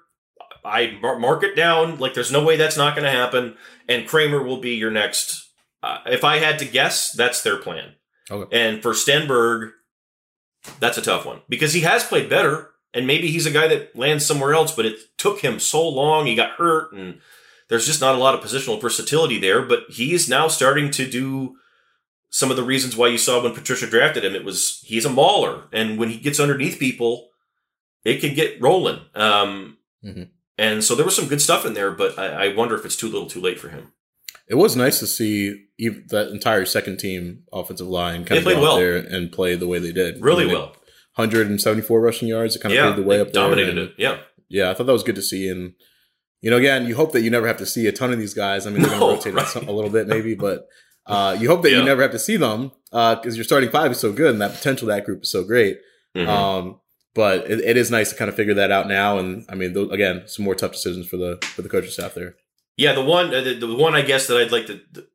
I 0.65 0.99
mark 1.01 1.43
it 1.43 1.55
down. 1.55 1.99
Like 1.99 2.15
there's 2.15 2.33
no 2.33 2.45
way 2.45 2.57
that's 2.57 2.77
not 2.77 2.95
going 2.95 3.05
to 3.05 3.11
happen. 3.11 3.57
And 3.89 4.07
Kramer 4.07 4.43
will 4.43 4.59
be 4.59 4.75
your 4.75 4.91
next. 4.91 5.49
Uh, 5.83 5.99
if 6.07 6.25
I 6.25 6.39
had 6.39 6.59
to 6.59 6.65
guess, 6.65 7.13
that's 7.13 7.43
their 7.43 7.57
plan. 7.57 7.95
Okay. 8.31 8.57
And 8.57 8.83
for 8.83 8.93
Stenberg, 8.93 9.71
that's 10.79 10.99
a 10.99 11.03
tough 11.03 11.25
one 11.25 11.41
because 11.49 11.73
he 11.73 11.81
has 11.81 12.05
played 12.05 12.29
better, 12.29 12.71
and 12.93 13.07
maybe 13.07 13.29
he's 13.29 13.47
a 13.47 13.51
guy 13.51 13.67
that 13.69 13.97
lands 13.97 14.27
somewhere 14.27 14.53
else. 14.53 14.75
But 14.75 14.87
it 14.87 14.99
took 15.17 15.41
him 15.41 15.59
so 15.59 15.89
long. 15.89 16.27
He 16.27 16.35
got 16.35 16.53
hurt, 16.53 16.93
and 16.93 17.21
there's 17.69 17.87
just 17.87 18.01
not 18.01 18.15
a 18.15 18.19
lot 18.19 18.35
of 18.35 18.45
positional 18.45 18.81
versatility 18.81 19.39
there. 19.39 19.63
But 19.63 19.85
he 19.89 20.13
is 20.13 20.29
now 20.29 20.49
starting 20.49 20.91
to 20.93 21.09
do 21.09 21.57
some 22.31 22.51
of 22.51 22.57
the 22.57 22.63
reasons 22.63 22.97
why 22.97 23.09
you 23.09 23.19
saw 23.19 23.43
when 23.43 23.53
Patricia 23.55 23.87
drafted 23.87 24.25
him. 24.25 24.35
It 24.35 24.45
was 24.45 24.81
he's 24.85 25.05
a 25.05 25.11
mauler, 25.11 25.65
and 25.73 25.99
when 25.99 26.09
he 26.11 26.19
gets 26.19 26.41
underneath 26.41 26.79
people, 26.79 27.29
it 28.05 28.21
can 28.21 28.35
get 28.35 28.61
rolling. 28.61 29.01
Um, 29.15 29.77
Mhm. 30.05 30.29
And 30.57 30.85
so 30.85 30.95
there 30.95 31.05
was 31.07 31.17
some 31.17 31.27
good 31.29 31.41
stuff 31.41 31.65
in 31.67 31.73
there, 31.75 31.91
but 31.91 32.19
I, 32.19 32.47
I 32.51 32.55
wonder 32.55 32.75
if 32.75 32.85
it's 32.85 32.97
too 32.97 33.07
little, 33.09 33.29
too 33.29 33.41
late 33.41 33.59
for 33.59 33.69
him. 33.71 33.93
It 34.47 34.57
was 34.57 34.77
nice 34.77 34.99
to 35.01 35.07
see 35.07 35.67
even 35.79 36.05
that 36.09 36.29
entire 36.29 36.65
second 36.67 36.99
team 36.99 37.45
offensive 37.53 37.87
line 37.89 38.23
They 38.23 38.29
kind 38.29 38.39
of 38.39 38.45
played 38.45 38.57
go 38.57 38.63
well. 38.63 38.77
there 38.77 38.97
and 38.97 39.33
play 39.33 39.55
the 39.55 39.67
way 39.67 39.79
they 39.79 39.93
did. 39.93 40.21
Really 40.23 40.45
I 40.45 40.47
mean, 40.49 40.57
well. 40.57 40.77
174 41.17 42.01
rushing 42.01 42.29
yards. 42.29 42.57
It 42.57 42.61
kind 42.63 42.73
of 42.73 42.77
Yeah, 42.77 42.87
paved 42.91 42.99
the 42.99 43.03
way 43.09 43.17
they 43.17 43.23
up 43.23 43.33
there. 43.33 43.43
dominated 43.43 43.79
and- 43.79 43.89
it. 43.91 43.95
Yeah. 43.99 44.19
Yeah, 44.49 44.71
I 44.71 44.75
thought 44.75 44.87
that 44.87 44.93
was 44.93 45.03
good 45.03 45.15
to 45.17 45.23
see. 45.23 45.49
And, 45.49 45.75
you 46.41 46.51
know, 46.51 46.57
again, 46.57 46.87
you 46.87 46.95
hope 46.97 47.13
that 47.13 47.23
you 47.23 47.31
never 47.31 47.47
have 47.47 47.59
to 47.59 47.67
see 47.67 47.87
a 47.87 47.93
ton 47.93 48.13
of 48.13 48.19
these 48.19 48.35
guys. 48.35 48.67
I 48.67 48.71
mean, 48.71 48.83
they're 48.83 48.91
No, 48.99 48.99
going 49.01 49.21
to 49.23 49.31
rotate 49.33 49.55
right. 49.57 49.69
a 49.69 49.73
little 49.73 49.91
bit 49.91 50.09
maybe, 50.09 50.35
but 50.35 50.67
uh, 51.11 51.37
you 51.39 51.49
hope 51.49 51.63
that 51.63 51.71
Yeah. 51.71 51.79
you 51.79 51.85
never 51.85 52.03
have 52.03 52.13
to 52.13 52.19
see 52.19 52.37
them 52.37 52.73
because 52.91 53.37
your 53.37 53.45
starting 53.45 53.71
five 53.71 53.91
is 53.93 53.99
so 54.01 54.13
good 54.13 54.31
and 54.33 54.41
that 54.41 54.53
potential 54.55 54.89
of 54.91 54.97
that 54.97 55.05
group 55.05 55.23
is 55.23 55.31
so 55.31 55.45
great. 55.45 55.79
Mhm. 56.17 56.27
Um, 56.29 56.81
but 57.15 57.51
it, 57.51 57.61
it 57.61 57.77
is 57.77 57.91
nice 57.91 58.11
to 58.11 58.17
kind 58.17 58.29
of 58.29 58.35
figure 58.37 58.55
that 58.55 58.71
out 58.71 58.87
now. 58.89 59.19
And 59.19 59.45
I 59.49 59.55
mean, 59.55 59.73
those, 59.73 59.91
again, 59.91 60.23
some 60.27 60.45
more 60.45 60.55
tough 60.55 60.73
decisions 60.73 61.07
for 61.09 61.17
the 61.17 61.39
for 61.55 61.63
the 61.63 61.69
coaching 61.69 61.91
staff 61.91 62.15
there. 62.15 62.37
Yeah, 62.77 62.93
the 62.95 63.03
one, 63.05 63.35
uh, 63.35 63.41
the, 63.43 63.55
the 63.55 63.75
one 63.75 63.95
I 63.95 64.03
guess 64.03 64.27
that 64.29 64.39
I'd 64.39 64.53
like 64.53 64.67
to, 64.67 64.81
th- 64.95 65.07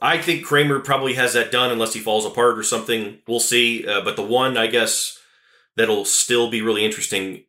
I 0.00 0.18
think 0.18 0.44
Kramer 0.44 0.78
probably 0.80 1.14
has 1.14 1.32
that 1.32 1.50
done 1.50 1.70
unless 1.72 1.94
he 1.94 2.00
falls 2.00 2.24
apart 2.26 2.58
or 2.58 2.62
something. 2.62 3.18
We'll 3.26 3.40
see. 3.40 3.86
Uh, 3.86 4.02
but 4.02 4.14
the 4.16 4.22
one 4.22 4.56
I 4.56 4.66
guess 4.68 5.18
that'll 5.76 6.04
still 6.04 6.50
be 6.50 6.60
really 6.62 6.84
interesting 6.84 7.44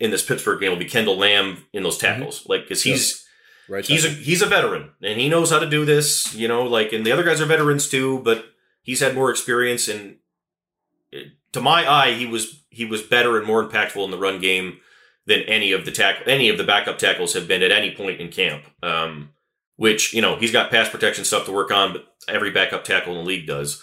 in 0.00 0.10
this 0.10 0.24
Pittsburgh 0.24 0.60
game 0.60 0.70
will 0.70 0.78
be 0.78 0.84
Kendall 0.86 1.16
Lamb 1.16 1.64
in 1.72 1.82
those 1.82 1.98
tackles, 1.98 2.44
like 2.46 2.62
because 2.62 2.82
he's 2.82 3.24
Right? 3.70 3.86
he's 3.86 4.04
a 4.04 4.08
he's 4.08 4.42
a 4.42 4.46
veteran 4.46 4.90
and 5.00 5.20
he 5.20 5.28
knows 5.28 5.50
how 5.50 5.60
to 5.60 5.70
do 5.70 5.84
this. 5.84 6.34
You 6.34 6.48
know, 6.48 6.64
like 6.64 6.92
and 6.92 7.06
the 7.06 7.12
other 7.12 7.22
guys 7.22 7.40
are 7.40 7.46
veterans 7.46 7.88
too, 7.88 8.18
but 8.18 8.44
he's 8.82 9.00
had 9.00 9.14
more 9.14 9.30
experience 9.30 9.86
and 9.86 10.16
to 11.52 11.60
my 11.60 11.88
eye, 11.88 12.12
he 12.12 12.26
was 12.26 12.62
he 12.70 12.84
was 12.84 13.02
better 13.02 13.38
and 13.38 13.46
more 13.46 13.66
impactful 13.66 14.04
in 14.04 14.10
the 14.10 14.18
run 14.18 14.40
game 14.40 14.78
than 15.26 15.40
any 15.42 15.72
of 15.72 15.84
the 15.84 15.92
tack 15.92 16.22
any 16.26 16.48
of 16.48 16.58
the 16.58 16.64
backup 16.64 16.98
tackles 16.98 17.34
have 17.34 17.46
been 17.48 17.62
at 17.62 17.70
any 17.70 17.94
point 17.94 18.20
in 18.20 18.28
camp. 18.28 18.64
Um, 18.82 19.30
which 19.76 20.12
you 20.12 20.20
know 20.20 20.36
he's 20.36 20.52
got 20.52 20.70
pass 20.70 20.88
protection 20.88 21.24
stuff 21.24 21.46
to 21.46 21.52
work 21.52 21.70
on, 21.70 21.92
but 21.92 22.06
every 22.28 22.50
backup 22.50 22.84
tackle 22.84 23.12
in 23.14 23.18
the 23.20 23.24
league 23.24 23.46
does. 23.46 23.82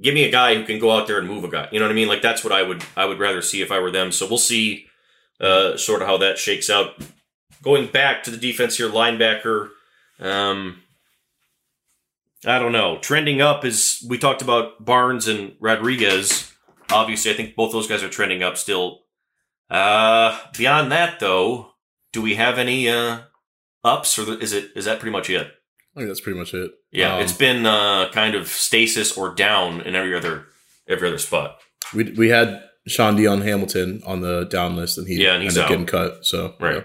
Give 0.00 0.14
me 0.14 0.24
a 0.24 0.32
guy 0.32 0.54
who 0.54 0.64
can 0.64 0.78
go 0.78 0.90
out 0.90 1.06
there 1.06 1.18
and 1.18 1.28
move 1.28 1.44
a 1.44 1.48
guy. 1.48 1.68
You 1.70 1.78
know 1.78 1.84
what 1.84 1.92
I 1.92 1.94
mean? 1.94 2.08
Like 2.08 2.22
that's 2.22 2.42
what 2.42 2.52
I 2.52 2.62
would 2.62 2.84
I 2.96 3.04
would 3.04 3.18
rather 3.18 3.42
see 3.42 3.62
if 3.62 3.70
I 3.70 3.78
were 3.78 3.90
them. 3.90 4.10
So 4.10 4.26
we'll 4.26 4.38
see 4.38 4.86
uh, 5.40 5.76
sort 5.76 6.02
of 6.02 6.08
how 6.08 6.16
that 6.18 6.38
shakes 6.38 6.68
out. 6.68 6.94
Going 7.62 7.86
back 7.88 8.22
to 8.24 8.30
the 8.30 8.36
defense 8.36 8.76
here, 8.76 8.88
linebacker. 8.88 9.70
Um, 10.20 10.82
I 12.46 12.58
don't 12.58 12.72
know. 12.72 12.98
Trending 12.98 13.40
up 13.40 13.64
is 13.64 14.04
we 14.08 14.16
talked 14.18 14.42
about 14.42 14.84
Barnes 14.84 15.26
and 15.26 15.54
Rodriguez. 15.60 16.52
Obviously, 16.90 17.32
I 17.32 17.34
think 17.34 17.56
both 17.56 17.72
those 17.72 17.88
guys 17.88 18.02
are 18.02 18.08
trending 18.08 18.42
up 18.42 18.56
still. 18.56 19.00
Uh, 19.68 20.38
beyond 20.56 20.90
that, 20.92 21.20
though, 21.20 21.72
do 22.12 22.22
we 22.22 22.36
have 22.36 22.58
any 22.58 22.88
uh, 22.88 23.18
ups, 23.84 24.18
or 24.18 24.40
is 24.40 24.52
it 24.52 24.70
is 24.76 24.84
that 24.86 25.00
pretty 25.00 25.12
much 25.12 25.28
it? 25.28 25.46
I 25.46 26.00
think 26.00 26.08
that's 26.08 26.20
pretty 26.20 26.38
much 26.38 26.54
it. 26.54 26.70
Yeah, 26.92 27.16
Um, 27.16 27.22
it's 27.22 27.32
been 27.32 27.66
uh, 27.66 28.08
kind 28.12 28.34
of 28.34 28.46
stasis 28.48 29.16
or 29.18 29.34
down 29.34 29.80
in 29.80 29.94
every 29.96 30.14
other 30.14 30.46
every 30.86 31.08
other 31.08 31.18
spot. 31.18 31.58
we 31.92 32.04
we 32.12 32.28
had 32.28 32.62
Shaun 32.86 33.16
Dion 33.16 33.42
Hamilton 33.42 34.00
on 34.06 34.20
the 34.20 34.44
down 34.44 34.76
list, 34.76 34.96
and 34.96 35.06
he 35.08 35.22
Yeah, 35.22 35.34
and 35.34 35.42
he's 35.42 35.56
ended 35.58 35.64
up 35.64 35.68
getting 35.70 35.86
cut. 35.86 36.24
So 36.24 36.54
Right. 36.60 36.76
yeah. 36.76 36.82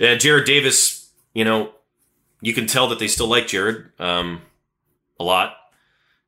Uh, 0.00 0.16
Jarrad 0.16 0.44
Davis, 0.46 1.10
you 1.34 1.44
know, 1.44 1.72
you 2.40 2.52
can 2.54 2.66
tell 2.66 2.88
that 2.88 2.98
they 2.98 3.08
still 3.08 3.28
like 3.28 3.46
Jarrad 3.46 3.98
um, 4.00 4.42
a 5.20 5.24
lot. 5.24 5.54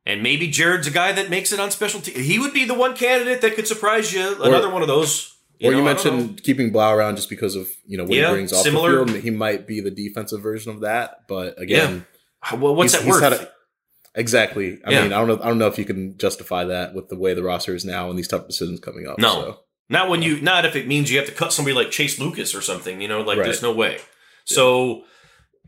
And 0.05 0.21
maybe 0.21 0.47
Jarrad's 0.49 0.85
a 0.87 0.91
guy 0.91 1.11
that 1.13 1.29
makes 1.31 1.51
it 1.51 1.59
on 1.59 1.71
special 1.71 1.99
teams. 1.99 2.19
He 2.25 2.37
would 2.37 2.53
be 2.53 2.63
the 2.65 2.75
one 2.75 2.95
candidate 2.95 3.41
that 3.41 3.55
could 3.55 3.67
surprise 3.67 4.13
you. 4.13 4.41
Another 4.43 4.69
one 4.69 4.81
of 4.83 4.87
those. 4.87 5.35
or 5.63 5.71
know, 5.71 5.77
you 5.79 5.87
I 5.87 5.93
don't 5.93 6.05
know. 6.05 6.11
mentioned 6.11 6.43
keeping 6.43 6.71
Blough 6.71 6.93
around 6.93 7.15
just 7.15 7.29
because 7.29 7.55
of 7.55 7.67
you 7.87 7.97
know 7.97 8.03
what 8.03 8.13
Yeah, 8.13 8.27
he 8.29 8.33
brings 8.35 8.53
off 8.53 8.63
similar. 8.63 9.03
the 9.03 9.11
field. 9.13 9.23
He 9.23 9.31
might 9.31 9.65
be 9.65 9.79
the 9.81 9.89
defensive 9.89 10.41
version 10.43 10.71
of 10.71 10.81
that, 10.81 11.27
but 11.27 11.59
again, 11.59 12.05
Well, 12.55 12.75
what's 12.75 12.93
that 12.93 13.03
worth? 13.05 13.23
a- 13.23 13.51
exactly. 14.13 14.79
I 14.85 14.91
Yeah. 14.91 15.03
mean, 15.03 15.13
I 15.13 15.17
don't 15.17 15.27
know. 15.27 15.39
I 15.43 15.47
don't 15.47 15.57
know 15.57 15.67
if 15.67 15.79
you 15.79 15.85
can 15.85 16.17
justify 16.19 16.65
that 16.65 16.93
with 16.93 17.09
the 17.09 17.17
way 17.17 17.33
the 17.33 17.41
roster 17.43 17.73
is 17.73 17.83
now 17.83 18.09
and 18.09 18.17
these 18.17 18.27
tough 18.27 18.45
decisions 18.47 18.79
coming 18.79 19.07
up. 19.07 19.17
No. 19.17 19.29
so. 19.41 19.59
Not 19.89 20.09
when 20.09 20.21
you, 20.21 20.41
not 20.41 20.65
if 20.65 20.75
it 20.75 20.87
means 20.87 21.11
you 21.11 21.17
have 21.19 21.27
to 21.27 21.33
cut 21.33 21.53
somebody 21.53 21.75
like 21.75 21.91
Chase 21.91 22.19
Lucas 22.19 22.55
or 22.55 22.61
something. 22.61 23.01
You 23.01 23.07
know, 23.07 23.21
like 23.21 23.37
Right. 23.37 23.45
there's 23.45 23.61
no 23.61 23.71
way. 23.73 23.99
So, 24.45 25.03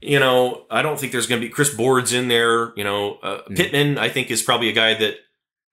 you 0.01 0.20
know, 0.20 0.65
I 0.70 0.82
don't 0.82 0.99
think 0.99 1.11
there's 1.11 1.28
going 1.28 1.41
to 1.41 1.47
be 1.47 1.51
Chris 1.53 1.74
Board's 1.74 2.13
in 2.13 2.28
there. 2.28 2.74
You 2.76 2.84
know, 2.84 3.15
uh, 3.24 3.38
Mm-hmm. 3.43 3.53
Pittman, 3.55 3.97
I 3.97 4.09
think, 4.09 4.30
is 4.32 4.41
probably 4.41 4.70
a 4.70 4.74
guy 4.74 4.93
that 4.95 5.15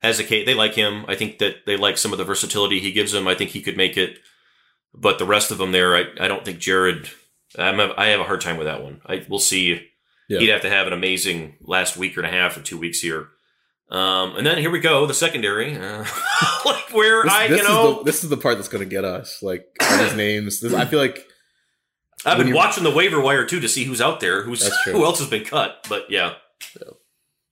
has 0.02 0.18
a 0.20 0.24
case. 0.24 0.44
They 0.46 0.54
like 0.54 0.74
him. 0.74 1.04
I 1.08 1.14
think 1.14 1.38
that 1.38 1.64
they 1.66 1.76
like 1.76 1.96
some 1.98 2.12
of 2.12 2.18
the 2.18 2.24
versatility 2.24 2.80
he 2.80 2.92
gives 2.92 3.12
them. 3.12 3.26
I 3.26 3.34
think 3.34 3.50
he 3.50 3.62
could 3.62 3.76
make 3.76 3.96
it. 3.96 4.18
But 4.94 5.18
the 5.18 5.26
rest 5.26 5.50
of 5.50 5.58
them 5.58 5.72
there, 5.72 5.96
I, 5.96 6.04
I 6.20 6.28
don't 6.28 6.44
think 6.44 6.58
Jarrad. 6.60 7.08
I'm 7.58 7.80
a, 7.80 7.92
I 7.96 8.06
have 8.06 8.20
a 8.20 8.24
hard 8.24 8.40
time 8.40 8.56
with 8.58 8.66
that 8.66 8.82
one. 8.82 9.00
I 9.06 9.24
we'll 9.28 9.38
see. 9.38 9.88
Yeah. 10.28 10.38
He'd 10.38 10.48
have 10.50 10.62
to 10.62 10.70
have 10.70 10.86
an 10.86 10.92
amazing 10.92 11.56
last 11.60 11.96
week 11.96 12.16
and 12.16 12.24
a 12.26 12.30
half 12.30 12.56
or 12.56 12.60
two 12.62 12.78
weeks 12.78 13.00
here. 13.00 13.28
Um, 13.90 14.36
and 14.36 14.46
then 14.46 14.58
here 14.58 14.70
we 14.70 14.80
go, 14.80 15.06
the 15.06 15.14
secondary, 15.14 15.76
uh, 15.76 16.04
like 16.64 16.92
where 16.92 17.22
This, 17.22 17.32
I 17.32 17.48
this 17.48 17.62
you 17.62 17.68
know 17.68 17.90
is 17.90 17.98
the, 17.98 18.04
this 18.04 18.24
is 18.24 18.30
the 18.30 18.36
part 18.36 18.56
that's 18.56 18.68
going 18.68 18.82
to 18.82 18.88
get 18.88 19.04
us. 19.04 19.42
Like 19.42 19.66
all 19.80 19.98
these 19.98 20.14
names. 20.16 20.60
This, 20.60 20.72
I 20.72 20.84
feel 20.86 20.98
like 20.98 21.26
I've 22.24 22.38
been 22.38 22.54
watching 22.54 22.82
the 22.82 22.90
waiver 22.90 23.20
wire 23.20 23.44
too 23.44 23.60
to 23.60 23.68
see 23.68 23.84
who's 23.84 24.00
out 24.00 24.20
there, 24.20 24.42
who's 24.42 24.66
who 24.86 25.04
else 25.04 25.18
has 25.18 25.28
been 25.28 25.44
cut. 25.44 25.86
But 25.88 26.10
yeah, 26.10 26.34
Yeah. 26.80 26.92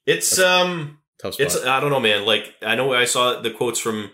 it's 0.06 0.38
um, 0.38 0.98
tough 1.20 1.34
spot. 1.34 1.46
it's 1.46 1.64
I 1.64 1.80
don't 1.80 1.90
know, 1.90 2.00
man. 2.00 2.24
Like 2.24 2.54
I 2.62 2.74
know 2.76 2.92
I 2.92 3.04
saw 3.04 3.40
the 3.40 3.50
quotes 3.50 3.78
from 3.78 4.10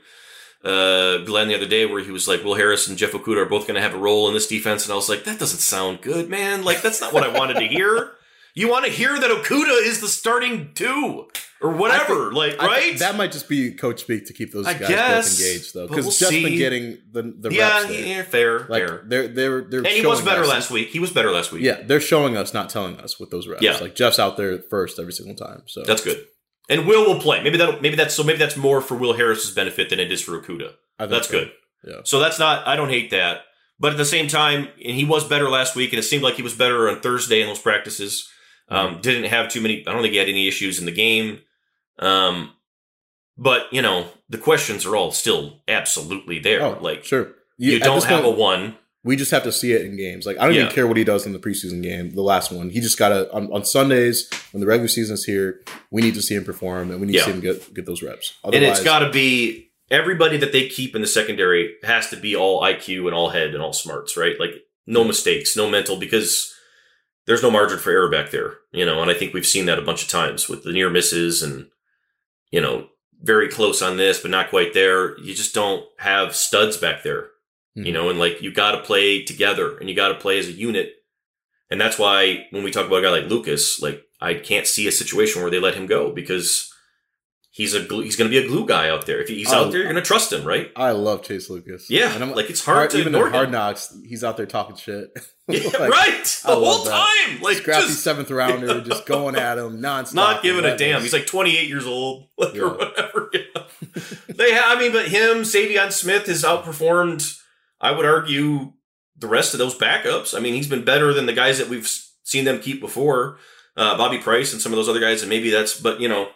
uh 0.65 1.19
Glenn 1.19 1.47
the 1.47 1.55
other 1.55 1.69
day 1.69 1.87
where 1.87 2.03
he 2.03 2.11
was 2.11 2.27
like, 2.27 2.43
"Will 2.43 2.57
Harris 2.57 2.89
and 2.89 2.99
Jeff 2.99 3.13
Okudah 3.13 3.39
are 3.39 3.47
both 3.49 3.69
going 3.69 3.77
to 3.77 3.81
have 3.81 3.95
a 3.95 3.99
role 3.99 4.27
in 4.29 4.35
this 4.35 4.49
defense," 4.49 4.85
and 4.85 4.93
I 4.93 4.97
was 4.97 5.09
like, 5.09 5.23
"That 5.25 5.39
doesn't 5.39 5.61
sound 5.61 6.03
good, 6.03 6.29
man. 6.29 6.65
Like 6.65 6.83
that's 6.83 7.01
not 7.01 7.13
what 7.13 7.23
I 7.23 7.29
wanted 7.39 7.55
to 7.55 7.67
hear." 7.67 8.13
You 8.55 8.69
want 8.69 8.87
to 8.87 8.91
hear 8.91 9.17
that 9.17 9.31
Okudah 9.31 9.87
is 9.87 10.01
the 10.01 10.09
starting 10.09 10.73
two 10.75 11.29
or 11.61 11.71
whatever, 11.73 12.33
like 12.33 12.63
I- 12.63 12.67
right? 12.67 12.99
that 13.01 13.17
might 13.17 13.33
just 13.33 13.49
be 13.49 13.73
coach 13.73 14.01
speak 14.01 14.27
to 14.27 14.33
keep 14.33 14.53
those 14.53 14.67
I 14.67 14.75
guys 14.75 14.89
guess, 14.89 15.39
both 15.39 15.47
engaged, 15.47 15.75
though, 15.75 15.89
because 15.89 16.05
we'll 16.05 16.13
Jeff's 16.15 16.31
been 16.33 16.57
getting 16.59 16.99
the 17.13 17.23
the 17.39 17.51
yeah, 17.55 17.69
reps 17.81 17.89
there. 17.89 18.07
yeah, 18.07 18.23
fair, 18.23 18.59
like 18.69 18.87
fair. 18.87 19.03
they're 19.07 19.29
they're 19.29 19.61
they're 19.63 19.79
And 19.81 19.89
he 19.89 20.07
was 20.07 20.23
better 20.23 20.43
us- 20.43 20.49
last 20.49 20.71
week. 20.71 20.89
He 20.89 20.99
was 21.01 21.11
better 21.13 21.31
last 21.31 21.51
week. 21.53 21.63
Yeah, 21.63 21.83
they're 21.83 22.01
showing 22.01 22.37
us, 22.37 22.55
not 22.55 22.71
telling 22.71 22.99
us 23.01 23.19
with 23.19 23.31
those 23.31 23.49
reps. 23.49 23.63
Yeah. 23.63 23.77
like 23.79 23.95
Jeff's 23.95 24.19
out 24.19 24.37
there 24.37 24.59
first 24.71 24.99
every 24.99 25.13
single 25.13 25.35
time. 25.35 25.63
So 25.67 25.83
That's 25.85 26.03
good. 26.05 26.25
And 26.71 26.87
Will 26.87 27.07
will 27.07 27.21
play. 27.21 27.43
Maybe 27.43 27.57
that 27.59 27.81
maybe 27.83 27.97
that's 27.97 28.15
so 28.15 28.23
maybe 28.23 28.39
that's 28.39 28.57
more 28.57 28.81
for 28.81 28.95
Will 28.97 29.15
Harris's 29.15 29.51
benefit 29.53 29.89
than 29.91 29.99
it 29.99 30.13
is 30.13 30.21
for 30.21 30.41
Okudah. 30.41 30.73
That's 30.99 31.29
so. 31.29 31.33
good. 31.33 31.53
Yeah. 31.85 32.01
So 32.05 32.19
that's 32.21 32.39
not 32.39 32.67
I 32.69 32.77
don't 32.77 32.91
hate 32.91 33.11
that. 33.11 33.41
But 33.81 33.93
at 33.93 33.97
the 33.99 34.05
same 34.05 34.27
time, 34.29 34.67
and 34.85 34.97
he 34.97 35.05
was 35.05 35.23
better 35.27 35.49
last 35.49 35.77
week, 35.77 35.93
and 35.93 36.01
it 36.01 36.03
seemed 36.03 36.25
like 36.25 36.35
he 36.35 36.43
was 36.43 36.53
better 36.55 36.89
on 36.91 37.01
Thursday 37.01 37.41
in 37.41 37.47
those 37.47 37.61
practices. 37.61 38.29
Um, 38.69 39.01
didn't 39.01 39.31
have 39.31 39.49
too 39.49 39.61
many. 39.61 39.85
I 39.87 39.93
don't 39.93 40.03
think 40.03 40.13
he 40.13 40.19
had 40.19 40.29
any 40.29 40.47
issues 40.49 40.79
in 40.79 40.85
the 40.85 40.91
game. 40.93 41.41
Um, 41.99 42.53
but 43.37 43.73
you 43.73 43.83
know 43.83 44.07
the 44.29 44.39
questions 44.39 44.85
are 44.87 44.97
all 44.97 45.11
still 45.13 45.61
absolutely 45.69 46.39
there. 46.39 46.63
Oh, 46.63 46.79
like 46.81 47.05
sure. 47.05 47.33
you 47.57 47.77
at 47.77 47.83
don't 47.83 48.03
have 48.05 48.23
point, 48.25 48.37
a 48.37 48.39
one. 48.39 48.77
We 49.05 49.17
just 49.17 49.31
have 49.31 49.45
to 49.45 49.53
see 49.53 49.73
it 49.73 49.83
in 49.87 49.97
games. 49.97 50.27
Like 50.27 50.39
I 50.39 50.45
don't 50.45 50.55
Yeah. 50.55 50.63
even 50.63 50.75
care 50.75 50.87
what 50.87 50.97
he 50.97 51.05
does 51.05 51.25
in 51.25 51.33
the 51.33 51.39
preseason 51.39 51.83
game, 51.83 52.11
the 52.15 52.23
last 52.23 52.51
one. 52.51 52.69
He 52.71 52.81
just 52.81 52.99
got 52.99 53.11
to 53.11 53.33
on, 53.33 53.51
on 53.53 53.65
Sundays 53.65 54.29
when 54.53 54.61
the 54.61 54.67
regular 54.67 54.89
season 54.89 55.15
is 55.15 55.25
here. 55.25 55.61
We 55.91 56.03
need 56.03 56.15
to 56.15 56.23
see 56.23 56.35
him 56.35 56.45
perform, 56.45 56.91
and 56.91 57.01
we 57.01 57.07
need 57.07 57.15
Yeah. 57.15 57.21
to 57.21 57.27
see 57.27 57.33
him 57.33 57.41
get 57.41 57.75
get 57.75 57.87
those 57.87 58.03
reps. 58.03 58.35
and 58.45 58.55
it's 58.57 58.83
got 58.83 58.99
to 59.01 59.11
be 59.11 59.71
everybody 59.91 60.37
that 60.37 60.53
they 60.53 60.69
keep 60.69 60.95
in 60.95 61.01
the 61.01 61.07
secondary 61.09 61.75
has 61.85 62.11
to 62.11 62.17
be 62.17 62.37
all 62.37 62.61
IQ 62.61 63.07
and 63.07 63.15
all 63.15 63.31
head 63.31 63.55
and 63.55 63.63
all 63.63 63.73
smarts, 63.73 64.17
right? 64.17 64.39
Like 64.39 64.51
no 64.87 65.05
mistakes, 65.05 65.57
no 65.57 65.71
mental, 65.71 65.97
because 65.97 66.53
there's 67.27 67.43
no 67.43 67.51
margin 67.51 67.79
for 67.79 67.91
error 67.91 68.11
back 68.11 68.31
there, 68.31 68.55
you 68.73 68.85
know. 68.85 69.01
And 69.01 69.11
I 69.11 69.15
think 69.15 69.33
we've 69.33 69.47
seen 69.47 69.65
that 69.67 69.79
a 69.79 69.83
bunch 69.83 70.03
of 70.03 70.09
times 70.11 70.49
with 70.49 70.65
the 70.65 70.73
near 70.73 70.91
misses 70.91 71.43
and 71.43 71.69
you 72.51 72.61
know 72.61 72.89
very 73.21 73.49
close 73.49 73.83
on 73.83 73.97
this, 73.97 74.21
but 74.21 74.31
not 74.31 74.51
quite 74.51 74.75
there. 74.75 75.19
You 75.19 75.35
just 75.35 75.55
don't 75.55 75.85
have 75.99 76.37
studs 76.37 76.77
back 76.77 77.03
there, 77.03 77.31
you 77.75 77.87
Mhm. 77.87 77.93
know. 77.93 78.09
And 78.11 78.19
like 78.19 78.41
you 78.43 78.53
got 78.53 78.73
to 78.73 78.83
play 78.83 79.25
together 79.25 79.77
and 79.79 79.89
you 79.89 79.97
got 79.97 80.09
to 80.09 80.15
play 80.15 80.39
as 80.39 80.47
a 80.49 80.53
unit. 80.53 80.95
And 81.71 81.81
that's 81.81 81.99
why 81.99 82.47
when 82.51 82.63
we 82.63 82.71
talk 82.71 82.87
about 82.87 83.01
a 83.01 83.03
guy 83.03 83.11
like 83.11 83.29
Lucas, 83.29 83.81
like 83.83 84.05
I 84.21 84.35
can't 84.35 84.67
see 84.67 84.87
a 84.87 84.93
situation 84.93 85.43
where 85.43 85.51
they 85.51 85.59
let 85.61 85.75
him 85.75 85.87
go 85.87 86.13
because 86.13 86.73
he's 87.51 87.75
a 87.75 87.83
glue, 87.83 88.03
he's 88.03 88.17
going 88.17 88.31
to 88.31 88.41
be 88.41 88.45
a 88.45 88.49
glue 88.49 88.67
guy 88.67 88.89
out 88.89 89.07
there. 89.07 89.21
If 89.21 89.29
he's 89.29 89.53
Oh. 89.53 89.65
out 89.65 89.71
there, 89.73 89.81
you're 89.81 89.91
going 89.91 90.03
to 90.03 90.07
trust 90.07 90.33
him, 90.33 90.45
right? 90.45 90.71
I 90.77 90.91
love 90.93 91.23
Chase 91.23 91.49
Lucas. 91.51 91.89
Yeah, 91.91 92.13
And 92.15 92.23
I'm- 92.23 92.35
like 92.35 92.51
it's 92.51 92.65
hard 92.65 92.91
to 92.91 92.99
even 92.99 93.15
ignore 93.15 93.29
in 93.29 93.33
Hard. 93.33 93.51
Knocks. 93.51 93.95
He's 94.07 94.23
out 94.25 94.37
there 94.37 94.47
talking 94.47 94.77
shit. 94.77 95.11
Yeah, 95.51 95.63
Like, 95.79 95.91
right, 95.91 96.41
the 96.45 96.55
whole 96.57 96.85
time, 96.85 97.41
like 97.41 97.57
Scrappy 97.57 97.87
just 97.87 98.05
seventh 98.05 98.31
rounder, 98.31 98.81
just 98.87 99.07
going 99.07 99.35
at 99.35 99.57
him 99.57 99.81
nonstop. 99.81 100.13
not 100.13 100.43
giving 100.43 100.67
a 100.67 100.77
damn. 100.77 101.01
He's 101.01 101.15
like 101.15 101.27
28 101.27 101.67
years 101.71 101.87
old, 101.87 102.29
like, 102.37 102.53
Yeah. 102.53 102.65
or 102.65 102.77
whatever. 102.77 103.31
Yeah. 103.33 103.63
they, 104.29 104.55
ha- 104.55 104.75
I 104.77 104.79
mean, 104.79 104.93
but 104.93 105.09
him, 105.09 105.39
Saivion 105.45 105.91
Smith 105.91 106.27
has 106.27 106.43
outperformed. 106.45 107.35
I 107.81 107.93
would 107.93 108.05
argue 108.05 108.75
the 109.17 109.27
rest 109.27 109.55
of 109.55 109.59
those 109.59 109.75
backups. 109.75 110.37
I 110.37 110.41
mean, 110.41 110.53
he's 110.53 110.69
been 110.69 110.85
better 110.85 111.15
than 111.15 111.25
the 111.25 111.33
guys 111.33 111.57
that 111.59 111.71
we've 111.71 111.89
seen 112.25 112.45
them 112.45 112.61
keep 112.61 112.81
before, 112.83 113.39
uh, 113.75 113.97
Bobby 113.97 114.19
Price 114.19 114.53
and 114.53 114.61
some 114.61 114.73
of 114.73 114.77
those 114.77 114.89
other 114.91 115.01
guys. 115.01 115.23
And 115.23 115.31
maybe 115.31 115.49
that's, 115.49 115.81
but 115.81 115.99
you 115.99 116.09
know, 116.09 116.29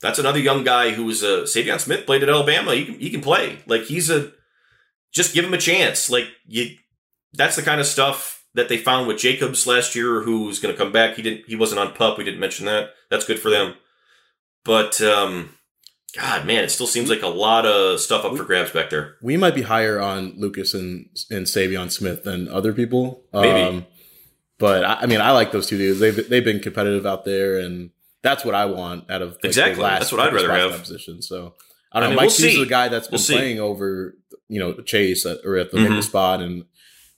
that's 0.00 0.18
another 0.18 0.38
young 0.38 0.64
guy 0.64 0.90
who 0.90 1.04
was 1.04 1.22
uh, 1.22 1.44
Saivion 1.44 1.80
Smith 1.80 2.06
played 2.06 2.22
at 2.22 2.28
Alabama. 2.28 2.74
He 2.74 2.84
can, 2.84 2.94
he 2.98 3.10
can 3.10 3.20
play. 3.20 3.58
Like 3.66 3.82
he's 3.82 4.10
a, 4.10 4.32
just 5.12 5.34
give 5.34 5.44
him 5.44 5.54
a 5.54 5.58
chance. 5.58 6.08
Like 6.08 6.26
you, 6.46 6.76
that's 7.32 7.56
the 7.56 7.62
kind 7.62 7.80
of 7.80 7.86
stuff 7.86 8.44
that 8.54 8.68
they 8.68 8.78
found 8.78 9.06
with 9.06 9.18
Jacobs 9.18 9.66
last 9.66 9.94
year, 9.94 10.22
who's 10.22 10.58
going 10.58 10.74
to 10.74 10.78
come 10.78 10.92
back. 10.92 11.16
He 11.16 11.22
didn't, 11.22 11.46
he 11.46 11.56
wasn't 11.56 11.80
on 11.80 11.92
pup. 11.92 12.18
We 12.18 12.24
didn't 12.24 12.40
mention 12.40 12.66
that. 12.66 12.90
That's 13.10 13.24
good 13.24 13.38
for 13.38 13.50
them. 13.50 13.74
But, 14.64 15.00
um, 15.00 15.50
God, 16.16 16.44
man, 16.46 16.64
it 16.64 16.70
still 16.70 16.86
seems 16.88 17.08
like 17.08 17.22
a 17.22 17.28
lot 17.28 17.66
of 17.66 18.00
stuff 18.00 18.24
up 18.24 18.36
for 18.36 18.44
grabs 18.44 18.72
back 18.72 18.90
there. 18.90 19.16
we 19.22 19.36
might 19.36 19.54
be 19.54 19.62
higher 19.62 20.00
on 20.00 20.34
Lucas 20.36 20.74
and 20.74 21.08
and 21.30 21.46
Saivion 21.46 21.90
Smith 21.90 22.24
than 22.24 22.48
other 22.48 22.72
people. 22.72 23.22
Maybe. 23.32 23.60
Um, 23.60 23.86
but 24.58 24.84
I, 24.84 24.94
I 25.02 25.06
mean, 25.06 25.20
I 25.20 25.30
like 25.30 25.52
those 25.52 25.68
two 25.68 25.78
dudes. 25.78 26.00
They've 26.00 26.28
they've 26.28 26.44
been 26.44 26.58
competitive 26.58 27.06
out 27.06 27.24
there, 27.24 27.58
and 27.58 27.90
that's 28.22 28.44
what 28.44 28.54
I 28.54 28.66
want 28.66 29.10
out 29.10 29.22
of 29.22 29.30
like, 29.32 29.40
the 29.42 29.48
Exactly. 29.48 29.82
last 29.82 30.00
That's 30.00 30.12
what 30.12 30.20
I'd 30.20 30.32
rather 30.34 30.52
have. 30.52 30.80
Position. 30.80 31.22
So 31.22 31.54
I 31.92 32.00
don't 32.00 32.02
I 32.04 32.06
know. 32.06 32.08
mean, 32.10 32.16
Mike 32.16 32.22
we'll 32.28 32.36
Hughes 32.36 32.52
see. 32.54 32.60
is 32.60 32.66
a 32.66 32.70
guy 32.70 32.88
that's 32.88 33.06
been 33.08 33.12
We'll 33.14 33.18
see. 33.22 33.34
playing 33.34 33.60
over 33.60 34.14
you 34.48 34.58
know 34.60 34.74
Chase 34.82 35.24
at, 35.26 35.38
or 35.44 35.56
at 35.56 35.70
the 35.70 35.78
Mhm. 35.78 36.02
spot, 36.02 36.40
and 36.40 36.64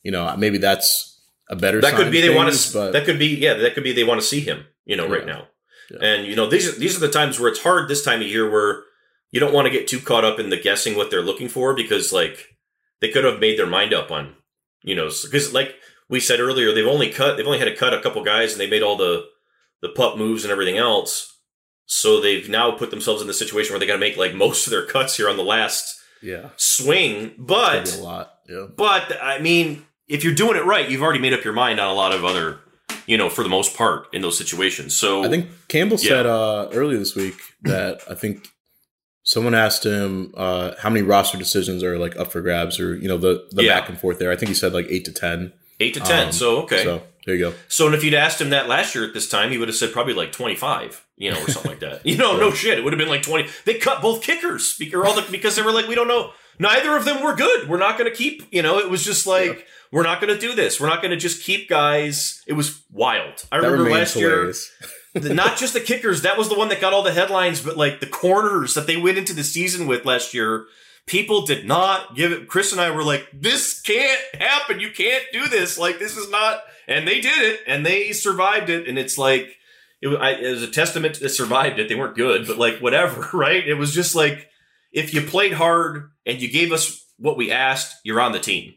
you 0.03 0.11
know 0.13 0.35
maybe 0.37 0.59
that's 0.59 1.21
a 1.51 1.57
better. 1.57 1.81
That 1.81 1.95
could 1.95 2.11
be 2.13 2.21
they 2.21 2.31
want 2.35 2.53
to. 2.55 2.73
but 2.73 2.93
That 2.93 3.05
could 3.05 3.19
be 3.19 3.29
yeah. 3.29 3.55
That 3.55 3.75
could 3.75 3.85
be 3.85 3.93
they 3.93 4.05
want 4.05 4.21
to 4.21 4.27
see 4.27 4.41
him. 4.41 4.67
You 4.85 4.97
know, 4.97 5.07
right 5.09 5.25
now. 5.27 5.49
Yeah. 5.91 5.99
And 6.07 6.27
you 6.27 6.35
know 6.37 6.47
these 6.47 6.69
are 6.69 6.73
these 6.79 6.97
are 6.97 7.01
the 7.01 7.11
times 7.13 7.39
where 7.39 7.49
it's 7.51 7.61
hard 7.63 7.89
this 7.89 8.05
time 8.05 8.21
of 8.21 8.27
year 8.27 8.51
where 8.51 8.83
you 9.31 9.41
don't 9.41 9.53
want 9.53 9.67
to 9.67 9.71
get 9.71 9.87
too 9.89 10.01
caught 10.01 10.25
up 10.25 10.39
in 10.39 10.51
the 10.51 10.57
guessing 10.57 10.97
what 10.97 11.11
they're 11.11 11.23
looking 11.23 11.49
for 11.49 11.75
because 11.75 12.13
like 12.13 12.57
they 13.01 13.09
could 13.09 13.25
have 13.25 13.41
made 13.41 13.59
their 13.59 13.67
mind 13.67 13.93
up 13.95 14.11
on 14.11 14.35
you 14.83 14.95
know 14.95 15.09
because 15.25 15.53
like 15.53 15.75
we 16.09 16.19
said 16.21 16.41
earlier 16.41 16.73
they've 16.73 16.87
only 16.87 17.11
cut 17.11 17.37
they've 17.37 17.47
only 17.47 17.59
had 17.59 17.67
to 17.67 17.75
cut 17.77 17.95
a 17.95 18.01
couple 18.01 18.23
guys 18.25 18.53
and 18.53 18.61
they 18.61 18.69
made 18.69 18.83
all 18.83 18.97
the 18.97 19.25
the 19.83 19.89
pup 19.91 20.17
moves 20.17 20.45
and 20.45 20.51
everything 20.53 20.79
else 20.79 21.29
so 21.87 22.21
they've 22.21 22.49
now 22.49 22.71
put 22.73 22.91
themselves 22.91 23.21
in 23.21 23.29
the 23.29 23.35
situation 23.35 23.73
where 23.73 23.81
they 23.81 23.87
got 23.87 23.95
to 23.95 23.99
make 23.99 24.17
like 24.17 24.35
most 24.35 24.67
of 24.67 24.71
their 24.71 24.87
cuts 24.87 25.17
here 25.17 25.29
on 25.29 25.37
the 25.37 25.43
last 25.45 26.01
yeah, 26.23 26.51
swing 26.57 27.35
but 27.37 27.95
a 27.95 28.01
lot. 28.01 28.35
Yeah, 28.49 28.67
but 28.75 29.19
I 29.21 29.41
mean, 29.41 29.85
if 30.09 30.23
you're 30.25 30.35
doing 30.35 30.57
it 30.57 30.65
right, 30.65 30.89
you've 30.89 31.03
already 31.03 31.19
made 31.19 31.33
up 31.33 31.45
your 31.45 31.53
mind 31.53 31.81
on 31.81 31.89
a 31.89 31.93
lot 31.95 32.13
of 32.15 32.25
other 32.25 32.61
you 33.07 33.17
know, 33.19 33.29
for 33.29 33.43
the 33.43 33.49
most 33.49 33.77
part 33.77 34.07
in 34.15 34.23
those 34.23 34.39
situations. 34.39 34.95
So 34.95 35.25
I 35.25 35.29
think 35.29 35.49
Campbell 35.69 35.99
Yeah. 36.01 36.09
said 36.09 36.27
uh, 36.27 36.69
earlier 36.73 36.99
this 36.99 37.15
week 37.17 37.35
that 37.63 38.01
I 38.09 38.15
think 38.15 38.49
someone 39.25 39.55
asked 39.55 39.85
him 39.85 40.33
uh, 40.37 40.73
how 40.79 40.89
many 40.91 41.03
roster 41.05 41.37
decisions 41.37 41.83
are 41.83 41.99
like 41.99 42.17
up 42.17 42.33
for 42.33 42.41
grabs 42.41 42.79
or 42.81 42.97
you 42.97 43.09
know 43.09 43.19
the 43.19 43.47
the 43.51 43.65
Yeah. 43.65 43.81
back 43.81 43.89
and 43.89 43.99
forth 43.99 44.19
there. 44.19 44.31
I 44.31 44.37
think 44.37 44.49
he 44.49 44.55
said 44.55 44.73
like 44.73 44.87
eight 44.89 45.05
to 45.07 45.13
ten. 45.13 45.53
eight 45.81 45.95
to 45.95 46.01
ten. 46.01 46.27
Um, 46.29 46.33
so 46.33 46.63
okay. 46.63 46.85
So 46.85 47.03
there 47.27 47.35
you 47.37 47.51
go. 47.51 47.55
So, 47.69 47.87
and 47.87 47.95
if 47.95 48.03
you'd 48.03 48.15
asked 48.15 48.41
him 48.41 48.51
that 48.51 48.69
last 48.69 48.95
year 48.95 49.05
at 49.05 49.15
this 49.15 49.29
time, 49.29 49.51
he 49.51 49.59
would 49.59 49.69
have 49.69 49.77
said 49.77 49.93
probably 49.93 50.15
like 50.15 50.33
25, 50.33 51.05
you 51.17 51.31
know, 51.31 51.41
or 51.41 51.49
something 51.49 51.71
like 51.71 51.81
that. 51.81 52.05
You 52.05 52.17
know, 52.17 52.37
no 52.37 52.51
shit. 52.51 52.79
It 52.79 52.85
would 52.85 52.93
have 52.93 52.99
been 52.99 53.09
like 53.09 53.23
20. 53.23 53.49
They 53.65 53.75
cut 53.75 54.03
both 54.03 54.23
kickers 54.23 54.77
the, 54.79 54.87
because 55.31 55.57
they 55.57 55.63
were 55.63 55.73
like, 55.73 55.87
we 55.87 55.95
don't 55.95 56.09
know. 56.09 56.33
Neither 56.59 56.97
of 56.97 57.05
them 57.05 57.23
were 57.23 57.35
good. 57.35 57.69
We're 57.69 57.79
not 57.79 57.99
going 57.99 58.11
to 58.11 58.17
keep, 58.17 58.47
you 58.51 58.63
know, 58.63 58.79
it 58.79 58.91
was 58.91 59.05
just 59.05 59.27
like, 59.27 59.67
we're 59.91 60.03
not 60.03 60.21
going 60.21 60.33
to 60.35 60.41
do 60.41 60.55
this. 60.55 60.81
We're 60.81 60.89
not 60.89 61.01
going 61.01 61.11
to 61.13 61.17
just 61.17 61.43
keep 61.43 61.69
guys. 61.69 62.43
It 62.47 62.55
was 62.55 62.83
wild. 62.91 63.45
I 63.51 63.61
That 63.61 63.71
remember 63.71 63.91
last 63.91 64.17
year, 64.17 64.31
hilarious. 64.31 64.71
the- 65.15 65.35
not 65.35 65.57
just 65.57 65.75
the 65.75 65.81
kickers, 65.81 66.23
that 66.23 66.37
was 66.37 66.49
the 66.49 66.59
one 66.59 66.69
that 66.69 66.81
got 66.81 66.93
all 66.93 67.03
the 67.03 67.13
headlines, 67.13 67.61
but 67.61 67.77
like 67.77 68.01
the 68.01 68.07
corners 68.07 68.75
that 68.75 68.87
they 68.87 68.97
went 68.97 69.19
into 69.19 69.33
the 69.33 69.45
season 69.45 69.87
with 69.87 70.05
last 70.05 70.35
year. 70.35 70.67
People 71.05 71.45
did 71.45 71.67
not 71.67 72.15
give 72.15 72.31
it. 72.31 72.47
Chris 72.47 72.71
and 72.71 72.81
I 72.81 72.91
were 72.91 73.03
like, 73.03 73.27
this 73.33 73.81
can't 73.81 74.21
happen. 74.41 74.79
You 74.79 74.91
can't 74.93 75.25
do 75.33 75.49
this. 75.49 75.77
Like, 75.77 75.99
this 75.99 76.17
is 76.17 76.31
not. 76.31 76.63
And 76.89 77.07
they 77.07 77.21
did 77.21 77.53
it 77.53 77.61
and 77.67 77.85
they 77.87 78.13
survived 78.13 78.71
it. 78.71 78.89
And 78.89 78.99
it's 78.99 79.19
like, 79.19 79.57
it, 80.01 80.09
wa- 80.09 80.17
I, 80.17 80.31
it 80.33 80.51
was 80.51 80.63
a 80.63 80.71
testament 80.71 81.21
that 81.21 81.29
survived 81.31 81.79
it. 81.79 81.89
They 81.89 81.95
weren't 81.95 82.17
good, 82.17 82.47
but 82.47 82.59
like, 82.59 82.79
whatever, 82.79 83.29
right? 83.37 83.67
It 83.67 83.75
was 83.75 83.93
just 83.95 84.15
like, 84.15 84.49
if 84.93 85.15
you 85.15 85.23
played 85.23 85.55
hard 85.55 86.11
and 86.27 86.41
you 86.41 86.51
gave 86.51 86.73
us 86.73 87.05
what 87.19 87.37
we 87.37 87.51
asked, 87.51 87.95
you're 88.05 88.21
on 88.21 88.33
the 88.33 88.41
team. 88.41 88.75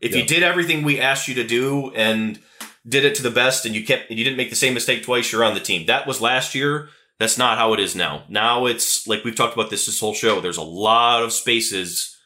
If 0.00 0.14
you 0.14 0.24
did 0.24 0.42
everything 0.42 0.82
we 0.82 1.00
asked 1.00 1.28
you 1.28 1.34
to 1.36 1.44
do 1.46 1.90
and 1.94 2.38
did 2.86 3.06
it 3.06 3.14
to 3.14 3.22
the 3.22 3.30
best 3.30 3.64
and 3.64 3.74
you 3.74 3.84
kept 3.84 4.10
and 4.10 4.18
you 4.18 4.24
didn't 4.24 4.36
make 4.36 4.50
the 4.50 4.56
same 4.56 4.74
mistake 4.74 5.02
twice, 5.02 5.32
you're 5.32 5.44
on 5.44 5.54
the 5.54 5.60
team. 5.60 5.86
That 5.86 6.06
was 6.06 6.20
last 6.20 6.54
year. 6.54 6.90
That's 7.18 7.38
not 7.38 7.56
how 7.56 7.72
it 7.72 7.80
is 7.80 7.96
now. 7.96 8.24
Now 8.28 8.66
it's 8.66 9.06
like 9.06 9.24
we've 9.24 9.36
talked 9.36 9.54
about 9.54 9.70
this 9.70 9.86
this 9.86 10.00
whole 10.00 10.12
show. 10.12 10.40
There's 10.40 10.58
a 10.58 10.62
lot 10.62 11.22
of 11.22 11.32
spaces 11.32 12.18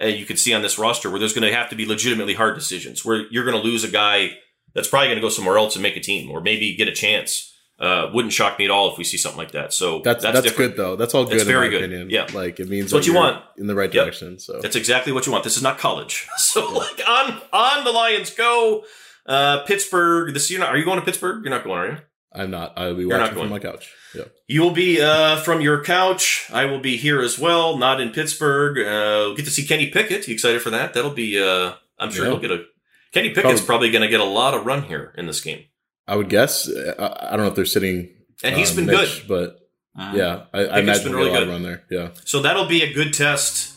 uh, 0.00 0.06
you 0.06 0.24
can 0.24 0.36
see 0.36 0.54
on 0.54 0.62
this 0.62 0.78
roster 0.78 1.10
where 1.10 1.18
there's 1.18 1.34
going 1.34 1.46
to 1.46 1.54
have 1.54 1.68
to 1.70 1.76
be 1.76 1.84
legitimately 1.84 2.34
hard 2.34 2.54
decisions 2.54 3.04
where 3.04 3.26
you're 3.30 3.44
going 3.44 3.60
to 3.60 3.62
lose 3.62 3.84
a 3.84 3.88
guy 3.88 4.38
that's 4.78 4.88
probably 4.88 5.08
going 5.08 5.16
to 5.18 5.22
go 5.22 5.28
somewhere 5.28 5.58
else 5.58 5.74
and 5.76 5.82
make 5.82 5.96
a 5.96 6.00
team 6.00 6.30
or 6.30 6.40
maybe 6.40 6.74
get 6.76 6.88
a 6.88 6.92
chance. 6.92 7.52
Uh, 7.80 8.10
wouldn't 8.12 8.32
shock 8.32 8.58
me 8.58 8.64
at 8.64 8.70
all 8.72 8.90
if 8.90 8.98
we 8.98 9.04
see 9.04 9.16
something 9.16 9.38
like 9.38 9.52
that. 9.52 9.72
So 9.72 10.00
That's 10.04 10.22
that's, 10.24 10.40
different. 10.42 10.74
good 10.74 10.76
though. 10.76 10.96
That's 10.96 11.14
all 11.14 11.22
good. 11.24 11.34
That's 11.34 11.42
in 11.42 11.48
very 11.48 11.66
my 11.66 11.70
good. 11.70 11.84
Opinion. 11.84 12.10
Yeah. 12.10 12.26
like 12.34 12.58
it 12.58 12.68
means 12.68 12.86
It's 12.86 12.92
what 12.92 13.06
you 13.06 13.14
want. 13.14 13.40
in 13.56 13.68
the 13.68 13.74
right 13.76 13.92
Yep. 13.94 14.04
direction. 14.04 14.38
So 14.40 14.58
That's 14.60 14.74
exactly 14.74 15.12
what 15.12 15.26
you 15.26 15.32
want. 15.32 15.44
This 15.44 15.56
is 15.56 15.62
not 15.62 15.78
college. 15.78 16.26
So 16.38 16.72
like 16.72 17.00
on 17.08 17.40
on 17.52 17.84
the 17.84 17.92
Lions 17.92 18.30
go. 18.34 18.84
Uh, 19.26 19.62
Pittsburgh. 19.64 20.34
This 20.34 20.50
you're 20.50 20.58
not. 20.58 20.70
Are 20.70 20.76
you 20.78 20.84
going 20.84 20.98
to 20.98 21.04
Pittsburgh? 21.04 21.44
You're 21.44 21.54
not 21.54 21.62
going, 21.62 21.78
are 21.78 21.86
you? 21.92 21.98
I'm 22.32 22.50
not. 22.50 22.72
I'll 22.76 22.94
be 22.94 23.04
watching 23.06 23.36
from 23.36 23.48
my 23.48 23.58
couch. 23.60 23.92
Yeah. 24.14 24.24
You 24.48 24.62
will 24.62 24.72
be 24.72 25.00
uh, 25.00 25.36
from 25.36 25.60
your 25.60 25.84
couch. 25.84 26.46
I 26.52 26.64
will 26.64 26.80
be 26.80 26.96
here 26.96 27.20
as 27.20 27.38
well, 27.38 27.76
not 27.76 28.00
in 28.00 28.10
Pittsburgh. 28.10 28.78
Uh, 28.78 29.26
we'll 29.28 29.36
get 29.36 29.44
to 29.44 29.50
see 29.52 29.66
Kenny 29.66 29.88
Pickett. 29.90 30.26
You 30.26 30.34
excited 30.34 30.62
for 30.62 30.70
that? 30.70 30.94
That'll 30.94 31.10
be. 31.12 31.40
Uh, 31.40 31.74
I'm 31.98 32.10
sure 32.10 32.24
Yeah. 32.24 32.30
he'll 32.32 32.40
get 32.40 32.50
a. 32.50 32.64
Kenny 33.12 33.30
Pickett's 33.30 33.60
probably 33.62 33.90
going 33.90 34.02
to 34.02 34.08
get 34.08 34.20
a 34.20 34.24
lot 34.24 34.54
of 34.54 34.66
run 34.66 34.82
here 34.84 35.14
in 35.16 35.26
this 35.26 35.40
game, 35.40 35.64
I 36.06 36.16
would 36.16 36.28
guess. 36.28 36.68
I, 36.98 37.16
I 37.20 37.36
don't 37.36 37.40
know 37.40 37.48
if 37.48 37.54
they're 37.54 37.64
sitting. 37.64 38.10
and 38.42 38.56
he's 38.56 38.72
uh, 38.72 38.76
been 38.76 38.86
Mitch, 38.86 39.26
good. 39.26 39.28
but 39.28 40.14
yeah, 40.14 40.44
I, 40.52 40.64
I 40.66 40.78
imagine 40.80 41.04
been 41.04 41.14
really 41.16 41.30
a 41.30 41.32
lot 41.32 41.38
good. 41.40 41.48
of 41.48 41.54
run 41.54 41.62
there. 41.62 41.84
Yeah. 41.90 42.10
So 42.24 42.40
that'll 42.42 42.66
be 42.68 42.82
a 42.82 42.92
good 42.92 43.12
test 43.12 43.74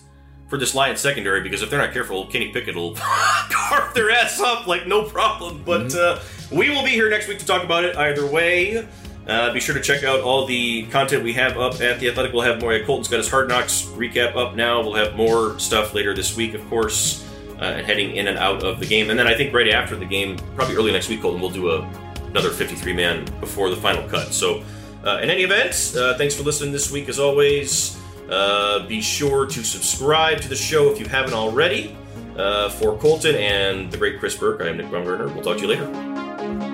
for 0.50 0.58
this 0.58 0.76
Lions 0.76 1.00
secondary 1.00 1.42
because 1.42 1.62
if 1.62 1.70
they're 1.70 1.80
not 1.80 1.94
careful, 1.94 2.28
Kenny 2.28 2.52
Pickett 2.52 2.76
will 2.76 2.94
carve 2.96 3.94
their 3.94 4.12
ass 4.12 4.40
up 4.42 4.68
like 4.68 4.86
no 4.86 5.04
problem. 5.04 5.64
But 5.66 5.96
uh, 5.96 6.20
we 6.52 6.70
will 6.70 6.84
be 6.84 6.90
here 6.92 7.10
next 7.10 7.28
week 7.28 7.40
to 7.40 7.46
talk 7.46 7.64
about 7.64 7.86
it 7.86 7.96
either 7.96 8.26
way. 8.28 8.86
Uh, 9.28 9.54
be 9.54 9.60
sure 9.60 9.74
to 9.76 9.82
check 9.82 10.04
out 10.04 10.20
all 10.22 10.46
the 10.46 10.84
content 10.88 11.24
we 11.24 11.32
have 11.34 11.58
up 11.58 11.80
at 11.80 12.00
The 12.00 12.10
Athletic. 12.10 12.34
We'll 12.34 12.42
have 12.42 12.60
more. 12.60 12.78
Colton's 12.80 13.08
got 13.08 13.18
his 13.18 13.30
Hard 13.30 13.48
Knocks 13.48 13.84
recap 13.96 14.36
up 14.36 14.56
now. 14.56 14.82
We'll 14.82 14.96
have 14.96 15.16
more 15.16 15.58
stuff 15.60 15.94
later 15.94 16.14
this 16.14 16.36
week, 16.36 16.54
of 16.54 16.68
course, 16.70 17.24
uh, 17.24 17.31
and 17.62 17.86
heading 17.86 18.16
in 18.16 18.28
and 18.28 18.38
out 18.38 18.64
of 18.64 18.80
the 18.80 18.86
game. 18.86 19.10
And 19.10 19.18
then 19.18 19.28
I 19.28 19.36
think 19.36 19.54
right 19.54 19.70
after 19.70 19.96
the 19.96 20.06
game, 20.06 20.38
probably 20.56 20.76
early 20.76 20.92
next 20.92 21.10
week, 21.10 21.22
Colton, 21.22 21.42
we'll 21.42 21.50
do 21.50 21.70
a, 21.70 21.82
another 22.28 22.50
53 22.50 22.94
man 22.94 23.26
before 23.40 23.70
the 23.70 23.76
final 23.76 24.08
cut. 24.10 24.34
So, 24.34 24.64
uh, 25.06 25.20
in 25.22 25.30
any 25.30 25.44
event, 25.44 25.96
uh, 25.98 26.18
thanks 26.18 26.36
for 26.36 26.44
listening 26.44 26.72
this 26.72 26.92
week 26.92 27.10
as 27.10 27.20
always. 27.20 28.00
Uh, 28.30 28.88
be 28.88 29.02
sure 29.02 29.46
to 29.46 29.64
subscribe 29.64 30.40
to 30.42 30.48
the 30.48 30.56
show 30.56 30.92
if 30.92 31.00
you 31.00 31.06
haven't 31.06 31.34
already. 31.34 31.98
Uh, 32.38 32.70
for 32.70 32.98
Colton 32.98 33.36
and 33.36 33.92
the 33.92 33.98
great 33.98 34.20
Chris 34.20 34.36
Burke, 34.36 34.62
I 34.62 34.70
am 34.70 34.78
Nick 34.78 34.88
Baumgardner. 34.88 35.34
We'll 35.34 35.44
talk 35.44 35.58
to 35.58 35.64
you 35.64 35.68
later. 35.68 36.71